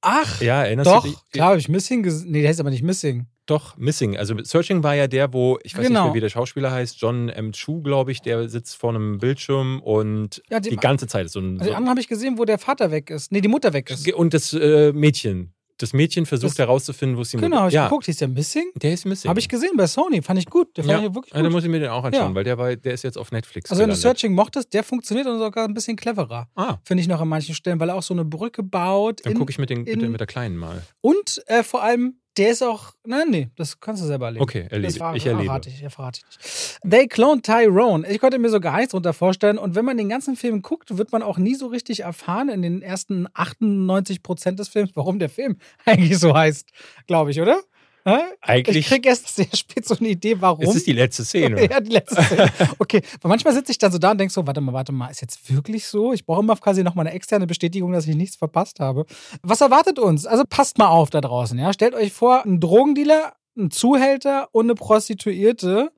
Ach, 0.00 0.40
Ja, 0.40 0.62
erinnerst 0.64 0.90
doch, 0.90 1.02
du 1.04 1.10
dich? 1.10 1.18
klar 1.32 1.48
habe 1.50 1.58
ich 1.58 1.68
Missing 1.68 2.02
gesehen. 2.02 2.30
Nee, 2.30 2.42
der 2.42 2.52
ist 2.52 2.60
aber 2.60 2.70
nicht 2.70 2.82
Missing. 2.82 3.26
Doch, 3.46 3.76
Missing. 3.76 4.16
Also 4.16 4.34
Searching 4.42 4.82
war 4.82 4.94
ja 4.94 5.06
der, 5.08 5.32
wo, 5.32 5.58
ich 5.62 5.72
weiß 5.74 5.80
nicht 5.80 5.88
Genau. 5.88 6.04
mehr, 6.06 6.14
wie 6.14 6.20
der 6.20 6.28
Schauspieler 6.28 6.70
heißt, 6.70 7.00
John 7.00 7.28
M. 7.30 7.52
Chu, 7.52 7.82
glaube 7.82 8.12
ich, 8.12 8.20
der 8.22 8.48
sitzt 8.48 8.76
vor 8.76 8.90
einem 8.90 9.18
Bildschirm 9.18 9.80
und 9.80 10.42
Ja, 10.50 10.60
die- 10.60 10.70
die 10.70 10.76
ganze 10.76 11.06
Zeit 11.08 11.26
ist 11.26 11.32
so 11.32 11.40
ein. 11.40 11.54
Also 11.54 11.64
So 11.64 11.70
den 11.70 11.74
anderen 11.76 11.90
habe 11.90 12.00
ich 12.00 12.08
gesehen, 12.08 12.38
wo 12.38 12.44
der 12.44 12.58
Vater 12.58 12.90
weg 12.90 13.10
ist. 13.10 13.32
Nee, 13.32 13.40
die 13.40 13.48
Mutter 13.48 13.72
weg 13.72 13.90
ist. 13.90 14.10
und 14.12 14.34
das 14.34 14.52
äh, 14.52 14.92
Mädchen. 14.92 15.52
Das 15.78 15.92
Mädchen 15.92 16.26
versucht 16.26 16.50
Das- 16.52 16.58
herauszufinden, 16.58 17.16
wo 17.16 17.22
es 17.22 17.30
die 17.30 17.36
Genau, 17.36 17.68
ich 17.68 17.74
ja, 17.74 17.84
geguckt, 17.84 18.06
hieß 18.06 18.16
der 18.18 18.28
Missing? 18.28 18.70
Der 18.74 18.92
ist 18.92 19.04
Missing. 19.06 19.28
Habe 19.28 19.38
ich 19.40 19.48
gesehen 19.48 19.70
bei 19.76 19.86
Sony, 19.86 20.20
fand 20.22 20.38
ich 20.40 20.46
gut. 20.46 20.76
Der 20.76 20.82
fand 20.84 21.00
ja, 21.02 21.08
ich 21.08 21.14
wirklich 21.14 21.32
ja, 21.32 21.38
dann 21.38 21.46
gut. 21.46 21.52
muss 21.52 21.64
ich 21.64 21.70
mir 21.70 21.78
den 21.78 21.88
auch 21.90 22.02
anschauen, 22.04 22.30
Ja. 22.30 22.34
weil 22.34 22.44
der, 22.44 22.58
war, 22.58 22.74
der 22.74 22.92
ist 22.94 23.04
jetzt 23.04 23.16
auf 23.16 23.30
Netflix. 23.30 23.70
Also 23.70 23.82
wenn 23.82 23.90
du. 23.90 23.96
Searching 23.96 24.34
mochtest, 24.34 24.74
der 24.74 24.82
funktioniert 24.82 25.26
und 25.28 25.38
sogar 25.38 25.64
ein 25.66 25.74
bisschen 25.74 25.96
cleverer. 25.96 26.48
Ah, 26.56 26.78
Finde 26.84 27.00
ich 27.02 27.08
noch 27.08 27.20
an 27.20 27.28
manchen 27.28 27.54
Stellen, 27.54 27.78
weil 27.78 27.88
er 27.90 27.94
auch 27.94 28.02
so 28.02 28.12
eine 28.12 28.24
Brücke 28.24 28.62
baut. 28.64 29.24
dann 29.24 29.34
gucke 29.34 29.50
ich 29.52 29.58
mit, 29.58 29.70
den, 29.70 29.78
mit, 29.84 29.88
in- 29.88 30.00
der, 30.00 30.08
mit 30.10 30.18
der 30.20 30.26
Kleinen 30.26 30.56
mal. 30.56 30.82
Und 31.00 31.42
äh, 31.46 31.62
vor 31.62 31.82
allem, 31.82 32.16
der 32.38 32.50
ist 32.50 32.62
auch. 32.62 32.92
Nein, 33.04 33.30
nee, 33.30 33.50
das 33.56 33.80
kannst 33.80 34.02
du 34.02 34.06
selber 34.06 34.26
erleben. 34.26 34.42
Okay, 34.42 34.66
erlebe. 34.70 34.92
Das 34.92 35.00
war, 35.00 35.16
ich 35.16 35.26
erlebe. 35.26 35.46
Verrate 35.46 35.68
ich, 35.68 35.92
verrate 35.92 36.20
ich 36.20 36.36
nicht. 36.36 36.78
They 36.88 37.08
cloned 37.08 37.44
Tyrone. 37.44 38.08
Ich 38.08 38.20
konnte 38.20 38.38
mir 38.38 38.48
so 38.48 38.60
gar 38.60 38.76
nichts 38.76 38.92
drunter 38.92 39.12
vorstellen. 39.12 39.58
Und 39.58 39.74
wenn 39.74 39.84
man 39.84 39.96
den 39.96 40.08
ganzen 40.08 40.36
Film 40.36 40.62
guckt, 40.62 40.96
wird 40.96 41.12
man 41.12 41.22
auch 41.22 41.38
nie 41.38 41.54
so 41.54 41.66
richtig 41.66 42.00
erfahren 42.00 42.48
in 42.48 42.62
den 42.62 42.80
ersten 42.80 43.26
98 43.34 44.22
Prozent 44.22 44.58
des 44.58 44.68
Films, 44.68 44.92
warum 44.94 45.18
der 45.18 45.28
Film 45.28 45.58
eigentlich 45.84 46.18
so 46.18 46.34
heißt. 46.34 46.70
Glaube 47.06 47.30
ich, 47.32 47.40
oder? 47.40 47.60
Hä? 48.08 48.20
Ich 48.42 48.48
Eigentlich 48.48 48.86
krieg 48.86 49.04
erst 49.04 49.34
sehr 49.34 49.46
spät 49.54 49.86
so 49.86 49.96
eine 49.98 50.08
Idee, 50.08 50.40
warum. 50.40 50.62
ist 50.62 50.74
es 50.74 50.84
die 50.84 50.92
letzte 50.92 51.24
Szene. 51.24 51.58
Ja, 51.70 51.80
die 51.80 51.90
letzte 51.90 52.22
Szene. 52.22 52.50
Okay, 52.78 53.02
weil 53.20 53.28
manchmal 53.28 53.52
sitze 53.52 53.72
ich 53.72 53.78
dann 53.78 53.92
so 53.92 53.98
da 53.98 54.12
und 54.12 54.18
denke 54.18 54.32
so, 54.32 54.46
warte 54.46 54.60
mal, 54.62 54.72
warte 54.72 54.92
mal, 54.92 55.08
ist 55.08 55.20
jetzt 55.20 55.52
wirklich 55.54 55.86
so? 55.86 56.12
Ich 56.14 56.24
brauche 56.24 56.40
immer 56.40 56.56
quasi 56.56 56.82
noch 56.82 56.94
mal 56.94 57.02
eine 57.02 57.12
externe 57.12 57.46
Bestätigung, 57.46 57.92
dass 57.92 58.06
ich 58.06 58.16
nichts 58.16 58.36
verpasst 58.36 58.80
habe. 58.80 59.04
Was 59.42 59.60
erwartet 59.60 59.98
uns? 59.98 60.24
Also 60.24 60.44
passt 60.48 60.78
mal 60.78 60.88
auf 60.88 61.10
da 61.10 61.20
draußen, 61.20 61.58
ja? 61.58 61.72
Stellt 61.72 61.94
euch 61.94 62.12
vor, 62.12 62.44
ein 62.46 62.60
Drogendealer, 62.60 63.34
ein 63.58 63.70
Zuhälter 63.70 64.48
und 64.52 64.66
eine 64.66 64.74
Prostituierte, 64.74 65.90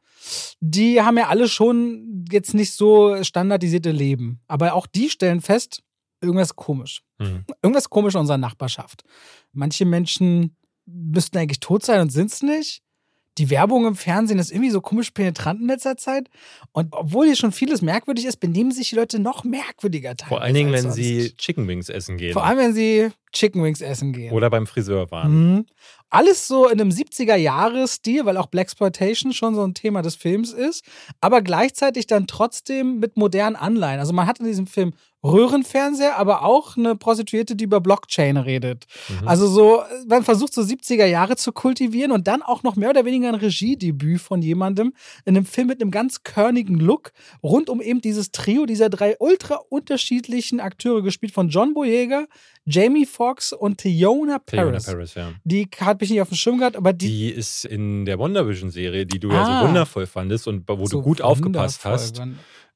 die 0.60 1.00
haben 1.00 1.16
ja 1.16 1.28
alle 1.28 1.48
schon 1.48 2.24
jetzt 2.30 2.54
nicht 2.54 2.72
so 2.72 3.22
standardisierte 3.22 3.90
Leben. 3.90 4.40
Aber 4.48 4.74
auch 4.74 4.86
die 4.86 5.10
stellen 5.10 5.40
fest, 5.40 5.82
irgendwas 6.20 6.48
ist 6.48 6.56
komisch. 6.56 7.02
Hm. 7.20 7.44
Irgendwas 7.62 7.88
komisch 7.90 8.14
in 8.14 8.20
unserer 8.20 8.38
Nachbarschaft. 8.38 9.04
Manche 9.52 9.84
Menschen 9.84 10.56
müssten 10.86 11.38
eigentlich 11.38 11.60
tot 11.60 11.84
sein 11.84 12.00
und 12.00 12.10
sind 12.10 12.32
es 12.32 12.42
nicht. 12.42 12.82
Die 13.38 13.48
Werbung 13.48 13.86
im 13.86 13.94
Fernsehen 13.94 14.38
ist 14.38 14.50
irgendwie 14.50 14.70
so 14.70 14.80
komisch 14.80 15.12
penetrant 15.12 15.60
in 15.60 15.68
letzter 15.68 15.96
Zeit. 15.96 16.28
Und 16.72 16.88
obwohl 16.90 17.26
hier 17.26 17.36
schon 17.36 17.52
vieles 17.52 17.80
merkwürdig 17.80 18.26
ist, 18.26 18.38
benehmen 18.38 18.72
sich 18.72 18.90
die 18.90 18.96
Leute 18.96 19.18
noch 19.18 19.44
merkwürdiger 19.44 20.16
teilweise. 20.16 20.28
Vor 20.28 20.42
allen 20.42 20.54
Dingen, 20.54 20.72
wenn 20.72 20.82
sonst. 20.82 20.96
sie 20.96 21.34
Chicken 21.36 21.66
Wings 21.68 21.88
essen 21.88 22.16
gehen. 22.16 22.32
Vor 22.32 22.44
allem, 22.44 22.58
wenn 22.58 22.74
sie 22.74 23.10
Chicken 23.32 23.62
Wings 23.62 23.80
essen 23.80 24.12
gehen. 24.12 24.32
Oder 24.32 24.50
beim 24.50 24.66
Friseur 24.66 25.10
waren. 25.10 25.54
Mhm. 25.54 25.66
Alles 26.10 26.46
so 26.46 26.68
in 26.68 26.80
einem 26.80 26.90
70er-Jahres-Stil, 26.90 28.26
weil 28.26 28.36
auch 28.36 28.46
Blaxploitation 28.46 29.32
schon 29.32 29.54
so 29.54 29.62
ein 29.62 29.74
Thema 29.74 30.02
des 30.02 30.16
Films 30.16 30.52
ist, 30.52 30.84
aber 31.20 31.40
gleichzeitig 31.40 32.06
dann 32.06 32.26
trotzdem 32.26 32.98
mit 32.98 33.16
modernen 33.16 33.56
Anleihen. 33.56 34.00
Also 34.00 34.12
man 34.12 34.26
hat 34.26 34.40
in 34.40 34.46
diesem 34.46 34.66
Film 34.66 34.92
Röhrenfernseher, 35.22 36.16
aber 36.16 36.44
auch 36.44 36.78
eine 36.78 36.96
Prostituierte, 36.96 37.54
die 37.54 37.64
über 37.64 37.80
Blockchain 37.80 38.38
redet. 38.38 38.86
Mhm. 39.08 39.28
Also 39.28 39.46
so, 39.48 39.82
man 40.08 40.24
versucht 40.24 40.54
so 40.54 40.62
70er 40.62 41.04
Jahre 41.04 41.36
zu 41.36 41.52
kultivieren 41.52 42.10
und 42.10 42.26
dann 42.26 42.42
auch 42.42 42.62
noch 42.62 42.74
mehr 42.76 42.90
oder 42.90 43.04
weniger 43.04 43.28
ein 43.28 43.34
Regiedebüt 43.34 44.20
von 44.20 44.40
jemandem 44.40 44.94
in 45.26 45.36
einem 45.36 45.44
Film 45.44 45.66
mit 45.66 45.82
einem 45.82 45.90
ganz 45.90 46.22
körnigen 46.22 46.80
Look 46.80 47.12
rund 47.42 47.68
um 47.68 47.82
eben 47.82 48.00
dieses 48.00 48.32
Trio 48.32 48.64
dieser 48.64 48.88
drei 48.88 49.16
ultra 49.18 49.56
unterschiedlichen 49.68 50.58
Akteure 50.58 51.02
gespielt 51.02 51.32
von 51.32 51.50
John 51.50 51.74
Boyega, 51.74 52.26
Jamie 52.64 53.06
Foxx 53.06 53.52
und 53.52 53.78
Theona 53.78 54.38
Theona 54.38 54.70
Paris. 54.70 54.86
Paris, 54.86 55.14
ja. 55.14 55.32
Die 55.44 55.68
hat 55.80 55.98
mich 56.00 56.10
nicht 56.10 56.20
auf 56.20 56.28
dem 56.28 56.36
Schirm 56.36 56.58
gehabt, 56.58 56.76
aber 56.76 56.92
die, 56.92 57.06
Die 57.08 57.30
ist 57.30 57.64
in 57.64 58.04
der 58.04 58.18
WandaVision-Serie, 58.18 59.06
die 59.06 59.18
du 59.20 59.30
ja 59.30 59.42
Ah. 59.42 59.60
so 59.62 59.68
wundervoll 59.68 60.06
fandest 60.06 60.46
und 60.48 60.68
wo 60.68 60.86
so 60.86 60.98
du 60.98 61.02
gut 61.02 61.20
aufgepasst 61.22 61.84
hast. 61.84 62.18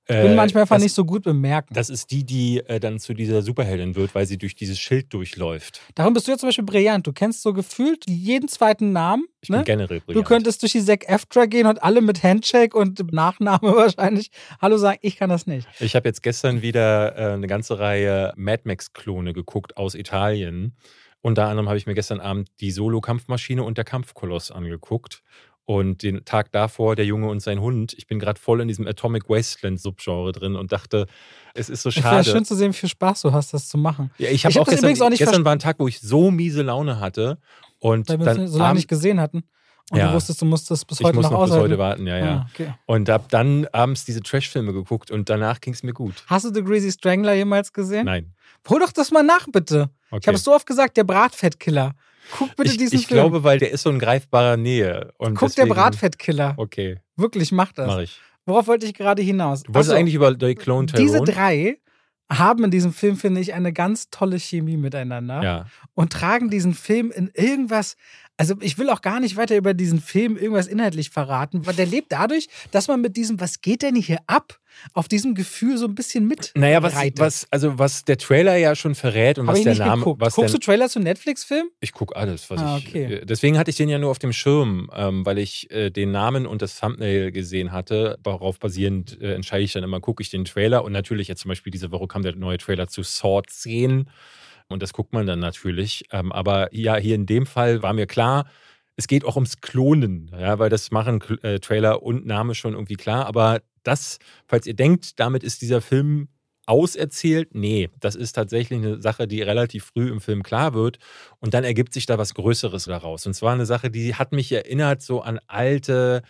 Ich 0.06 0.08
bin 0.08 0.32
Äh, 0.32 0.34
manchmal 0.34 0.64
einfach 0.64 0.76
das, 0.76 0.82
nicht 0.82 0.92
so 0.92 1.06
gut 1.06 1.22
bemerken. 1.22 1.72
Das 1.72 1.88
ist 1.88 2.10
die, 2.10 2.24
die 2.24 2.58
äh, 2.66 2.78
dann 2.78 2.98
zu 2.98 3.14
dieser 3.14 3.40
Superheldin 3.40 3.96
wird, 3.96 4.14
weil 4.14 4.26
sie 4.26 4.36
durch 4.36 4.54
dieses 4.54 4.78
Schild 4.78 5.10
durchläuft. 5.14 5.80
Darum 5.94 6.12
bist 6.12 6.26
du 6.26 6.32
ja 6.32 6.36
zum 6.36 6.48
Beispiel 6.50 6.64
brillant. 6.66 7.06
Du 7.06 7.14
kennst 7.14 7.40
so 7.40 7.54
gefühlt 7.54 8.04
jeden 8.06 8.46
zweiten 8.48 8.92
Namen. 8.92 9.24
Ich 9.40 9.48
bin 9.48 9.56
Ne? 9.60 9.64
generell 9.64 10.00
Du 10.00 10.04
brillant. 10.04 10.26
könntest 10.26 10.60
durch 10.60 10.72
die 10.72 10.84
Zack 10.84 11.08
Eftra 11.08 11.46
gehen 11.46 11.66
und 11.66 11.82
alle 11.82 12.02
mit 12.02 12.22
Handshake 12.22 12.76
und 12.76 13.14
Nachname 13.14 13.62
wahrscheinlich 13.76 14.30
Hallo 14.60 14.76
sagen. 14.76 14.98
Ich 15.00 15.16
kann 15.16 15.30
das 15.30 15.46
nicht. 15.46 15.66
Ich 15.80 15.96
habe 15.96 16.06
jetzt 16.06 16.22
gestern 16.22 16.60
wieder 16.60 17.16
äh, 17.16 17.32
eine 17.32 17.46
ganze 17.46 17.78
Reihe 17.78 18.34
Mad 18.36 18.64
Max-Klone 18.66 19.32
geguckt 19.32 19.78
aus 19.78 19.94
Italien. 19.94 20.76
Unter 21.24 21.48
anderem 21.48 21.68
habe 21.68 21.78
ich 21.78 21.86
mir 21.86 21.94
gestern 21.94 22.20
Abend 22.20 22.50
die 22.60 22.70
Solo-Kampfmaschine 22.70 23.62
und 23.62 23.78
der 23.78 23.84
Kampfkoloss 23.86 24.50
angeguckt. 24.50 25.22
Und 25.64 26.02
den 26.02 26.26
Tag 26.26 26.52
davor 26.52 26.94
der 26.96 27.06
Junge 27.06 27.28
und 27.30 27.40
sein 27.40 27.62
Hund. 27.62 27.94
Ich 27.96 28.06
bin 28.06 28.18
gerade 28.18 28.38
voll 28.38 28.60
in 28.60 28.68
diesem 28.68 28.86
Atomic 28.86 29.30
Wasteland-Subgenre 29.30 30.32
drin 30.32 30.54
und 30.54 30.72
dachte, 30.72 31.06
es 31.54 31.70
ist 31.70 31.80
so 31.82 31.88
Ich 31.88 31.94
finde 31.94 32.08
es 32.18 32.26
schade. 32.26 32.30
schön 32.36 32.44
zu 32.44 32.54
sehen, 32.54 32.72
wie 32.74 32.76
viel 32.76 32.90
Spaß 32.90 33.22
du 33.22 33.32
hast, 33.32 33.54
das 33.54 33.68
zu 33.68 33.78
machen. 33.78 34.10
Ja, 34.18 34.28
ich 34.28 34.34
Ich 34.34 34.44
habe 34.44 34.54
hab 34.56 34.60
auch 34.60 34.64
gestern, 34.66 34.84
übrigens 34.84 35.00
auch 35.00 35.08
nicht 35.08 35.20
gestern 35.20 35.46
war 35.46 35.52
ein 35.52 35.58
Tag, 35.60 35.76
wo 35.78 35.88
ich 35.88 35.98
so 36.02 36.30
miese 36.30 36.60
Laune 36.60 37.00
hatte. 37.00 37.38
Und 37.78 38.10
Weil 38.10 38.18
wir 38.18 38.26
dann 38.26 38.46
so 38.46 38.58
lange 38.58 38.74
nicht 38.74 38.88
gesehen 38.88 39.18
hatten. 39.18 39.44
Und 39.90 39.96
Ja. 39.98 40.08
du 40.08 40.14
wusstest, 40.14 40.42
du 40.42 40.44
musst 40.44 40.70
das 40.70 40.84
bis 40.84 41.00
ich 41.00 41.06
heute 41.06 41.16
muss 41.16 41.24
noch 41.24 41.32
noch 41.32 41.44
bis 41.46 41.54
heute 41.54 41.78
warten, 41.78 42.06
ja, 42.06 42.18
ja. 42.18 42.34
Ah, 42.36 42.46
okay. 42.52 42.74
Und 42.84 43.08
habe 43.08 43.24
dann 43.30 43.66
abends 43.72 44.04
diese 44.04 44.20
Trash-Filme 44.20 44.74
geguckt 44.74 45.10
und 45.10 45.30
danach 45.30 45.62
ging 45.62 45.72
es 45.72 45.82
mir 45.82 45.94
gut. 45.94 46.24
Hast 46.26 46.44
du 46.44 46.52
The 46.52 46.62
Greasy 46.62 46.92
Strangler 46.92 47.32
jemals 47.34 47.72
gesehen? 47.72 48.04
Nein. 48.04 48.34
Hol 48.68 48.80
doch 48.80 48.92
das 48.92 49.10
mal 49.10 49.22
nach, 49.22 49.46
bitte. 49.50 49.88
Ich 50.14 50.18
Okay. 50.18 50.26
habe 50.28 50.36
es 50.36 50.44
so 50.44 50.54
oft 50.54 50.66
gesagt, 50.66 50.96
der 50.96 51.04
Bratfettkiller. 51.04 51.94
Guck 52.38 52.56
bitte 52.56 52.70
ich 52.70 52.78
diesen 52.78 52.98
ich 52.98 53.06
Film. 53.06 53.20
glaube, 53.20 53.44
weil 53.44 53.58
der 53.58 53.70
ist 53.70 53.82
so 53.82 53.90
in 53.90 53.98
greifbarer 53.98 54.56
Nähe. 54.56 55.12
Und 55.18 55.34
Guck 55.34 55.48
deswegen, 55.50 55.68
der 55.68 55.74
Bratfettkiller. 55.74 56.54
Okay, 56.56 57.00
Wirklich, 57.16 57.52
mach 57.52 57.72
das. 57.72 57.86
mache 57.86 58.04
ich. 58.04 58.18
Worauf 58.46 58.66
wollte 58.66 58.86
ich 58.86 58.94
gerade 58.94 59.22
hinaus? 59.22 59.62
Du 59.62 59.74
wolltest 59.74 59.90
Ach 59.90 59.94
so, 59.94 59.98
eigentlich 59.98 60.14
über 60.14 60.30
The 60.38 60.54
Clone 60.54 60.86
Tyrone? 60.86 61.04
Diese 61.06 61.20
drei 61.22 61.78
haben 62.32 62.64
in 62.64 62.70
diesem 62.70 62.92
Film, 62.94 63.16
finde 63.16 63.40
ich, 63.40 63.52
eine 63.54 63.72
ganz 63.72 64.08
tolle 64.10 64.38
Chemie 64.38 64.76
miteinander 64.78 65.42
Ja. 65.42 65.66
und 65.94 66.12
tragen 66.12 66.48
diesen 66.48 66.72
Film 66.74 67.10
in 67.10 67.30
irgendwas. 67.34 67.96
Also, 68.36 68.54
ich 68.60 68.78
will 68.78 68.90
auch 68.90 69.00
gar 69.00 69.20
nicht 69.20 69.36
weiter 69.36 69.56
über 69.56 69.74
diesen 69.74 70.00
Film 70.00 70.36
irgendwas 70.36 70.66
inhaltlich 70.66 71.10
verraten, 71.10 71.66
weil 71.66 71.74
der 71.74 71.86
lebt 71.86 72.10
dadurch, 72.10 72.48
dass 72.72 72.88
man 72.88 73.00
mit 73.00 73.16
diesem, 73.16 73.38
was 73.40 73.60
geht 73.60 73.82
denn 73.82 73.94
hier 73.94 74.18
ab, 74.26 74.58
auf 74.92 75.06
diesem 75.06 75.36
Gefühl 75.36 75.78
so 75.78 75.86
ein 75.86 75.94
bisschen 75.94 76.26
mit. 76.26 76.50
Naja, 76.56 76.82
was, 76.82 76.94
was, 77.16 77.46
also 77.52 77.78
was 77.78 78.04
der 78.04 78.18
Trailer 78.18 78.56
ja 78.56 78.74
schon 78.74 78.96
verrät 78.96 79.38
und 79.38 79.46
Hab 79.46 79.52
was 79.52 79.58
ich 79.60 79.64
der 79.64 79.76
Name. 79.76 79.98
geguckt. 80.00 80.20
Was 80.20 80.34
Guckst 80.34 80.52
der, 80.52 80.58
du 80.58 80.64
Trailer 80.66 80.88
zu 80.88 80.98
Netflix-Filmen? 80.98 81.70
ich 81.80 81.92
gucke 81.92 82.16
alles, 82.16 82.50
was 82.50 82.60
Ah, 82.60 82.78
ich. 82.78 82.88
okay. 82.88 83.04
äh, 83.04 83.24
Deswegen 83.24 83.56
hatte 83.56 83.70
ich 83.70 83.76
den 83.76 83.88
ja 83.88 83.98
nur 84.00 84.10
auf 84.10 84.18
dem 84.18 84.32
Schirm, 84.32 84.90
ähm, 84.92 85.24
weil 85.24 85.38
ich 85.38 85.70
äh, 85.70 85.90
den 85.90 86.10
Namen 86.10 86.44
und 86.46 86.60
das 86.60 86.80
Thumbnail 86.80 87.30
gesehen 87.30 87.70
hatte. 87.70 88.18
Darauf 88.24 88.58
basierend 88.58 89.16
äh, 89.22 89.34
entscheide 89.34 89.62
ich 89.62 89.72
dann 89.72 89.84
immer, 89.84 90.00
gucke 90.00 90.24
ich 90.24 90.30
den 90.30 90.44
Trailer. 90.44 90.82
Und 90.82 90.90
natürlich 90.90 91.28
jetzt 91.28 91.42
zum 91.42 91.50
Beispiel 91.50 91.70
diese 91.70 91.92
Woche 91.92 92.08
kam 92.08 92.22
der 92.22 92.34
neue 92.34 92.58
Trailer 92.58 92.88
zu 92.88 93.04
Sword 93.04 93.50
10. 93.50 94.08
Und 94.68 94.82
das 94.82 94.92
guckt 94.92 95.12
man 95.12 95.26
dann 95.26 95.38
natürlich. 95.40 96.04
Ähm, 96.10 96.32
aber 96.32 96.74
ja, 96.74 96.96
hier 96.96 97.14
in 97.14 97.26
dem 97.26 97.46
Fall 97.46 97.82
war 97.82 97.92
mir 97.92 98.06
klar, 98.06 98.46
es 98.96 99.08
geht 99.08 99.24
auch 99.24 99.36
ums 99.36 99.60
Klonen, 99.60 100.30
ja, 100.38 100.58
weil 100.58 100.70
das 100.70 100.90
machen 100.90 101.20
äh, 101.42 101.58
Trailer 101.58 102.02
und 102.02 102.26
Name 102.26 102.54
schon 102.54 102.74
irgendwie 102.74 102.94
klar. 102.94 103.26
Aber 103.26 103.60
das, 103.82 104.18
falls 104.46 104.66
ihr 104.66 104.74
denkt, 104.74 105.18
damit 105.20 105.42
ist 105.42 105.62
dieser 105.62 105.80
Film 105.80 106.28
auserzählt, 106.66 107.54
nee, 107.54 107.90
das 108.00 108.14
ist 108.14 108.32
tatsächlich 108.32 108.78
eine 108.78 109.00
Sache, 109.00 109.26
die 109.26 109.42
relativ 109.42 109.86
früh 109.86 110.10
im 110.10 110.20
Film 110.20 110.42
klar 110.42 110.74
wird. 110.74 110.98
Und 111.40 111.54
dann 111.54 111.64
ergibt 111.64 111.92
sich 111.94 112.06
da 112.06 112.18
was 112.18 112.34
Größeres 112.34 112.84
daraus. 112.84 113.26
Und 113.26 113.34
zwar 113.34 113.52
eine 113.52 113.66
Sache, 113.66 113.90
die 113.90 114.14
hat 114.14 114.32
mich 114.32 114.50
erinnert 114.52 115.02
so 115.02 115.20
an 115.20 115.38
alte 115.46 116.22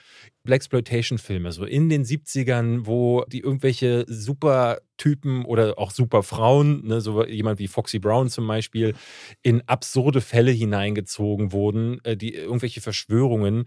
Blaxploitation-Filme, 0.44 1.52
so 1.52 1.64
in 1.64 1.88
den 1.88 2.04
70ern, 2.04 2.86
wo 2.86 3.24
die 3.26 3.40
irgendwelche 3.40 4.04
Supertypen 4.06 5.44
oder 5.44 5.78
auch 5.78 5.90
Superfrauen, 5.90 6.86
ne, 6.86 7.00
so 7.00 7.24
jemand 7.24 7.58
wie 7.58 7.68
Foxy 7.68 7.98
Brown 7.98 8.28
zum 8.28 8.46
Beispiel, 8.46 8.94
in 9.42 9.62
absurde 9.66 10.20
Fälle 10.20 10.50
hineingezogen 10.50 11.52
wurden, 11.52 11.98
äh, 12.04 12.16
die 12.16 12.34
irgendwelche 12.34 12.82
Verschwörungen. 12.82 13.64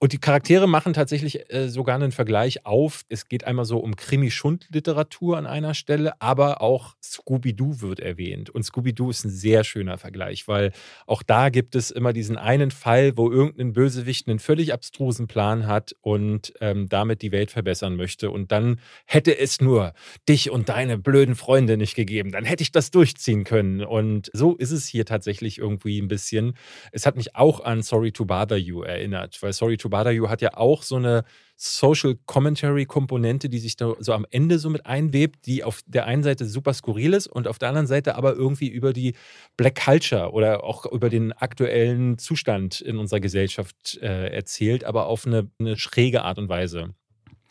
Und 0.00 0.12
die 0.12 0.18
Charaktere 0.18 0.68
machen 0.68 0.92
tatsächlich 0.92 1.52
äh, 1.52 1.68
sogar 1.68 1.96
einen 1.96 2.12
Vergleich 2.12 2.64
auf. 2.64 3.02
Es 3.08 3.26
geht 3.26 3.42
einmal 3.44 3.64
so 3.64 3.78
um 3.78 3.96
Krimi-Schund-Literatur 3.96 5.36
an 5.36 5.46
einer 5.46 5.74
Stelle, 5.74 6.20
aber 6.20 6.62
auch 6.62 6.94
Scooby-Doo 7.02 7.80
wird 7.80 7.98
erwähnt. 7.98 8.48
Und 8.48 8.62
Scooby-Doo 8.62 9.10
ist 9.10 9.24
ein 9.24 9.30
sehr 9.30 9.64
schöner 9.64 9.98
Vergleich, 9.98 10.46
weil 10.46 10.70
auch 11.08 11.24
da 11.24 11.48
gibt 11.48 11.74
es 11.74 11.90
immer 11.90 12.12
diesen 12.12 12.36
einen 12.36 12.70
Fall, 12.70 13.16
wo 13.16 13.28
irgendein 13.28 13.72
Bösewicht 13.72 14.28
einen 14.28 14.38
völlig 14.38 14.72
abstrusen 14.72 15.26
Plan 15.26 15.66
hat 15.66 15.96
und 16.00 16.52
ähm, 16.60 16.88
damit 16.88 17.20
die 17.22 17.32
Welt 17.32 17.50
verbessern 17.50 17.96
möchte. 17.96 18.30
Und 18.30 18.52
dann 18.52 18.78
hätte 19.04 19.36
es 19.36 19.60
nur 19.60 19.94
dich 20.28 20.50
und 20.50 20.68
deine 20.68 20.96
blöden 20.96 21.34
Freunde 21.34 21.76
nicht 21.76 21.96
gegeben. 21.96 22.30
Dann 22.30 22.44
hätte 22.44 22.62
ich 22.62 22.70
das 22.70 22.92
durchziehen 22.92 23.42
können. 23.42 23.82
Und 23.82 24.30
so 24.32 24.54
ist 24.54 24.70
es 24.70 24.86
hier 24.86 25.04
tatsächlich 25.04 25.58
irgendwie 25.58 26.00
ein 26.00 26.06
bisschen. 26.06 26.54
Es 26.92 27.04
hat 27.04 27.16
mich 27.16 27.34
auch 27.34 27.58
an 27.58 27.82
Sorry 27.82 28.12
to 28.12 28.24
Bother 28.24 28.56
You 28.56 28.82
erinnert, 28.82 29.42
weil 29.42 29.52
Sorry 29.52 29.76
to 29.76 29.87
You 29.88 30.28
hat 30.28 30.42
ja 30.42 30.56
auch 30.56 30.82
so 30.82 30.96
eine 30.96 31.24
Social 31.56 32.16
Commentary 32.26 32.86
Komponente, 32.86 33.48
die 33.48 33.58
sich 33.58 33.76
da 33.76 33.94
so 33.98 34.12
am 34.12 34.24
Ende 34.30 34.58
so 34.60 34.70
mit 34.70 34.86
einwebt, 34.86 35.44
die 35.46 35.64
auf 35.64 35.80
der 35.86 36.06
einen 36.06 36.22
Seite 36.22 36.46
super 36.46 36.72
skurril 36.72 37.14
ist 37.14 37.26
und 37.26 37.48
auf 37.48 37.58
der 37.58 37.68
anderen 37.68 37.88
Seite 37.88 38.14
aber 38.14 38.34
irgendwie 38.34 38.68
über 38.68 38.92
die 38.92 39.14
Black 39.56 39.84
Culture 39.84 40.30
oder 40.30 40.62
auch 40.62 40.86
über 40.86 41.10
den 41.10 41.32
aktuellen 41.32 42.16
Zustand 42.18 42.80
in 42.80 42.96
unserer 42.96 43.20
Gesellschaft 43.20 43.98
äh, 44.00 44.28
erzählt, 44.28 44.84
aber 44.84 45.06
auf 45.06 45.26
eine, 45.26 45.50
eine 45.58 45.76
schräge 45.76 46.22
Art 46.22 46.38
und 46.38 46.48
Weise. 46.48 46.94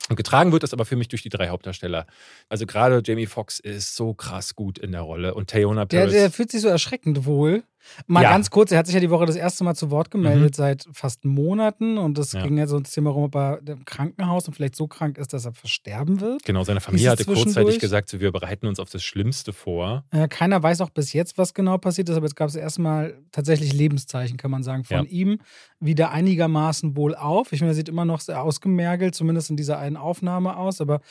Und 0.09 0.15
getragen 0.15 0.53
wird 0.53 0.63
das 0.63 0.73
aber 0.73 0.85
für 0.85 0.95
mich 0.95 1.09
durch 1.09 1.21
die 1.21 1.29
drei 1.29 1.49
Hauptdarsteller. 1.49 2.05
Also 2.47 2.65
gerade 2.65 3.01
Jamie 3.05 3.25
Foxx 3.25 3.59
ist 3.59 3.95
so 3.95 4.13
krass 4.13 4.55
gut 4.55 4.77
in 4.77 4.93
der 4.93 5.01
Rolle 5.01 5.33
und 5.33 5.49
Tayona 5.49 5.83
Der, 5.85 5.99
Paris. 5.99 6.13
der 6.13 6.31
fühlt 6.31 6.51
sich 6.51 6.61
so 6.61 6.69
erschreckend 6.69 7.25
wohl. 7.25 7.63
Mal 8.05 8.23
Ja. 8.23 8.31
ganz 8.31 8.49
kurz, 8.49 8.71
er 8.71 8.79
hat 8.79 8.85
sich 8.85 8.95
ja 8.95 9.01
die 9.01 9.09
Woche 9.09 9.25
das 9.25 9.35
erste 9.35 9.63
Mal 9.63 9.75
zu 9.75 9.91
Wort 9.91 10.11
gemeldet 10.11 10.55
seit 10.55 10.85
fast 10.93 11.25
Monaten 11.25 11.97
und 11.97 12.17
es 12.17 12.31
Ja. 12.33 12.43
ging 12.43 12.57
ja 12.57 12.67
so 12.67 12.77
ins 12.77 12.91
Thema 12.91 13.09
rum, 13.11 13.23
ob 13.25 13.35
er 13.35 13.59
im 13.67 13.85
Krankenhaus 13.85 14.47
und 14.47 14.53
vielleicht 14.53 14.75
so 14.75 14.88
krank 14.88 15.17
ist, 15.17 15.33
dass 15.33 15.45
er 15.45 15.53
versterben 15.53 16.19
wird. 16.21 16.43
Genau, 16.43 16.63
seine 16.63 16.81
Familie 16.81 17.09
hatte 17.09 17.25
kurzzeitig 17.25 17.79
gesagt, 17.79 18.19
wir 18.19 18.31
bereiten 18.31 18.67
uns 18.67 18.79
auf 18.79 18.89
das 18.89 19.03
Schlimmste 19.03 19.53
vor. 19.53 20.03
Äh, 20.11 20.27
keiner 20.27 20.61
weiß 20.61 20.81
auch 20.81 20.89
bis 20.89 21.13
jetzt, 21.13 21.38
was 21.38 21.53
genau 21.53 21.77
passiert 21.77 22.09
ist, 22.09 22.15
aber 22.15 22.25
jetzt 22.25 22.35
gab 22.35 22.49
es 22.49 22.55
erstmal 22.55 23.17
tatsächlich 23.31 23.73
Lebenszeichen, 23.73 24.38
kann 24.38 24.51
man 24.51 24.63
sagen, 24.63 24.83
von 24.83 24.97
Ja. 25.05 25.11
ihm 25.11 25.39
wieder 25.79 26.11
einigermaßen 26.11 26.95
wohl 26.97 27.15
auf. 27.15 27.51
Ich 27.53 27.61
meine, 27.61 27.71
er 27.71 27.75
sieht 27.75 27.89
immer 27.89 28.05
noch 28.05 28.19
sehr 28.21 28.41
ausgemergelt, 28.43 29.15
zumindest 29.15 29.49
in 29.49 29.57
dieser 29.57 29.77
einen 29.79 29.97
Aufnahme 29.97 30.57
aus, 30.57 30.81
aber 30.81 31.01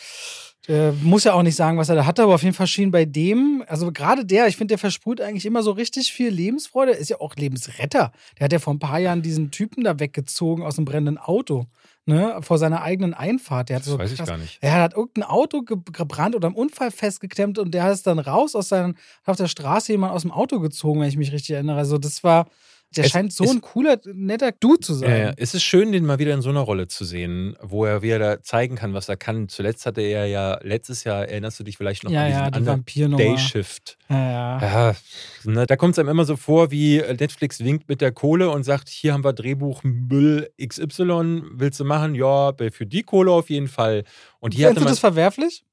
der 0.68 0.92
muss 1.02 1.22
ja 1.24 1.32
auch 1.34 1.42
nicht 1.44 1.54
sagen, 1.54 1.78
was 1.78 1.88
er 1.88 1.94
da 1.94 2.06
hatte, 2.06 2.24
aber 2.24 2.34
auf 2.34 2.42
jeden 2.42 2.54
Fall 2.54 2.66
schien 2.66 2.90
bei 2.90 3.04
dem, 3.04 3.62
also 3.68 3.92
gerade 3.92 4.24
der, 4.26 4.48
ich 4.48 4.56
finde, 4.56 4.72
der 4.72 4.78
versprüht 4.78 5.20
eigentlich 5.20 5.46
immer 5.46 5.62
so 5.62 5.70
richtig 5.70 6.12
viel 6.12 6.28
Lebensfreude, 6.30 6.90
ist 6.92 7.08
ja 7.08 7.20
auch 7.20 7.36
Lebensretter. 7.36 8.10
Der 8.38 8.44
hat 8.44 8.52
ja 8.52 8.58
vor 8.58 8.74
ein 8.74 8.80
paar 8.80 8.98
Jahren 8.98 9.22
diesen 9.22 9.52
Typen 9.52 9.84
da 9.84 10.00
weggezogen 10.00 10.64
aus 10.64 10.74
dem 10.74 10.84
brennenden 10.84 11.18
Auto, 11.18 11.66
ne, 12.04 12.38
vor 12.40 12.58
seiner 12.58 12.82
eigenen 12.82 13.14
Einfahrt. 13.14 13.68
Der 13.68 13.76
hat 13.76 13.82
Das 13.84 13.92
so 13.92 13.98
weiß 13.98 14.10
ich 14.10 14.18
krass- 14.18 14.28
gar 14.28 14.38
nicht. 14.38 14.58
er 14.60 14.72
hat 14.82 14.94
irgendein 14.96 15.22
Auto 15.24 15.62
ge 15.62 15.76
gebrannt 15.92 16.34
oder 16.34 16.48
im 16.48 16.56
Unfall 16.56 16.90
festgeklemmt 16.90 17.60
und 17.60 17.72
der 17.72 17.92
ist 17.92 18.04
dann 18.08 18.18
raus 18.18 18.56
aus 18.56 18.68
seinem, 18.70 18.96
hat 19.22 19.28
auf 19.32 19.36
der 19.36 19.46
Straße 19.48 19.92
jemand 19.92 20.12
aus 20.14 20.22
dem 20.22 20.32
Auto 20.32 20.58
gezogen, 20.58 21.00
wenn 21.00 21.08
ich 21.08 21.16
mich 21.16 21.30
richtig 21.32 21.54
erinnere. 21.54 21.78
Also 21.78 21.96
das 21.98 22.24
war 22.24 22.48
Der 22.94 23.04
Es 23.04 23.10
scheint 23.10 23.32
so 23.32 23.44
ein 23.50 23.60
cooler, 23.60 23.98
netter 24.04 24.52
Dude 24.52 24.80
zu 24.80 24.94
sein. 24.94 25.10
Ja, 25.10 25.16
ja. 25.16 25.32
Es 25.36 25.54
ist 25.54 25.64
schön, 25.64 25.90
den 25.92 26.06
mal 26.06 26.18
wieder 26.18 26.32
in 26.32 26.40
so 26.40 26.50
einer 26.50 26.60
Rolle 26.60 26.86
zu 26.86 27.04
sehen, 27.04 27.56
wo 27.60 27.84
er 27.84 28.00
wieder 28.00 28.42
zeigen 28.42 28.76
kann, 28.76 28.94
was 28.94 29.08
er 29.08 29.16
kann. 29.16 29.48
Zuletzt 29.48 29.84
hatte 29.86 30.00
er 30.02 30.26
ja, 30.26 30.58
letztes 30.62 31.02
Jahr, 31.04 31.26
erinnerst 31.28 31.58
du 31.58 31.64
dich 31.64 31.76
vielleicht 31.76 32.04
noch 32.04 32.10
Ja, 32.12 32.24
an 32.24 32.30
ja, 32.30 32.50
diesen 32.50 32.84
die 32.84 33.04
anderen. 33.04 33.16
Day 33.18 33.38
Shift. 33.38 33.98
Ja, 34.08 34.30
ja. 34.30 34.60
Ja, 34.60 34.96
ne, 35.44 35.66
da 35.66 35.76
kommt 35.76 35.92
es 35.94 35.98
einem 35.98 36.08
immer 36.10 36.24
so 36.24 36.36
vor, 36.36 36.70
wie 36.70 36.98
Netflix 36.98 37.62
winkt 37.62 37.88
mit 37.88 38.00
der 38.00 38.12
Kohle 38.12 38.50
und 38.50 38.62
sagt, 38.62 38.88
hier 38.88 39.12
haben 39.12 39.24
wir 39.24 39.32
Drehbuch 39.32 39.82
Müll 39.82 40.48
XY, 40.64 41.42
willst 41.54 41.80
du 41.80 41.84
machen? 41.84 42.14
Ja, 42.14 42.52
für 42.70 42.86
die 42.86 43.02
Kohle 43.02 43.32
auf 43.32 43.50
jeden 43.50 43.68
Fall. 43.68 44.04
Und 44.38 44.54
hier 44.54 44.68
Findest 44.68 44.86
du 44.86 44.88
das 44.90 44.98
verwerflich? 45.00 45.64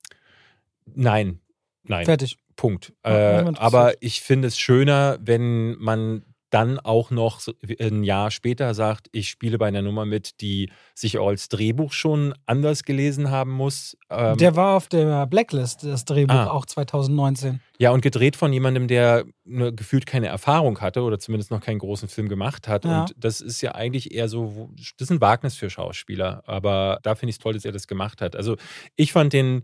nein, 0.96 1.40
nein. 1.84 2.06
Fertig. 2.06 2.38
Punkt. 2.56 2.94
Ja, 3.06 3.42
Äh, 3.50 3.54
aber 3.56 3.94
ich 4.00 4.22
finde 4.22 4.48
es 4.48 4.60
schöner, 4.60 5.18
wenn 5.22 5.76
man 5.80 6.24
dann 6.54 6.80
auch 6.80 7.10
noch 7.10 7.42
ein 7.80 8.04
Jahr 8.04 8.30
später 8.30 8.74
sagt, 8.74 9.08
ich 9.12 9.28
spiele 9.30 9.58
bei 9.58 9.68
einer 9.68 9.82
Nummer 9.82 10.06
mit, 10.06 10.40
die 10.42 10.70
sich 10.94 11.18
auch 11.18 11.28
als 11.30 11.50
Drehbuch 11.50 11.92
schon 11.94 12.34
anders 12.46 12.84
gelesen 12.84 13.32
haben 13.32 13.52
muss. 13.52 13.98
Ähm, 14.10 14.38
Der 14.38 14.56
war 14.56 14.78
auf 14.78 14.88
der 14.88 15.26
Blacklist, 15.26 15.84
das 15.84 16.06
Drehbuch, 16.06 16.36
Ah. 16.36 16.52
auch 16.52 16.66
2019. 16.68 17.60
ja, 17.80 17.92
und 17.92 18.02
gedreht 18.02 18.36
von 18.36 18.54
jemandem, 18.54 18.88
der 18.88 19.26
ne, 19.46 19.74
gefühlt 19.74 20.06
keine 20.06 20.28
Erfahrung 20.28 20.80
hatte 20.80 21.02
oder 21.02 21.18
zumindest 21.20 21.50
noch 21.52 21.60
keinen 21.62 21.80
großen 21.80 22.08
Film 22.08 22.30
gemacht 22.30 22.68
hat. 22.68 22.86
Ja. 22.86 23.02
Und 23.02 23.14
das 23.18 23.42
ist 23.42 23.62
ja 23.62 23.74
eigentlich 23.74 24.14
eher 24.14 24.28
so, 24.30 24.70
das 24.78 24.94
ist 25.08 25.12
ein 25.12 25.22
Wagnis 25.22 25.56
für 25.56 25.70
Schauspieler. 25.70 26.44
Aber 26.46 27.00
da 27.04 27.16
finde 27.16 27.32
ich 27.32 27.38
es 27.38 27.40
toll, 27.40 27.54
dass 27.54 27.66
er 27.66 27.72
das 27.72 27.88
gemacht 27.88 28.22
hat. 28.22 28.36
Also 28.36 28.58
ich 28.96 29.12
fand 29.12 29.34
den 29.34 29.64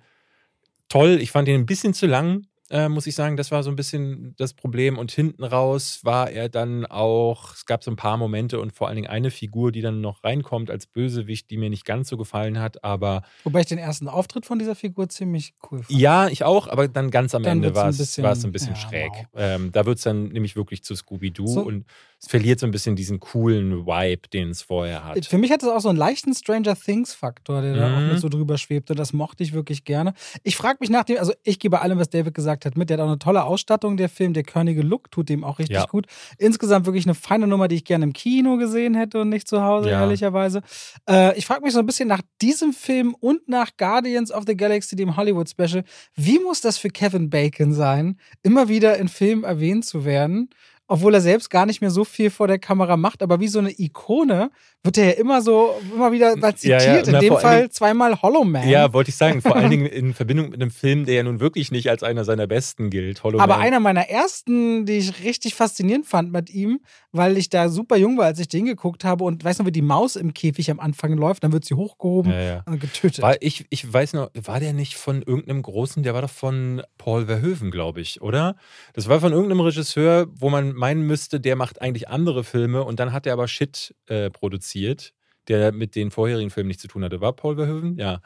toll. 0.89 1.19
Ich 1.21 1.31
fand 1.31 1.47
den 1.47 1.61
ein 1.61 1.65
bisschen 1.65 1.93
zu 1.93 2.07
lang, 2.07 2.47
äh, 2.69 2.89
muss 2.89 3.07
ich 3.07 3.15
sagen. 3.15 3.37
Das 3.37 3.51
war 3.51 3.63
so 3.63 3.69
ein 3.69 3.75
bisschen 3.75 4.33
das 4.37 4.53
Problem. 4.53 4.97
Und 4.97 5.11
hinten 5.11 5.43
raus 5.43 5.99
war 6.03 6.29
er 6.29 6.49
dann 6.49 6.85
auch, 6.85 7.53
es 7.53 7.65
gab 7.65 7.83
so 7.83 7.91
ein 7.91 7.95
paar 7.95 8.17
Momente 8.17 8.59
und 8.59 8.73
vor 8.73 8.87
allen 8.87 8.95
Dingen 8.95 9.07
eine 9.09 9.31
Figur, 9.31 9.71
die 9.71 9.81
dann 9.81 10.01
noch 10.01 10.23
reinkommt 10.23 10.69
als 10.71 10.85
Bösewicht, 10.87 11.49
die 11.49 11.57
mir 11.57 11.69
nicht 11.69 11.85
ganz 11.85 12.09
so 12.09 12.17
gefallen 12.17 12.59
hat. 12.59 12.83
Aber 12.83 13.23
Wobei 13.43 13.61
ich 13.61 13.65
den 13.67 13.77
ersten 13.79 14.07
Auftritt 14.07 14.45
von 14.45 14.59
dieser 14.59 14.75
Figur 14.75 15.09
ziemlich 15.09 15.53
cool 15.71 15.83
fand. 15.83 15.99
ja, 15.99 16.27
ich 16.27 16.43
auch, 16.43 16.67
aber 16.67 16.87
dann 16.87 17.11
ganz 17.11 17.33
am 17.35 17.43
Dann 17.43 17.57
Ende 17.57 17.69
ein 17.69 17.75
war 17.75 17.89
es 17.89 17.97
bisschen- 17.97 18.23
war 18.23 18.33
es 18.33 18.43
ein 18.45 18.51
bisschen 18.51 18.73
ja, 18.75 18.79
schräg. 18.79 19.11
wow. 19.13 19.27
Ähm, 19.35 19.71
da 19.71 19.85
wird 19.85 19.97
es 19.97 20.03
dann 20.03 20.29
nämlich 20.29 20.55
wirklich 20.55 20.83
zu 20.83 20.95
Scooby-Doo 20.95 21.47
So- 21.47 21.61
und 21.61 21.85
es 22.21 22.27
verliert 22.27 22.59
so 22.59 22.65
ein 22.65 22.71
bisschen 22.71 22.95
diesen 22.97 23.19
coolen 23.21 23.85
Vibe, 23.85 24.27
den 24.33 24.49
es 24.49 24.61
vorher 24.61 25.05
hat. 25.05 25.25
Für 25.25 25.37
mich 25.37 25.51
hat 25.51 25.63
es 25.63 25.69
auch 25.69 25.79
so 25.79 25.87
einen 25.87 25.97
leichten 25.97 26.33
Stranger 26.35 26.75
Things-Faktor, 26.75 27.61
der 27.61 27.75
da 27.75 27.95
auch 27.95 28.01
Mhm. 28.01 28.07
mit 28.09 28.19
so 28.19 28.27
drüber 28.27 28.57
schwebte. 28.57 28.93
Das 28.93 29.13
mochte 29.13 29.41
ich 29.41 29.53
wirklich 29.53 29.85
gerne. 29.85 30.13
Ich 30.43 30.57
frage 30.57 30.77
mich 30.81 30.89
nach 30.89 31.05
dem, 31.05 31.17
also 31.17 31.31
ich 31.43 31.59
gebe 31.59 31.79
allem, 31.81 31.97
was 31.97 32.09
David 32.09 32.33
gesagt 32.33 32.65
hat, 32.65 32.77
mit. 32.77 32.89
Der 32.89 32.97
hat 32.97 33.03
auch 33.03 33.07
eine 33.07 33.19
tolle 33.19 33.45
Ausstattung, 33.45 33.95
der 33.95 34.09
Film. 34.09 34.33
Der 34.33 34.43
körnige 34.43 34.81
Look 34.81 35.09
tut 35.11 35.29
dem 35.29 35.45
auch 35.45 35.59
richtig 35.59 35.77
Ja. 35.77 35.85
gut. 35.85 36.07
Insgesamt 36.37 36.85
wirklich 36.85 37.05
eine 37.05 37.15
feine 37.15 37.47
Nummer, 37.47 37.69
die 37.69 37.75
ich 37.75 37.85
gerne 37.85 38.03
im 38.03 38.11
Kino 38.13 38.57
gesehen 38.57 38.95
hätte 38.95 39.21
und 39.21 39.29
nicht 39.29 39.47
zu 39.47 39.61
Hause, 39.61 39.89
Ja. 39.89 40.01
ehrlicherweise. 40.01 40.61
Äh, 41.09 41.37
ich 41.37 41.45
frage 41.45 41.61
mich 41.63 41.71
so 41.73 41.79
ein 41.79 41.85
bisschen 41.85 42.09
nach 42.09 42.21
diesem 42.41 42.73
Film 42.73 43.15
und 43.21 43.47
nach 43.47 43.71
Guardians 43.77 44.31
of 44.31 44.43
the 44.45 44.57
Galaxy, 44.57 44.97
dem 44.97 45.15
Hollywood-Special. 45.15 45.83
Wie 46.15 46.39
muss 46.39 46.59
das 46.59 46.77
für 46.77 46.89
Kevin 46.89 47.29
Bacon 47.29 47.71
sein, 47.73 48.19
immer 48.43 48.67
wieder 48.67 48.97
in 48.97 49.07
Filmen 49.07 49.45
erwähnt 49.45 49.85
zu 49.85 50.03
werden? 50.03 50.49
Obwohl 50.91 51.13
er 51.13 51.21
selbst 51.21 51.49
gar 51.49 51.65
nicht 51.65 51.81
mehr 51.81 51.91
so 51.91 52.03
viel 52.03 52.29
vor 52.31 52.47
der 52.47 52.59
Kamera 52.59 52.97
macht, 52.97 53.21
aber 53.23 53.39
wie 53.39 53.47
so 53.47 53.59
eine 53.59 53.71
Ikone 53.79 54.49
wird 54.83 54.97
er 54.97 55.05
ja 55.05 55.11
immer 55.11 55.41
so, 55.41 55.75
immer 55.93 56.11
wieder 56.11 56.35
mal 56.37 56.49
Ja, 56.49 56.55
zitiert. 56.55 56.81
ja, 57.07 57.13
in 57.13 57.19
dem 57.19 57.37
Fall 57.37 57.57
Dingen- 57.59 57.71
zweimal 57.71 58.21
Hollow 58.21 58.43
Man. 58.43 58.67
Ja, 58.67 58.91
wollte 58.91 59.09
ich 59.09 59.15
sagen. 59.17 59.41
Vor 59.41 59.55
allen 59.55 59.69
Dingen 59.69 59.85
in 59.85 60.13
Verbindung 60.13 60.49
mit 60.49 60.61
einem 60.61 60.71
Film, 60.71 61.05
der 61.05 61.15
ja 61.15 61.23
nun 61.23 61.39
wirklich 61.39 61.71
nicht 61.71 61.89
als 61.89 62.01
einer 62.01 62.23
seiner 62.25 62.47
besten 62.47 62.89
gilt. 62.89 63.23
Hollow 63.23 63.39
Aber 63.39 63.57
Man. 63.57 63.65
einer 63.67 63.79
meiner 63.79 64.09
ersten, 64.09 64.85
die 64.85 64.93
ich 64.97 65.23
richtig 65.23 65.53
faszinierend 65.55 66.05
fand 66.07 66.31
mit 66.31 66.49
ihm, 66.49 66.79
weil 67.11 67.37
ich 67.37 67.49
da 67.49 67.69
super 67.69 67.95
jung 67.97 68.17
war, 68.17 68.25
als 68.25 68.39
ich 68.39 68.47
den 68.47 68.65
geguckt 68.65 69.03
habe 69.03 69.23
und 69.25 69.43
weißt 69.43 69.59
du, 69.59 69.65
wie 69.65 69.71
die 69.71 69.81
Maus 69.81 70.15
im 70.15 70.33
Käfig 70.33 70.71
am 70.71 70.79
Anfang 70.79 71.13
läuft, 71.13 71.43
dann 71.43 71.51
wird 71.51 71.65
sie 71.65 71.75
hochgehoben 71.75 72.31
Ja, 72.31 72.41
ja. 72.41 72.63
und 72.65 72.79
getötet. 72.79 73.21
War 73.21 73.35
ich, 73.41 73.65
ich 73.69 73.91
weiß 73.93 74.13
noch, 74.13 74.29
war 74.33 74.59
der 74.59 74.73
nicht 74.73 74.95
von 74.95 75.21
irgendeinem 75.21 75.61
großen, 75.61 76.01
der 76.03 76.13
war 76.15 76.21
doch 76.23 76.29
von 76.29 76.81
Paul 76.97 77.25
Verhoeven, 77.27 77.69
glaube 77.69 78.01
ich, 78.01 78.21
oder? 78.21 78.55
Das 78.93 79.07
war 79.09 79.19
von 79.19 79.33
irgendeinem 79.33 79.61
Regisseur, 79.61 80.27
wo 80.33 80.49
man 80.49 80.73
meinen 80.79 81.01
müsste, 81.05 81.39
der 81.39 81.55
macht 81.55 81.81
eigentlich 81.81 82.07
andere 82.09 82.43
Filme 82.43 82.83
und 82.83 82.99
dann 82.99 83.11
hat 83.13 83.27
er 83.27 83.33
aber 83.33 83.47
Shit 83.47 83.93
äh, 84.07 84.29
produziert, 84.29 85.13
der 85.47 85.71
mit 85.73 85.95
den 85.95 86.09
vorherigen 86.09 86.49
Filmen 86.49 86.67
nichts 86.69 86.81
zu 86.81 86.87
tun 86.87 87.03
hatte. 87.03 87.21
War 87.21 87.33
Paul 87.33 87.55
Verhoeven? 87.55 87.97
Ja. 87.97 88.21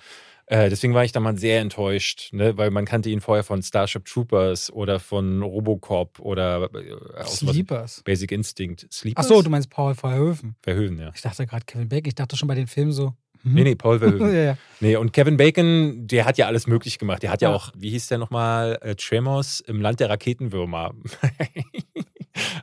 Äh, 0.46 0.70
deswegen 0.70 0.94
war 0.94 1.06
ich 1.06 1.14
damals 1.14 1.40
sehr 1.40 1.62
enttäuscht, 1.62 2.30
ne? 2.34 2.58
weil 2.58 2.70
man 2.70 2.84
kannte 2.86 3.10
ihn 3.10 3.22
vorher 3.22 3.44
von 3.46 3.64
Starship 3.64 4.06
Troopers 4.06 4.72
oder 4.72 5.00
von 5.00 5.42
Robocop 5.42 6.20
oder 6.20 6.70
äh, 6.74 7.26
Sleepers. 7.26 8.02
Basic 8.04 8.32
Instinct. 8.32 8.86
Sleepers? 8.92 9.26
Achso, 9.26 9.42
du 9.42 9.50
meinst 9.50 9.70
Paul 9.70 9.96
Verhoeven. 9.96 10.56
Verhoeven, 10.62 11.00
ja. 11.00 11.12
Ich 11.16 11.22
dachte 11.22 11.48
gerade 11.48 11.66
Kevin 11.66 11.88
Bacon. 11.90 12.08
Ich 12.10 12.16
dachte 12.16 12.36
schon 12.36 12.50
bei 12.50 12.56
den 12.56 12.68
Filmen 12.68 12.92
so. 12.92 13.14
hm. 13.44 13.54
Nee, 13.54 13.64
nee, 13.64 13.76
Paul 13.76 14.00
Verhoeven. 14.00 14.28
ja, 14.36 14.42
ja. 14.44 14.58
Nee, 14.82 14.98
und 14.98 15.14
Kevin 15.14 15.38
Bacon, 15.38 16.08
der 16.08 16.26
hat 16.26 16.38
ja 16.38 16.48
alles 16.48 16.68
möglich 16.68 17.00
gemacht. 17.00 17.24
Der 17.24 17.32
hat 17.32 17.42
ja, 17.42 17.50
Ja. 17.50 17.56
auch, 17.56 17.72
wie 17.78 17.92
hieß 17.92 18.08
der 18.10 18.18
nochmal, 18.18 18.78
äh, 18.82 18.96
Tremors 18.96 19.62
im 19.62 19.80
Land 19.82 20.02
der 20.02 20.10
Raketenwürmer. 20.10 20.94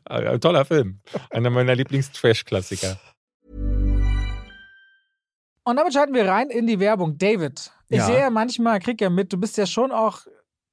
Ein 0.05 0.41
toller 0.41 0.65
Film. 0.65 1.01
Einer 1.31 1.51
meiner 1.51 1.75
Lieblings-Trash-Klassiker. 1.75 2.99
Und 5.65 5.77
damit 5.77 5.93
schalten 5.93 6.15
wir 6.15 6.27
rein 6.27 6.49
in 6.51 6.67
die 6.67 6.81
Werbung. 6.81 7.19
David, 7.19 7.71
ich 7.89 7.99
Ja. 7.99 8.07
sehe 8.07 8.19
ja 8.21 8.31
manchmal, 8.31 8.81
krieg 8.81 9.01
ja 9.01 9.11
mit, 9.11 9.33
du 9.33 9.37
bist 9.39 9.57
ja 9.57 9.67
schon 9.67 9.93
auch 9.93 10.23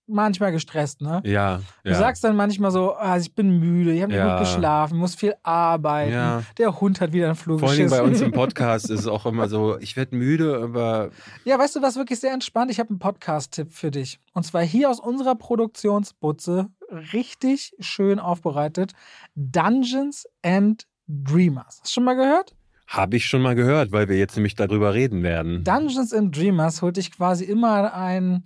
manchmal 0.10 0.54
gestresst, 0.54 1.02
ne? 1.02 1.22
Ja, 1.26 1.60
Du 1.84 1.93
sagst 1.93 2.24
dann 2.24 2.38
manchmal 2.38 2.72
so, 2.72 2.95
ah, 2.95 3.18
ich 3.18 3.36
bin 3.36 3.60
müde, 3.60 3.91
ich 3.91 4.02
habe 4.02 4.14
nicht 4.14 4.18
Ja. 4.20 4.38
gut 4.38 4.48
geschlafen, 4.48 4.98
muss 4.98 5.16
viel 5.16 5.36
arbeiten. 5.43 6.14
Ja. 6.14 6.43
Der 6.58 6.80
Hund 6.80 7.02
hat 7.02 7.12
wieder 7.12 7.26
einen 7.26 7.36
Flug 7.36 7.60
Vor 7.60 7.70
allem 7.70 7.89
bei 7.89 8.02
uns 8.02 8.22
im 8.22 8.32
Podcast 8.32 8.89
ist 8.89 9.02
es 9.02 9.08
auch 9.08 9.26
immer 9.26 9.50
so, 9.50 9.78
ich 9.80 9.98
werde 9.98 10.16
müde, 10.16 10.62
aber 10.64 11.10
Ja, 11.43 11.60
weißt 11.60 11.76
du, 11.76 11.82
was 11.82 11.98
wirklich 11.98 12.22
sehr 12.22 12.32
entspannt? 12.34 12.72
Ich 12.72 12.80
habe 12.80 12.89
einen 12.89 13.00
Podcast-Tipp 13.00 13.74
für 13.74 13.91
dich. 13.91 14.22
Und 14.34 14.43
zwar 14.43 14.62
hier 14.64 14.89
aus 14.89 15.02
unserer 15.02 15.36
Produktionsbutze, 15.36 16.70
richtig 16.90 17.74
schön 17.80 18.20
aufbereitet. 18.20 18.94
Dungeons 19.36 20.28
and 20.44 20.88
Dreamers. 21.08 21.80
Hast 21.82 21.86
du 21.86 21.94
schon 21.94 22.04
mal 22.04 22.16
gehört? 22.16 22.56
habe 22.88 23.18
ich 23.18 23.26
schon 23.26 23.42
mal 23.42 23.54
gehört, 23.54 23.92
weil 23.92 24.08
wir 24.08 24.18
jetzt 24.18 24.36
nämlich 24.38 24.56
darüber 24.56 24.94
reden 24.94 25.22
werden. 25.22 25.64
Dungeons 25.64 26.14
and 26.14 26.36
Dreamers 26.36 26.82
holt 26.82 26.96
dich 26.98 27.12
quasi 27.12 27.44
immer 27.44 27.94
einen 27.94 28.46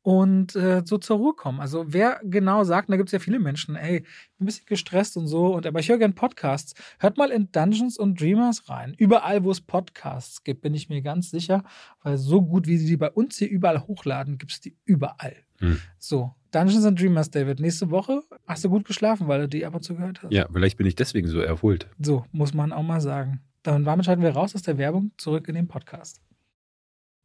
und 0.03 0.55
äh, 0.55 0.81
so 0.83 0.97
zur 0.97 1.17
Ruhe 1.17 1.33
kommen. 1.33 1.59
Also 1.59 1.85
wer 1.87 2.19
genau 2.23 2.63
sagt, 2.63 2.89
und 2.89 2.93
da 2.93 2.97
gibt 2.97 3.09
es 3.09 3.13
ja 3.13 3.19
viele 3.19 3.39
Menschen, 3.39 3.75
ey, 3.75 3.97
ich 3.97 4.03
bin 4.37 4.43
ein 4.43 4.45
bisschen 4.45 4.65
gestresst 4.65 5.17
und 5.17 5.27
so, 5.27 5.53
und 5.53 5.65
aber 5.65 5.79
ich 5.79 5.89
höre 5.89 5.99
gern 5.99 6.15
Podcasts. 6.15 6.73
Hört 6.99 7.17
mal 7.17 7.29
in 7.29 7.51
Dungeons 7.51 7.99
and 7.99 8.19
Dreamers 8.19 8.69
rein. 8.69 8.95
Überall, 8.97 9.43
wo 9.43 9.51
es 9.51 9.61
Podcasts 9.61 10.43
gibt, 10.43 10.61
bin 10.61 10.73
ich 10.73 10.89
mir 10.89 11.01
ganz 11.01 11.29
sicher, 11.29 11.63
weil 12.03 12.17
so 12.17 12.41
gut, 12.41 12.67
wie 12.67 12.77
sie 12.77 12.87
die 12.87 12.97
bei 12.97 13.11
uns 13.11 13.37
hier 13.37 13.49
überall 13.49 13.85
hochladen, 13.87 14.37
gibt 14.37 14.51
es 14.51 14.61
die 14.61 14.75
überall. 14.85 15.35
Hm. 15.59 15.79
So, 15.99 16.33
Dungeons 16.51 16.85
and 16.85 16.99
Dreamers, 16.99 17.29
David. 17.29 17.59
Nächste 17.59 17.91
Woche 17.91 18.21
hast 18.47 18.63
du 18.63 18.69
gut 18.69 18.85
geschlafen, 18.85 19.27
weil 19.27 19.41
du 19.41 19.47
die 19.47 19.65
ab 19.65 19.75
und 19.75 19.83
zu 19.83 19.95
gehört 19.95 20.23
hast. 20.23 20.33
Ja, 20.33 20.47
vielleicht 20.51 20.77
bin 20.77 20.87
ich 20.87 20.95
deswegen 20.95 21.27
so 21.27 21.39
erholt. 21.39 21.87
So, 21.99 22.25
muss 22.31 22.53
man 22.53 22.73
auch 22.73 22.83
mal 22.83 23.01
sagen. 23.01 23.41
Dann 23.61 23.83
damit 23.83 24.05
schalten 24.05 24.23
wir 24.23 24.31
raus 24.31 24.55
aus 24.55 24.63
der 24.63 24.79
Werbung 24.79 25.11
zurück 25.17 25.47
in 25.47 25.53
den 25.53 25.67
Podcast. 25.67 26.19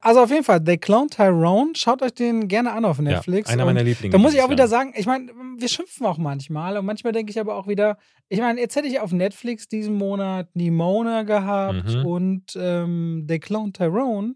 Also 0.07 0.21
auf 0.21 0.31
jeden 0.31 0.45
Fall, 0.45 0.63
They 0.63 0.79
Clone 0.79 1.09
Tyrone, 1.09 1.73
schaut 1.75 2.01
euch 2.03 2.15
den 2.15 2.47
gerne 2.49 2.73
an 2.73 2.85
auf 2.85 2.99
Netflix. 3.01 3.49
Ja, 3.49 3.55
einer 3.55 3.65
meiner 3.65 3.83
Lieblinge. 3.83 4.13
Da 4.13 4.19
muss 4.19 4.35
ich 4.35 4.41
auch 4.43 4.51
wieder 4.51 4.69
sagen, 4.69 4.93
ich 4.97 5.07
meine, 5.07 5.33
wir 5.59 5.69
schimpfen 5.69 6.07
auch 6.07 6.19
manchmal 6.19 6.77
und 6.79 6.87
manchmal 6.87 7.13
denke 7.13 7.31
ich 7.31 7.41
aber 7.41 7.57
auch 7.57 7.67
wieder, 7.67 7.99
ich 8.29 8.39
meine, 8.41 8.61
jetzt 8.61 8.77
hätte 8.77 8.87
ich 8.89 9.01
auf 9.01 9.11
Netflix 9.13 9.69
diesen 9.69 9.95
Monat 9.97 10.49
Nimona 10.55 11.23
gehabt 11.25 11.89
Mhm. 11.95 12.07
und 12.07 12.45
ähm, 12.57 13.25
They 13.27 13.39
Clone 13.41 13.73
Tyrone. 13.73 14.35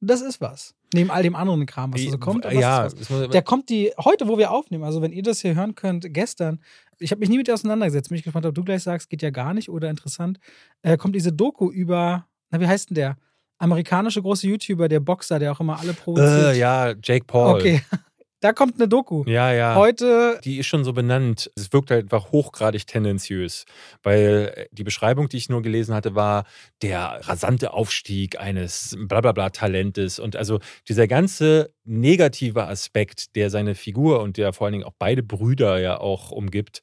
Das 0.00 0.20
ist 0.20 0.40
was. 0.40 0.74
Neben 0.94 1.10
all 1.10 1.22
dem 1.22 1.34
anderen 1.36 1.66
Kram, 1.66 1.92
was 1.92 2.00
so 2.02 2.16
kommt. 2.18 2.44
ja, 2.60 2.88
Der 3.32 3.42
kommt 3.42 3.68
die, 3.68 3.92
heute, 4.02 4.26
wo 4.28 4.38
wir 4.38 4.50
aufnehmen, 4.52 4.84
also 4.84 5.02
wenn 5.02 5.12
ihr 5.12 5.22
das 5.22 5.40
hier 5.40 5.54
hören 5.54 5.74
könnt, 5.74 6.06
gestern, 6.14 6.60
ich 6.98 7.10
habe 7.10 7.20
mich 7.20 7.28
nie 7.28 7.36
mit 7.36 7.46
dir 7.46 7.54
auseinandergesetzt, 7.54 8.08
bin 8.08 8.16
ich 8.18 8.24
gespannt, 8.24 8.46
ob 8.46 8.54
du 8.54 8.62
gleich 8.64 8.82
sagst, 8.82 9.10
geht 9.10 9.20
ja 9.22 9.30
gar 9.30 9.52
nicht 9.54 9.68
oder 9.70 9.90
interessant, 9.90 10.38
äh, 10.82 10.96
kommt 10.96 11.14
diese 11.14 11.32
Doku 11.32 11.70
über, 11.70 12.26
na, 12.50 12.60
wie 12.60 12.66
heißt 12.66 12.90
denn 12.90 12.94
der? 12.94 13.16
Amerikanische 13.58 14.22
große 14.22 14.46
YouTuber, 14.46 14.88
der 14.88 15.00
Boxer, 15.00 15.38
der 15.38 15.52
auch 15.52 15.60
immer 15.60 15.78
alle 15.78 15.92
provoziert. 15.92 16.54
äh, 16.54 16.58
ja, 16.58 16.94
Jake 17.02 17.24
Paul. 17.26 17.56
Okay, 17.56 17.82
da 18.40 18.52
kommt 18.52 18.76
eine 18.76 18.86
Doku. 18.86 19.24
Ja, 19.26 19.52
ja. 19.52 19.74
Heute, 19.74 20.38
Die 20.44 20.58
ist 20.58 20.66
schon 20.66 20.84
so 20.84 20.92
benannt. 20.92 21.50
Es 21.56 21.72
wirkt 21.72 21.90
halt 21.90 22.04
einfach 22.04 22.30
hochgradig 22.30 22.86
tendenziös, 22.86 23.64
weil 24.02 24.68
die 24.70 24.84
Beschreibung, 24.84 25.28
die 25.28 25.38
ich 25.38 25.48
nur 25.48 25.60
gelesen 25.62 25.94
hatte, 25.94 26.14
war 26.14 26.44
der 26.82 27.20
rasante 27.24 27.72
Aufstieg 27.72 28.38
eines 28.38 28.96
blablabla 28.98 29.50
Talentes 29.50 30.18
und 30.20 30.36
also 30.36 30.60
dieser 30.88 31.08
ganze 31.08 31.72
negative 31.84 32.66
Aspekt, 32.68 33.34
der 33.34 33.50
seine 33.50 33.74
Figur 33.74 34.20
und 34.20 34.36
der 34.36 34.52
vor 34.52 34.66
allen 34.66 34.72
Dingen 34.72 34.84
auch 34.84 34.94
beide 34.98 35.22
Brüder 35.24 35.80
ja 35.80 35.98
auch 35.98 36.30
umgibt, 36.30 36.80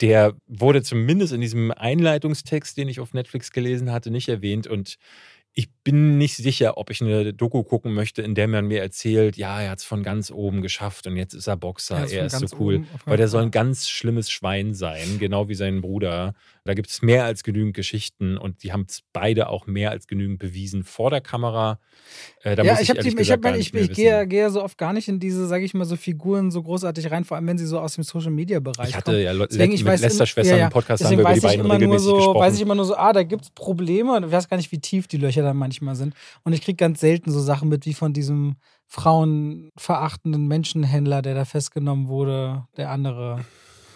der 0.00 0.34
wurde 0.46 0.82
zumindest 0.82 1.32
in 1.32 1.40
diesem 1.40 1.72
Einleitungstext, 1.72 2.76
den 2.76 2.88
ich 2.88 3.00
auf 3.00 3.14
Netflix 3.14 3.50
gelesen 3.50 3.92
hatte, 3.92 4.10
nicht 4.10 4.28
erwähnt 4.28 4.66
und 4.66 4.96
ich 5.54 5.68
bin 5.88 6.18
nicht 6.18 6.36
sicher, 6.36 6.76
ob 6.76 6.90
ich 6.90 7.00
eine 7.00 7.32
Doku 7.32 7.62
gucken 7.62 7.94
möchte, 7.94 8.20
in 8.20 8.34
der 8.34 8.46
man 8.46 8.66
mir 8.66 8.82
erzählt, 8.82 9.38
ja, 9.38 9.62
er 9.62 9.70
hat 9.70 9.78
es 9.78 9.84
von 9.84 10.02
ganz 10.02 10.30
oben 10.30 10.60
geschafft 10.60 11.06
und 11.06 11.16
jetzt 11.16 11.32
ist 11.32 11.46
er 11.46 11.56
Boxer, 11.56 12.06
er 12.10 12.28
von 12.28 12.42
ist 12.44 12.50
so 12.50 12.56
cool. 12.60 12.84
Weil 13.06 13.16
der 13.16 13.28
soll 13.28 13.44
ein 13.44 13.50
ganz 13.50 13.88
schlimmes 13.88 14.30
Schwein 14.30 14.74
sein, 14.74 15.18
genau 15.18 15.48
wie 15.48 15.54
sein 15.54 15.80
Bruder. 15.80 16.34
Da 16.66 16.74
gibt 16.74 16.90
es 16.90 17.00
mehr 17.00 17.24
als 17.24 17.44
genügend 17.44 17.72
Geschichten 17.72 18.36
und 18.36 18.62
die 18.62 18.72
haben 18.74 18.84
es 18.86 19.02
beide 19.14 19.48
auch 19.48 19.66
mehr 19.66 19.90
als 19.90 20.06
genügend 20.06 20.38
bewiesen 20.38 20.84
vor 20.84 21.08
der 21.08 21.22
Kamera. 21.22 21.78
Äh, 22.42 22.56
da 22.56 22.62
ja, 22.62 22.72
muss 22.72 22.82
ich 22.82 22.90
ehrlich 22.90 23.14
die, 23.14 23.22
ich, 23.22 23.30
hab, 23.30 23.42
ich, 23.56 23.72
ich 23.72 23.92
gehe, 23.92 24.26
gehe 24.26 24.50
so 24.50 24.62
oft 24.62 24.76
gar 24.76 24.92
nicht 24.92 25.08
in 25.08 25.18
diese, 25.18 25.46
sage 25.46 25.64
ich 25.64 25.72
mal, 25.72 25.86
so 25.86 25.96
Figuren 25.96 26.50
so 26.50 26.62
großartig 26.62 27.10
rein, 27.10 27.24
vor 27.24 27.38
allem 27.38 27.46
wenn 27.46 27.56
sie 27.56 27.66
so 27.66 27.80
aus 27.80 27.94
dem 27.94 28.04
Social 28.04 28.30
Media 28.30 28.60
Bereich 28.60 28.88
Ich 28.90 28.92
kommen. 29.02 29.16
hatte 29.16 29.20
ja 29.22 29.32
Deswegen, 29.32 29.70
mit 29.72 29.80
ich 29.80 30.00
Lester-Schwestern 30.02 30.44
immer- 30.44 30.56
ja, 30.58 30.60
ja. 30.64 30.66
im 30.66 30.72
Podcast 30.72 31.04
haben 31.04 31.10
wir 31.12 31.20
über 31.20 31.30
die 31.32 31.38
ich 31.38 31.42
beiden 31.42 31.70
regelmäßig 31.70 32.04
so, 32.04 32.16
gesprochen. 32.16 32.40
weiß 32.40 32.54
ich 32.56 32.60
immer 32.60 32.74
nur 32.74 32.84
so, 32.84 32.96
ah, 32.96 33.14
da 33.14 33.22
gibt's 33.22 33.48
Probleme 33.48 34.14
und 34.16 34.26
ich 34.26 34.30
weiß 34.32 34.48
gar 34.50 34.58
nicht, 34.58 34.70
wie 34.70 34.78
tief 34.78 35.08
die 35.08 35.16
Löcher 35.16 35.40
dann 35.42 35.56
manchmal 35.56 35.77
sind. 35.96 36.14
Und 36.44 36.52
ich 36.52 36.62
kriege 36.62 36.76
ganz 36.76 37.00
selten 37.00 37.30
so 37.30 37.40
Sachen 37.40 37.68
mit 37.68 37.86
wie 37.86 37.94
von 37.94 38.12
diesem 38.12 38.56
frauenverachtenden 38.86 40.46
Menschenhändler, 40.46 41.22
der 41.22 41.34
da 41.34 41.44
festgenommen 41.44 42.08
wurde, 42.08 42.64
der 42.76 42.90
andere. 42.90 43.44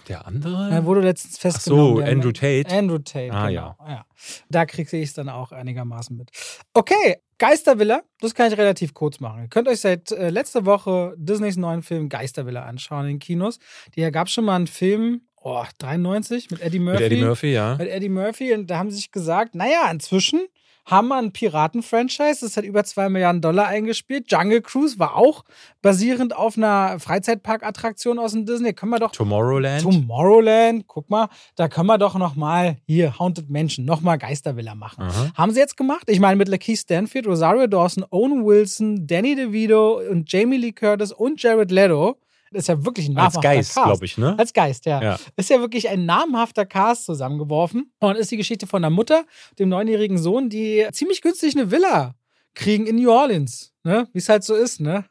der 0.09 0.27
andere? 0.27 0.69
Er 0.71 0.85
wurde 0.85 1.01
letztens 1.01 1.37
Ach 1.39 1.41
festgenommen. 1.43 1.95
so, 1.97 2.01
der- 2.01 2.11
Andrew 2.13 2.33
Tate. 2.33 2.69
Andrew 2.71 2.99
Tate, 2.99 3.33
Ah, 3.33 3.49
genau. 3.49 3.77
Ja. 3.87 4.05
Da 4.49 4.67
kriege 4.67 4.97
ich 4.99 5.09
es 5.11 5.15
dann 5.15 5.29
auch 5.29 5.53
einigermaßen 5.53 6.17
mit. 6.17 6.31
Okay, 6.75 7.17
Geistervilla, 7.39 8.03
das 8.21 8.35
kann 8.35 8.51
ich 8.53 8.59
relativ 8.59 8.95
kurz 8.95 9.21
machen. 9.21 9.43
Ihr 9.43 9.49
könnt 9.49 9.69
euch 9.69 9.81
seit 9.81 10.11
äh, 10.13 10.31
letzter 10.31 10.65
Woche 10.67 11.15
Disneys 11.17 11.57
neuen 11.57 11.83
Film 11.83 12.09
Geistervilla 12.09 12.65
anschauen 12.65 13.03
in 13.05 13.11
den 13.15 13.19
Kinos. 13.19 13.59
Die 13.97 14.03
gab 14.11 14.29
schon 14.29 14.45
mal 14.45 14.57
einen 14.57 14.67
Film, 14.69 15.23
oh, 15.41 15.65
93 15.79 16.51
mit 16.51 16.61
Eddie 16.61 16.79
Murphy. 16.79 17.03
Mit 17.03 17.13
Eddie 17.13 17.25
Murphy, 17.25 17.53
ja. 17.53 17.77
Mit 17.77 17.89
Eddie 17.89 18.09
Murphy. 18.09 18.55
Und 18.55 18.67
da 18.69 18.79
haben 18.79 18.91
sie 18.91 18.97
sich 18.97 19.11
gesagt, 19.11 19.55
naja, 19.57 19.91
inzwischen 19.91 20.41
haben 20.85 21.09
wir 21.09 21.17
ein 21.17 21.33
Piraten-Franchise, 21.33 22.41
das 22.41 22.57
hat 22.57 22.65
über 22.65 22.85
2 22.85 23.09
Milliarden 23.09 23.41
Dollar 23.41 23.69
eingespielt. 23.69 24.31
Jungle 24.31 24.61
Cruise 24.63 24.99
war 24.99 25.17
auch 25.17 25.45
basierend 25.81 26.35
auf 26.35 26.57
einer 26.57 26.99
Freizeitpark-Attraktion 26.99 28.19
aus 28.19 28.33
dem 28.33 28.47
Disney. 28.47 28.73
Können 28.73 28.91
wir 28.91 28.99
doch 28.99 29.13
Tomorrowland. 29.13 29.83
Tomorrowland, 29.83 30.87
guck 30.87 31.09
mal, 31.09 31.29
da 31.57 31.69
können 31.69 31.87
wir 31.87 31.99
doch 31.99 32.17
noch 32.17 32.35
mal 32.35 32.77
hier 32.87 33.19
Haunted 33.19 33.49
Mansion, 33.49 33.85
noch 33.85 34.01
mal 34.01 34.17
Geistervilla 34.17 34.75
machen. 34.75 35.05
Aha. 35.05 35.33
Haben 35.35 35.53
sie 35.53 35.61
jetzt 35.61 35.77
gemacht? 35.77 36.05
Ich 36.09 36.21
meine 36.21 36.37
mit 36.37 36.49
Lakeith 36.49 36.79
Stanfield, 36.79 37.27
Rosario 37.27 37.67
Dawson, 37.67 38.05
Owen 38.11 38.45
Wilson, 38.45 39.07
Danny 39.07 39.37
DeVito 39.37 40.01
und 40.11 40.31
Jamie 40.33 40.57
Lee 40.57 40.73
Curtis 40.73 41.13
und 41.13 41.43
Jared 41.43 41.71
Leto. 41.71 42.19
Ist 42.53 42.69
ja 42.69 42.85
wirklich 42.85 43.09
ein 43.09 43.17
Als 43.17 43.35
namhafter 43.35 43.41
Geist, 43.41 43.75
Cast. 43.75 43.87
glaube 43.87 44.05
ich, 44.05 44.19
ne? 44.19 44.39
Als 44.39 44.53
Geist, 44.53 44.87
ja. 44.87 45.03
Ja. 45.03 45.19
Ist 45.37 45.51
ja 45.51 45.61
wirklich 45.61 45.89
ein 45.89 46.05
namhafter 46.05 46.67
Cast 46.67 47.07
zusammengeworfen. 47.07 47.93
Und 47.99 48.17
ist 48.17 48.31
die 48.31 48.37
Geschichte 48.37 48.67
von 48.67 48.85
einer 48.85 48.91
Mutter, 48.91 49.25
dem 49.59 49.69
neunjährigen 49.69 50.19
Sohn, 50.19 50.49
die 50.49 50.87
ziemlich 50.93 51.23
günstig 51.23 51.57
eine 51.57 51.71
Villa 51.71 52.15
kriegen 52.55 52.87
in 52.87 52.97
New 52.97 53.11
Orleans. 53.11 53.73
Ne? 53.85 54.09
Wie 54.13 54.19
es 54.19 54.29
halt 54.29 54.45
so 54.45 54.55
ist, 54.55 54.81
ne? 54.81 55.05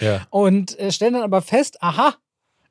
ja. 0.00 0.26
Und 0.30 0.78
äh, 0.78 0.92
stellen 0.92 1.14
dann 1.14 1.22
aber 1.22 1.40
fest, 1.42 1.82
aha, 1.82 2.14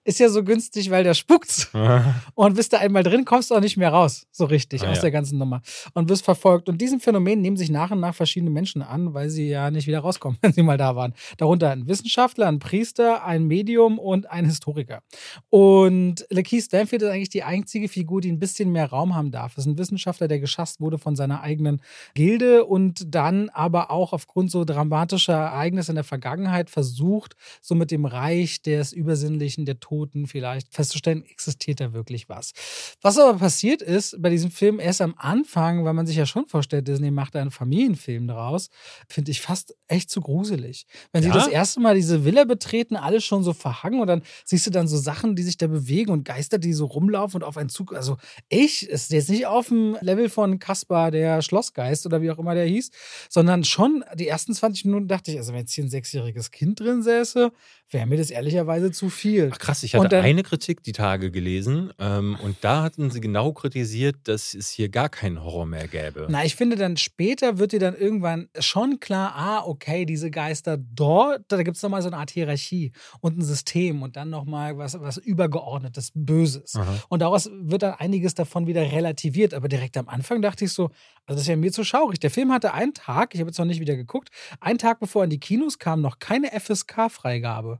ist 0.04 0.20
ja 0.20 0.30
so 0.30 0.44
günstig, 0.44 0.90
weil 0.90 1.04
der 1.04 1.14
spuckt. 1.14 1.70
Und 2.36 2.56
bist 2.56 2.74
du 2.74 2.80
einmal 2.80 3.04
drin, 3.04 3.26
kommst 3.26 3.52
du 3.52 3.56
auch 3.56 3.60
nicht 3.60 3.78
mehr 3.78 3.90
raus, 3.90 4.26
so 4.32 4.46
richtig, 4.46 4.84
Ah, 4.84 4.90
aus 4.90 4.98
ja. 4.98 5.02
der 5.04 5.12
ganzen 5.12 5.38
Nummer. 5.38 5.62
Und 5.94 6.10
wirst 6.10 6.26
verfolgt. 6.26 6.70
Und 6.70 6.82
diesem 6.82 7.00
Phänomen 7.00 7.42
nehmen 7.42 7.58
sich 7.58 7.70
nach 7.70 7.92
und 7.92 8.00
nach 8.00 8.16
verschiedene 8.16 8.50
Menschen 8.52 8.82
an, 8.82 9.14
weil 9.14 9.30
sie 9.30 9.48
ja 9.50 9.70
nicht 9.70 9.88
wieder 9.88 10.00
rauskommen, 10.00 10.38
wenn 10.42 10.54
sie 10.54 10.64
mal 10.64 10.78
da 10.78 10.96
waren. 10.96 11.14
Darunter 11.38 11.70
ein 11.70 11.88
Wissenschaftler, 11.88 12.48
ein 12.48 12.60
Priester, 12.60 13.24
ein 13.26 13.46
Medium 13.46 14.00
und 14.00 14.30
ein 14.30 14.46
Historiker. 14.46 15.02
Und 15.50 16.26
Lakeith 16.30 16.64
Stanfield 16.64 17.02
ist 17.04 17.10
eigentlich 17.10 17.30
die 17.30 17.44
einzige 17.44 17.88
Figur, 17.88 18.22
die 18.22 18.32
ein 18.32 18.40
bisschen 18.40 18.72
mehr 18.72 18.90
Raum 18.90 19.16
haben 19.16 19.32
darf. 19.32 19.56
Das 19.56 19.66
ist 19.66 19.72
ein 19.72 19.78
Wissenschaftler, 19.78 20.28
der 20.28 20.40
geschasst 20.40 20.82
wurde 20.82 20.98
von 20.98 21.16
seiner 21.16 21.42
eigenen 21.42 21.82
Gilde 22.14 22.66
und 22.66 23.14
dann 23.14 23.50
aber 23.50 23.92
auch 23.92 24.14
aufgrund 24.14 24.52
so 24.52 24.64
dramatischer 24.66 25.34
Ereignisse 25.34 25.92
in 25.92 25.96
der 25.96 26.04
Vergangenheit 26.04 26.70
versucht, 26.70 27.36
so 27.62 27.76
mit 27.76 27.92
dem 27.92 28.06
Reich 28.06 28.62
des 28.62 28.94
Übersinnlichen, 28.94 29.66
der 29.66 29.80
Toten 29.92 30.26
vielleicht 30.26 30.74
festzustellen, 30.74 31.26
existiert 31.26 31.82
da 31.82 31.92
wirklich 31.92 32.30
was. 32.30 32.54
Was 33.02 33.18
aber 33.18 33.38
passiert 33.38 33.82
ist 33.82 34.22
bei 34.22 34.30
diesem 34.30 34.50
Film 34.50 34.80
erst 34.80 35.02
am 35.02 35.16
Anfang, 35.18 35.84
weil 35.84 35.94
man 35.94 36.08
sich 36.08 36.16
ja 36.16 36.26
schon 36.26 36.48
vorstellt, 36.48 36.88
Disney 36.88 37.12
macht 37.12 37.36
einen 37.36 37.52
Familienfilm 37.52 38.26
draus, 38.26 38.70
finde 39.10 39.32
ich 39.32 39.42
fast 39.42 39.76
echt 39.90 40.10
zu 40.10 40.22
gruselig. 40.22 40.86
Wenn 41.12 41.24
sie 41.24 41.28
Ja? 41.28 41.36
das 41.36 41.50
erste 41.50 41.82
Mal 41.82 41.96
diese 41.96 42.24
Villa 42.24 42.46
betreten, 42.46 42.96
alles 42.96 43.26
schon 43.26 43.44
so 43.44 43.52
verhangen 43.52 44.00
und 44.00 44.08
dann 44.08 44.22
siehst 44.46 44.66
du 44.66 44.72
dann 44.72 44.88
so 44.88 44.96
Sachen, 44.98 45.36
die 45.36 45.44
sich 45.44 45.58
da 45.58 45.68
bewegen 45.68 46.12
und 46.12 46.24
Geister, 46.24 46.58
die 46.58 46.72
so 46.72 46.86
rumlaufen 46.86 47.42
und 47.42 47.44
auf 47.44 47.58
einen 47.58 47.68
Zug. 47.68 47.94
Also 47.94 48.16
ich 48.48 48.88
ist 48.88 49.12
jetzt 49.12 49.30
nicht 49.30 49.46
auf 49.46 49.68
dem 49.68 49.98
Level 50.00 50.30
von 50.30 50.58
Kaspar, 50.60 51.12
der 51.12 51.42
Schlossgeist 51.42 52.06
oder 52.06 52.22
wie 52.22 52.32
auch 52.32 52.40
immer 52.40 52.56
der 52.56 52.66
hieß, 52.66 52.92
sondern 53.30 53.66
schon 53.66 54.06
die 54.16 54.28
ersten 54.30 54.54
20 54.54 54.86
Minuten 54.86 55.10
dachte 55.10 55.32
ich, 55.32 55.38
also 55.38 55.52
wenn 55.52 55.60
jetzt 55.60 55.74
hier 55.74 55.84
ein 55.84 55.90
sechsjähriges 55.90 56.52
Kind 56.52 56.80
drin 56.80 57.04
säße, 57.04 57.52
wäre 57.92 58.06
mir 58.08 58.18
das 58.18 58.30
ehrlicherweise 58.32 58.92
zu 58.92 59.10
viel. 59.10 59.50
Ach 59.54 59.60
krass, 59.60 59.84
ich 59.84 59.96
hatte 59.96 60.08
dann- 60.10 60.24
eine 60.26 60.44
Kritik 60.44 60.82
die 60.84 60.94
Tage 60.94 61.30
gelesen 61.32 61.92
ähm, 62.00 62.38
und 62.42 62.58
da 62.62 62.84
hatten 62.84 63.12
sie 63.12 63.22
genau 63.22 63.52
kritisiert, 63.54 64.16
dass 64.24 64.54
es 64.54 64.70
hier 64.70 64.90
gar 64.90 65.10
keinen 65.10 65.44
Horror 65.44 65.66
mehr 65.66 65.88
gäbe. 65.88 66.28
Na, 66.30 66.44
ich 66.46 66.56
finde 66.56 66.76
dann 66.78 66.98
später 66.98 67.58
wird 67.60 67.74
dir 67.74 67.80
dann 67.80 67.96
irgendwann 67.96 68.48
schon 68.60 69.00
klar, 69.00 69.34
ah, 69.36 69.64
okay, 69.66 70.06
diese 70.06 70.32
Geister 70.32 70.78
dort, 70.78 71.44
da 71.50 71.62
gibt 71.64 71.78
es 71.78 71.84
nochmal 71.84 72.02
so 72.02 72.08
eine 72.08 72.18
Art 72.18 72.32
Hierarchie 72.32 72.92
und 73.20 73.38
ein 73.38 73.44
System 73.44 74.02
und 74.02 74.16
dann 74.16 74.30
nochmal 74.30 74.78
was, 74.78 75.00
was 75.00 75.18
übergeordnetes, 75.18 76.12
Böses. 76.16 76.76
Aha. 76.76 76.96
Und 77.10 77.22
daraus 77.22 77.50
wird 77.62 77.84
dann 77.84 77.94
einiges 77.96 78.36
davon 78.36 78.68
wieder 78.68 78.82
relativiert. 78.92 79.54
Aber 79.54 79.68
direkt 79.68 79.98
am 79.98 80.08
Anfang 80.08 80.42
dachte 80.42 80.66
ich 80.66 80.72
so, 80.72 80.86
also 81.26 81.36
das 81.36 81.42
ist 81.42 81.48
ja 81.48 81.56
mir 81.58 81.72
zu 81.72 81.84
schaurig. 81.84 82.20
Der 82.20 82.32
Film 82.32 82.52
hatte 82.54 82.74
einen 82.74 82.94
Tag, 82.94 83.34
ich 83.34 83.42
habe 83.42 83.50
jetzt 83.50 83.58
noch 83.58 83.66
nicht 83.66 83.80
wieder 83.82 83.96
geguckt, 83.96 84.30
einen 84.60 84.78
Tag 84.80 85.00
bevor 85.00 85.24
er 85.24 85.26
in 85.26 85.30
die 85.30 85.40
Kinos 85.40 85.78
kam, 85.78 86.02
noch 86.02 86.20
keine 86.20 86.52
FSK-Freigabe. 86.58 87.80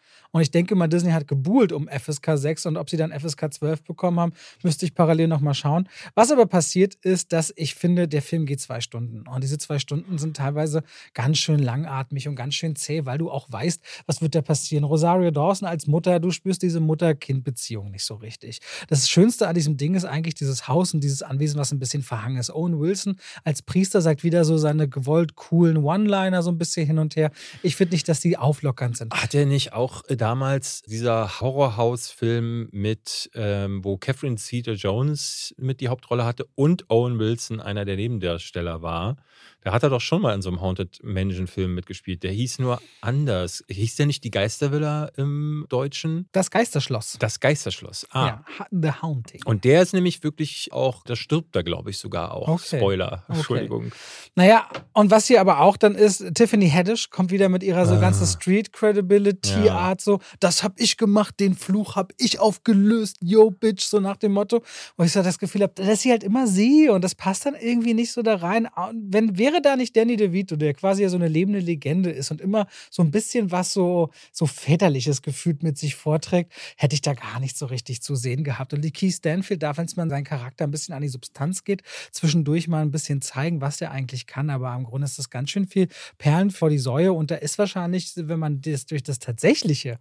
Und 0.31 0.41
ich 0.41 0.51
denke 0.51 0.75
mal, 0.75 0.87
Disney 0.87 1.11
hat 1.11 1.27
gebuhlt 1.27 1.71
um 1.71 1.87
FSK 1.87 2.37
6 2.37 2.65
und 2.67 2.77
ob 2.77 2.89
sie 2.89 2.97
dann 2.97 3.11
FSK 3.11 3.53
12 3.53 3.83
bekommen 3.83 4.19
haben, 4.19 4.33
müsste 4.63 4.85
ich 4.85 4.95
parallel 4.95 5.27
nochmal 5.27 5.53
schauen. 5.53 5.89
Was 6.15 6.31
aber 6.31 6.45
passiert 6.45 6.95
ist, 6.95 7.33
dass 7.33 7.53
ich 7.55 7.75
finde, 7.75 8.07
der 8.07 8.21
Film 8.21 8.45
geht 8.45 8.61
zwei 8.61 8.81
Stunden. 8.81 9.27
Und 9.27 9.43
diese 9.43 9.57
zwei 9.57 9.79
Stunden 9.79 10.17
sind 10.17 10.37
teilweise 10.37 10.83
ganz 11.13 11.37
schön 11.37 11.59
langatmig 11.59 12.27
und 12.27 12.35
ganz 12.35 12.55
schön 12.55 12.75
zäh, 12.75 13.05
weil 13.05 13.17
du 13.17 13.29
auch 13.29 13.51
weißt, 13.51 13.81
was 14.05 14.21
wird 14.21 14.35
da 14.35 14.41
passieren. 14.41 14.83
Rosario 14.83 15.31
Dawson 15.31 15.67
als 15.67 15.87
Mutter, 15.87 16.19
du 16.19 16.31
spürst 16.31 16.61
diese 16.61 16.79
Mutter-Kind-Beziehung 16.79 17.91
nicht 17.91 18.05
so 18.05 18.15
richtig. 18.15 18.59
Das 18.87 19.09
Schönste 19.09 19.47
an 19.47 19.55
diesem 19.55 19.77
Ding 19.77 19.95
ist 19.95 20.05
eigentlich 20.05 20.35
dieses 20.35 20.67
Haus 20.67 20.93
und 20.93 21.01
dieses 21.01 21.23
Anwesen, 21.23 21.59
was 21.59 21.71
ein 21.71 21.79
bisschen 21.79 22.03
verhangen 22.03 22.37
ist. 22.37 22.53
Owen 22.53 22.79
Wilson 22.79 23.17
als 23.43 23.61
Priester 23.61 24.01
sagt 24.01 24.23
wieder 24.23 24.45
so 24.45 24.57
seine 24.57 24.87
gewollt 24.87 25.35
coolen 25.35 25.77
One-Liner 25.77 26.41
so 26.43 26.51
ein 26.51 26.57
bisschen 26.57 26.85
hin 26.87 26.99
und 26.99 27.15
her. 27.15 27.31
Ich 27.63 27.75
finde 27.75 27.95
nicht, 27.95 28.07
dass 28.07 28.19
die 28.19 28.37
auflockernd 28.37 28.97
sind. 28.97 29.13
Hat 29.13 29.33
er 29.33 29.45
nicht 29.45 29.73
auch 29.73 30.00
äh, 30.07 30.17
damals 30.17 30.81
dieser 30.83 31.39
Horrorhouse-Film 31.39 32.69
mit, 32.71 33.29
ähm, 33.33 33.83
wo 33.83 33.97
Catherine 33.97 34.37
Zeta-Jones 34.37 35.55
mit 35.57 35.81
die 35.81 35.87
Hauptrolle 35.87 36.25
hatte 36.25 36.45
und 36.55 36.89
Owen 36.89 37.19
Wilson 37.19 37.59
einer 37.59 37.85
der 37.85 37.95
Nebendarsteller 37.95 38.81
war. 38.81 39.17
Da 39.63 39.73
hat 39.73 39.83
er 39.83 39.89
doch 39.89 40.01
schon 40.01 40.21
mal 40.23 40.33
in 40.33 40.41
so 40.41 40.49
einem 40.49 40.59
Haunted 40.61 40.99
Mansion-Film 41.03 41.75
mitgespielt. 41.75 42.23
Der 42.23 42.31
hieß 42.31 42.59
nur 42.59 42.81
anders. 43.01 43.63
Hieß 43.69 43.95
der 43.95 44.07
nicht 44.07 44.23
die 44.23 44.31
Geistervilla 44.31 45.11
im 45.17 45.65
Deutschen? 45.69 46.27
Das 46.31 46.49
Geisterschloss. 46.49 47.17
Das 47.19 47.39
Geisterschloss. 47.39 48.07
Ah. 48.09 48.25
Ja, 48.27 48.45
The 48.71 48.91
Haunting. 49.01 49.41
Und 49.45 49.63
der 49.63 49.81
ist 49.83 49.93
nämlich 49.93 50.23
wirklich 50.23 50.69
auch, 50.71 51.03
da 51.03 51.15
stirbt 51.15 51.55
er, 51.55 51.63
glaube 51.63 51.91
ich, 51.91 51.99
sogar 51.99 52.33
auch. 52.33 52.47
Okay. 52.47 52.77
Spoiler. 52.77 53.23
Okay. 53.27 53.37
Entschuldigung. 53.37 53.91
Naja, 54.35 54.67
und 54.93 55.11
was 55.11 55.27
hier 55.27 55.39
aber 55.41 55.59
auch 55.59 55.77
dann 55.77 55.93
ist, 55.95 56.23
Tiffany 56.33 56.69
Haddish 56.69 57.09
kommt 57.11 57.29
wieder 57.31 57.47
mit 57.49 57.61
ihrer 57.61 57.85
so 57.85 57.95
Ah. 57.95 57.99
ganzen 57.99 58.25
Street 58.25 58.73
Credibility 58.73 59.65
Ja. 59.65 59.93
So, 59.99 60.19
das 60.39 60.63
hab 60.63 60.79
ich 60.79 60.97
gemacht, 60.97 61.39
den 61.39 61.53
Fluch 61.55 61.95
hab 61.95 62.13
ich 62.17 62.39
aufgelöst, 62.39 63.17
yo 63.21 63.51
bitch, 63.51 63.83
so 63.83 63.99
nach 63.99 64.17
dem 64.17 64.31
Motto. 64.31 64.63
Wo 64.97 65.03
ich 65.03 65.11
so 65.11 65.21
das 65.21 65.37
Gefühl 65.37 65.61
habe, 65.63 65.73
dass 65.75 66.01
sie 66.01 66.09
halt 66.11 66.23
immer 66.23 66.47
sehe 66.47 66.91
und 66.93 67.03
das 67.03 67.13
passt 67.13 67.45
dann 67.45 67.53
irgendwie 67.55 67.93
nicht 67.93 68.11
so 68.11 68.21
da 68.23 68.35
rein. 68.37 68.67
Und 68.87 69.13
Wenn 69.13 69.37
wäre 69.51 69.61
da 69.61 69.75
nicht 69.75 69.95
Danny 69.95 70.15
DeVito, 70.17 70.55
der 70.55 70.73
quasi 70.73 71.03
ja 71.03 71.09
so 71.09 71.15
eine 71.17 71.27
lebende 71.27 71.59
Legende 71.59 72.09
ist 72.09 72.31
und 72.31 72.41
immer 72.41 72.67
so 72.89 73.03
ein 73.03 73.11
bisschen 73.11 73.51
was 73.51 73.73
so 73.73 74.09
so 74.31 74.45
väterliches 74.45 75.21
gefühlt 75.21 75.63
mit 75.63 75.77
sich 75.77 75.95
vorträgt, 75.95 76.51
hätte 76.77 76.93
ich 76.95 77.01
da 77.01 77.13
gar 77.13 77.39
nicht 77.39 77.57
so 77.57 77.65
richtig 77.65 78.01
zu 78.01 78.15
sehen 78.15 78.43
gehabt. 78.43 78.73
Und 78.73 78.81
die 78.81 78.91
Keith 78.91 79.13
Stanfield 79.13 79.63
darf, 79.63 79.77
wenn 79.77 79.85
es 79.85 79.95
mal 79.95 80.09
seinen 80.09 80.23
Charakter 80.23 80.65
ein 80.65 80.71
bisschen 80.71 80.93
an 80.95 81.01
die 81.01 81.07
Substanz 81.07 81.63
geht, 81.63 81.81
zwischendurch 82.11 82.67
mal 82.67 82.81
ein 82.81 82.91
bisschen 82.91 83.21
zeigen, 83.21 83.61
was 83.61 83.77
der 83.77 83.91
eigentlich 83.91 84.27
kann. 84.27 84.49
Aber 84.49 84.73
im 84.75 84.83
Grunde 84.83 85.05
ist 85.05 85.19
das 85.19 85.29
ganz 85.29 85.49
schön 85.51 85.67
viel 85.67 85.87
Perlen 86.17 86.51
vor 86.51 86.69
die 86.69 86.77
Säue. 86.79 87.13
Und 87.13 87.31
da 87.31 87.35
ist 87.35 87.57
wahrscheinlich, 87.57 88.11
wenn 88.15 88.39
man 88.39 88.61
das 88.61 88.85
durch 88.85 89.03
das 89.03 89.19
tatsächliche 89.19 89.99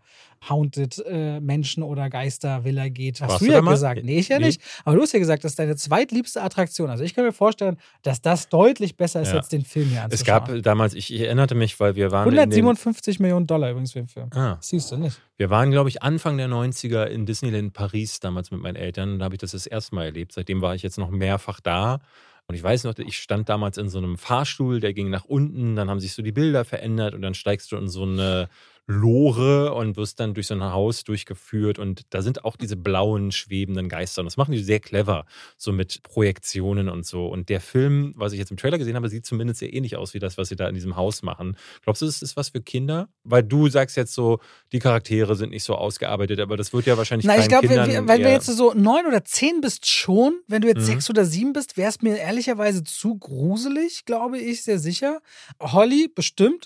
Haunted 0.48 1.02
äh, 1.06 1.40
Menschen 1.40 1.82
oder 1.82 2.08
Geistervilla 2.08 2.88
geht, 2.88 3.20
hast 3.20 3.30
Warst 3.30 3.42
du 3.42 3.46
ja 3.52 3.60
gesagt. 3.60 4.04
Nee, 4.04 4.18
ich 4.18 4.28
ja 4.28 4.38
Nee. 4.38 4.46
nicht. 4.46 4.60
Aber 4.84 4.96
du 4.96 5.02
hast 5.02 5.12
ja 5.12 5.18
gesagt, 5.18 5.44
das 5.44 5.52
ist 5.52 5.58
deine 5.58 5.76
zweitliebste 5.76 6.42
Attraktion. 6.42 6.88
Also 6.88 7.04
ich 7.04 7.14
kann 7.14 7.24
mir 7.24 7.32
vorstellen, 7.32 7.76
dass 8.02 8.22
das 8.22 8.48
deutlich 8.48 8.96
besser 8.96 9.20
ist, 9.20 9.32
Ja. 9.32 9.39
Als 9.40 9.48
den 9.48 9.64
Film 9.64 9.88
hier 9.88 9.98
Es 9.98 10.04
anzuschauen. 10.20 10.44
gab 10.56 10.62
damals, 10.62 10.94
ich 10.94 11.12
erinnerte 11.18 11.54
mich, 11.54 11.78
weil 11.80 11.96
wir 11.96 12.10
waren 12.12 12.28
in 12.28 12.34
den, 12.34 12.38
157 12.40 13.20
Millionen 13.20 13.46
Dollar 13.46 13.70
übrigens 13.70 13.92
für 13.92 13.98
den 14.00 14.08
Film. 14.08 14.30
ah, 14.34 14.56
Siehst 14.60 14.90
du 14.92 14.96
nicht. 14.96 15.20
wir 15.36 15.50
waren, 15.50 15.70
glaube 15.70 15.88
ich, 15.88 16.02
Anfang 16.02 16.36
der 16.38 16.48
90er 16.48 17.04
in 17.04 17.26
Disneyland 17.26 17.72
Paris 17.72 18.20
damals 18.20 18.50
mit 18.50 18.60
meinen 18.60 18.76
Eltern. 18.76 19.18
Da 19.18 19.24
habe 19.26 19.34
ich 19.34 19.40
das 19.40 19.50
das 19.52 19.66
erste 19.66 19.94
Mal 19.94 20.04
erlebt. 20.06 20.32
Seitdem 20.32 20.62
war 20.62 20.74
ich 20.74 20.82
jetzt 20.82 20.98
noch 20.98 21.10
mehrfach 21.10 21.60
da. 21.60 21.98
Und 22.46 22.56
ich 22.56 22.62
weiß 22.64 22.82
noch, 22.84 22.98
ich 22.98 23.16
stand 23.18 23.48
damals 23.48 23.78
in 23.78 23.88
so 23.88 23.98
einem 23.98 24.18
Fahrstuhl, 24.18 24.80
der 24.80 24.92
ging 24.92 25.08
nach 25.08 25.24
unten, 25.24 25.76
dann 25.76 25.88
haben 25.88 26.00
sich 26.00 26.14
so 26.14 26.22
die 26.22 26.32
Bilder 26.32 26.64
verändert 26.64 27.14
und 27.14 27.22
dann 27.22 27.34
steigst 27.34 27.70
du 27.70 27.76
in 27.76 27.88
so 27.88 28.02
eine 28.02 28.48
Lore 28.90 29.72
und 29.74 29.96
wirst 29.96 30.18
dann 30.20 30.34
durch 30.34 30.48
so 30.48 30.54
ein 30.54 30.62
Haus 30.64 31.04
durchgeführt 31.04 31.78
und 31.78 32.02
da 32.10 32.22
sind 32.22 32.44
auch 32.44 32.56
diese 32.56 32.76
blauen, 32.76 33.30
schwebenden 33.32 33.88
Geister 33.88 34.20
und 34.20 34.26
das 34.26 34.36
machen 34.36 34.52
die 34.52 34.58
sehr 34.62 34.80
clever, 34.80 35.26
so 35.56 35.72
mit 35.72 36.02
Projektionen 36.02 36.88
und 36.88 37.06
so. 37.06 37.26
Und 37.28 37.48
der 37.48 37.60
Film, 37.60 38.12
was 38.16 38.32
ich 38.32 38.38
jetzt 38.38 38.50
im 38.50 38.56
Trailer 38.56 38.78
gesehen 38.78 38.96
habe, 38.96 39.08
sieht 39.08 39.24
zumindest 39.24 39.60
sehr 39.60 39.72
ähnlich 39.72 39.96
aus 39.96 40.12
wie 40.14 40.18
das, 40.18 40.36
was 40.38 40.48
sie 40.48 40.56
da 40.56 40.68
in 40.68 40.74
diesem 40.74 40.96
Haus 40.96 41.22
machen. 41.22 41.56
Glaubst 41.82 42.02
du, 42.02 42.06
das 42.06 42.20
ist 42.20 42.36
was 42.36 42.48
für 42.50 42.60
Kinder? 42.60 43.08
Weil 43.24 43.42
du 43.44 43.68
sagst 43.68 43.96
jetzt 43.96 44.12
so, 44.12 44.40
die 44.72 44.80
Charaktere 44.80 45.36
sind 45.36 45.50
nicht 45.50 45.64
so 45.64 45.76
ausgearbeitet, 45.76 46.40
aber 46.40 46.56
das 46.56 46.72
wird 46.72 46.86
ja 46.86 46.96
wahrscheinlich 46.98 47.26
Na, 47.26 47.38
ich 47.38 47.48
glaube, 47.48 47.68
wenn 47.68 47.86
du 47.86 47.92
eher- 48.22 48.32
jetzt 48.32 48.46
so 48.46 48.74
neun 48.74 49.06
oder 49.06 49.24
zehn 49.24 49.60
bist 49.60 49.86
schon, 49.86 50.40
wenn 50.48 50.62
du 50.62 50.68
jetzt 50.68 50.80
Mhm. 50.80 50.84
sechs 50.86 51.08
oder 51.10 51.24
sieben 51.24 51.52
bist, 51.52 51.76
wäre 51.76 51.88
es 51.90 52.02
mir 52.02 52.16
ehrlicherweise 52.16 52.82
zu 52.82 53.16
gruselig, 53.18 54.04
glaube 54.04 54.38
ich, 54.38 54.62
sehr 54.64 54.78
sicher. 54.78 55.20
Holly 55.60 56.08
bestimmt. 56.12 56.64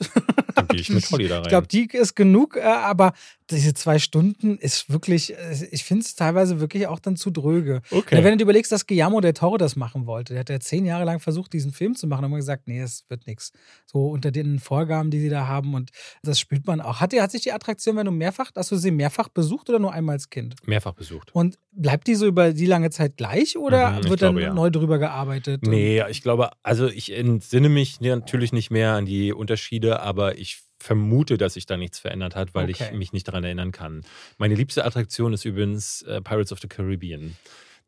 Dann 0.54 0.68
gehe 0.68 0.80
ich 0.80 0.88
mit 0.90 1.04
Holly 1.10 1.28
da 1.28 1.36
rein. 1.36 1.42
Ich 1.44 1.48
glaube, 1.50 1.66
die 1.66 1.88
ist 1.92 2.13
genug, 2.14 2.56
äh, 2.56 2.62
aber 2.62 3.12
diese 3.50 3.74
zwei 3.74 3.98
Stunden 3.98 4.58
ist 4.58 4.90
wirklich, 4.90 5.34
äh, 5.34 5.68
ich 5.70 5.84
finde 5.84 6.02
es 6.02 6.14
teilweise 6.14 6.60
wirklich 6.60 6.86
auch 6.86 6.98
dann 6.98 7.16
zu 7.16 7.30
dröge. 7.30 7.82
okay. 7.90 8.22
Wenn 8.22 8.32
du 8.32 8.36
dir 8.38 8.42
überlegst, 8.44 8.72
dass 8.72 8.86
Guillermo 8.86 9.20
del 9.20 9.32
Toro 9.32 9.56
das 9.56 9.76
machen 9.76 10.06
wollte, 10.06 10.34
der 10.34 10.40
hat 10.40 10.50
ja 10.50 10.60
zehn 10.60 10.84
Jahre 10.84 11.04
lang 11.04 11.20
versucht, 11.20 11.52
diesen 11.52 11.72
Film 11.72 11.94
zu 11.94 12.06
machen, 12.06 12.24
und 12.24 12.30
immer 12.30 12.36
gesagt, 12.38 12.66
nee, 12.66 12.80
es 12.80 13.04
wird 13.08 13.26
nichts. 13.26 13.52
So 13.86 14.08
unter 14.08 14.30
den 14.30 14.58
Vorgaben, 14.58 15.10
die 15.10 15.20
sie 15.20 15.28
da 15.28 15.46
haben 15.46 15.74
und 15.74 15.90
das 16.22 16.40
spürt 16.40 16.66
man 16.66 16.80
auch. 16.80 17.00
Hat, 17.00 17.12
die, 17.12 17.20
hat 17.20 17.30
sich 17.30 17.42
die 17.42 17.52
Attraktion, 17.52 17.96
wenn 17.96 18.06
du 18.06 18.12
mehrfach, 18.12 18.50
hast 18.56 18.70
du 18.70 18.76
sie 18.76 18.90
mehrfach 18.90 19.28
besucht 19.28 19.68
oder 19.68 19.78
nur 19.78 19.92
einmal 19.92 20.14
als 20.14 20.30
Kind? 20.30 20.56
Mehrfach 20.66 20.92
besucht. 20.92 21.34
Und 21.34 21.58
bleibt 21.72 22.06
die 22.06 22.14
so 22.14 22.26
über 22.26 22.52
die 22.52 22.66
lange 22.66 22.90
Zeit 22.90 23.16
gleich 23.16 23.56
oder 23.56 23.94
Mhm, 23.94 24.08
wird 24.08 24.20
glaube, 24.20 24.40
dann 24.40 24.48
ja. 24.48 24.54
neu 24.54 24.70
drüber 24.70 24.98
gearbeitet? 24.98 25.62
Nee, 25.66 26.02
ich 26.08 26.22
glaube, 26.22 26.50
also 26.62 26.86
ich 26.86 27.12
entsinne 27.12 27.68
mich 27.68 28.00
natürlich 28.00 28.52
nicht 28.52 28.70
mehr 28.70 28.92
an 28.92 29.06
die 29.06 29.32
Unterschiede, 29.32 30.00
aber 30.00 30.38
ich 30.38 30.62
vermute, 30.84 31.38
dass 31.38 31.54
sich 31.54 31.64
da 31.66 31.76
nichts 31.78 31.98
verändert 31.98 32.36
hat, 32.36 32.54
weil 32.54 32.68
Okay. 32.70 32.88
ich 32.90 32.92
mich 32.98 33.12
nicht 33.12 33.26
daran 33.26 33.42
erinnern 33.44 33.72
kann. 33.72 34.02
Meine 34.36 34.54
liebste 34.54 34.84
Attraktion 34.84 35.32
ist 35.32 35.44
übrigens 35.46 36.02
äh, 36.02 36.20
Pirates 36.20 36.52
of 36.52 36.58
the 36.60 36.68
Caribbean. 36.68 37.36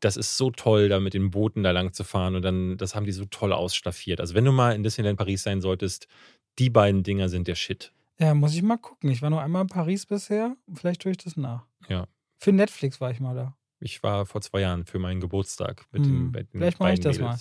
Das 0.00 0.16
ist 0.16 0.36
so 0.36 0.50
toll, 0.50 0.88
da 0.88 0.98
mit 1.00 1.12
den 1.14 1.30
Booten 1.30 1.62
da 1.62 1.70
lang 1.72 1.92
zu 1.92 2.04
fahren 2.04 2.34
und 2.36 2.42
dann, 2.42 2.76
das 2.78 2.94
haben 2.94 3.04
die 3.06 3.12
so 3.12 3.24
toll 3.26 3.52
ausstaffiert. 3.52 4.20
Also 4.20 4.34
wenn 4.34 4.44
du 4.44 4.52
mal 4.52 4.74
in 4.74 4.82
Disneyland 4.82 5.18
Paris 5.18 5.42
sein 5.42 5.60
solltest, 5.60 6.06
die 6.58 6.70
beiden 6.70 7.02
Dinger 7.02 7.28
sind 7.28 7.48
der 7.48 7.54
Shit. 7.54 7.92
Ja, 8.18 8.32
muss 8.34 8.54
ich 8.54 8.62
mal 8.62 8.78
gucken. 8.78 9.10
Ich 9.10 9.20
war 9.20 9.28
nur 9.30 9.42
einmal 9.42 9.62
in 9.62 9.68
Paris 9.68 10.06
bisher. 10.06 10.56
Vielleicht 10.72 11.02
tue 11.02 11.12
ich 11.12 11.18
das 11.18 11.36
nach. 11.36 11.66
Ja. 11.88 12.06
Für 12.38 12.52
Netflix 12.52 12.98
war 13.00 13.10
ich 13.10 13.20
mal 13.20 13.34
da. 13.34 13.56
Ich 13.78 14.02
war 14.02 14.24
vor 14.24 14.40
zwei 14.40 14.60
Jahren 14.60 14.86
für 14.86 14.98
meinen 14.98 15.20
Geburtstag 15.20 15.84
mit 15.92 16.06
Hm, 16.06 16.08
den, 16.08 16.30
mit 16.30 16.48
vielleicht 16.50 16.80
mach 16.80 16.92
ich 16.92 17.00
das 17.00 17.18
mal. 17.18 17.38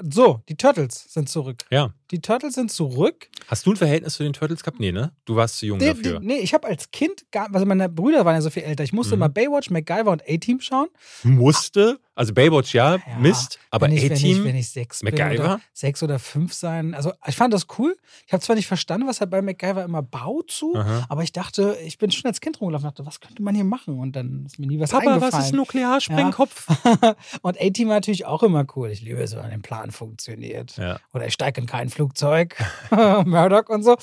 So, 0.00 0.42
die 0.48 0.56
Turtles 0.56 1.06
sind 1.12 1.28
zurück. 1.28 1.64
Ja. 1.70 1.92
Die 2.10 2.20
Turtles 2.20 2.54
sind 2.54 2.70
zurück. 2.70 3.28
Hast 3.48 3.64
du 3.66 3.70
ein 3.72 3.76
Verhältnis 3.76 4.14
zu 4.14 4.22
den 4.24 4.32
Turtles 4.32 4.62
gehabt? 4.62 4.78
Nee, 4.80 4.92
ne? 4.92 5.12
Du 5.24 5.36
warst 5.36 5.58
zu 5.58 5.66
jung 5.66 5.78
Nee, 5.78 5.94
dafür. 5.94 6.20
nee, 6.20 6.36
ich 6.38 6.52
habe 6.54 6.66
als 6.66 6.90
Kind, 6.90 7.24
gar, 7.30 7.52
also 7.52 7.64
meine 7.66 7.88
Brüder 7.88 8.24
waren 8.24 8.34
ja 8.34 8.40
so 8.40 8.50
viel 8.50 8.64
älter, 8.64 8.84
ich 8.84 8.92
musste 8.92 9.14
Mhm. 9.16 9.22
immer 9.22 9.28
Baywatch, 9.30 9.70
MacGyver 9.70 10.10
und 10.10 10.22
A-Team 10.28 10.60
schauen. 10.60 10.88
Musste, 11.22 11.98
also 12.14 12.32
Baywatch 12.34 12.74
ja, 12.74 12.96
Ja, 12.96 13.00
Mist, 13.18 13.58
aber 13.70 13.88
ich, 13.88 14.02
wenn, 14.02 14.12
ich, 14.12 14.24
A-Team, 14.24 14.44
wenn 14.44 14.56
ich 14.56 14.68
sechs 14.70 15.00
bin 15.00 15.14
MacGyver? 15.14 15.44
oder 15.44 15.60
sechs 15.72 16.02
oder 16.02 16.18
fünf 16.18 16.52
sein. 16.54 16.94
Also 16.94 17.12
ich 17.26 17.34
fand 17.36 17.52
das 17.54 17.66
cool. 17.78 17.96
Ich 18.26 18.32
habe 18.32 18.42
zwar 18.42 18.54
nicht 18.56 18.66
verstanden, 18.66 19.06
was 19.08 19.20
halt 19.20 19.30
bei 19.30 19.42
MacGyver 19.42 19.84
immer 19.84 20.02
Bau 20.02 20.42
zu, 20.46 20.74
Aha. 20.76 21.06
aber 21.08 21.22
ich 21.22 21.32
dachte, 21.32 21.76
ich 21.84 21.98
bin 21.98 22.10
schon 22.10 22.28
als 22.28 22.40
Kind 22.40 22.60
rumgelaufen 22.60 22.86
und 22.88 22.98
dachte, 22.98 23.06
was 23.06 23.20
könnte 23.20 23.42
man 23.42 23.54
hier 23.54 23.64
machen? 23.64 23.98
Und 23.98 24.14
dann 24.14 24.44
ist 24.46 24.58
mir 24.58 24.66
nie 24.66 24.78
was 24.78 24.90
Papa, 24.90 25.08
eingefallen. 25.14 25.32
was 25.32 25.46
ist 25.46 25.54
Nuklearsprengkopf? 25.54 26.66
und 27.42 27.60
A-Team 27.60 27.88
war 27.88 27.96
natürlich 27.96 28.26
auch 28.26 28.42
immer 28.42 28.64
cool. 28.76 28.90
Ich 28.90 29.00
liebe 29.02 29.20
es, 29.22 29.34
wenn 29.34 29.42
ein 29.44 29.62
Plan 29.84 29.90
funktioniert. 29.90 30.76
Ja. 30.76 30.98
Oder 31.12 31.26
ich 31.26 31.34
steige 31.34 31.60
in 31.60 31.66
kein 31.66 31.88
Flugzeug. 31.88 32.56
Murdoch 32.90 33.68
und 33.68 33.82
so. 33.82 33.96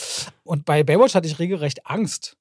Und 0.44 0.66
bei 0.66 0.84
Baywatch 0.84 1.16
hatte 1.16 1.28
ich 1.28 1.40
regelrecht 1.40 1.86
Angst. 1.88 2.38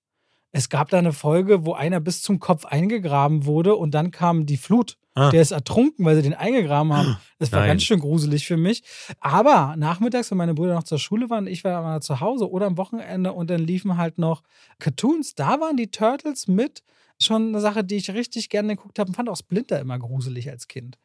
Es 0.53 0.69
gab 0.69 0.89
da 0.89 0.99
eine 0.99 1.13
Folge, 1.13 1.65
wo 1.65 1.75
einer 1.75 2.01
bis 2.01 2.23
zum 2.23 2.41
Kopf 2.41 2.65
eingegraben 2.65 3.47
wurde 3.47 3.77
und 3.77 3.93
dann 3.93 4.11
kam 4.11 4.47
die 4.47 4.57
Flut. 4.57 4.97
Ah. 5.15 5.31
Der 5.31 5.43
ist 5.43 5.53
ertrunken, 5.53 6.05
weil 6.05 6.17
sie 6.17 6.23
den 6.23 6.35
eingegraben 6.35 6.93
haben. 6.93 7.17
Das 7.39 7.53
war 7.53 7.61
Nein. 7.61 7.69
ganz 7.69 7.85
schön 7.85 8.01
gruselig 8.01 8.47
für 8.47 8.59
mich. 8.59 8.83
Aber 9.19 9.75
nachmittags, 9.79 10.31
wenn 10.31 10.37
meine 10.37 10.53
Brüder 10.53 10.75
noch 10.75 10.83
zur 10.83 10.99
Schule 10.99 11.31
waren, 11.31 11.47
ich 11.47 11.65
war 11.65 11.81
mal 11.83 12.03
zu 12.03 12.21
Hause 12.21 12.51
oder 12.51 12.67
am 12.67 12.77
Wochenende 12.77 13.33
und 13.33 13.49
dann 13.49 13.61
liefen 13.61 13.97
halt 13.97 14.19
noch 14.19 14.43
Cartoons. 14.79 15.35
Da 15.37 15.59
waren 15.59 15.79
die 15.79 15.91
Turtles 15.91 16.49
mit 16.49 16.83
schon 17.19 17.49
eine 17.49 17.61
Sache, 17.61 17.83
die 17.83 17.97
ich 17.97 18.11
richtig 18.11 18.51
gerne 18.51 18.77
geguckt 18.77 18.99
habe 18.99 19.09
und 19.09 19.15
fand 19.15 19.31
auch 19.31 19.37
Splinter 19.37 19.81
immer 19.81 19.99
gruselig 19.99 20.51
als 20.51 20.69
Kind. 20.69 20.99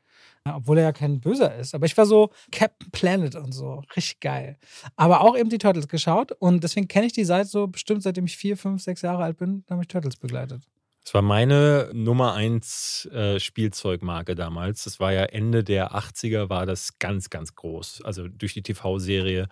Obwohl 0.47 0.77
er 0.77 0.83
ja 0.83 0.91
kein 0.91 1.19
Böser 1.19 1.55
ist. 1.55 1.73
Aber 1.73 1.85
ich 1.85 1.97
war 1.97 2.05
so 2.05 2.29
Captain 2.51 2.91
Planet 2.91 3.35
und 3.35 3.51
so. 3.51 3.81
Richtig 3.95 4.19
geil. 4.19 4.57
Aber 4.95 5.21
auch 5.21 5.35
eben 5.35 5.49
die 5.49 5.57
Turtles 5.57 5.87
geschaut 5.87 6.31
und 6.33 6.63
deswegen 6.63 6.87
kenne 6.87 7.07
ich 7.07 7.13
die 7.13 7.25
seit 7.25 7.47
so 7.47 7.67
bestimmt 7.67 8.03
seitdem 8.03 8.25
ich 8.25 8.37
vier, 8.37 8.55
fünf, 8.55 8.81
sechs 8.81 9.01
Jahre 9.01 9.23
alt 9.23 9.37
bin, 9.37 9.63
da 9.65 9.73
habe 9.73 9.83
ich 9.83 9.87
Turtles 9.87 10.17
begleitet. 10.17 10.61
Das 11.03 11.13
war 11.13 11.21
meine 11.21 11.91
Nummer 11.93 12.33
eins 12.33 13.05
äh, 13.13 13.39
Spielzeugmarke 13.39 14.33
damals. 14.33 14.85
Das 14.85 14.99
war 14.99 15.13
ja 15.13 15.23
Ende 15.23 15.63
der 15.63 15.93
80er, 15.93 16.49
war 16.49 16.65
das 16.65 16.97
ganz, 16.97 17.29
ganz 17.29 17.53
groß. 17.53 18.01
Also 18.03 18.27
durch 18.27 18.53
die 18.53 18.63
TV-Serie. 18.63 19.47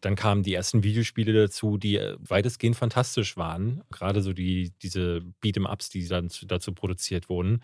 Dann 0.00 0.14
kamen 0.16 0.42
die 0.42 0.54
ersten 0.54 0.82
Videospiele 0.82 1.32
dazu, 1.32 1.76
die 1.78 1.96
äh, 1.96 2.16
weitestgehend 2.20 2.76
fantastisch 2.76 3.36
waren. 3.36 3.82
Gerade 3.90 4.22
so 4.22 4.32
die, 4.32 4.72
diese 4.82 5.20
Beat'em-Ups, 5.42 5.90
die 5.90 6.06
dann 6.08 6.30
zu- 6.30 6.46
dazu 6.46 6.72
produziert 6.72 7.28
wurden. 7.28 7.62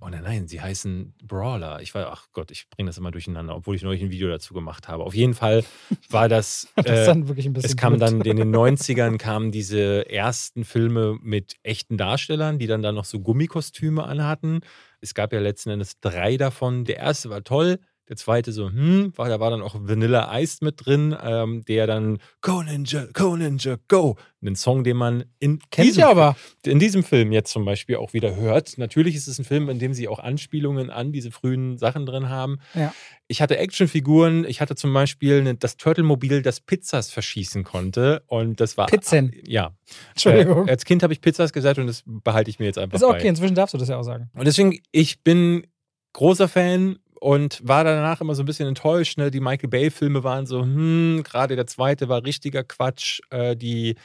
Und 0.00 0.12
nein, 0.12 0.22
nein, 0.22 0.48
sie 0.48 0.60
heißen 0.60 1.14
Brawler. 1.24 1.80
Ich 1.80 1.94
war, 1.94 2.10
ach 2.12 2.26
Gott, 2.32 2.50
ich 2.50 2.68
bringe 2.70 2.88
das 2.88 2.98
immer 2.98 3.10
durcheinander, 3.10 3.56
obwohl 3.56 3.76
ich 3.76 3.82
neulich 3.82 4.02
ein 4.02 4.10
Video 4.10 4.28
dazu 4.28 4.52
gemacht 4.54 4.88
habe. 4.88 5.04
Auf 5.04 5.14
jeden 5.14 5.34
Fall 5.34 5.64
war 6.10 6.28
das. 6.28 6.68
Das 6.76 6.86
ist 6.86 7.02
äh, 7.02 7.06
dann 7.06 7.28
wirklich 7.28 7.46
ein 7.46 7.52
bisschen 7.52 7.70
es 7.70 7.76
kam 7.76 7.94
blöd. 7.96 8.02
dann 8.02 8.20
in 8.22 8.36
den 8.36 8.54
90ern 8.54 9.18
kamen 9.18 9.50
diese 9.50 10.08
ersten 10.10 10.64
Filme 10.64 11.18
mit 11.22 11.56
echten 11.62 11.96
Darstellern, 11.96 12.58
die 12.58 12.66
dann 12.66 12.82
da 12.82 12.92
noch 12.92 13.04
so 13.04 13.20
Gummikostüme 13.20 14.04
anhatten. 14.04 14.60
Es 15.00 15.14
gab 15.14 15.32
ja 15.32 15.40
letzten 15.40 15.70
Endes 15.70 16.00
drei 16.00 16.36
davon. 16.36 16.84
Der 16.84 16.96
erste 16.98 17.30
war 17.30 17.42
toll, 17.44 17.78
Der 18.08 18.16
zweite 18.16 18.52
so, 18.52 18.70
hm, 18.70 19.12
war, 19.16 19.28
da 19.28 19.38
war 19.38 19.50
dann 19.50 19.60
auch 19.60 19.74
Vanilla 19.78 20.38
Ice 20.40 20.64
mit 20.64 20.86
drin, 20.86 21.14
ähm, 21.22 21.62
der 21.66 21.86
dann 21.86 22.18
Go 22.40 22.62
Ninja, 22.62 23.06
Go 23.12 23.36
Ninja, 23.36 23.76
Go. 23.86 24.16
Einen 24.40 24.56
Song, 24.56 24.84
den 24.84 24.96
man 24.96 25.24
in 25.40 25.58
Kennt 25.70 25.88
diesem, 25.88 26.04
aber. 26.04 26.36
in 26.64 26.78
diesem 26.78 27.02
Film 27.02 27.32
jetzt 27.32 27.50
zum 27.50 27.64
Beispiel 27.64 27.96
auch 27.96 28.12
wieder 28.12 28.36
hört. 28.36 28.78
Natürlich 28.78 29.16
ist 29.16 29.26
es 29.26 29.38
ein 29.38 29.44
Film, 29.44 29.68
in 29.68 29.78
dem 29.78 29.92
sie 29.92 30.08
auch 30.08 30.20
Anspielungen 30.20 30.90
an 30.90 31.12
diese 31.12 31.32
frühen 31.32 31.76
Sachen 31.76 32.06
drin 32.06 32.28
haben. 32.28 32.60
Ja. 32.72 32.94
Ich 33.26 33.42
hatte 33.42 33.58
Actionfiguren. 33.58 34.44
Ich 34.44 34.60
hatte 34.60 34.74
zum 34.76 34.94
Beispiel 34.94 35.40
eine, 35.40 35.56
das 35.56 35.76
Turtle-Mobil, 35.76 36.40
das 36.40 36.60
Pizzas 36.60 37.10
verschießen 37.10 37.64
konnte. 37.64 38.22
Und 38.26 38.60
das 38.60 38.78
war. 38.78 38.86
Pizzen. 38.86 39.34
Ja. 39.44 39.72
Entschuldigung. 40.10 40.68
Äh, 40.68 40.70
als 40.70 40.84
Kind 40.84 41.02
habe 41.02 41.12
ich 41.12 41.20
Pizzas 41.20 41.52
gesagt 41.52 41.78
und 41.78 41.88
das 41.88 42.04
behalte 42.06 42.48
ich 42.48 42.58
mir 42.58 42.66
jetzt 42.66 42.78
einfach 42.78 42.96
ist 42.96 43.02
okay, 43.02 43.22
bei. 43.22 43.28
inzwischen 43.28 43.56
darfst 43.56 43.74
du 43.74 43.78
das 43.78 43.88
ja 43.88 43.98
auch 43.98 44.04
sagen. 44.04 44.30
Und 44.34 44.46
deswegen, 44.46 44.78
ich 44.92 45.22
bin 45.22 45.66
großer 46.12 46.48
Fan 46.48 46.98
und 47.20 47.60
war 47.66 47.84
danach 47.84 48.20
immer 48.20 48.34
so 48.34 48.42
ein 48.42 48.46
bisschen 48.46 48.68
enttäuscht. 48.68 49.18
Ne? 49.18 49.30
Die 49.30 49.40
Michael 49.40 49.68
Bay-Filme 49.68 50.24
waren 50.24 50.46
so, 50.46 50.62
hm, 50.62 51.22
gerade 51.24 51.56
der 51.56 51.66
zweite 51.66 52.08
war 52.08 52.24
richtiger 52.24 52.64
Quatsch. 52.64 53.20
Äh, 53.30 53.56
die 53.56 53.96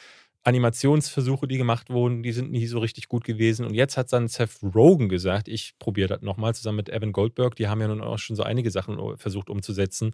Animationsversuche, 0.43 1.47
die 1.47 1.57
gemacht 1.57 1.89
wurden, 1.89 2.22
die 2.22 2.34
sind 2.34 2.51
nie 2.51 2.68
so 2.68 2.80
richtig 2.80 3.07
gut 3.07 3.24
gewesen. 3.24 3.66
Und 3.66 3.74
jetzt 3.74 3.95
hat 3.95 4.11
dann 4.11 4.28
Seth 4.28 4.61
Rogen 4.61 5.07
gesagt, 5.07 5.47
ich 5.47 5.74
probiere 5.80 6.09
das 6.09 6.22
nochmal 6.22 6.53
zusammen 6.53 6.78
mit 6.78 6.89
Evan 6.89 7.14
Goldberg. 7.14 7.55
Die 7.55 7.68
haben 7.68 7.80
ja 7.80 7.88
nun 7.88 8.01
auch 8.01 8.20
schon 8.20 8.36
so 8.36 8.43
einige 8.43 8.70
Sachen 8.70 9.18
versucht 9.18 9.49
umzusetzen. 9.49 10.14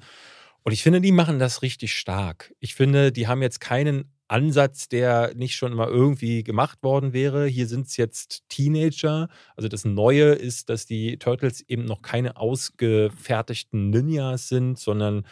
Und 0.63 0.71
ich 0.71 0.83
finde, 0.83 1.01
die 1.01 1.11
machen 1.11 1.39
das 1.39 1.61
richtig 1.61 1.95
stark. 1.95 2.53
Ich 2.59 2.75
finde, 2.75 3.11
die 3.11 3.27
haben 3.27 3.41
jetzt 3.41 3.59
keinen 3.59 4.11
Ansatz, 4.29 4.87
der 4.89 5.33
nicht 5.35 5.55
schon 5.55 5.73
mal 5.73 5.87
irgendwie 5.87 6.43
gemacht 6.43 6.83
worden 6.83 7.13
wäre. 7.13 7.47
Hier 7.47 7.67
sind 7.67 7.87
es 7.87 7.97
jetzt 7.97 8.43
Teenager. 8.49 9.27
Also 9.55 9.67
das 9.67 9.85
Neue 9.85 10.33
ist, 10.33 10.69
dass 10.69 10.85
die 10.85 11.17
Turtles 11.17 11.61
eben 11.67 11.85
noch 11.85 12.01
keine 12.01 12.37
ausgefertigten 12.37 13.89
Ninjas 13.89 14.47
sind, 14.47 14.77
sondern 14.79 15.25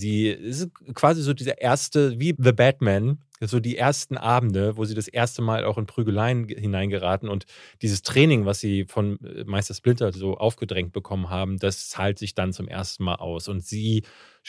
sie 0.00 0.28
ist 0.28 0.70
quasi 0.94 1.22
so 1.22 1.32
dieser 1.32 1.60
erste, 1.60 2.18
wie 2.18 2.34
The 2.36 2.52
Batman, 2.52 3.18
so 3.40 3.60
die 3.60 3.76
ersten 3.76 4.16
Abende, 4.18 4.76
wo 4.76 4.84
sie 4.84 4.94
das 4.94 5.08
erste 5.08 5.42
Mal 5.42 5.64
auch 5.64 5.78
in 5.78 5.86
Prügeleien 5.86 6.48
hineingeraten 6.48 7.28
und 7.28 7.46
dieses 7.80 8.02
Training, 8.02 8.44
was 8.44 8.60
sie 8.60 8.84
von 8.84 9.18
äh, 9.24 9.44
Meister 9.44 9.74
Splinter 9.74 10.12
so 10.12 10.36
aufgedrängt 10.36 10.92
bekommen 10.92 11.30
haben, 11.30 11.58
das 11.58 11.88
zahlt 11.88 12.18
sich 12.18 12.34
dann 12.34 12.52
zum 12.52 12.68
ersten 12.68 13.04
Mal 13.04 13.16
aus. 13.16 13.48
Und 13.48 13.64
sie 13.64 14.02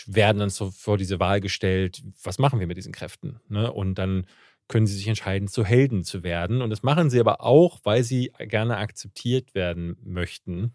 werden 0.05 0.39
dann 0.39 0.49
so 0.49 0.71
vor 0.71 0.97
diese 0.97 1.19
Wahl 1.19 1.41
gestellt, 1.41 2.01
was 2.23 2.39
machen 2.39 2.59
wir 2.59 2.67
mit 2.67 2.77
diesen 2.77 2.91
Kräften? 2.91 3.39
Ne? 3.47 3.71
Und 3.71 3.95
dann 3.95 4.25
können 4.67 4.87
sie 4.87 4.95
sich 4.95 5.07
entscheiden, 5.07 5.47
zu 5.47 5.65
Helden 5.65 6.03
zu 6.03 6.23
werden. 6.23 6.61
Und 6.61 6.69
das 6.69 6.83
machen 6.83 7.09
sie 7.09 7.19
aber 7.19 7.41
auch, 7.41 7.79
weil 7.83 8.03
sie 8.03 8.31
gerne 8.39 8.77
akzeptiert 8.77 9.53
werden 9.53 9.97
möchten. 10.03 10.73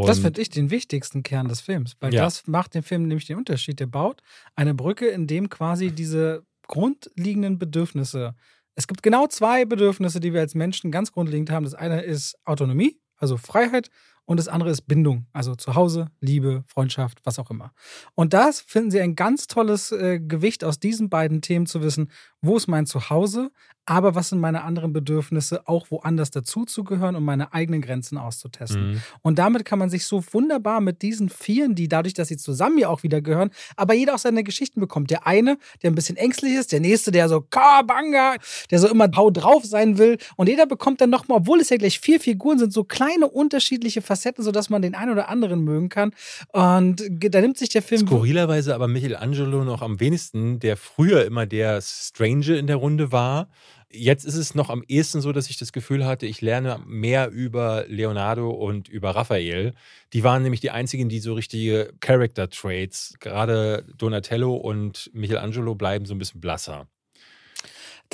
Und 0.00 0.08
Das 0.08 0.18
finde 0.18 0.40
ich 0.40 0.48
den 0.50 0.70
wichtigsten 0.70 1.22
Kern 1.22 1.46
des 1.46 1.60
Films, 1.60 1.96
weil 2.00 2.12
Ja. 2.12 2.24
das 2.24 2.46
macht 2.48 2.74
dem 2.74 2.82
Film 2.82 3.06
nämlich 3.06 3.26
den 3.26 3.36
Unterschied. 3.38 3.78
Der 3.78 3.86
baut 3.86 4.22
eine 4.56 4.74
Brücke, 4.74 5.06
in 5.06 5.26
dem 5.28 5.48
quasi 5.48 5.92
diese 5.92 6.44
grundlegenden 6.66 7.58
Bedürfnisse. 7.60 8.34
Es 8.74 8.88
gibt 8.88 9.04
genau 9.04 9.28
zwei 9.28 9.64
Bedürfnisse, 9.64 10.18
die 10.18 10.32
wir 10.32 10.40
als 10.40 10.56
Menschen 10.56 10.90
ganz 10.90 11.12
grundlegend 11.12 11.50
haben. 11.50 11.62
Das 11.64 11.74
eine 11.74 12.02
ist 12.02 12.36
Autonomie, 12.44 12.98
also 13.18 13.36
Freiheit, 13.36 13.88
und 14.26 14.38
das 14.38 14.48
andere 14.48 14.70
ist 14.70 14.82
Bindung, 14.88 15.26
also 15.32 15.54
Zuhause, 15.54 16.10
Liebe, 16.20 16.64
Freundschaft, 16.66 17.20
was 17.24 17.38
auch 17.38 17.50
immer. 17.50 17.72
Und 18.14 18.32
das 18.32 18.60
finden 18.62 18.90
sie 18.90 19.00
ein 19.00 19.16
ganz 19.16 19.46
tolles 19.46 19.92
äh, 19.92 20.18
Gewicht 20.18 20.64
aus 20.64 20.80
diesen 20.80 21.10
beiden 21.10 21.42
Themen 21.42 21.66
zu 21.66 21.82
wissen, 21.82 22.10
wo 22.40 22.56
ist 22.56 22.66
mein 22.66 22.86
Zuhause, 22.86 23.50
aber 23.86 24.14
was 24.14 24.30
sind 24.30 24.40
meine 24.40 24.62
anderen 24.64 24.92
Bedürfnisse, 24.92 25.68
auch 25.68 25.90
woanders 25.90 26.30
dazuzugehören, 26.30 27.16
um 27.16 27.24
meine 27.24 27.52
eigenen 27.52 27.82
Grenzen 27.82 28.18
auszutesten. 28.18 28.92
Mhm. 28.92 29.02
Und 29.22 29.38
damit 29.38 29.64
kann 29.64 29.78
man 29.78 29.90
sich 29.90 30.06
so 30.06 30.22
wunderbar 30.32 30.80
mit 30.80 31.02
diesen 31.02 31.28
Vieren, 31.28 31.74
die 31.74 31.88
dadurch, 31.88 32.14
dass 32.14 32.28
sie 32.28 32.36
zusammen 32.36 32.78
ja 32.78 32.88
auch 32.88 33.02
wieder 33.02 33.20
gehören, 33.20 33.50
aber 33.76 33.94
jeder 33.94 34.14
auch 34.14 34.18
seine 34.18 34.44
Geschichten 34.44 34.80
bekommt. 34.80 35.10
Der 35.10 35.26
eine, 35.26 35.58
der 35.82 35.90
ein 35.90 35.94
bisschen 35.94 36.16
ängstlich 36.16 36.54
ist, 36.54 36.72
der 36.72 36.80
nächste, 36.80 37.10
der 37.10 37.28
so 37.28 37.40
Kabanga, 37.40 38.36
der 38.70 38.78
so 38.78 38.88
immer 38.88 39.08
hau 39.16 39.30
drauf 39.30 39.64
sein 39.64 39.98
will. 39.98 40.18
Und 40.36 40.48
jeder 40.48 40.66
bekommt 40.66 41.00
dann 41.00 41.10
nochmal, 41.10 41.38
obwohl 41.38 41.60
es 41.60 41.68
ja 41.68 41.76
gleich 41.76 42.00
vier 42.00 42.20
Figuren 42.20 42.58
sind, 42.58 42.72
so 42.72 42.84
kleine 42.84 43.28
unterschiedliche 43.28 44.02
Facetten, 44.02 44.42
sodass 44.42 44.70
man 44.70 44.82
den 44.82 44.94
einen 44.94 45.12
oder 45.12 45.28
anderen 45.28 45.62
mögen 45.62 45.88
kann. 45.88 46.12
Und 46.52 47.02
da 47.08 47.40
nimmt 47.40 47.58
sich 47.58 47.68
der 47.68 47.82
Film. 47.82 48.06
Skurrilerweise 48.06 48.74
aber 48.74 48.88
Michelangelo 48.88 49.64
noch 49.64 49.82
am 49.82 50.00
wenigsten, 50.00 50.58
der 50.58 50.76
früher 50.76 51.24
immer 51.24 51.46
der 51.46 51.80
Strange 51.82 52.56
in 52.56 52.66
der 52.66 52.76
Runde 52.76 53.12
war. 53.12 53.48
Jetzt 53.96 54.24
ist 54.24 54.34
es 54.34 54.54
noch 54.54 54.70
am 54.70 54.82
ehesten 54.88 55.20
so, 55.20 55.32
dass 55.32 55.48
ich 55.48 55.56
das 55.56 55.72
Gefühl 55.72 56.04
hatte, 56.04 56.26
ich 56.26 56.40
lerne 56.40 56.80
mehr 56.86 57.30
über 57.30 57.84
Leonardo 57.86 58.50
und 58.50 58.88
über 58.88 59.10
Raphael. 59.10 59.74
Die 60.12 60.24
waren 60.24 60.42
nämlich 60.42 60.60
die 60.60 60.70
einzigen, 60.70 61.08
die 61.08 61.20
so 61.20 61.34
richtige 61.34 61.94
Character 62.00 62.50
Traits, 62.50 63.14
gerade 63.20 63.86
Donatello 63.96 64.56
und 64.56 65.10
Michelangelo 65.14 65.74
bleiben 65.74 66.06
so 66.06 66.14
ein 66.14 66.18
bisschen 66.18 66.40
blasser. 66.40 66.88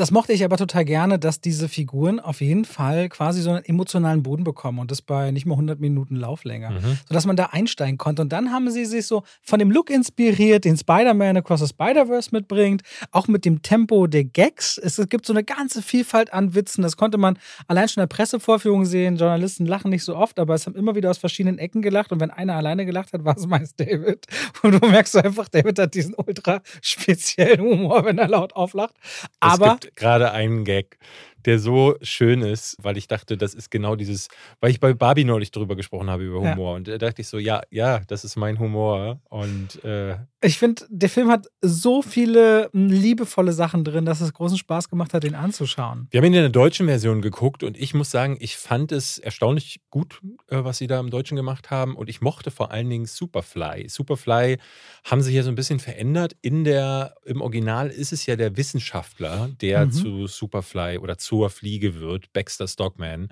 Das 0.00 0.10
mochte 0.12 0.32
ich 0.32 0.42
aber 0.44 0.56
total 0.56 0.86
gerne, 0.86 1.18
dass 1.18 1.42
diese 1.42 1.68
Figuren 1.68 2.20
auf 2.20 2.40
jeden 2.40 2.64
Fall 2.64 3.10
quasi 3.10 3.42
so 3.42 3.50
einen 3.50 3.62
emotionalen 3.66 4.22
Boden 4.22 4.44
bekommen 4.44 4.78
und 4.78 4.90
das 4.90 5.02
bei 5.02 5.30
nicht 5.30 5.44
mal 5.44 5.56
100 5.56 5.78
Minuten 5.78 6.16
Lauflänge, 6.16 6.70
Mhm. 6.70 6.96
sodass 7.06 7.26
man 7.26 7.36
da 7.36 7.50
einsteigen 7.52 7.98
konnte. 7.98 8.22
Und 8.22 8.30
dann 8.32 8.50
haben 8.50 8.70
sie 8.70 8.86
sich 8.86 9.06
so 9.06 9.24
von 9.42 9.58
dem 9.58 9.70
Look 9.70 9.90
inspiriert, 9.90 10.64
den 10.64 10.78
Spider-Man 10.78 11.36
Across 11.36 11.60
the 11.60 11.66
Spider-Verse 11.66 12.30
mitbringt, 12.32 12.80
auch 13.10 13.28
mit 13.28 13.44
dem 13.44 13.60
Tempo 13.60 14.06
der 14.06 14.24
Gags. 14.24 14.78
Es 14.78 14.96
gibt 15.10 15.26
so 15.26 15.34
eine 15.34 15.44
ganze 15.44 15.82
Vielfalt 15.82 16.32
an 16.32 16.54
Witzen. 16.54 16.80
Das 16.80 16.96
konnte 16.96 17.18
man 17.18 17.38
allein 17.68 17.86
schon 17.86 18.00
in 18.02 18.08
der 18.08 18.16
Pressevorführung 18.16 18.86
sehen. 18.86 19.18
Journalisten 19.18 19.66
lachen 19.66 19.90
nicht 19.90 20.04
so 20.04 20.16
oft, 20.16 20.38
aber 20.38 20.54
es 20.54 20.64
haben 20.66 20.76
immer 20.76 20.94
wieder 20.94 21.10
aus 21.10 21.18
verschiedenen 21.18 21.58
Ecken 21.58 21.82
gelacht. 21.82 22.10
Und 22.10 22.20
wenn 22.20 22.30
einer 22.30 22.54
alleine 22.54 22.86
gelacht 22.86 23.12
hat, 23.12 23.26
war 23.26 23.36
es 23.36 23.46
meist 23.46 23.78
David. 23.78 24.24
Und 24.62 24.82
du 24.82 24.88
merkst 24.88 25.14
einfach, 25.18 25.50
David 25.50 25.78
hat 25.78 25.92
diesen 25.92 26.14
ultra 26.14 26.62
speziellen 26.80 27.60
Humor, 27.60 28.06
wenn 28.06 28.16
er 28.16 28.28
laut 28.28 28.54
auflacht. 28.56 28.94
Aber 29.40 29.78
gerade 29.96 30.32
einen 30.32 30.64
Gag, 30.64 30.98
der 31.46 31.58
so 31.58 31.96
schön 32.02 32.42
ist, 32.42 32.76
weil 32.82 32.96
ich 32.96 33.08
dachte, 33.08 33.36
das 33.36 33.54
ist 33.54 33.70
genau 33.70 33.96
dieses, 33.96 34.28
weil 34.60 34.70
ich 34.70 34.80
bei 34.80 34.92
Barbie 34.94 35.24
neulich 35.24 35.50
drüber 35.50 35.76
gesprochen 35.76 36.10
habe 36.10 36.24
über 36.24 36.42
Ja. 36.42 36.52
Humor. 36.52 36.74
Und 36.76 36.88
da 36.88 36.98
dachte 36.98 37.22
ich 37.22 37.28
so, 37.28 37.38
ja, 37.38 37.62
ja, 37.70 38.00
das 38.08 38.24
ist 38.24 38.36
mein 38.36 38.58
Humor. 38.58 39.20
Und 39.28 39.82
äh, 39.84 40.16
Ich 40.42 40.58
finde, 40.58 40.84
der 40.88 41.08
Film 41.10 41.30
hat 41.30 41.46
so 41.60 42.02
viele 42.02 42.70
m, 42.72 42.88
liebevolle 42.88 43.52
Sachen 43.52 43.84
drin, 43.84 44.04
dass 44.04 44.20
es 44.20 44.32
großen 44.32 44.56
Spaß 44.58 44.88
gemacht 44.88 45.12
hat, 45.14 45.22
den 45.24 45.34
anzuschauen. 45.34 46.08
Wir 46.10 46.18
haben 46.18 46.26
ihn 46.26 46.34
in 46.34 46.40
der 46.40 46.48
deutschen 46.50 46.86
Version 46.86 47.20
geguckt 47.22 47.62
und 47.62 47.76
ich 47.76 47.92
muss 47.94 48.10
sagen, 48.10 48.36
ich 48.40 48.56
fand 48.56 48.92
es 48.92 49.18
erstaunlich 49.18 49.80
gut, 49.90 50.20
äh, 50.48 50.64
was 50.64 50.78
sie 50.78 50.86
da 50.86 50.98
im 51.00 51.10
Deutschen 51.10 51.36
gemacht 51.36 51.70
haben. 51.70 51.94
Und 51.96 52.08
ich 52.08 52.20
mochte 52.20 52.50
vor 52.50 52.70
allen 52.70 52.88
Dingen 52.88 53.06
Superfly. 53.06 53.88
Superfly 53.88 54.58
haben 55.04 55.20
sie 55.22 55.30
hier 55.32 55.42
so 55.44 55.48
ein 55.50 55.54
bisschen 55.54 55.78
verändert. 55.80 56.36
In 56.42 56.64
der, 56.64 57.14
Im 57.24 57.40
Original 57.42 57.88
ist 57.88 58.12
es 58.12 58.24
ja 58.26 58.36
der 58.36 58.56
Wissenschaftler, 58.56 59.50
der 59.60 59.86
Mhm. 59.86 59.92
zu 59.92 60.26
Superfly 60.26 60.98
oder 60.98 61.18
zur 61.30 61.48
Fliege 61.48 62.00
wird, 62.00 62.32
Baxter 62.32 62.66
Stockman. 62.66 63.28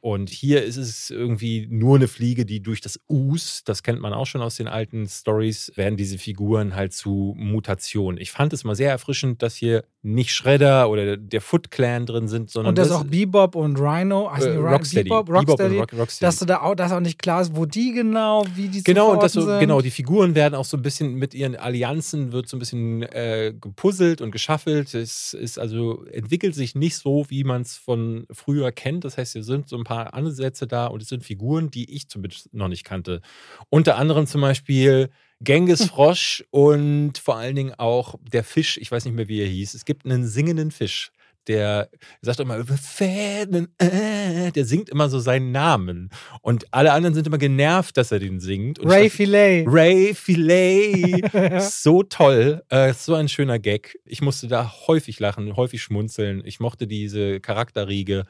Und 0.00 0.28
hier 0.28 0.62
ist 0.62 0.76
es 0.76 1.08
irgendwie 1.08 1.66
nur 1.70 1.96
eine 1.96 2.06
Fliege, 2.06 2.44
die 2.44 2.60
durch 2.60 2.82
das 2.82 3.00
Us, 3.08 3.64
das 3.64 3.82
kennt 3.82 4.00
man 4.00 4.12
auch 4.12 4.26
schon 4.26 4.42
aus 4.42 4.56
den 4.56 4.68
alten 4.68 5.08
Stories, 5.08 5.72
werden 5.76 5.96
diese 5.96 6.18
Figuren 6.18 6.76
halt 6.76 6.92
zu 6.92 7.34
Mutationen. 7.38 8.20
Ich 8.20 8.30
fand 8.30 8.52
es 8.52 8.64
mal 8.64 8.76
sehr 8.76 8.90
erfrischend, 8.90 9.42
dass 9.42 9.56
hier 9.56 9.84
nicht 10.02 10.32
Shredder 10.32 10.88
oder 10.90 11.16
der 11.16 11.40
Foot 11.40 11.72
Clan 11.72 12.06
drin 12.06 12.28
sind, 12.28 12.50
sondern 12.50 12.70
Und 12.70 12.78
dass 12.78 12.88
das 12.88 12.98
auch 12.98 13.04
Bebop 13.04 13.56
und 13.56 13.76
Rhino, 13.80 14.28
also 14.28 14.48
äh, 14.48 14.52
die 14.52 14.58
Rocksteady. 14.58 15.08
Bebop, 15.08 15.26
Bebop 15.26 15.48
Rocksteady, 15.48 15.74
und 15.74 15.80
Rock, 15.80 15.92
Rocksteady. 15.98 16.26
dass 16.28 16.38
du 16.38 16.44
da 16.44 16.60
auch, 16.62 16.76
dass 16.76 16.92
auch 16.92 17.00
nicht 17.00 17.18
klar 17.20 17.40
ist, 17.42 17.56
wo 17.56 17.66
die 17.66 17.92
genau, 17.92 18.44
wie 18.54 18.68
die 18.68 18.82
Genau, 18.84 19.10
und 19.12 19.22
das 19.22 19.32
so, 19.32 19.40
sind. 19.40 19.58
genau, 19.58 19.80
die 19.80 19.90
Figuren 19.90 20.36
werden 20.36 20.54
auch 20.54 20.64
so 20.64 20.76
ein 20.76 20.82
bisschen 20.82 21.14
mit 21.14 21.34
ihren 21.34 21.56
Allianzen, 21.56 22.30
wird 22.30 22.48
so 22.48 22.56
ein 22.56 22.60
bisschen 22.60 23.02
äh, 23.02 23.52
gepuzzelt 23.60 24.20
und 24.20 24.30
geschaffelt. 24.30 24.94
Es 24.94 25.34
ist 25.34 25.58
also, 25.58 26.04
entwickelt 26.06 26.54
sich 26.54 26.76
nicht 26.76 26.96
so, 26.96 27.26
wie 27.28 27.42
man 27.42 27.62
es 27.62 27.76
von 27.76 28.26
früher 28.30 28.70
kennt. 28.70 29.04
Das 29.04 29.18
heißt, 29.18 29.32
hier 29.32 29.42
sind 29.42 29.68
so 29.68 29.76
ein 29.76 29.84
paar 29.84 30.14
Ansätze 30.14 30.68
da 30.68 30.86
und 30.86 31.02
es 31.02 31.08
sind 31.08 31.24
Figuren, 31.24 31.70
die 31.72 31.92
ich 31.92 32.08
zumindest 32.08 32.54
noch 32.54 32.68
nicht 32.68 32.84
kannte. 32.84 33.20
Unter 33.68 33.96
anderem 33.96 34.28
zum 34.28 34.42
Beispiel 34.42 35.10
Genghis 35.40 35.86
Frosch 35.86 36.44
und 36.50 37.18
vor 37.18 37.36
allen 37.36 37.54
Dingen 37.54 37.74
auch 37.74 38.16
der 38.32 38.44
Fisch, 38.44 38.76
ich 38.78 38.90
weiß 38.90 39.04
nicht 39.04 39.14
mehr, 39.14 39.28
wie 39.28 39.40
er 39.40 39.46
hieß. 39.48 39.74
Es 39.74 39.84
gibt 39.84 40.04
einen 40.04 40.26
singenden 40.26 40.70
Fisch. 40.70 41.10
Der 41.46 41.88
sagt 42.20 42.40
immer, 42.40 42.62
"Fäden, 42.66 43.68
äh", 43.78 44.52
der 44.52 44.66
singt 44.66 44.90
immer 44.90 45.08
so 45.08 45.18
seinen 45.18 45.50
Namen. 45.50 46.10
Und 46.42 46.66
alle 46.74 46.92
anderen 46.92 47.14
sind 47.14 47.26
immer 47.26 47.38
genervt, 47.38 47.96
dass 47.96 48.12
er 48.12 48.18
den 48.18 48.38
singt. 48.38 48.78
Und 48.78 48.90
Ray 48.90 49.08
Filet. 49.08 49.64
Ray 49.66 50.12
Filet. 50.12 51.22
so 51.60 52.02
toll. 52.02 52.62
Äh, 52.68 52.92
so 52.92 53.14
ein 53.14 53.30
schöner 53.30 53.58
Gag. 53.58 53.98
Ich 54.04 54.20
musste 54.20 54.46
da 54.46 54.70
häufig 54.88 55.20
lachen, 55.20 55.56
häufig 55.56 55.80
schmunzeln. 55.80 56.42
Ich 56.44 56.60
mochte 56.60 56.86
diese 56.86 57.40
Charakterriege. 57.40 58.24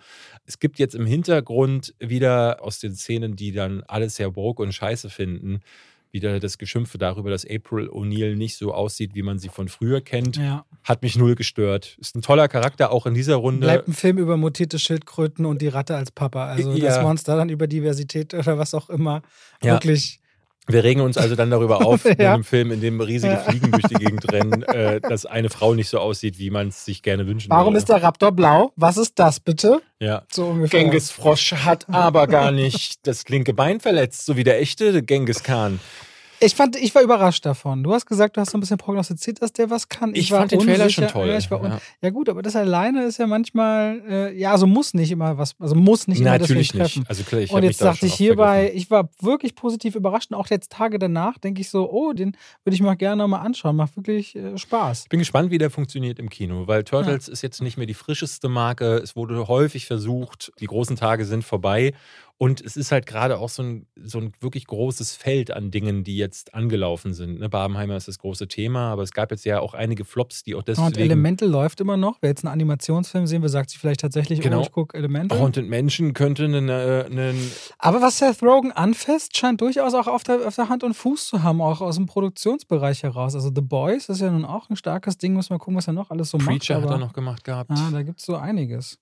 Es 0.46 0.60
gibt 0.60 0.78
jetzt 0.78 0.94
im 0.94 1.06
Hintergrund 1.06 1.94
wieder 1.98 2.62
aus 2.62 2.78
den 2.78 2.94
Szenen, 2.94 3.34
die 3.34 3.50
dann 3.50 3.82
alles 3.88 4.14
sehr 4.14 4.30
broke 4.30 4.62
und 4.62 4.72
scheiße 4.72 5.10
finden, 5.10 5.58
wieder 6.22 6.40
das 6.40 6.58
Geschimpfe 6.58 6.98
darüber, 6.98 7.30
dass 7.30 7.44
April 7.44 7.88
O'Neil 7.88 8.36
nicht 8.36 8.56
so 8.56 8.74
aussieht, 8.74 9.14
wie 9.14 9.22
man 9.22 9.38
sie 9.38 9.48
von 9.48 9.68
früher 9.68 10.00
kennt. 10.00 10.36
Ja. 10.36 10.64
Hat 10.84 11.02
mich 11.02 11.16
null 11.16 11.34
gestört. 11.34 11.96
Ist 12.00 12.16
ein 12.16 12.22
toller 12.22 12.48
Charakter, 12.48 12.90
auch 12.92 13.06
in 13.06 13.14
dieser 13.14 13.36
Runde. 13.36 13.60
Bleibt 13.66 13.88
ein 13.88 13.92
Film 13.92 14.18
über 14.18 14.36
mutierte 14.36 14.78
Schildkröten 14.78 15.46
und 15.46 15.62
die 15.62 15.68
Ratte 15.68 15.96
als 15.96 16.10
Papa. 16.10 16.46
Also 16.46 16.72
Ja. 16.72 16.86
das 16.88 17.02
Monster 17.02 17.36
dann 17.36 17.48
über 17.48 17.66
Diversität 17.66 18.34
oder 18.34 18.58
was 18.58 18.74
auch 18.74 18.90
immer. 18.90 19.22
Ja. 19.62 19.74
Wirklich. 19.74 20.20
Wir 20.68 20.84
regen 20.84 21.00
uns 21.00 21.16
also 21.16 21.34
dann 21.34 21.50
darüber 21.50 21.84
auf, 21.84 22.04
in 22.04 22.20
Ja. 22.20 22.34
einem 22.34 22.44
Film, 22.44 22.70
in 22.72 22.80
dem 22.80 23.00
riesige 23.00 23.32
Ja. 23.34 23.38
Fliegen 23.40 23.70
durch 23.72 23.84
die 23.84 23.94
Gegend 24.04 24.30
rennen, 24.30 24.62
äh, 24.64 25.00
dass 25.00 25.24
eine 25.26 25.48
Frau 25.50 25.74
nicht 25.74 25.88
so 25.88 25.98
aussieht, 25.98 26.38
wie 26.38 26.50
man 26.50 26.68
es 26.68 26.84
sich 26.84 27.02
gerne 27.02 27.26
wünschen 27.26 27.50
Warum 27.50 27.72
würde. 27.74 27.78
ist 27.78 27.88
der 27.88 28.02
Raptor 28.02 28.32
blau? 28.32 28.72
Was 28.76 28.96
ist 28.98 29.18
das 29.18 29.40
bitte? 29.40 29.80
Ja. 29.98 30.22
So 30.30 30.46
ungefähr. 30.46 30.80
Genghis 30.80 31.10
Frosch 31.10 31.52
hat 31.52 31.86
aber 31.88 32.26
gar 32.26 32.50
nicht 32.52 32.98
das 33.06 33.26
linke 33.28 33.54
Bein 33.54 33.80
verletzt, 33.80 34.26
so 34.26 34.36
wie 34.36 34.44
der 34.44 34.60
echte 34.60 35.02
Genghis 35.02 35.42
Khan. 35.42 35.80
Ich 36.40 36.54
fand, 36.54 36.76
ich 36.76 36.94
war 36.94 37.02
überrascht 37.02 37.44
davon. 37.44 37.82
Du 37.82 37.92
hast 37.92 38.06
gesagt, 38.06 38.36
du 38.36 38.40
hast 38.40 38.50
so 38.50 38.58
ein 38.58 38.60
bisschen 38.60 38.78
prognostiziert, 38.78 39.42
dass 39.42 39.52
der 39.52 39.70
was 39.70 39.88
kann. 39.88 40.14
Ich 40.14 40.30
war 40.30 40.40
fand 40.40 40.52
den 40.52 40.60
Trailer 40.60 40.88
schon 40.88 41.08
toll. 41.08 41.28
Ja, 41.28 41.38
ich 41.38 41.50
Ja. 41.50 41.80
ja 42.00 42.10
gut, 42.10 42.28
aber 42.28 42.42
das 42.42 42.54
alleine 42.54 43.04
ist 43.04 43.18
ja 43.18 43.26
manchmal, 43.26 44.02
äh, 44.08 44.38
ja, 44.38 44.52
also 44.52 44.66
muss 44.66 44.94
nicht 44.94 45.10
immer 45.10 45.36
was, 45.38 45.54
also 45.58 45.74
muss 45.74 46.06
nicht 46.06 46.20
immer 46.20 46.38
Natürlich 46.38 46.68
treffen. 46.68 47.00
nicht. 47.00 47.10
Also 47.10 47.24
klar, 47.24 47.40
ich 47.40 47.50
und 47.50 47.62
jetzt 47.62 47.80
da 47.80 47.86
dachte 47.86 48.06
ich 48.06 48.14
hierbei, 48.14 48.70
ich 48.74 48.90
war 48.90 49.08
wirklich 49.20 49.54
positiv 49.54 49.94
überrascht. 49.94 50.30
Und 50.30 50.36
auch 50.36 50.48
jetzt 50.48 50.70
Tage 50.70 50.98
danach 50.98 51.38
denke 51.38 51.60
ich 51.60 51.70
so, 51.70 51.90
oh, 51.90 52.12
den 52.12 52.36
würde 52.64 52.74
ich 52.74 52.82
mir 52.82 52.92
auch 52.92 52.98
gerne 52.98 53.22
nochmal 53.22 53.44
anschauen. 53.44 53.74
Macht 53.76 53.96
wirklich 53.96 54.36
äh, 54.36 54.56
Spaß. 54.56 55.04
Ich 55.04 55.08
bin 55.08 55.18
gespannt, 55.18 55.50
wie 55.50 55.58
der 55.58 55.70
funktioniert 55.70 56.18
im 56.18 56.28
Kino, 56.28 56.66
weil 56.66 56.84
Turtles 56.84 57.28
ist 57.28 57.42
jetzt 57.42 57.60
nicht 57.62 57.76
mehr 57.76 57.86
die 57.86 57.94
frischeste 57.94 58.48
Marke. 58.48 58.96
Es 58.98 59.16
wurde 59.16 59.48
häufig 59.48 59.86
versucht, 59.86 60.52
die 60.60 60.66
großen 60.66 60.96
Tage 60.96 61.24
sind 61.24 61.44
vorbei. 61.44 61.92
Und 62.40 62.60
es 62.60 62.76
ist 62.76 62.92
halt 62.92 63.06
gerade 63.06 63.38
auch 63.40 63.48
so 63.48 63.64
ein, 63.64 63.86
so 63.96 64.18
ein 64.20 64.32
wirklich 64.40 64.66
großes 64.68 65.16
Feld 65.16 65.50
an 65.50 65.72
Dingen, 65.72 66.04
die 66.04 66.16
jetzt 66.16 66.54
angelaufen 66.54 67.12
sind. 67.12 67.40
Ne? 67.40 67.48
Barbenheimer 67.48 67.96
ist 67.96 68.06
das 68.06 68.18
große 68.20 68.46
Thema, 68.46 68.92
aber 68.92 69.02
es 69.02 69.10
gab 69.12 69.32
jetzt 69.32 69.44
ja 69.44 69.58
auch 69.58 69.74
einige 69.74 70.04
Flops, 70.04 70.44
die 70.44 70.54
auch 70.54 70.62
deswegen. 70.62 70.86
Und 70.86 70.98
Elemental 70.98 71.48
läuft 71.48 71.80
immer 71.80 71.96
noch. 71.96 72.18
Wer 72.20 72.30
jetzt 72.30 72.44
einen 72.44 72.52
Animationsfilm 72.52 73.26
sehen 73.26 73.42
will, 73.42 73.48
sagt 73.48 73.70
sich 73.70 73.80
vielleicht 73.80 73.98
tatsächlich, 74.00 74.40
Genau. 74.40 74.60
oh, 74.60 74.62
ich 74.62 74.70
gucke 74.70 74.96
Elemental. 74.96 75.36
Haunted 75.40 75.66
Menschen 75.68 76.12
könnte 76.14 76.44
einen, 76.44 76.68
äh, 76.68 77.34
Aber 77.78 78.00
was 78.00 78.18
Seth 78.18 78.40
Rogen 78.40 78.70
anfasst, 78.70 79.36
scheint 79.36 79.60
durchaus 79.60 79.94
auch 79.94 80.06
auf 80.06 80.22
der, 80.22 80.46
auf 80.46 80.54
der 80.54 80.68
Hand 80.68 80.84
und 80.84 80.94
Fuß 80.94 81.26
zu 81.26 81.42
haben, 81.42 81.60
auch 81.60 81.80
aus 81.80 81.96
dem 81.96 82.06
Produktionsbereich 82.06 83.02
heraus. 83.02 83.34
Also 83.34 83.50
The 83.52 83.62
Boys 83.62 84.08
ist 84.08 84.20
ja 84.20 84.30
nun 84.30 84.44
auch 84.44 84.70
ein 84.70 84.76
starkes 84.76 85.18
Ding, 85.18 85.32
muss 85.34 85.50
man 85.50 85.58
gucken, 85.58 85.76
was 85.76 85.88
er 85.88 85.92
noch 85.92 86.10
alles 86.12 86.30
so 86.30 86.38
Preacher 86.38 86.74
macht. 86.74 86.84
hat 86.84 86.90
aber- 86.92 86.92
er 87.02 87.06
noch 87.06 87.12
gemacht 87.14 87.42
gehabt. 87.42 87.72
Ah, 87.72 87.88
da 87.90 88.02
gibt 88.04 88.20
es 88.20 88.26
so 88.26 88.36
einiges. 88.36 89.00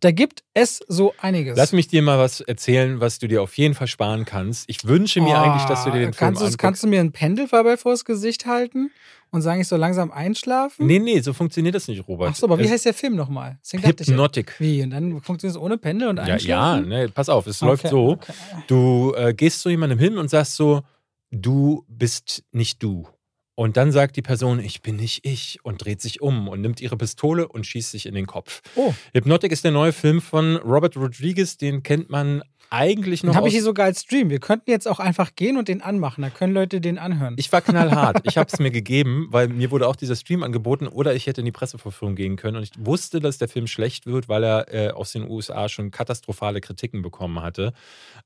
Da 0.00 0.10
gibt 0.10 0.42
es 0.54 0.78
so 0.88 1.14
einiges. 1.20 1.56
Lass 1.56 1.70
mich 1.70 1.86
dir 1.86 2.02
mal 2.02 2.18
was 2.18 2.40
erzählen, 2.40 2.71
was 3.00 3.18
du 3.18 3.28
dir 3.28 3.42
auf 3.42 3.56
jeden 3.58 3.74
Fall 3.74 3.86
sparen 3.86 4.24
kannst. 4.24 4.68
Ich 4.68 4.84
wünsche 4.86 5.20
mir 5.20 5.38
eigentlich, 5.38 5.64
dass 5.64 5.84
du 5.84 5.90
dir 5.90 6.00
den 6.00 6.10
Oh, 6.10 6.12
Film 6.12 6.34
du's- 6.34 6.58
Kannst 6.58 6.82
du 6.82 6.86
mir 6.88 7.00
ein 7.00 7.12
Pendelfarbel 7.12 7.76
vors 7.76 8.04
Gesicht 8.04 8.46
halten 8.46 8.90
und 9.30 9.42
sagen, 9.42 9.60
ich 9.60 9.68
soll 9.68 9.78
langsam 9.78 10.10
einschlafen? 10.10 10.86
Nee, 10.86 10.98
nee, 10.98 11.20
so 11.20 11.32
funktioniert 11.32 11.74
das 11.74 11.88
nicht, 11.88 12.06
Robert. 12.08 12.30
Ach 12.32 12.36
so, 12.36 12.46
aber 12.46 12.58
wie 12.58 12.64
Es- 12.64 12.70
heißt 12.70 12.84
der 12.86 12.94
Film 12.94 13.16
nochmal? 13.16 13.58
Ja- 13.72 13.80
Hypnotic. 13.82 14.54
Wie? 14.58 14.82
Und 14.82 14.90
dann 14.90 15.20
funktioniert 15.22 15.56
es 15.56 15.62
ohne 15.62 15.78
Pendel 15.78 16.08
und 16.08 16.16
Ja, 16.18 16.26
ja, 16.26 16.34
einschlafen? 16.34 16.88
ne, 16.88 17.08
pass 17.08 17.28
auf, 17.28 17.46
es 17.46 17.62
Okay, 17.62 17.70
läuft 17.70 17.88
so. 17.88 18.10
okay. 18.12 18.32
Du 18.66 19.14
äh, 19.16 19.32
gehst 19.34 19.60
zu 19.60 19.68
jemandem 19.70 19.98
hin 19.98 20.18
und 20.18 20.28
sagst 20.30 20.56
so, 20.56 20.82
du 21.30 21.84
bist 21.88 22.44
nicht 22.52 22.82
du. 22.82 23.06
Und 23.54 23.76
dann 23.76 23.92
sagt 23.92 24.16
die 24.16 24.22
Person, 24.22 24.60
ich 24.60 24.80
bin 24.80 24.96
nicht 24.96 25.26
ich 25.26 25.58
und 25.62 25.84
dreht 25.84 26.00
sich 26.00 26.22
um 26.22 26.48
und 26.48 26.62
nimmt 26.62 26.80
ihre 26.80 26.96
Pistole 26.96 27.46
und 27.46 27.66
schießt 27.66 27.90
sich 27.90 28.06
in 28.06 28.14
den 28.14 28.26
Kopf. 28.26 28.62
Oh, 28.76 28.94
Hypnotic 29.14 29.52
ist 29.52 29.62
der 29.62 29.72
neue 29.72 29.92
Film 29.92 30.22
von 30.22 30.56
Robert 30.56 30.96
Rodriguez, 30.96 31.58
den 31.58 31.82
kennt 31.82 32.08
man 32.08 32.42
eigentlich 32.72 33.22
noch 33.22 33.34
habe 33.34 33.48
ich 33.48 33.54
hier 33.54 33.62
sogar 33.62 33.86
als 33.86 34.00
Stream. 34.00 34.30
Wir 34.30 34.40
könnten 34.40 34.70
jetzt 34.70 34.88
auch 34.88 34.98
einfach 34.98 35.34
gehen 35.36 35.58
und 35.58 35.68
den 35.68 35.82
anmachen. 35.82 36.22
Da 36.22 36.30
können 36.30 36.54
Leute 36.54 36.80
den 36.80 36.98
anhören. 36.98 37.34
Ich 37.36 37.52
war 37.52 37.60
knallhart. 37.60 38.22
Ich 38.32 38.38
habe 38.38 38.48
es 38.50 38.58
mir 38.58 38.70
gegeben, 38.70 39.26
weil 39.30 39.48
mir 39.48 39.70
wurde 39.70 39.86
auch 39.86 39.96
dieser 39.96 40.16
Stream 40.16 40.42
angeboten 40.42 40.86
oder 40.86 41.14
ich 41.14 41.26
hätte 41.26 41.42
in 41.42 41.44
die 41.44 41.52
Pressevorführung 41.52 42.14
gehen 42.14 42.36
können. 42.36 42.56
Und 42.56 42.62
ich 42.62 42.70
wusste, 42.78 43.20
dass 43.20 43.36
der 43.36 43.48
Film 43.48 43.66
schlecht 43.66 44.06
wird, 44.06 44.28
weil 44.28 44.44
er 44.44 44.72
äh, 44.72 44.90
aus 44.90 45.12
den 45.12 45.28
USA 45.28 45.68
schon 45.68 45.90
katastrophale 45.90 46.60
Kritiken 46.60 47.02
bekommen 47.02 47.42
hatte. 47.42 47.74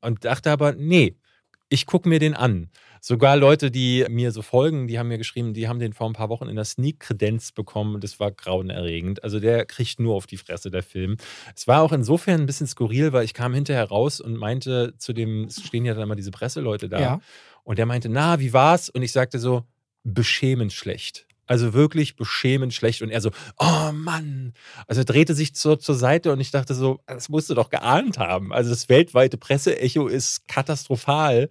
Und 0.00 0.24
dachte 0.24 0.52
aber, 0.52 0.72
nee, 0.72 1.16
ich 1.68 1.86
gucke 1.86 2.08
mir 2.08 2.18
den 2.18 2.34
an. 2.34 2.70
Sogar 3.00 3.36
Leute, 3.36 3.70
die 3.70 4.04
mir 4.08 4.32
so 4.32 4.42
folgen, 4.42 4.88
die 4.88 4.98
haben 4.98 5.08
mir 5.08 5.18
geschrieben, 5.18 5.54
die 5.54 5.68
haben 5.68 5.78
den 5.78 5.92
vor 5.92 6.08
ein 6.08 6.12
paar 6.12 6.28
Wochen 6.28 6.48
in 6.48 6.56
der 6.56 6.64
Sneak-Kredenz 6.64 7.52
bekommen 7.52 7.94
und 7.94 8.04
das 8.04 8.18
war 8.18 8.32
grauenerregend. 8.32 9.22
Also 9.22 9.38
der 9.38 9.64
kriegt 9.64 10.00
nur 10.00 10.14
auf 10.14 10.26
die 10.26 10.36
Fresse, 10.36 10.70
der 10.70 10.82
Film. 10.82 11.16
Es 11.54 11.68
war 11.68 11.82
auch 11.82 11.92
insofern 11.92 12.40
ein 12.40 12.46
bisschen 12.46 12.66
skurril, 12.66 13.12
weil 13.12 13.24
ich 13.24 13.34
kam 13.34 13.54
hinterher 13.54 13.84
raus 13.84 14.20
und 14.20 14.36
meinte 14.36 14.94
zu 14.98 15.12
dem, 15.12 15.44
es 15.44 15.62
stehen 15.62 15.84
ja 15.84 15.94
dann 15.94 16.04
immer 16.04 16.16
diese 16.16 16.30
Presseleute 16.30 16.88
da. 16.88 17.00
Ja. 17.00 17.20
Und 17.62 17.78
der 17.78 17.86
meinte, 17.86 18.08
na, 18.08 18.40
wie 18.40 18.52
war's? 18.52 18.88
Und 18.88 19.02
ich 19.02 19.12
sagte 19.12 19.38
so, 19.38 19.64
beschämend 20.04 20.72
schlecht. 20.72 21.25
Also 21.46 21.74
wirklich 21.74 22.16
beschämend 22.16 22.74
schlecht. 22.74 23.02
Und 23.02 23.10
er 23.10 23.20
so, 23.20 23.30
oh 23.58 23.92
Mann. 23.92 24.52
Also 24.86 25.02
er 25.02 25.04
drehte 25.04 25.34
sich 25.34 25.54
zur, 25.54 25.78
zur 25.78 25.94
Seite 25.94 26.32
und 26.32 26.40
ich 26.40 26.50
dachte 26.50 26.74
so, 26.74 27.00
das 27.06 27.28
musst 27.28 27.50
du 27.50 27.54
doch 27.54 27.70
geahnt 27.70 28.18
haben. 28.18 28.52
Also 28.52 28.70
das 28.70 28.88
weltweite 28.88 29.36
Presseecho 29.36 30.08
ist 30.08 30.48
katastrophal. 30.48 31.48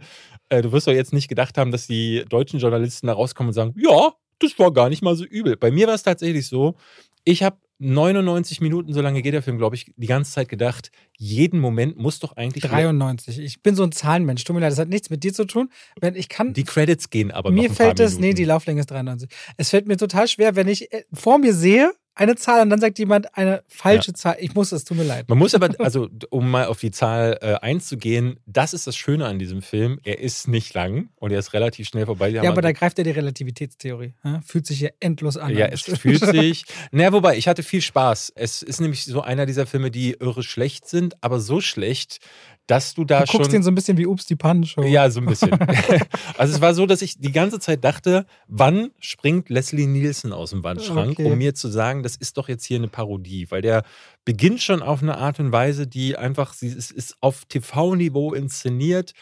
Äh, 0.50 0.62
Du 0.62 0.72
wirst 0.72 0.88
doch 0.88 0.94
jetzt 0.94 1.14
nicht 1.14 1.28
gedacht 1.28 1.58
haben, 1.58 1.72
dass 1.72 1.88
die 1.88 2.26
deutschen 2.30 2.60
Journalisten 2.60 3.08
da 3.08 3.14
rauskommen 3.14 3.50
und 3.50 3.54
sagen, 3.54 3.74
ja, 3.78 4.14
das 4.40 4.58
war 4.60 4.72
gar 4.72 4.90
nicht 4.90 5.02
mal 5.02 5.16
so 5.16 5.24
übel. 5.26 5.56
Bei 5.58 5.72
mir 5.72 5.88
war 5.88 5.94
es 5.94 6.04
tatsächlich 6.04 6.48
so, 6.48 6.76
ich 7.24 7.44
habe 7.44 7.58
99 7.80 8.62
Minuten, 8.62 8.94
so 8.94 9.02
lange 9.02 9.22
geht 9.22 9.34
der 9.34 9.42
Film, 9.42 9.58
glaube 9.58 9.76
ich, 9.76 9.92
die 9.96 10.08
ganze 10.08 10.32
Zeit 10.32 10.48
gedacht, 10.48 10.92
jeden 11.18 11.60
Moment 11.60 11.98
muss 11.98 12.20
doch 12.20 12.38
eigentlich 12.38 12.64
93. 12.64 13.40
Ich 13.40 13.62
bin 13.62 13.76
so 13.76 13.84
ein 13.84 13.92
Zahlenmensch. 13.92 14.44
Tut 14.44 14.56
mir 14.56 14.62
leid, 14.62 14.72
das 14.72 14.80
hat 14.80 14.90
nichts 14.90 15.10
mit 15.10 15.24
dir 15.24 15.34
zu 15.34 15.46
tun. 15.46 15.70
Wenn 16.00 16.16
ich 16.16 16.30
kann. 16.30 16.54
die 16.54 16.64
Credits 16.64 17.10
gehen 17.10 17.32
aber 17.32 17.52
mir 17.52 17.70
fällt 17.70 18.00
es, 18.00 18.18
nee, 18.18 18.34
die 18.34 18.46
Lauflänge 18.46 18.80
ist 18.80 18.92
93. 18.92 19.30
Es 19.58 19.70
fällt 19.70 19.88
mir 19.88 19.98
total 19.98 20.28
schwer, 20.28 20.56
wenn 20.56 20.68
ich 20.68 20.92
äh, 20.94 21.04
vor 21.14 21.38
mir 21.38 21.54
sehe 21.54 21.94
eine 22.16 22.36
Zahl 22.36 22.62
und 22.62 22.70
dann 22.70 22.80
sagt 22.80 22.98
jemand 22.98 23.38
eine 23.38 23.64
falsche 23.68 24.14
Zahl. 24.14 24.38
Ich 24.40 24.56
muss 24.56 24.72
es, 24.72 24.86
tut 24.86 24.98
mir 24.98 25.04
leid. 25.04 25.28
Man 25.30 25.38
muss 25.38 25.54
aber, 25.54 25.70
also 25.80 26.08
um 26.30 26.50
mal 26.50 26.66
auf 26.66 26.80
die 26.80 26.92
Zahl 26.92 27.38
äh, 27.42 27.56
einzugehen, 27.56 28.40
das 28.46 28.74
ist 28.74 28.88
das 28.88 28.96
Schöne 28.96 29.26
an 29.26 29.38
diesem 29.38 29.62
Film. 29.62 30.00
Er 30.04 30.20
ist 30.20 30.48
nicht 30.48 30.74
lang 30.74 31.10
und 31.18 31.32
er 31.32 31.40
ist 31.40 31.54
relativ 31.54 31.88
schnell 31.88 32.06
vorbei. 32.06 32.30
Die 32.30 32.36
Ja, 32.38 32.50
aber 32.50 32.62
da 32.62 32.70
also- 32.70 32.80
greift 32.80 32.98
ja 32.98 33.04
die 33.04 33.12
Relativitätstheorie. 33.12 34.14
Ja? 34.24 34.42
Fühlt 34.46 34.66
sich 34.66 34.80
ja 34.80 34.90
endlos 35.00 35.38
an. 35.38 35.56
ja, 35.56 35.68
es 35.68 35.82
fühlt 36.00 36.26
sich. 36.26 36.64
Naja, 36.92 37.12
wobei, 37.14 37.38
ich 37.38 37.48
hatte 37.48 37.64
viel 37.64 37.82
Spaß. 37.82 38.32
Es 38.36 38.62
ist 38.62 38.80
nämlich 38.80 39.06
so 39.06 39.22
einer 39.22 39.46
dieser 39.46 39.66
Filme, 39.66 39.92
die 39.92 40.12
irre 40.14 40.44
schlecht 40.44 40.88
sind, 40.88 41.22
aber 41.22 41.40
so 41.40 41.60
schlecht, 41.62 42.20
dass 42.68 42.94
du 42.96 43.06
da 43.06 43.20
Du 43.22 43.32
guckst 43.32 43.46
schon. 43.46 43.52
den 43.52 43.64
so 43.64 43.70
ein 43.72 43.76
bisschen 43.76 43.98
wie 43.98 44.06
Ups 44.08 44.26
die 44.26 44.36
Pannenshow. 44.36 44.84
Ja, 44.84 45.10
so 45.10 45.20
ein 45.20 45.26
bisschen. 45.28 45.52
also 46.38 46.56
es 46.56 46.62
war 46.62 46.74
so, 46.74 46.86
dass 46.86 47.02
ich 47.02 47.20
die 47.20 47.32
ganze 47.32 47.60
Zeit 47.60 47.84
dachte, 47.84 48.26
wann 48.48 48.92
springt 49.00 49.50
Leslie 49.50 49.86
Nielsen 49.88 50.34
aus 50.34 50.50
dem 50.50 50.64
Wandschrank, 50.64 51.12
Okay. 51.20 51.26
um 51.32 51.38
mir 51.38 51.54
zu 51.54 51.68
sagen, 51.68 52.02
das 52.04 52.16
ist 52.16 52.38
doch 52.38 52.50
jetzt 52.50 52.66
hier 52.66 52.78
eine 52.78 52.88
Parodie, 52.88 53.50
weil 53.52 53.62
der 53.62 53.84
beginnt 54.26 54.62
schon 54.62 54.82
auf 54.82 55.04
eine 55.04 55.18
Art 55.18 55.40
und 55.40 55.52
Weise, 55.52 55.86
die 55.86 56.18
einfach, 56.18 56.54
sie 56.54 56.68
ist, 56.68 56.92
ist 56.92 57.16
auf 57.22 57.46
TV-Niveau 57.46 58.34
inszeniert 58.34 59.14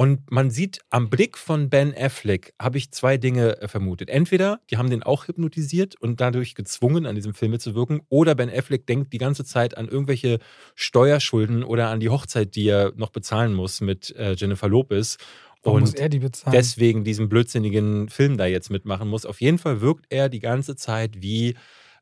und 0.00 0.30
man 0.30 0.48
sieht 0.48 0.78
am 0.90 1.10
Blick 1.10 1.36
von 1.36 1.70
Ben 1.70 1.92
Affleck, 1.92 2.54
habe 2.56 2.78
ich 2.78 2.92
zwei 2.92 3.16
Dinge 3.16 3.60
äh, 3.60 3.66
vermutet. 3.66 4.10
Entweder, 4.10 4.60
die 4.70 4.76
haben 4.76 4.90
den 4.90 5.02
auch 5.02 5.26
hypnotisiert 5.26 6.00
und 6.00 6.20
dadurch 6.20 6.54
gezwungen, 6.54 7.04
an 7.04 7.16
diesem 7.16 7.34
Film 7.34 7.50
mitzuwirken, 7.50 8.02
oder 8.08 8.36
Ben 8.36 8.48
Affleck 8.48 8.86
denkt 8.86 9.12
die 9.12 9.18
ganze 9.18 9.44
Zeit 9.44 9.76
an 9.76 9.88
irgendwelche 9.88 10.38
Steuerschulden 10.76 11.64
oder 11.64 11.88
an 11.88 11.98
die 11.98 12.10
Hochzeit, 12.10 12.54
die 12.54 12.68
er 12.68 12.92
noch 12.94 13.10
bezahlen 13.10 13.54
muss 13.54 13.80
mit 13.80 14.14
äh, 14.14 14.34
Jennifer 14.34 14.68
Lopez. 14.68 15.16
Warum 15.64 15.82
Und 15.82 15.88
die 16.08 16.20
deswegen 16.52 17.02
diesen 17.02 17.28
blödsinnigen 17.28 18.08
Film 18.08 18.36
da 18.36 18.46
jetzt 18.46 18.70
mitmachen 18.70 19.08
muss. 19.08 19.26
Auf 19.26 19.40
jeden 19.40 19.58
Fall 19.58 19.80
wirkt 19.80 20.06
er 20.10 20.28
die 20.28 20.38
ganze 20.38 20.76
Zeit 20.76 21.22
wie 21.22 21.56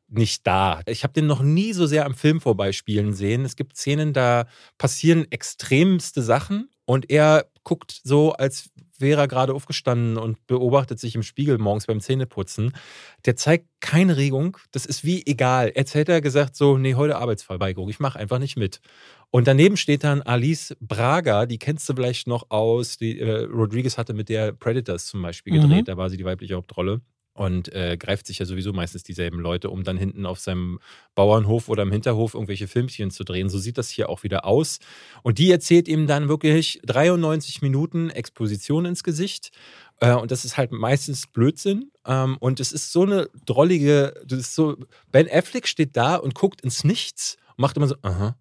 nicht 0.07 0.45
da. 0.45 0.81
Ich 0.85 1.01
habe 1.01 1.13
den 1.13 1.25
noch 1.25 1.41
nie 1.41 1.73
so 1.73 1.87
sehr 1.87 2.05
am 2.05 2.13
Film 2.13 2.41
vorbeispielen 2.41 3.13
sehen. 3.13 3.43
Es 3.43 3.55
gibt 3.55 3.75
Szenen, 3.75 4.13
da 4.13 4.45
passieren 4.77 5.25
extremste 5.31 6.21
Sachen 6.21 6.69
und 6.87 7.09
er 7.11 7.45
guckt 7.63 7.99
so, 8.03 8.31
als 8.31 8.69
wäre 8.97 9.21
er 9.21 9.27
gerade 9.27 9.53
aufgestanden 9.53 10.17
und 10.17 10.47
beobachtet 10.47 10.99
sich 10.99 11.13
im 11.15 11.21
Spiegel 11.21 11.57
morgens 11.59 11.85
beim 11.85 11.99
Zähneputzen. 11.99 12.73
Der 13.25 13.35
zeigt 13.35 13.67
keine 13.79 14.17
Regung. 14.17 14.57
Das 14.71 14.87
ist 14.87 15.03
wie 15.03 15.23
egal. 15.27 15.71
Jetzt 15.75 15.93
hätte 15.93 16.13
er 16.13 16.21
gesagt 16.21 16.55
so, 16.55 16.77
nee, 16.79 16.95
heute 16.95 17.17
Arbeitsverweigerung. 17.17 17.89
Ich 17.89 17.99
mache 17.99 18.17
einfach 18.17 18.39
nicht 18.39 18.57
mit. 18.57 18.79
Und 19.29 19.47
daneben 19.47 19.77
steht 19.77 20.03
dann 20.03 20.21
Alice 20.23 20.75
Braga, 20.79 21.45
die 21.45 21.59
kennst 21.59 21.87
du 21.89 21.93
vielleicht 21.93 22.25
noch 22.27 22.49
aus, 22.49 22.97
die 22.97 23.19
äh, 23.19 23.43
Rodriguez 23.43 23.97
hatte 23.97 24.13
mit 24.13 24.29
der 24.29 24.53
Predators 24.53 25.05
zum 25.07 25.21
Beispiel 25.21 25.53
Mhm. 25.53 25.61
gedreht, 25.63 25.87
da 25.89 25.97
war 25.97 26.09
sie 26.09 26.17
die 26.17 26.25
weibliche 26.25 26.55
Hauptrolle 26.55 27.01
und 27.37 27.71
äh, 27.73 27.97
greift 27.97 28.25
sich 28.25 28.39
ja 28.39 28.45
sowieso 28.45 28.73
meistens 28.73 29.03
dieselben 29.03 29.39
Leute, 29.39 29.69
um 29.69 29.83
dann 29.83 29.95
hinten 29.95 30.25
auf 30.25 30.39
seinem 30.39 30.79
Bauernhof 31.13 31.69
oder 31.69 31.83
im 31.83 31.91
Hinterhof 31.91 32.33
irgendwelche 32.33 32.67
Filmchen 32.67 33.11
zu 33.11 33.23
drehen. 33.23 33.47
So 33.49 33.59
sieht 33.59 33.77
das 33.77 33.89
hier 33.89 34.09
auch 34.09 34.23
wieder 34.23 34.45
aus. 34.45 34.79
Und 35.21 35.37
die 35.37 35.51
erzählt 35.51 35.87
ihm 35.87 36.07
dann 36.07 36.29
wirklich 36.29 36.79
93 36.85 37.61
Minuten 37.61 38.09
Exposition 38.09 38.85
ins 38.85 39.03
Gesicht. 39.03 39.51
Äh, 39.99 40.15
und 40.15 40.31
das 40.31 40.45
ist 40.45 40.57
halt 40.57 40.71
meistens 40.71 41.27
Blödsinn. 41.27 41.91
Ähm, 42.05 42.37
und 42.39 42.59
es 42.59 42.71
ist 42.71 42.91
so 42.91 43.03
eine 43.03 43.29
drollige, 43.45 44.15
das 44.25 44.39
ist 44.39 44.55
so, 44.55 44.75
Ben 45.11 45.29
Affleck 45.31 45.67
steht 45.67 45.95
da 45.95 46.15
und 46.15 46.33
guckt 46.33 46.61
ins 46.61 46.83
Nichts 46.83 47.37
und 47.49 47.59
macht 47.59 47.77
immer 47.77 47.87
so, 47.87 47.95
aha, 48.01 48.35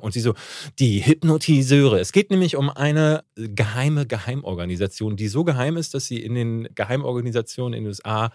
Und 0.00 0.12
sie 0.12 0.20
so, 0.20 0.34
die 0.78 1.04
Hypnotiseure. 1.04 1.98
Es 2.00 2.12
geht 2.12 2.30
nämlich 2.30 2.56
um 2.56 2.70
eine 2.70 3.24
geheime 3.34 4.06
Geheimorganisation, 4.06 5.16
die 5.16 5.28
so 5.28 5.44
geheim 5.44 5.76
ist, 5.76 5.94
dass 5.94 6.06
sie 6.06 6.22
in 6.22 6.34
den 6.34 6.68
Geheimorganisationen 6.74 7.74
in 7.74 7.84
den 7.84 7.88
USA 7.88 8.30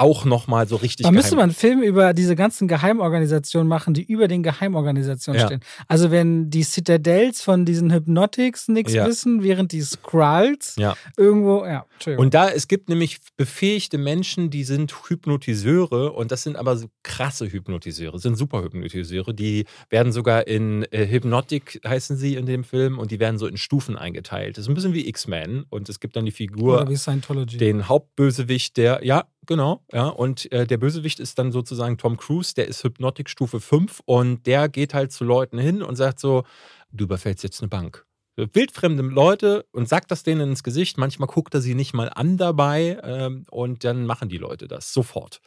auch 0.00 0.24
nochmal 0.24 0.66
so 0.66 0.76
richtig. 0.76 1.04
Da 1.04 1.12
müsste 1.12 1.36
man 1.36 1.44
einen 1.44 1.52
Film 1.52 1.82
über 1.82 2.14
diese 2.14 2.34
ganzen 2.34 2.68
Geheimorganisationen 2.68 3.68
machen, 3.68 3.92
die 3.92 4.02
über 4.02 4.28
den 4.28 4.42
Geheimorganisationen 4.42 5.40
ja. 5.40 5.46
stehen. 5.46 5.60
Also 5.88 6.10
wenn 6.10 6.50
die 6.50 6.62
Citadels 6.62 7.42
von 7.42 7.66
diesen 7.66 7.92
Hypnotics 7.92 8.68
nichts 8.68 8.94
ja. 8.94 9.06
wissen, 9.06 9.42
während 9.42 9.72
die 9.72 9.82
Skrulls 9.82 10.76
ja. 10.78 10.96
irgendwo, 11.16 11.64
ja. 11.66 11.84
Und 12.16 12.32
da, 12.32 12.48
es 12.48 12.66
gibt 12.66 12.88
nämlich 12.88 13.18
befähigte 13.36 13.98
Menschen, 13.98 14.48
die 14.48 14.64
sind 14.64 14.94
Hypnotiseure 15.08 16.12
und 16.12 16.32
das 16.32 16.44
sind 16.44 16.56
aber 16.56 16.78
so 16.78 16.86
krasse 17.02 17.52
Hypnotiseure, 17.52 18.18
sind 18.18 18.36
super 18.36 18.62
Hypnotiseure, 18.62 19.34
die 19.34 19.66
werden 19.90 20.12
sogar 20.12 20.46
in 20.46 20.84
äh, 20.92 21.06
Hypnotic 21.06 21.80
heißen 21.86 22.16
sie 22.16 22.36
in 22.36 22.46
dem 22.46 22.64
Film 22.64 22.98
und 22.98 23.10
die 23.10 23.20
werden 23.20 23.36
so 23.36 23.46
in 23.46 23.58
Stufen 23.58 23.98
eingeteilt. 23.98 24.56
Das 24.56 24.64
ist 24.64 24.68
ein 24.68 24.74
bisschen 24.74 24.94
wie 24.94 25.06
X-Men 25.08 25.64
und 25.68 25.90
es 25.90 26.00
gibt 26.00 26.16
dann 26.16 26.24
die 26.24 26.30
Figur, 26.30 26.86
den 26.86 27.88
Hauptbösewicht, 27.88 28.78
der, 28.78 29.04
ja, 29.04 29.24
genau, 29.50 29.84
ja, 29.92 30.06
und 30.06 30.50
äh, 30.52 30.66
der 30.66 30.78
Bösewicht 30.78 31.20
ist 31.20 31.38
dann 31.38 31.52
sozusagen 31.52 31.98
Tom 31.98 32.16
Cruise, 32.16 32.54
der 32.54 32.68
ist 32.68 32.82
Hypnotic 32.82 33.28
Stufe 33.28 33.60
5 33.60 34.00
und 34.06 34.46
der 34.46 34.70
geht 34.70 34.94
halt 34.94 35.12
zu 35.12 35.24
Leuten 35.24 35.58
hin 35.58 35.82
und 35.82 35.96
sagt 35.96 36.20
so, 36.20 36.44
du 36.90 37.04
überfällst 37.04 37.42
jetzt 37.44 37.60
eine 37.60 37.68
Bank 37.68 38.06
wildfremde 38.36 39.02
Leute 39.02 39.66
und 39.72 39.88
sagt 39.88 40.10
das 40.10 40.22
denen 40.22 40.50
ins 40.50 40.62
Gesicht. 40.62 40.98
Manchmal 40.98 41.28
guckt 41.28 41.54
er 41.54 41.60
sie 41.60 41.74
nicht 41.74 41.92
mal 41.92 42.08
an 42.08 42.36
dabei 42.36 42.98
ähm, 43.02 43.44
und 43.50 43.84
dann 43.84 44.06
machen 44.06 44.28
die 44.28 44.38
Leute 44.38 44.68
das 44.68 44.92
sofort. 44.92 45.40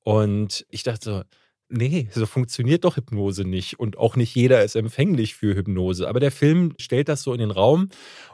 Und 0.00 0.66
ich 0.70 0.82
dachte 0.82 1.04
so, 1.04 1.22
nee, 1.68 2.08
so 2.12 2.26
funktioniert 2.26 2.84
doch 2.84 2.96
Hypnose 2.96 3.44
nicht 3.44 3.78
und 3.78 3.98
auch 3.98 4.16
nicht 4.16 4.34
jeder 4.34 4.64
ist 4.64 4.76
empfänglich 4.76 5.34
für 5.34 5.54
Hypnose. 5.54 6.08
Aber 6.08 6.20
der 6.20 6.32
Film 6.32 6.74
stellt 6.78 7.08
das 7.08 7.22
so 7.22 7.32
in 7.32 7.40
den 7.40 7.50
Raum 7.50 7.90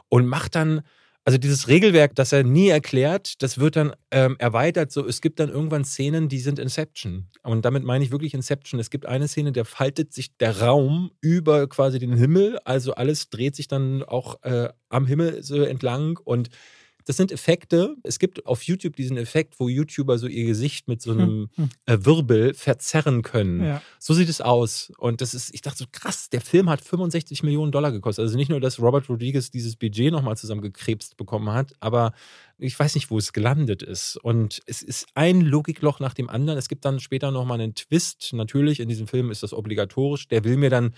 und 0.09 0.25
macht 0.25 0.55
dann 0.55 0.81
also 1.27 1.37
dieses 1.37 1.67
Regelwerk, 1.67 2.15
das 2.15 2.31
er 2.31 2.45
nie 2.45 2.69
erklärt, 2.69 3.43
das 3.43 3.57
wird 3.57 3.75
dann 3.75 3.91
ähm, 4.11 4.37
erweitert. 4.39 4.93
So, 4.93 5.05
es 5.05 5.19
gibt 5.19 5.41
dann 5.41 5.49
irgendwann 5.49 5.83
Szenen, 5.83 6.29
die 6.29 6.39
sind 6.39 6.57
Inception. 6.57 7.27
Und 7.43 7.65
damit 7.65 7.83
meine 7.83 8.05
ich 8.05 8.11
wirklich 8.11 8.33
Inception. 8.33 8.79
Es 8.79 8.89
gibt 8.89 9.05
eine 9.05 9.27
Szene, 9.27 9.51
der 9.51 9.65
faltet 9.65 10.13
sich 10.13 10.37
der 10.37 10.61
Raum 10.61 11.11
über 11.19 11.67
quasi 11.67 11.99
den 11.99 12.13
Himmel. 12.13 12.59
Also 12.63 12.93
alles 12.93 13.29
dreht 13.29 13.57
sich 13.57 13.67
dann 13.67 14.03
auch 14.03 14.41
äh, 14.43 14.69
am 14.87 15.05
Himmel 15.05 15.43
so 15.43 15.61
entlang 15.63 16.17
und 16.23 16.47
das 17.07 17.15
sind 17.15 17.31
Effekte. 17.31 17.95
Es 18.03 18.19
gibt 18.19 18.45
auf 18.45 18.63
YouTube 18.63 18.97
diesen 18.97 19.15
Effekt, 19.15 19.61
wo 19.61 19.69
YouTuber 19.69 20.17
so 20.17 20.27
ihr 20.27 20.45
Gesicht 20.45 20.89
mit 20.89 21.01
so 21.01 21.11
einem 21.11 21.49
hm, 21.55 21.63
hm. 21.63 21.69
äh, 21.85 22.05
Wirbel 22.05 22.53
verzerren 22.53 23.21
können. 23.21 23.63
Ja. 23.63 23.81
So 23.97 24.13
sieht 24.13 24.27
es 24.27 24.41
aus. 24.41 24.91
Und 24.97 25.21
das 25.21 25.33
ist, 25.33 25.53
ich 25.53 25.61
dachte 25.61 25.77
so, 25.77 25.85
krass, 25.89 26.29
der 26.29 26.41
Film 26.41 26.69
hat 26.69 26.81
65 26.81 27.43
Millionen 27.43 27.71
Dollar 27.71 27.93
gekostet. 27.93 28.23
Also 28.23 28.35
nicht 28.35 28.49
nur, 28.49 28.59
dass 28.59 28.81
Robert 28.81 29.07
Rodriguez 29.07 29.49
dieses 29.49 29.77
Budget 29.77 30.11
nochmal 30.11 30.35
zusammengekrebst 30.35 31.15
bekommen 31.15 31.49
hat, 31.49 31.71
aber 31.79 32.11
ich 32.59 32.77
weiß 32.77 32.95
nicht, 32.95 33.11
wo 33.11 33.17
es 33.17 33.33
gelandet 33.33 33.83
ist. 33.83 34.17
Und 34.17 34.61
es 34.65 34.81
ist 34.81 35.07
ein 35.13 35.41
Logikloch 35.41 35.99
nach 35.99 36.13
dem 36.13 36.29
anderen. 36.29 36.57
Es 36.57 36.69
gibt 36.69 36.85
dann 36.85 36.99
später 36.99 37.31
nochmal 37.31 37.59
einen 37.59 37.75
Twist. 37.75 38.33
Natürlich, 38.33 38.79
in 38.79 38.89
diesem 38.89 39.07
Film 39.07 39.29
ist 39.29 39.43
das 39.43 39.53
obligatorisch. 39.53 40.27
Der 40.27 40.43
will 40.43 40.57
mir 40.57 40.69
dann 40.69 40.93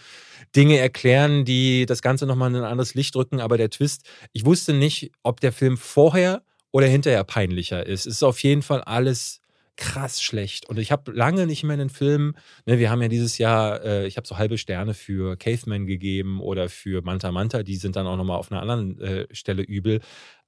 Dinge 0.55 0.78
erklären, 0.78 1.45
die 1.45 1.86
das 1.86 2.01
Ganze 2.01 2.26
nochmal 2.26 2.49
in 2.51 2.57
ein 2.57 2.64
anderes 2.64 2.95
Licht 2.95 3.16
drücken. 3.16 3.41
Aber 3.41 3.57
der 3.57 3.70
Twist, 3.70 4.07
ich 4.32 4.45
wusste 4.45 4.74
nicht, 4.74 5.12
ob 5.24 5.41
der 5.41 5.51
Film 5.51 5.78
vorher 5.78 6.43
oder 6.72 6.88
hinterher 6.88 7.24
peinlicher 7.24 7.86
ist. 7.86 8.05
Es 8.05 8.16
ist 8.18 8.24
auf 8.24 8.41
jeden 8.41 8.62
Fall 8.62 8.82
alles 8.82 9.41
krass 9.80 10.22
schlecht. 10.22 10.68
Und 10.68 10.78
ich 10.78 10.91
habe 10.91 11.12
lange 11.14 11.47
nicht 11.47 11.64
mehr 11.64 11.74
einen 11.74 11.89
Film, 11.89 12.36
ne, 12.66 12.80
wir 12.80 12.89
haben 12.89 13.01
ja 13.01 13.07
dieses 13.07 13.38
Jahr, 13.38 13.82
äh, 13.84 14.07
ich 14.07 14.18
habe 14.18 14.28
so 14.28 14.38
halbe 14.38 14.57
Sterne 14.57 14.93
für 14.93 15.38
Caveman 15.38 15.88
gegeben 15.88 16.41
oder 16.41 16.68
für 16.68 17.01
Manta 17.01 17.32
Manta, 17.32 17.64
die 17.64 17.78
sind 17.78 17.95
dann 17.95 18.05
auch 18.05 18.18
nochmal 18.18 18.38
auf 18.38 18.51
einer 18.51 18.62
anderen 18.62 18.99
äh, 18.99 19.28
Stelle 19.32 19.64
übel. 19.64 20.01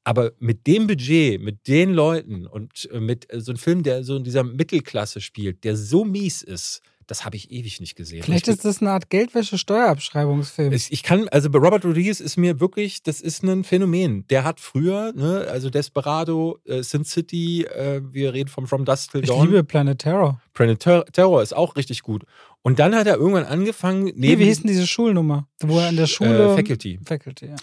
Aber 0.04 0.32
mit 0.40 0.66
dem 0.68 0.88
Budget, 0.88 1.42
mit 1.42 1.68
den 1.68 1.94
Leuten 1.94 2.48
und 2.48 2.90
äh, 2.92 3.00
mit 3.00 3.32
äh, 3.32 3.40
so 3.40 3.52
einem 3.52 3.60
Film, 3.60 3.84
der 3.84 4.04
so 4.04 4.16
in 4.16 4.24
dieser 4.24 4.44
Mittelklasse 4.44 5.22
spielt, 5.22 5.64
der 5.64 5.78
so 5.78 6.04
mies 6.06 6.42
ist, 6.42 6.82
das 7.12 7.26
habe 7.26 7.36
ich 7.36 7.52
ewig 7.52 7.82
nicht 7.82 7.96
gesehen. 7.96 8.24
Vielleicht 8.24 8.48
ist 8.48 8.64
das 8.64 8.80
eine 8.80 8.92
Art 8.92 9.10
Geldwäsche-Steuerabschreibungsfilm. 9.10 10.72
Ich 10.72 11.04
kann, 11.04 11.28
also 11.28 11.50
bei 11.50 11.60
Robert 11.60 11.84
Rodriguez 11.84 12.22
ist 12.22 12.38
mir 12.38 12.62
wirklich, 12.62 13.04
das 13.04 13.20
ist 13.20 13.44
ein 13.44 13.66
Phänomen. 13.66 14.26
Der 14.28 14.46
hat 14.46 14.62
früher, 14.62 15.12
ne, 15.14 15.46
also 15.52 15.70
Desperado, 15.70 16.60
äh, 16.66 16.84
Sin 16.84 17.04
City, 17.04 17.66
äh, 17.66 18.02
wir 18.12 18.34
reden 18.34 18.50
vom 18.50 18.66
From 18.66 18.86
Dust 18.86 19.12
Till 19.12 19.24
Dawn. 19.24 19.44
Ich 19.44 19.52
liebe 19.52 19.64
Planet 19.66 20.00
Terror. 20.00 20.42
Planet 20.54 20.80
Ter 20.80 21.06
Terror 21.06 21.44
ist 21.44 21.54
auch 21.54 21.76
richtig 21.76 22.02
gut. 22.02 22.24
Und 22.62 22.80
dann 22.80 22.96
hat 22.96 23.08
er 23.08 23.18
irgendwann 23.18 23.46
angefangen. 23.46 24.06
Neben, 24.06 24.20
nee, 24.20 24.40
wie 24.40 24.46
hieß 24.46 24.62
denn 24.62 24.68
diese 24.68 24.88
Schulnummer? 24.88 25.48
Wo 25.60 25.80
er 25.80 25.90
in 25.90 25.98
der 25.98 26.08
Schule. 26.08 26.54
Äh, 26.54 26.56
Faculty. 26.56 27.00
Faculty, 27.04 27.48
ja. 27.48 27.56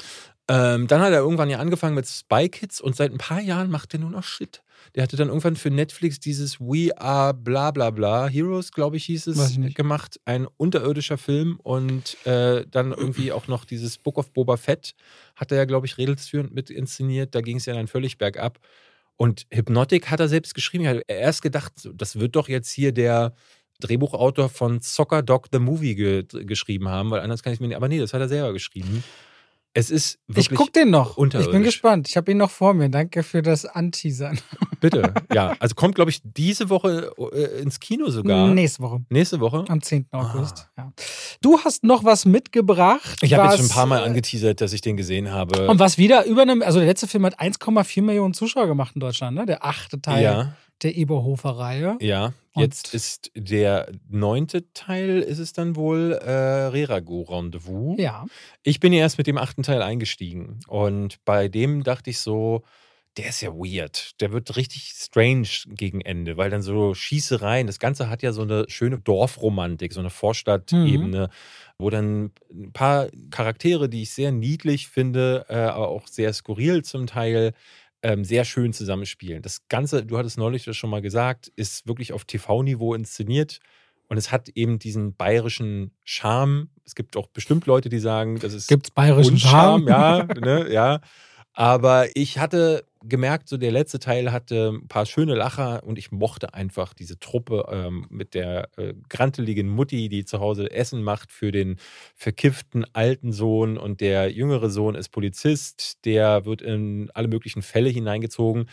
Ähm, 0.50 0.86
dann 0.86 1.02
hat 1.02 1.12
er 1.12 1.20
irgendwann 1.20 1.50
ja 1.50 1.58
angefangen 1.58 1.94
mit 1.94 2.06
Spy 2.06 2.48
Kids 2.48 2.80
und 2.80 2.96
seit 2.96 3.12
ein 3.12 3.18
paar 3.18 3.40
Jahren 3.40 3.70
macht 3.70 3.92
er 3.92 4.00
nur 4.00 4.10
noch 4.10 4.24
Shit. 4.24 4.62
Der 4.94 5.02
hatte 5.02 5.16
dann 5.16 5.28
irgendwann 5.28 5.56
für 5.56 5.70
Netflix 5.70 6.20
dieses 6.20 6.58
We 6.58 6.90
Are 6.98 7.34
Bla 7.34 7.70
Bla 7.70 7.90
Bla 7.90 8.26
Heroes, 8.28 8.72
glaube 8.72 8.96
ich, 8.96 9.04
hieß 9.04 9.26
es, 9.26 9.58
gemacht. 9.74 10.18
Ein 10.24 10.46
unterirdischer 10.56 11.18
Film 11.18 11.60
und 11.62 12.16
äh, 12.26 12.64
dann 12.70 12.92
irgendwie 12.92 13.32
auch 13.32 13.46
noch 13.48 13.66
dieses 13.66 13.98
Book 13.98 14.16
of 14.16 14.32
Boba 14.32 14.56
Fett 14.56 14.94
hat 15.36 15.52
er 15.52 15.58
ja, 15.58 15.64
glaube 15.66 15.86
ich, 15.86 15.98
redelsführend 15.98 16.54
mit 16.54 16.70
inszeniert. 16.70 17.34
Da 17.34 17.42
ging 17.42 17.58
es 17.58 17.66
ja 17.66 17.74
dann 17.74 17.86
völlig 17.86 18.16
bergab. 18.16 18.58
Und 19.16 19.46
Hypnotic 19.50 20.10
hat 20.10 20.20
er 20.20 20.28
selbst 20.28 20.54
geschrieben. 20.54 20.84
Er 20.84 20.96
hat 20.96 21.02
erst 21.08 21.42
gedacht, 21.42 21.72
das 21.92 22.18
wird 22.18 22.36
doch 22.36 22.48
jetzt 22.48 22.70
hier 22.70 22.92
der 22.92 23.34
Drehbuchautor 23.80 24.48
von 24.48 24.80
Soccer 24.80 25.22
Dog 25.22 25.48
the 25.52 25.58
Movie 25.58 25.94
ge 25.94 26.24
geschrieben 26.24 26.88
haben, 26.88 27.10
weil 27.10 27.20
anders 27.20 27.42
kann 27.42 27.52
ich 27.52 27.60
mir 27.60 27.68
nicht. 27.68 27.76
Aber 27.76 27.88
nee, 27.88 27.98
das 27.98 28.14
hat 28.14 28.20
er 28.20 28.28
selber 28.28 28.52
geschrieben. 28.52 29.04
Es 29.78 29.90
ist 29.90 30.18
wirklich 30.26 30.50
Ich 30.50 30.56
gucke 30.56 30.72
den 30.72 30.90
noch. 30.90 31.16
Ich 31.16 31.50
bin 31.52 31.62
gespannt. 31.62 32.08
Ich 32.08 32.16
habe 32.16 32.32
ihn 32.32 32.36
noch 32.38 32.50
vor 32.50 32.74
mir. 32.74 32.88
Danke 32.88 33.22
für 33.22 33.42
das 33.42 33.64
Anteasern. 33.64 34.40
Bitte. 34.80 35.14
Ja, 35.32 35.54
also 35.60 35.76
kommt, 35.76 35.94
glaube 35.94 36.10
ich, 36.10 36.20
diese 36.24 36.68
Woche 36.68 37.12
äh, 37.32 37.62
ins 37.62 37.78
Kino 37.78 38.10
sogar. 38.10 38.48
Nächste 38.48 38.82
Woche. 38.82 39.04
Nächste 39.08 39.38
Woche? 39.38 39.64
Am 39.68 39.80
10. 39.80 40.06
August. 40.10 40.66
Ah. 40.74 40.82
Ja. 40.82 40.92
Du 41.42 41.60
hast 41.60 41.84
noch 41.84 42.02
was 42.02 42.24
mitgebracht. 42.24 43.18
Ich 43.22 43.32
habe 43.34 43.50
jetzt 43.50 43.58
schon 43.58 43.66
ein 43.66 43.72
paar 43.72 43.86
Mal 43.86 44.02
angeteasert, 44.02 44.60
dass 44.60 44.72
ich 44.72 44.80
den 44.80 44.96
gesehen 44.96 45.30
habe. 45.30 45.68
Und 45.68 45.78
was 45.78 45.96
wieder 45.96 46.24
über 46.24 46.42
einem, 46.42 46.62
also 46.62 46.80
der 46.80 46.88
letzte 46.88 47.06
Film 47.06 47.24
hat 47.24 47.38
1,4 47.38 48.02
Millionen 48.02 48.34
Zuschauer 48.34 48.66
gemacht 48.66 48.96
in 48.96 49.00
Deutschland, 49.00 49.36
ne? 49.36 49.46
Der 49.46 49.64
achte 49.64 50.02
Teil. 50.02 50.24
Ja 50.24 50.54
der 50.82 50.96
Eberhofer-Reihe. 50.96 51.96
Ja, 52.00 52.32
jetzt 52.58 52.94
ist 52.94 53.30
der 53.34 53.90
neunte 54.08 54.72
Teil, 54.72 55.20
ist 55.20 55.38
es 55.38 55.52
dann 55.52 55.76
wohl, 55.76 56.12
äh, 56.12 56.30
Rerago-Rendezvous. 56.30 57.98
Ja. 57.98 58.26
Ich 58.62 58.80
bin 58.80 58.92
ja 58.92 59.00
erst 59.00 59.18
mit 59.18 59.26
dem 59.26 59.38
achten 59.38 59.62
Teil 59.62 59.82
eingestiegen 59.82 60.60
und 60.66 61.24
bei 61.24 61.48
dem 61.48 61.82
dachte 61.82 62.10
ich 62.10 62.20
so, 62.20 62.64
der 63.18 63.30
ist 63.30 63.40
ja 63.40 63.52
weird. 63.52 64.20
Der 64.20 64.32
wird 64.32 64.56
richtig 64.56 64.92
strange 64.94 65.48
gegen 65.66 66.00
Ende, 66.00 66.36
weil 66.36 66.50
dann 66.50 66.62
so 66.62 66.94
Schießereien, 66.94 67.66
das 67.66 67.80
Ganze 67.80 68.08
hat 68.08 68.22
ja 68.22 68.32
so 68.32 68.42
eine 68.42 68.66
schöne 68.68 68.98
Dorfromantik, 68.98 69.92
so 69.92 70.00
eine 70.00 70.10
Vorstadtebene, 70.10 71.26
mhm. 71.26 71.32
wo 71.78 71.90
dann 71.90 72.30
ein 72.50 72.72
paar 72.72 73.08
Charaktere, 73.30 73.88
die 73.88 74.02
ich 74.02 74.12
sehr 74.12 74.30
niedlich 74.30 74.88
finde, 74.88 75.46
äh, 75.48 75.56
aber 75.56 75.88
auch 75.88 76.06
sehr 76.06 76.32
skurril 76.32 76.84
zum 76.84 77.06
Teil, 77.06 77.54
ähm, 78.02 78.24
sehr 78.24 78.44
schön 78.44 78.72
zusammenspielen. 78.72 79.42
Das 79.42 79.68
Ganze, 79.68 80.04
du 80.04 80.18
hattest 80.18 80.38
neulich 80.38 80.64
das 80.64 80.76
schon 80.76 80.90
mal 80.90 81.02
gesagt, 81.02 81.48
ist 81.56 81.86
wirklich 81.86 82.12
auf 82.12 82.24
TV-Niveau 82.24 82.94
inszeniert 82.94 83.58
und 84.08 84.16
es 84.16 84.32
hat 84.32 84.48
eben 84.50 84.78
diesen 84.78 85.14
bayerischen 85.14 85.92
Charme. 86.04 86.70
Es 86.84 86.94
gibt 86.94 87.16
auch 87.16 87.26
bestimmt 87.28 87.66
Leute, 87.66 87.88
die 87.88 87.98
sagen, 87.98 88.38
das 88.38 88.54
ist 88.54 88.68
Gibt's 88.68 88.90
bayerischen 88.90 89.38
Charme, 89.38 89.88
ja, 89.88 90.24
ne, 90.40 90.72
ja. 90.72 91.00
Aber 91.52 92.16
ich 92.16 92.38
hatte 92.38 92.84
gemerkt, 93.02 93.48
so 93.48 93.56
der 93.56 93.70
letzte 93.70 93.98
Teil 93.98 94.32
hatte 94.32 94.72
ein 94.72 94.88
paar 94.88 95.06
schöne 95.06 95.34
Lacher 95.34 95.84
und 95.84 95.98
ich 95.98 96.10
mochte 96.10 96.54
einfach 96.54 96.94
diese 96.94 97.18
Truppe 97.18 97.66
ähm, 97.70 98.06
mit 98.10 98.34
der 98.34 98.68
äh, 98.76 98.94
granteligen 99.08 99.68
Mutti, 99.68 100.08
die 100.08 100.24
zu 100.24 100.40
Hause 100.40 100.70
Essen 100.70 101.02
macht 101.02 101.30
für 101.32 101.52
den 101.52 101.76
verkifften 102.14 102.84
alten 102.92 103.32
Sohn 103.32 103.78
und 103.78 104.00
der 104.00 104.32
jüngere 104.32 104.70
Sohn 104.70 104.94
ist 104.94 105.10
Polizist, 105.10 106.04
der 106.04 106.44
wird 106.44 106.62
in 106.62 107.10
alle 107.14 107.28
möglichen 107.28 107.62
Fälle 107.62 107.88
hineingezogen 107.88 108.68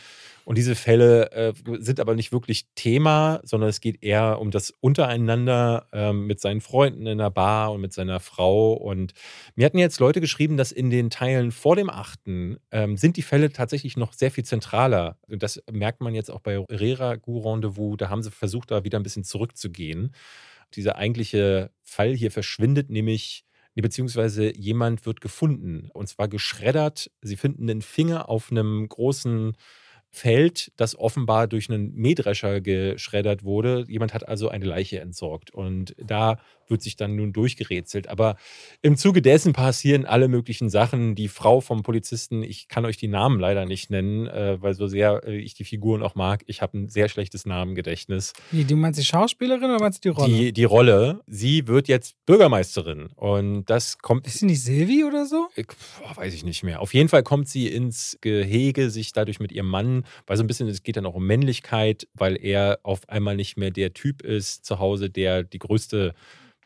und 0.46 0.60
diese 0.60 0.76
Fälle 0.76 1.32
äh, 1.32 1.54
sind 1.80 2.00
aber 2.00 2.14
nicht 2.14 2.32
wirklich 2.32 2.68
Thema, 2.76 3.42
sondern 3.44 3.68
es 3.68 3.82
geht 3.82 4.04
eher 4.04 4.40
um 4.40 4.52
das 4.52 4.72
Untereinander 4.80 5.88
ähm, 5.92 6.28
mit 6.28 6.40
seinen 6.40 6.62
Freunden 6.62 7.08
in 7.08 7.18
der 7.18 7.32
Bar 7.32 7.72
und 7.74 7.82
mit 7.82 7.94
seiner 7.94 8.20
Frau. 8.20 8.74
Und 8.74 9.14
mir 9.56 9.66
hatten 9.66 9.80
jetzt 9.80 10.00
Leute 10.00 10.22
geschrieben, 10.22 10.56
dass 10.56 10.72
in 10.72 10.92
den 10.92 11.10
Teilen 11.10 11.52
vor 11.52 11.76
dem 11.76 11.90
achten 11.90 12.58
ähm, 12.70 12.96
sind 12.96 13.18
die 13.18 13.24
Fälle 13.24 13.52
tatsächlich 13.52 13.98
noch 13.98 14.14
sehr 14.14 14.30
viel 14.30 14.46
zentraler. 14.46 15.18
Und 15.28 15.42
das 15.42 15.64
merkt 15.72 16.02
man 16.02 16.14
jetzt 16.14 16.30
auch 16.30 16.42
bei 16.42 16.60
Rera 16.60 17.16
Gu 17.16 17.40
Rendezvous. 17.40 17.98
Da 17.98 18.10
haben 18.10 18.22
sie 18.22 18.30
versucht, 18.30 18.70
da 18.70 18.84
wieder 18.84 19.00
ein 19.00 19.04
bisschen 19.04 19.24
zurückzugehen. 19.24 20.14
Dieser 20.76 20.96
eigentliche 20.98 21.72
Fall 21.82 22.14
hier 22.14 22.30
verschwindet 22.30 22.92
nämlich 22.92 23.46
beziehungsweise 23.74 24.56
jemand 24.56 25.06
wird 25.06 25.22
gefunden 25.22 25.90
und 25.92 26.08
zwar 26.08 26.28
geschreddert. 26.28 27.12
Sie 27.22 27.36
finden 27.36 27.68
den 27.68 27.82
Finger 27.82 28.30
auf 28.30 28.52
einem 28.52 28.88
großen 28.88 29.58
Feld, 30.16 30.72
das 30.78 30.98
offenbar 30.98 31.48
durch 31.48 31.70
einen 31.70 31.94
Mähdrescher 31.94 32.62
geschreddert 32.62 33.44
wurde. 33.44 33.84
Jemand 33.88 34.14
hat 34.14 34.28
also 34.28 34.50
eine 34.50 34.66
Leiche 34.66 35.00
entsorgt. 35.00 35.52
Und 35.52 35.96
da 35.98 36.38
wird 36.70 36.82
sich 36.82 36.96
dann 36.96 37.16
nun 37.16 37.34
durchgerätselt. 37.34 38.08
Aber 38.08 38.38
im 38.82 38.98
Zuge 38.98 39.22
dessen 39.22 39.54
passieren 39.54 40.06
alle 40.06 40.28
möglichen 40.28 40.70
Sachen. 40.70 41.16
Die 41.16 41.28
Frau 41.28 41.62
vom 41.62 41.84
Polizisten, 41.84 42.44
ich 42.44 42.68
kann 42.68 42.86
euch 42.86 42.98
die 42.98 43.08
Namen 43.08 43.40
leider 43.40 43.66
nicht 43.66 43.90
nennen, 43.90 44.28
äh, 44.28 44.62
weil 44.62 44.74
so 44.74 44.88
sehr 44.88 45.22
äh, 45.26 45.38
ich 45.38 45.54
die 45.54 45.64
Figuren 45.64 46.04
auch 46.04 46.16
mag. 46.16 46.44
Ich 46.48 46.62
habe 46.62 46.78
ein 46.78 46.90
sehr 46.90 47.10
schlechtes 47.10 47.46
Namengedächtnis. 47.46 48.34
Wie, 48.52 48.64
du 48.64 48.76
meinst 48.76 49.00
die 49.00 49.06
Schauspielerin 49.06 49.70
oder 49.70 49.80
meinst 49.80 50.04
du 50.04 50.10
die 50.10 50.16
Rolle? 50.16 50.34
Die, 50.34 50.54
die 50.54 50.64
Rolle. 50.64 51.22
Sie 51.28 51.68
wird 51.68 51.88
jetzt 51.88 52.16
Bürgermeisterin. 52.26 53.08
Und 53.16 53.66
das 53.66 53.98
kommt. 54.00 54.28
Ist 54.28 54.40
sie 54.40 54.46
nicht 54.46 54.62
Silvi 54.62 55.04
oder 55.04 55.26
so? 55.26 55.48
Ich, 55.56 55.68
boah, 55.68 56.18
weiß 56.18 56.34
ich 56.34 56.44
nicht 56.44 56.64
mehr. 56.64 56.82
Auf 56.82 56.94
jeden 56.94 57.10
Fall 57.10 57.24
kommt 57.24 57.48
sie 57.48 57.68
ins 57.68 58.18
Gehege, 58.22 58.90
sich 58.90 59.12
dadurch 59.14 59.40
mit 59.40 59.52
ihrem 59.52 59.70
Mann, 59.70 60.06
weil 60.28 60.38
so 60.38 60.44
ein 60.44 60.48
bisschen, 60.48 60.68
es 60.68 60.84
geht 60.84 60.98
dann 60.98 61.06
auch 61.06 61.16
um 61.16 61.26
Männlichkeit, 61.26 62.08
weil 62.14 62.38
er 62.42 62.80
auf 62.84 63.08
einmal 63.10 63.36
nicht 63.36 63.58
mehr 63.58 63.72
der 63.72 63.94
Typ 63.94 64.22
ist 64.22 64.66
zu 64.66 64.80
Hause, 64.80 65.10
der 65.10 65.44
die 65.44 65.60
größte 65.60 66.14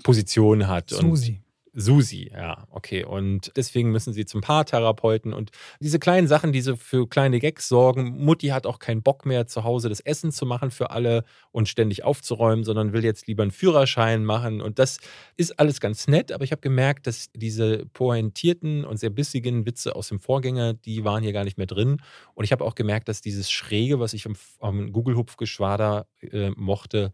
Position 0.03 0.67
hat. 0.67 0.89
Susi. 0.89 1.41
Susi, 1.73 2.31
ja, 2.33 2.67
okay. 2.71 3.03
Und 3.03 3.51
deswegen 3.55 3.91
müssen 3.91 4.13
sie 4.13 4.25
zum 4.25 4.41
Paartherapeuten 4.41 5.33
und 5.33 5.51
diese 5.79 5.99
kleinen 5.99 6.27
Sachen, 6.27 6.51
die 6.51 6.61
so 6.61 6.75
für 6.75 7.07
kleine 7.07 7.39
Gags 7.39 7.67
sorgen. 7.67 8.23
Mutti 8.23 8.47
hat 8.47 8.65
auch 8.65 8.79
keinen 8.79 9.03
Bock 9.03 9.25
mehr, 9.25 9.47
zu 9.47 9.63
Hause 9.63 9.89
das 9.89 9.99
Essen 9.99 10.31
zu 10.31 10.45
machen 10.45 10.71
für 10.71 10.91
alle 10.91 11.23
und 11.51 11.69
ständig 11.69 12.03
aufzuräumen, 12.03 12.63
sondern 12.63 12.93
will 12.93 13.03
jetzt 13.03 13.27
lieber 13.27 13.43
einen 13.43 13.51
Führerschein 13.51 14.25
machen. 14.25 14.61
Und 14.61 14.79
das 14.79 14.99
ist 15.37 15.59
alles 15.59 15.79
ganz 15.79 16.07
nett, 16.07 16.31
aber 16.31 16.43
ich 16.43 16.51
habe 16.51 16.61
gemerkt, 16.61 17.07
dass 17.07 17.31
diese 17.33 17.85
pointierten 17.93 18.83
und 18.83 18.97
sehr 18.97 19.11
bissigen 19.11 19.65
Witze 19.65 19.95
aus 19.95 20.09
dem 20.09 20.19
Vorgänger, 20.19 20.73
die 20.73 21.03
waren 21.03 21.23
hier 21.23 21.33
gar 21.33 21.43
nicht 21.43 21.57
mehr 21.57 21.67
drin. 21.67 22.01
Und 22.33 22.43
ich 22.43 22.51
habe 22.51 22.65
auch 22.65 22.75
gemerkt, 22.75 23.07
dass 23.09 23.21
dieses 23.21 23.51
Schräge, 23.51 23.99
was 23.99 24.13
ich 24.13 24.25
am, 24.25 24.35
am 24.59 24.91
Google-Hupfgeschwader 24.91 26.07
äh, 26.21 26.49
mochte, 26.55 27.13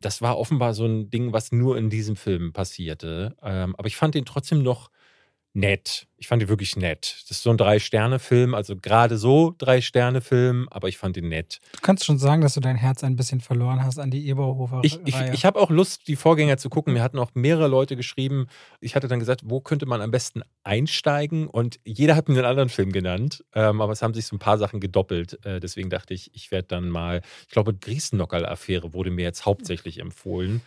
das 0.00 0.22
war 0.22 0.38
offenbar 0.38 0.74
so 0.74 0.84
ein 0.86 1.10
Ding, 1.10 1.32
was 1.32 1.52
nur 1.52 1.76
in 1.78 1.90
diesem 1.90 2.16
Film 2.16 2.52
passierte. 2.52 3.36
Ähm, 3.42 3.74
aber 3.76 3.86
ich 3.88 3.96
fand 3.96 4.14
ihn 4.14 4.24
trotzdem 4.24 4.62
noch 4.62 4.90
nett. 5.56 6.06
Ich 6.18 6.28
fand 6.28 6.42
ihn 6.42 6.48
wirklich 6.48 6.76
nett. 6.76 7.16
Das 7.28 7.38
ist 7.38 7.42
so 7.42 7.50
ein 7.50 7.56
Drei-Sterne-Film, 7.56 8.54
also 8.54 8.76
gerade 8.76 9.18
so 9.18 9.54
Drei-Sterne-Film, 9.58 10.68
aber 10.70 10.88
ich 10.88 10.98
fand 10.98 11.16
ihn 11.16 11.28
nett. 11.28 11.60
Du 11.72 11.80
kannst 11.80 12.04
schon 12.04 12.18
sagen, 12.18 12.42
dass 12.42 12.54
du 12.54 12.60
dein 12.60 12.76
Herz 12.76 13.02
ein 13.02 13.16
bisschen 13.16 13.40
verloren 13.40 13.82
hast 13.82 13.98
an 13.98 14.10
die 14.10 14.28
Eberhofer. 14.28 14.80
Ich, 14.82 15.00
ich, 15.04 15.14
ich 15.32 15.44
habe 15.44 15.58
auch 15.58 15.70
Lust, 15.70 16.08
die 16.08 16.16
Vorgänger 16.16 16.58
zu 16.58 16.68
gucken. 16.68 16.92
Mir 16.92 17.02
hatten 17.02 17.18
auch 17.18 17.30
mehrere 17.34 17.68
Leute 17.68 17.96
geschrieben. 17.96 18.46
Ich 18.80 18.94
hatte 18.94 19.08
dann 19.08 19.18
gesagt, 19.18 19.42
wo 19.44 19.60
könnte 19.60 19.86
man 19.86 20.00
am 20.00 20.10
besten 20.10 20.42
einsteigen? 20.62 21.46
Und 21.46 21.80
jeder 21.84 22.16
hat 22.16 22.28
mir 22.28 22.36
einen 22.36 22.44
anderen 22.44 22.68
Film 22.68 22.92
genannt, 22.92 23.44
ähm, 23.54 23.80
aber 23.80 23.92
es 23.92 24.02
haben 24.02 24.14
sich 24.14 24.26
so 24.26 24.36
ein 24.36 24.40
paar 24.40 24.58
Sachen 24.58 24.80
gedoppelt. 24.80 25.44
Äh, 25.44 25.60
deswegen 25.60 25.90
dachte 25.90 26.14
ich, 26.14 26.30
ich 26.34 26.50
werde 26.50 26.68
dann 26.68 26.88
mal, 26.88 27.22
ich 27.42 27.48
glaube, 27.48 27.74
Griesnockerl-Affäre 27.74 28.92
wurde 28.92 29.10
mir 29.10 29.22
jetzt 29.22 29.46
hauptsächlich 29.46 29.98
empfohlen 30.00 30.60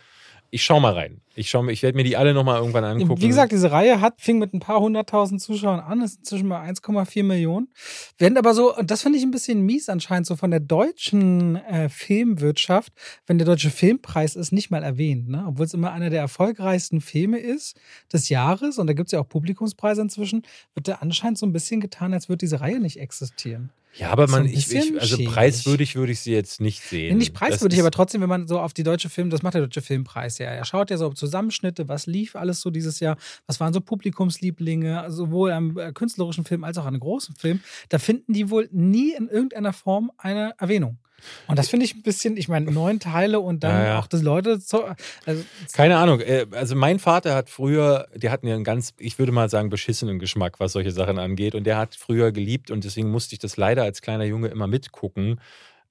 ich 0.51 0.63
schau 0.63 0.80
mal 0.80 0.93
rein. 0.93 1.21
Ich, 1.35 1.49
schau, 1.49 1.65
ich 1.67 1.84
werde 1.84 1.95
mir 1.95 2.03
die 2.03 2.17
alle 2.17 2.34
nochmal 2.34 2.59
irgendwann 2.59 2.84
angucken. 2.84 3.21
Wie 3.21 3.27
gesagt, 3.27 3.51
diese 3.51 3.71
Reihe 3.71 4.01
hat, 4.01 4.19
fing 4.19 4.39
mit 4.39 4.53
ein 4.53 4.59
paar 4.59 4.80
hunderttausend 4.80 5.41
Zuschauern 5.41 5.80
an, 5.80 6.01
ist 6.01 6.19
inzwischen 6.19 6.47
mal 6.47 6.67
1,4 6.67 7.23
Millionen. 7.23 7.69
Werden 8.17 8.38
aber 8.38 8.53
so, 8.53 8.76
und 8.76 8.91
das 8.91 9.03
finde 9.03 9.19
ich 9.19 9.23
ein 9.23 9.31
bisschen 9.31 9.61
mies 9.61 9.89
anscheinend, 9.89 10.27
so 10.27 10.35
von 10.35 10.51
der 10.51 10.59
deutschen 10.59 11.55
äh, 11.55 11.88
Filmwirtschaft, 11.88 12.91
wenn 13.27 13.38
der 13.38 13.45
Deutsche 13.45 13.69
Filmpreis 13.69 14.35
ist, 14.35 14.51
nicht 14.51 14.69
mal 14.69 14.84
erwähnt. 14.84 15.30
Ne? 15.30 15.45
Obwohl 15.47 15.65
es 15.65 15.73
immer 15.73 15.93
einer 15.93 16.09
der 16.09 16.21
erfolgreichsten 16.21 16.99
Filme 16.99 17.39
ist 17.39 17.80
des 18.11 18.30
Jahres, 18.30 18.77
und 18.77 18.88
da 18.88 18.93
gibt 18.93 19.07
es 19.07 19.11
ja 19.11 19.19
auch 19.19 19.30
Publikumspreise 19.30 20.01
inzwischen, 20.01 20.43
wird 20.73 20.88
da 20.88 20.95
anscheinend 20.95 21.38
so 21.38 21.45
ein 21.45 21.53
bisschen 21.53 21.80
getan, 21.80 22.13
als 22.13 22.27
würde 22.27 22.39
diese 22.39 22.59
Reihe 22.59 22.80
nicht 22.80 22.99
existieren. 22.99 23.71
Ja, 23.95 24.11
aber 24.11 24.28
man, 24.28 24.45
ich, 24.45 24.72
ich, 24.72 24.99
also 24.99 25.18
preiswürdig 25.26 25.95
würde 25.95 26.11
ich 26.11 26.20
sie 26.22 26.32
jetzt 26.32 26.61
nicht 26.61 26.84
sehen. 26.84 27.18
nicht 27.18 27.34
preiswürdig, 27.34 27.80
aber 27.80 27.91
trotzdem, 27.91 28.22
wenn 28.22 28.30
man 28.30 28.48
so 28.48 28.60
auf 28.60 28.74
die 28.74 28.84
deutsche 28.84 29.10
Film, 29.10 29.30
das 29.30 29.41
macht 29.41 29.56
der 29.56 29.61
deutsche 29.61 29.82
Filmpreis 29.82 30.38
ja. 30.38 30.48
Er 30.48 30.64
schaut 30.64 30.91
ja 30.91 30.98
so 30.98 31.10
Zusammenschnitte, 31.10 31.88
was 31.88 32.06
lief 32.06 32.36
alles 32.36 32.61
so 32.61 32.70
dieses 32.70 32.99
Jahr, 32.99 33.18
was 33.48 33.60
waren 33.60 33.74
so 33.74 33.82
Publikumslieblinge, 33.82 35.06
sowohl 35.10 35.52
am 35.52 35.78
äh, 35.78 35.91
künstlerischen 35.91 36.45
Film 36.45 36.64
als 36.64 36.78
auch 36.78 36.84
an 36.84 36.90
einem 36.90 36.99
großen 36.99 37.36
Film. 37.36 37.61
Da 37.90 37.98
finden 37.98 38.34
die 38.34 38.49
wohl 38.49 38.70
nie 38.72 39.14
in 39.14 39.28
irgendeiner 39.28 39.74
Form 39.74 40.11
eine 40.18 40.53
Erwähnung. 40.60 40.99
Und 41.47 41.59
das 41.59 41.69
finde 41.69 41.85
ich 41.85 41.95
ein 41.95 42.01
bisschen, 42.01 42.37
ich 42.37 42.47
meine, 42.47 42.71
neun 42.71 42.99
Teile 42.99 43.39
und 43.39 43.63
dann 43.63 43.75
ja, 43.75 43.87
ja. 43.87 43.99
auch 43.99 44.07
das 44.07 44.21
Leute. 44.21 44.59
So, 44.59 44.85
also 45.25 45.43
Keine 45.73 45.97
Ahnung. 45.97 46.19
Äh, 46.21 46.45
also 46.51 46.75
mein 46.75 46.99
Vater 46.99 47.35
hat 47.35 47.49
früher, 47.49 48.07
der 48.15 48.31
hat 48.31 48.43
einen 48.43 48.63
ganz, 48.63 48.93
ich 48.97 49.19
würde 49.19 49.31
mal 49.31 49.49
sagen, 49.49 49.69
beschissenen 49.69 50.19
Geschmack, 50.19 50.59
was 50.59 50.73
solche 50.73 50.91
Sachen 50.91 51.19
angeht. 51.19 51.55
Und 51.55 51.65
der 51.65 51.77
hat 51.77 51.95
früher 51.95 52.31
geliebt 52.31 52.71
und 52.71 52.83
deswegen 52.83 53.11
musste 53.11 53.33
ich 53.33 53.39
das 53.39 53.57
leider 53.57 53.83
als 53.83 54.01
kleiner 54.01 54.25
Junge 54.25 54.47
immer 54.47 54.67
mitgucken. 54.67 55.39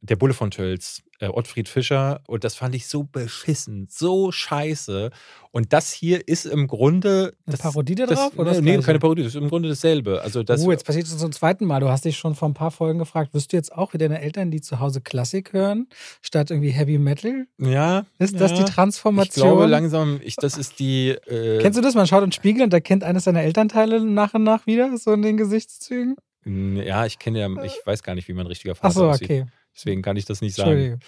Der 0.00 0.16
Bulle 0.16 0.32
von 0.32 0.50
Tölz, 0.50 1.02
äh, 1.18 1.26
Ottfried 1.26 1.68
Fischer. 1.68 2.20
Und 2.28 2.44
das 2.44 2.54
fand 2.54 2.74
ich 2.74 2.86
so 2.86 3.02
beschissen, 3.02 3.88
so 3.90 4.30
scheiße. 4.30 5.10
Und 5.50 5.72
das 5.72 5.92
hier 5.92 6.28
ist 6.28 6.46
im 6.46 6.68
Grunde. 6.68 7.34
Eine 7.46 7.56
das, 7.56 7.60
Parodie 7.60 7.94
da 7.94 8.06
drauf? 8.06 8.30
Das, 8.30 8.38
oder 8.38 8.60
nee, 8.60 8.78
keine 8.78 8.98
Parodie, 8.98 9.22
das 9.22 9.34
ist 9.34 9.40
im 9.40 9.48
Grunde 9.48 9.68
dasselbe. 9.68 10.22
Also 10.22 10.42
das, 10.42 10.62
oh, 10.64 10.70
jetzt 10.70 10.84
passiert 10.84 11.06
es 11.06 11.16
zum 11.16 11.32
zweiten 11.32 11.64
Mal. 11.64 11.80
Du 11.80 11.88
hast 11.88 12.04
dich 12.04 12.16
schon 12.16 12.34
vor 12.34 12.48
ein 12.48 12.54
paar 12.54 12.70
Folgen 12.70 12.98
gefragt, 12.98 13.34
wirst 13.34 13.52
du 13.52 13.56
jetzt 13.56 13.72
auch 13.72 13.92
wie 13.92 13.98
deine 13.98 14.20
Eltern, 14.20 14.50
die 14.50 14.60
zu 14.60 14.78
Hause 14.78 15.00
Klassik 15.00 15.52
hören, 15.52 15.88
statt 16.22 16.50
irgendwie 16.50 16.70
Heavy 16.70 16.98
Metal? 16.98 17.46
Ja. 17.58 18.06
Ist 18.18 18.34
ja. 18.34 18.40
das 18.40 18.54
die 18.54 18.64
Transformation? 18.64 19.46
Ich 19.46 19.50
glaube 19.50 19.66
langsam, 19.66 20.20
ich, 20.22 20.36
das 20.36 20.56
ist 20.56 20.78
die. 20.78 21.08
Äh 21.08 21.58
Kennst 21.60 21.76
du 21.76 21.82
das? 21.82 21.94
Man 21.94 22.06
schaut 22.06 22.22
in 22.22 22.28
den 22.28 22.32
Spiegel 22.32 22.62
und 22.62 22.72
da 22.72 22.80
kennt 22.80 23.02
eines 23.02 23.24
seiner 23.24 23.42
Elternteile 23.42 24.04
nach 24.04 24.34
und 24.34 24.44
nach 24.44 24.66
wieder, 24.66 24.96
so 24.96 25.12
in 25.12 25.22
den 25.22 25.36
Gesichtszügen? 25.36 26.16
Ja, 26.44 27.04
ich 27.04 27.18
kenne 27.18 27.40
ja, 27.40 27.62
ich 27.62 27.78
weiß 27.84 28.02
gar 28.02 28.14
nicht, 28.14 28.28
wie 28.28 28.32
mein 28.32 28.46
richtiger 28.46 28.74
Vater 28.74 28.88
Ach 28.88 28.92
so, 28.92 29.08
aussieht. 29.10 29.30
okay. 29.30 29.46
Deswegen 29.74 30.02
kann 30.02 30.16
ich 30.16 30.24
das 30.24 30.40
nicht 30.40 30.56
sagen. 30.56 30.98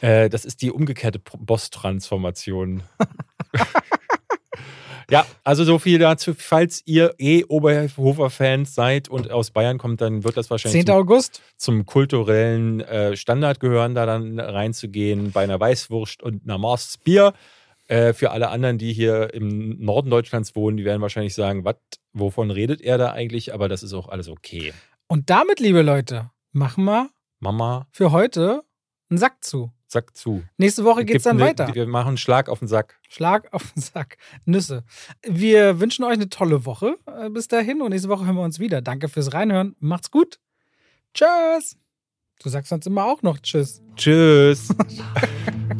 Äh, 0.00 0.28
das 0.28 0.44
ist 0.44 0.62
die 0.62 0.70
umgekehrte 0.70 1.18
Boss-Transformation. 1.18 2.84
ja, 5.10 5.26
also 5.42 5.64
so 5.64 5.80
viel 5.80 5.98
dazu. 5.98 6.34
Falls 6.36 6.82
ihr 6.86 7.14
eh 7.18 7.44
Oberhofer-Fans 7.44 8.74
seid 8.74 9.08
und 9.08 9.30
aus 9.32 9.50
Bayern 9.50 9.78
kommt, 9.78 10.00
dann 10.00 10.22
wird 10.22 10.36
das 10.36 10.48
wahrscheinlich 10.48 10.86
10. 10.86 10.94
August? 10.94 11.42
Zum, 11.56 11.78
zum 11.78 11.86
kulturellen 11.86 12.80
äh, 12.80 13.16
Standard 13.16 13.58
gehören, 13.58 13.96
da 13.96 14.06
dann 14.06 14.38
reinzugehen 14.38 15.32
bei 15.32 15.42
einer 15.42 15.58
Weißwurst 15.58 16.22
und 16.22 16.44
einer 16.44 16.58
Mars 16.58 16.98
Bier. 16.98 17.34
Äh, 17.90 18.12
für 18.12 18.30
alle 18.30 18.50
anderen, 18.50 18.78
die 18.78 18.92
hier 18.92 19.34
im 19.34 19.80
Norden 19.80 20.10
Deutschlands 20.10 20.54
wohnen, 20.54 20.76
die 20.76 20.84
werden 20.84 21.02
wahrscheinlich 21.02 21.34
sagen, 21.34 21.64
was, 21.64 21.74
wovon 22.12 22.52
redet 22.52 22.80
er 22.80 22.98
da 22.98 23.10
eigentlich? 23.10 23.52
Aber 23.52 23.68
das 23.68 23.82
ist 23.82 23.92
auch 23.92 24.08
alles 24.08 24.28
okay. 24.28 24.72
Und 25.08 25.28
damit, 25.28 25.58
liebe 25.58 25.82
Leute, 25.82 26.30
machen 26.52 26.84
wir 26.84 27.10
Mama. 27.40 27.86
Für 27.90 28.12
heute 28.12 28.62
einen 29.08 29.18
Sack 29.18 29.42
zu. 29.42 29.72
Sack 29.86 30.16
zu. 30.16 30.44
Nächste 30.56 30.84
Woche 30.84 31.04
geht 31.04 31.16
es 31.16 31.24
dann 31.24 31.38
ne, 31.38 31.44
weiter. 31.44 31.74
Wir 31.74 31.86
machen 31.86 32.16
Schlag 32.16 32.48
auf 32.48 32.60
den 32.60 32.68
Sack. 32.68 33.00
Schlag 33.08 33.52
auf 33.52 33.72
den 33.72 33.82
Sack. 33.82 34.18
Nüsse. 34.44 34.84
Wir 35.26 35.80
wünschen 35.80 36.04
euch 36.04 36.12
eine 36.12 36.28
tolle 36.28 36.64
Woche 36.64 36.96
äh, 37.06 37.28
bis 37.28 37.48
dahin 37.48 37.82
und 37.82 37.90
nächste 37.90 38.08
Woche 38.08 38.24
hören 38.24 38.36
wir 38.36 38.42
uns 38.42 38.60
wieder. 38.60 38.82
Danke 38.82 39.08
fürs 39.08 39.32
Reinhören. 39.32 39.74
Macht's 39.80 40.10
gut. 40.10 40.38
Tschüss. 41.12 41.76
Du 42.42 42.48
sagst 42.48 42.70
sonst 42.70 42.86
immer 42.86 43.04
auch 43.04 43.22
noch 43.22 43.38
Tschüss. 43.38 43.82
Tschüss. 43.96 44.68